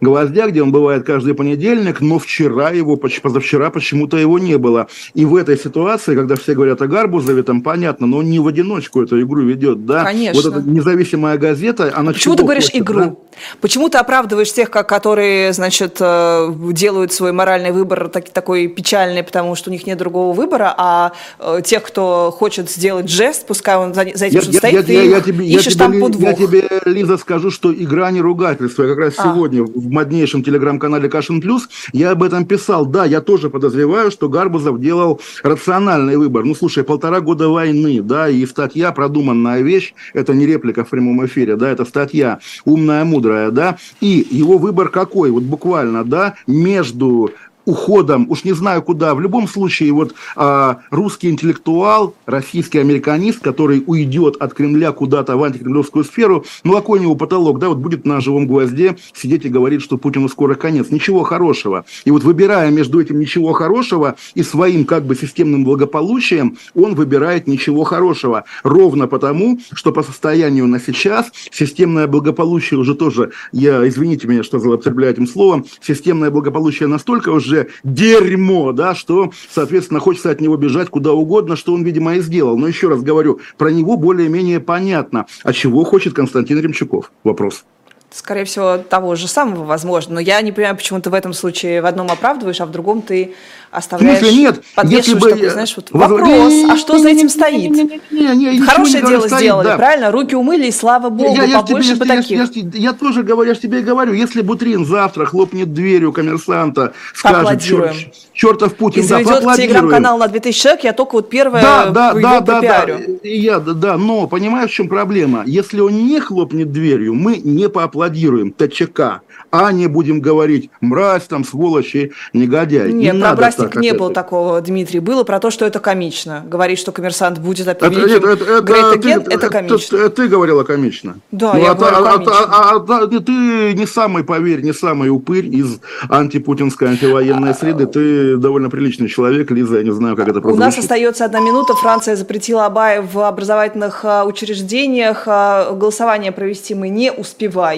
Гвоздя, 0.00 0.48
где 0.48 0.62
он 0.62 0.72
бывает 0.72 1.04
каждый 1.04 1.34
понедельник, 1.34 2.00
но 2.00 2.18
вчера 2.18 2.70
его, 2.70 2.96
позавчера 2.96 3.70
почему-то 3.70 4.16
его 4.16 4.38
не 4.38 4.56
было. 4.56 4.88
И 5.14 5.24
в 5.24 5.36
этой 5.36 5.58
ситуации, 5.58 6.14
когда 6.14 6.36
все 6.36 6.54
говорят 6.54 6.80
о 6.80 6.86
Гарбузове, 6.86 7.42
там 7.42 7.62
понятно, 7.62 8.06
но 8.06 8.18
он 8.18 8.30
не 8.30 8.38
в 8.38 8.46
одиночку 8.46 9.02
эту 9.02 9.20
игру 9.20 9.42
ведет, 9.42 9.84
да? 9.84 10.04
Конечно. 10.04 10.40
Вот 10.40 10.52
эта 10.52 10.68
независимая 10.68 11.36
газета, 11.36 11.92
она 11.94 12.12
Почему 12.12 12.36
ты 12.36 12.42
говоришь 12.42 12.64
хочет, 12.64 12.80
игру? 12.80 13.00
Да? 13.00 13.16
Почему 13.60 13.88
ты 13.88 13.98
оправдываешь 13.98 14.52
тех, 14.52 14.70
которые, 14.70 15.52
значит, 15.52 15.98
э, 16.00 16.52
делают 16.72 17.12
свой 17.12 17.32
моральный 17.32 17.72
выбор 17.72 18.08
такой 18.08 18.68
печальный, 18.68 19.22
потому 19.22 19.54
что 19.54 19.70
у 19.70 19.72
них 19.72 19.86
нет 19.86 19.98
другого 19.98 20.32
выбора, 20.32 20.74
а 20.76 21.12
э, 21.38 21.60
тех, 21.64 21.82
кто 21.82 22.34
хочет 22.36 22.70
сделать 22.70 23.08
жест, 23.08 23.46
пускай 23.46 23.76
он 23.76 23.94
за, 23.94 24.02
этим 24.02 24.28
я, 24.30 24.42
стоит, 24.42 24.72
я, 24.72 24.82
ты 24.82 24.92
я, 24.92 25.02
я 25.02 25.20
тебе, 25.20 25.46
ищешь 25.46 25.74
я 25.74 25.78
там 25.78 25.92
тебе, 25.92 26.00
подвох. 26.02 26.30
Я 26.30 26.34
тебе, 26.34 26.68
Лиза, 26.86 27.18
скажу, 27.18 27.50
что 27.50 27.72
игра 27.72 28.10
не 28.10 28.20
ругательство. 28.20 28.84
Я 28.84 28.90
как 28.90 28.98
раз 28.98 29.14
а. 29.18 29.24
сегодня 29.24 29.62
в 29.62 29.89
моднейшем 29.90 30.42
телеграм-канале 30.42 31.08
Кашин 31.08 31.40
Плюс 31.40 31.68
я 31.92 32.12
об 32.12 32.22
этом 32.22 32.44
писал. 32.44 32.86
Да, 32.86 33.04
я 33.04 33.20
тоже 33.20 33.50
подозреваю, 33.50 34.10
что 34.10 34.28
Гарбузов 34.28 34.80
делал 34.80 35.20
рациональный 35.42 36.16
выбор. 36.16 36.44
Ну, 36.44 36.54
слушай, 36.54 36.84
полтора 36.84 37.20
года 37.20 37.48
войны, 37.48 38.02
да, 38.02 38.28
и 38.28 38.44
статья 38.46 38.92
продуманная 38.92 39.60
вещь, 39.60 39.94
это 40.14 40.34
не 40.34 40.46
реплика 40.46 40.84
в 40.84 40.88
прямом 40.90 41.24
эфире, 41.26 41.56
да, 41.56 41.70
это 41.70 41.84
статья 41.84 42.40
умная, 42.64 43.04
мудрая, 43.04 43.50
да, 43.50 43.76
и 44.00 44.26
его 44.30 44.58
выбор 44.58 44.88
какой? 44.88 45.30
Вот 45.30 45.42
буквально, 45.42 46.04
да, 46.04 46.34
между 46.46 47.30
уходом, 47.64 48.26
уж 48.28 48.44
не 48.44 48.52
знаю 48.52 48.82
куда. 48.82 49.14
В 49.14 49.20
любом 49.20 49.48
случае, 49.48 49.92
вот 49.92 50.14
а, 50.36 50.78
русский 50.90 51.30
интеллектуал, 51.30 52.14
российский 52.26 52.78
американист, 52.78 53.40
который 53.40 53.82
уйдет 53.86 54.36
от 54.40 54.54
Кремля 54.54 54.92
куда-то 54.92 55.36
в 55.36 55.44
антикремлевскую 55.44 56.04
сферу, 56.04 56.44
ну, 56.64 56.74
какой 56.74 56.98
у 56.98 57.02
него 57.02 57.14
потолок, 57.14 57.58
да, 57.58 57.68
вот 57.68 57.78
будет 57.78 58.06
на 58.06 58.20
живом 58.20 58.46
гвозде 58.46 58.96
сидеть 59.14 59.44
и 59.44 59.48
говорить, 59.48 59.82
что 59.82 59.98
Путину 59.98 60.28
скоро 60.28 60.54
конец. 60.54 60.90
Ничего 60.90 61.22
хорошего. 61.22 61.84
И 62.04 62.10
вот 62.10 62.24
выбирая 62.24 62.70
между 62.70 63.00
этим 63.00 63.20
ничего 63.20 63.52
хорошего 63.52 64.16
и 64.34 64.42
своим 64.42 64.84
как 64.84 65.04
бы 65.04 65.14
системным 65.14 65.64
благополучием, 65.64 66.56
он 66.74 66.94
выбирает 66.94 67.46
ничего 67.46 67.84
хорошего. 67.84 68.44
Ровно 68.62 69.06
потому, 69.06 69.58
что 69.72 69.92
по 69.92 70.02
состоянию 70.02 70.66
на 70.66 70.80
сейчас 70.80 71.30
системное 71.50 72.06
благополучие 72.06 72.78
уже 72.78 72.94
тоже, 72.94 73.32
я, 73.52 73.86
извините 73.86 74.26
меня, 74.26 74.42
что 74.42 74.58
злоупотребляю 74.58 75.12
этим 75.12 75.26
словом, 75.26 75.66
системное 75.80 76.30
благополучие 76.30 76.88
настолько 76.88 77.30
уже 77.30 77.49
дерьмо, 77.84 78.72
да, 78.72 78.94
что, 78.94 79.30
соответственно, 79.50 80.00
хочется 80.00 80.30
от 80.30 80.40
него 80.40 80.56
бежать 80.56 80.88
куда 80.88 81.12
угодно, 81.12 81.56
что 81.56 81.74
он, 81.74 81.82
видимо, 81.82 82.16
и 82.16 82.20
сделал. 82.20 82.56
Но 82.56 82.66
еще 82.66 82.88
раз 82.88 83.02
говорю, 83.02 83.40
про 83.58 83.70
него 83.70 83.96
более-менее 83.96 84.60
понятно. 84.60 85.26
А 85.42 85.52
чего 85.52 85.84
хочет 85.84 86.14
Константин 86.14 86.60
Ремчуков? 86.60 87.12
Вопрос 87.24 87.64
скорее 88.12 88.44
всего, 88.44 88.78
того 88.78 89.14
же 89.14 89.28
самого, 89.28 89.64
возможно. 89.64 90.14
Но 90.14 90.20
я 90.20 90.40
не 90.42 90.52
понимаю, 90.52 90.76
почему 90.76 91.00
ты 91.00 91.10
в 91.10 91.14
этом 91.14 91.32
случае 91.32 91.80
в 91.80 91.86
одном 91.86 92.10
оправдываешь, 92.10 92.60
а 92.60 92.66
в 92.66 92.70
другом 92.70 93.02
ты 93.02 93.34
оставляешь, 93.70 94.18
смысле, 94.18 94.36
нет, 94.36 94.62
подвешиваешь 94.74 95.22
бы, 95.22 95.30
такой, 95.30 95.48
знаешь, 95.50 95.76
вот 95.76 95.90
вопрос, 95.92 96.52
а 96.68 96.76
что 96.76 96.98
за 96.98 97.08
этим 97.08 97.28
стоит? 97.28 97.70
Не, 97.70 97.84
не, 97.84 98.00
не, 98.10 98.58
не, 98.58 98.60
Хорошее 98.60 99.06
дело 99.06 99.26
стоит, 99.26 99.42
сделали, 99.42 99.66
да. 99.68 99.76
правильно? 99.76 100.10
Руки 100.10 100.34
умыли, 100.34 100.66
и 100.66 100.72
слава 100.72 101.08
богу, 101.08 101.36
я, 101.36 101.44
я 101.44 101.60
побольше 101.60 101.94
тебе, 101.94 101.98
бы 101.98 102.06
я, 102.06 102.16
таких. 102.16 102.36
Я, 102.36 102.62
я, 102.62 102.70
я 102.74 102.92
тоже 102.92 103.22
говорю, 103.22 103.48
я 103.48 103.54
же 103.54 103.60
тебе 103.60 103.80
говорю, 103.82 104.12
если 104.12 104.42
Бутрин 104.42 104.84
завтра 104.84 105.24
хлопнет 105.24 105.72
дверью 105.72 106.12
коммерсанта, 106.12 106.94
скажет, 107.14 107.62
черт, 107.62 107.94
чертов 108.32 108.74
Путин, 108.74 109.02
и 109.02 109.04
заведет 109.04 109.44
да, 109.44 109.56
телеграм-канал 109.56 110.18
на 110.18 110.26
2000 110.26 110.60
человек, 110.60 110.84
я 110.84 110.92
только 110.92 111.12
вот 111.14 111.30
первое 111.30 111.62
да, 111.62 111.90
да, 111.90 112.12
да, 112.14 112.40
да, 112.40 112.60
да, 112.60 112.86
я, 113.22 113.60
да, 113.60 113.72
да, 113.72 113.96
но 113.96 114.26
понимаешь, 114.26 114.70
в 114.70 114.74
чем 114.74 114.88
проблема? 114.88 115.44
Если 115.46 115.78
он 115.78 116.06
не 116.06 116.18
хлопнет 116.18 116.72
дверью, 116.72 117.14
мы 117.14 117.36
не 117.36 117.68
поаплодируем 117.68 117.99
ТЧК, 118.08 119.22
а 119.50 119.72
не 119.72 119.86
будем 119.86 120.20
говорить 120.20 120.70
мразь, 120.80 121.24
там, 121.24 121.44
сволочи, 121.44 122.12
негодяй. 122.32 122.92
Нет, 122.92 123.14
не 123.14 123.20
про 123.20 123.34
Брастик 123.34 123.76
не 123.76 123.92
было 123.92 124.12
такого, 124.12 124.60
Дмитрий. 124.60 125.00
Было 125.00 125.24
про 125.24 125.40
то, 125.40 125.50
что 125.50 125.64
это 125.64 125.80
комично. 125.80 126.44
Говорить, 126.46 126.78
что 126.78 126.92
коммерсант 126.92 127.38
будет 127.38 127.66
опять 127.66 127.92
это, 127.92 128.00
это, 128.00 128.44
это, 128.44 128.72
это, 128.72 128.98
ты, 129.00 129.10
это 129.10 129.48
комично. 129.48 129.96
Это, 129.96 130.10
ты 130.10 130.28
говорила 130.28 130.62
комично. 130.62 131.16
Да, 131.30 131.54
ну, 131.54 131.62
я 131.62 131.70
а, 131.72 131.74
говорю 131.74 131.96
а, 131.96 132.12
комично. 132.12 132.34
А, 132.34 132.74
а, 132.74 133.04
а, 133.04 133.06
ты 133.06 133.74
не 133.74 133.86
самый, 133.86 134.24
поверь, 134.24 134.62
не 134.62 134.72
самый 134.72 135.10
упырь 135.10 135.46
из 135.46 135.80
антипутинской, 136.08 136.88
антивоенной 136.88 137.54
среды. 137.54 137.86
Ты 137.86 138.36
довольно 138.36 138.70
приличный 138.70 139.08
человек, 139.08 139.50
Лиза, 139.50 139.78
я 139.78 139.82
не 139.82 139.92
знаю, 139.92 140.16
как 140.16 140.28
это 140.28 140.40
прозвучит. 140.40 140.56
У 140.56 140.64
нас 140.64 140.78
остается 140.78 141.24
одна 141.24 141.40
минута. 141.40 141.74
Франция 141.74 142.16
запретила 142.16 142.66
Абая 142.66 143.02
в 143.02 143.18
образовательных 143.18 144.04
учреждениях. 144.26 145.26
Голосование 145.26 146.30
провести 146.30 146.74
мы 146.74 146.88
не 146.88 147.10
успеваем. 147.10 147.70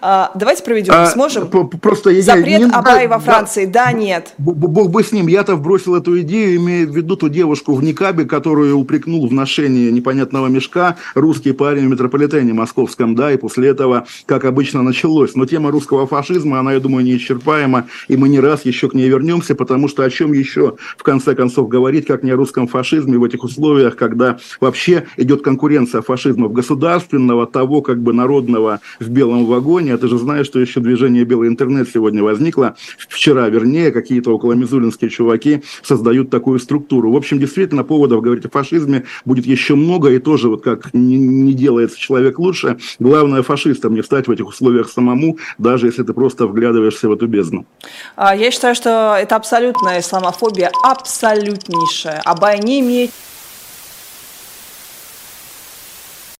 Давайте 0.00 0.62
проведем, 0.62 0.94
а, 0.94 1.06
сможем? 1.06 1.48
Просто 1.48 2.20
Запрет 2.22 2.60
не, 2.60 2.70
Абая 2.70 3.08
во 3.08 3.18
Франции, 3.18 3.64
да, 3.66 3.86
да 3.86 3.92
нет. 3.92 4.34
Бог 4.38 4.90
бы 4.90 5.02
с 5.02 5.12
ним. 5.12 5.26
Я-то 5.26 5.56
вбросил 5.56 5.94
эту 5.94 6.20
идею, 6.20 6.56
имея 6.56 6.86
в 6.86 6.94
виду 6.94 7.16
ту 7.16 7.28
девушку 7.28 7.74
в 7.74 7.82
Никабе, 7.82 8.24
которую 8.24 8.76
упрекнул 8.78 9.26
в 9.26 9.32
ношении 9.32 9.90
непонятного 9.90 10.46
мешка 10.48 10.96
русский 11.14 11.52
парень 11.52 11.86
в 11.86 11.90
метрополитене 11.90 12.52
московском, 12.52 13.14
да, 13.14 13.32
и 13.32 13.36
после 13.36 13.68
этого, 13.68 14.06
как 14.26 14.44
обычно, 14.44 14.82
началось. 14.82 15.34
Но 15.34 15.46
тема 15.46 15.70
русского 15.70 16.06
фашизма, 16.06 16.60
она, 16.60 16.72
я 16.72 16.80
думаю, 16.80 17.04
неисчерпаема, 17.04 17.86
и 18.08 18.16
мы 18.16 18.28
не 18.28 18.40
раз 18.40 18.64
еще 18.64 18.88
к 18.88 18.94
ней 18.94 19.08
вернемся, 19.08 19.54
потому 19.54 19.88
что 19.88 20.04
о 20.04 20.10
чем 20.10 20.32
еще, 20.32 20.76
в 20.96 21.02
конце 21.02 21.34
концов, 21.34 21.68
говорить, 21.68 22.06
как 22.06 22.22
не 22.22 22.30
о 22.30 22.36
русском 22.36 22.68
фашизме 22.68 23.18
в 23.18 23.24
этих 23.24 23.44
условиях, 23.44 23.96
когда 23.96 24.38
вообще 24.60 25.06
идет 25.16 25.42
конкуренция 25.42 26.02
фашизмов 26.02 26.52
государственного, 26.52 27.46
того, 27.46 27.82
как 27.82 28.00
бы 28.02 28.12
народного 28.12 28.80
в 29.00 29.08
белом 29.22 29.46
вагоне. 29.46 29.94
А 29.94 29.98
ты 29.98 30.08
же 30.08 30.18
знаешь, 30.18 30.46
что 30.46 30.58
еще 30.58 30.80
движение 30.80 31.24
«Белый 31.24 31.48
интернет» 31.48 31.88
сегодня 31.88 32.22
возникло, 32.22 32.74
вчера, 33.08 33.48
вернее, 33.48 33.92
какие-то 33.92 34.34
около 34.34 34.54
мизулинские 34.54 35.10
чуваки 35.10 35.62
создают 35.82 36.30
такую 36.30 36.58
структуру. 36.58 37.12
В 37.12 37.16
общем, 37.16 37.38
действительно, 37.38 37.84
поводов 37.84 38.20
говорить 38.20 38.44
о 38.46 38.48
фашизме 38.48 39.04
будет 39.24 39.46
еще 39.46 39.74
много, 39.74 40.10
и 40.10 40.18
тоже 40.18 40.48
вот 40.48 40.62
как 40.62 40.92
не, 40.92 41.52
делается 41.52 41.98
человек 41.98 42.38
лучше, 42.38 42.78
главное 42.98 43.42
фашистом 43.42 43.94
не 43.94 44.02
стать 44.02 44.26
в 44.26 44.30
этих 44.30 44.48
условиях 44.48 44.90
самому, 44.90 45.38
даже 45.58 45.86
если 45.86 46.02
ты 46.02 46.12
просто 46.12 46.46
вглядываешься 46.46 47.08
в 47.08 47.12
эту 47.12 47.26
бездну. 47.28 47.64
А, 48.16 48.34
я 48.34 48.50
считаю, 48.50 48.74
что 48.74 49.16
это 49.20 49.36
абсолютная 49.36 50.00
исламофобия, 50.00 50.70
абсолютнейшая. 50.82 52.20
Абай 52.24 52.58
не 52.58 52.80
имеет 52.80 53.10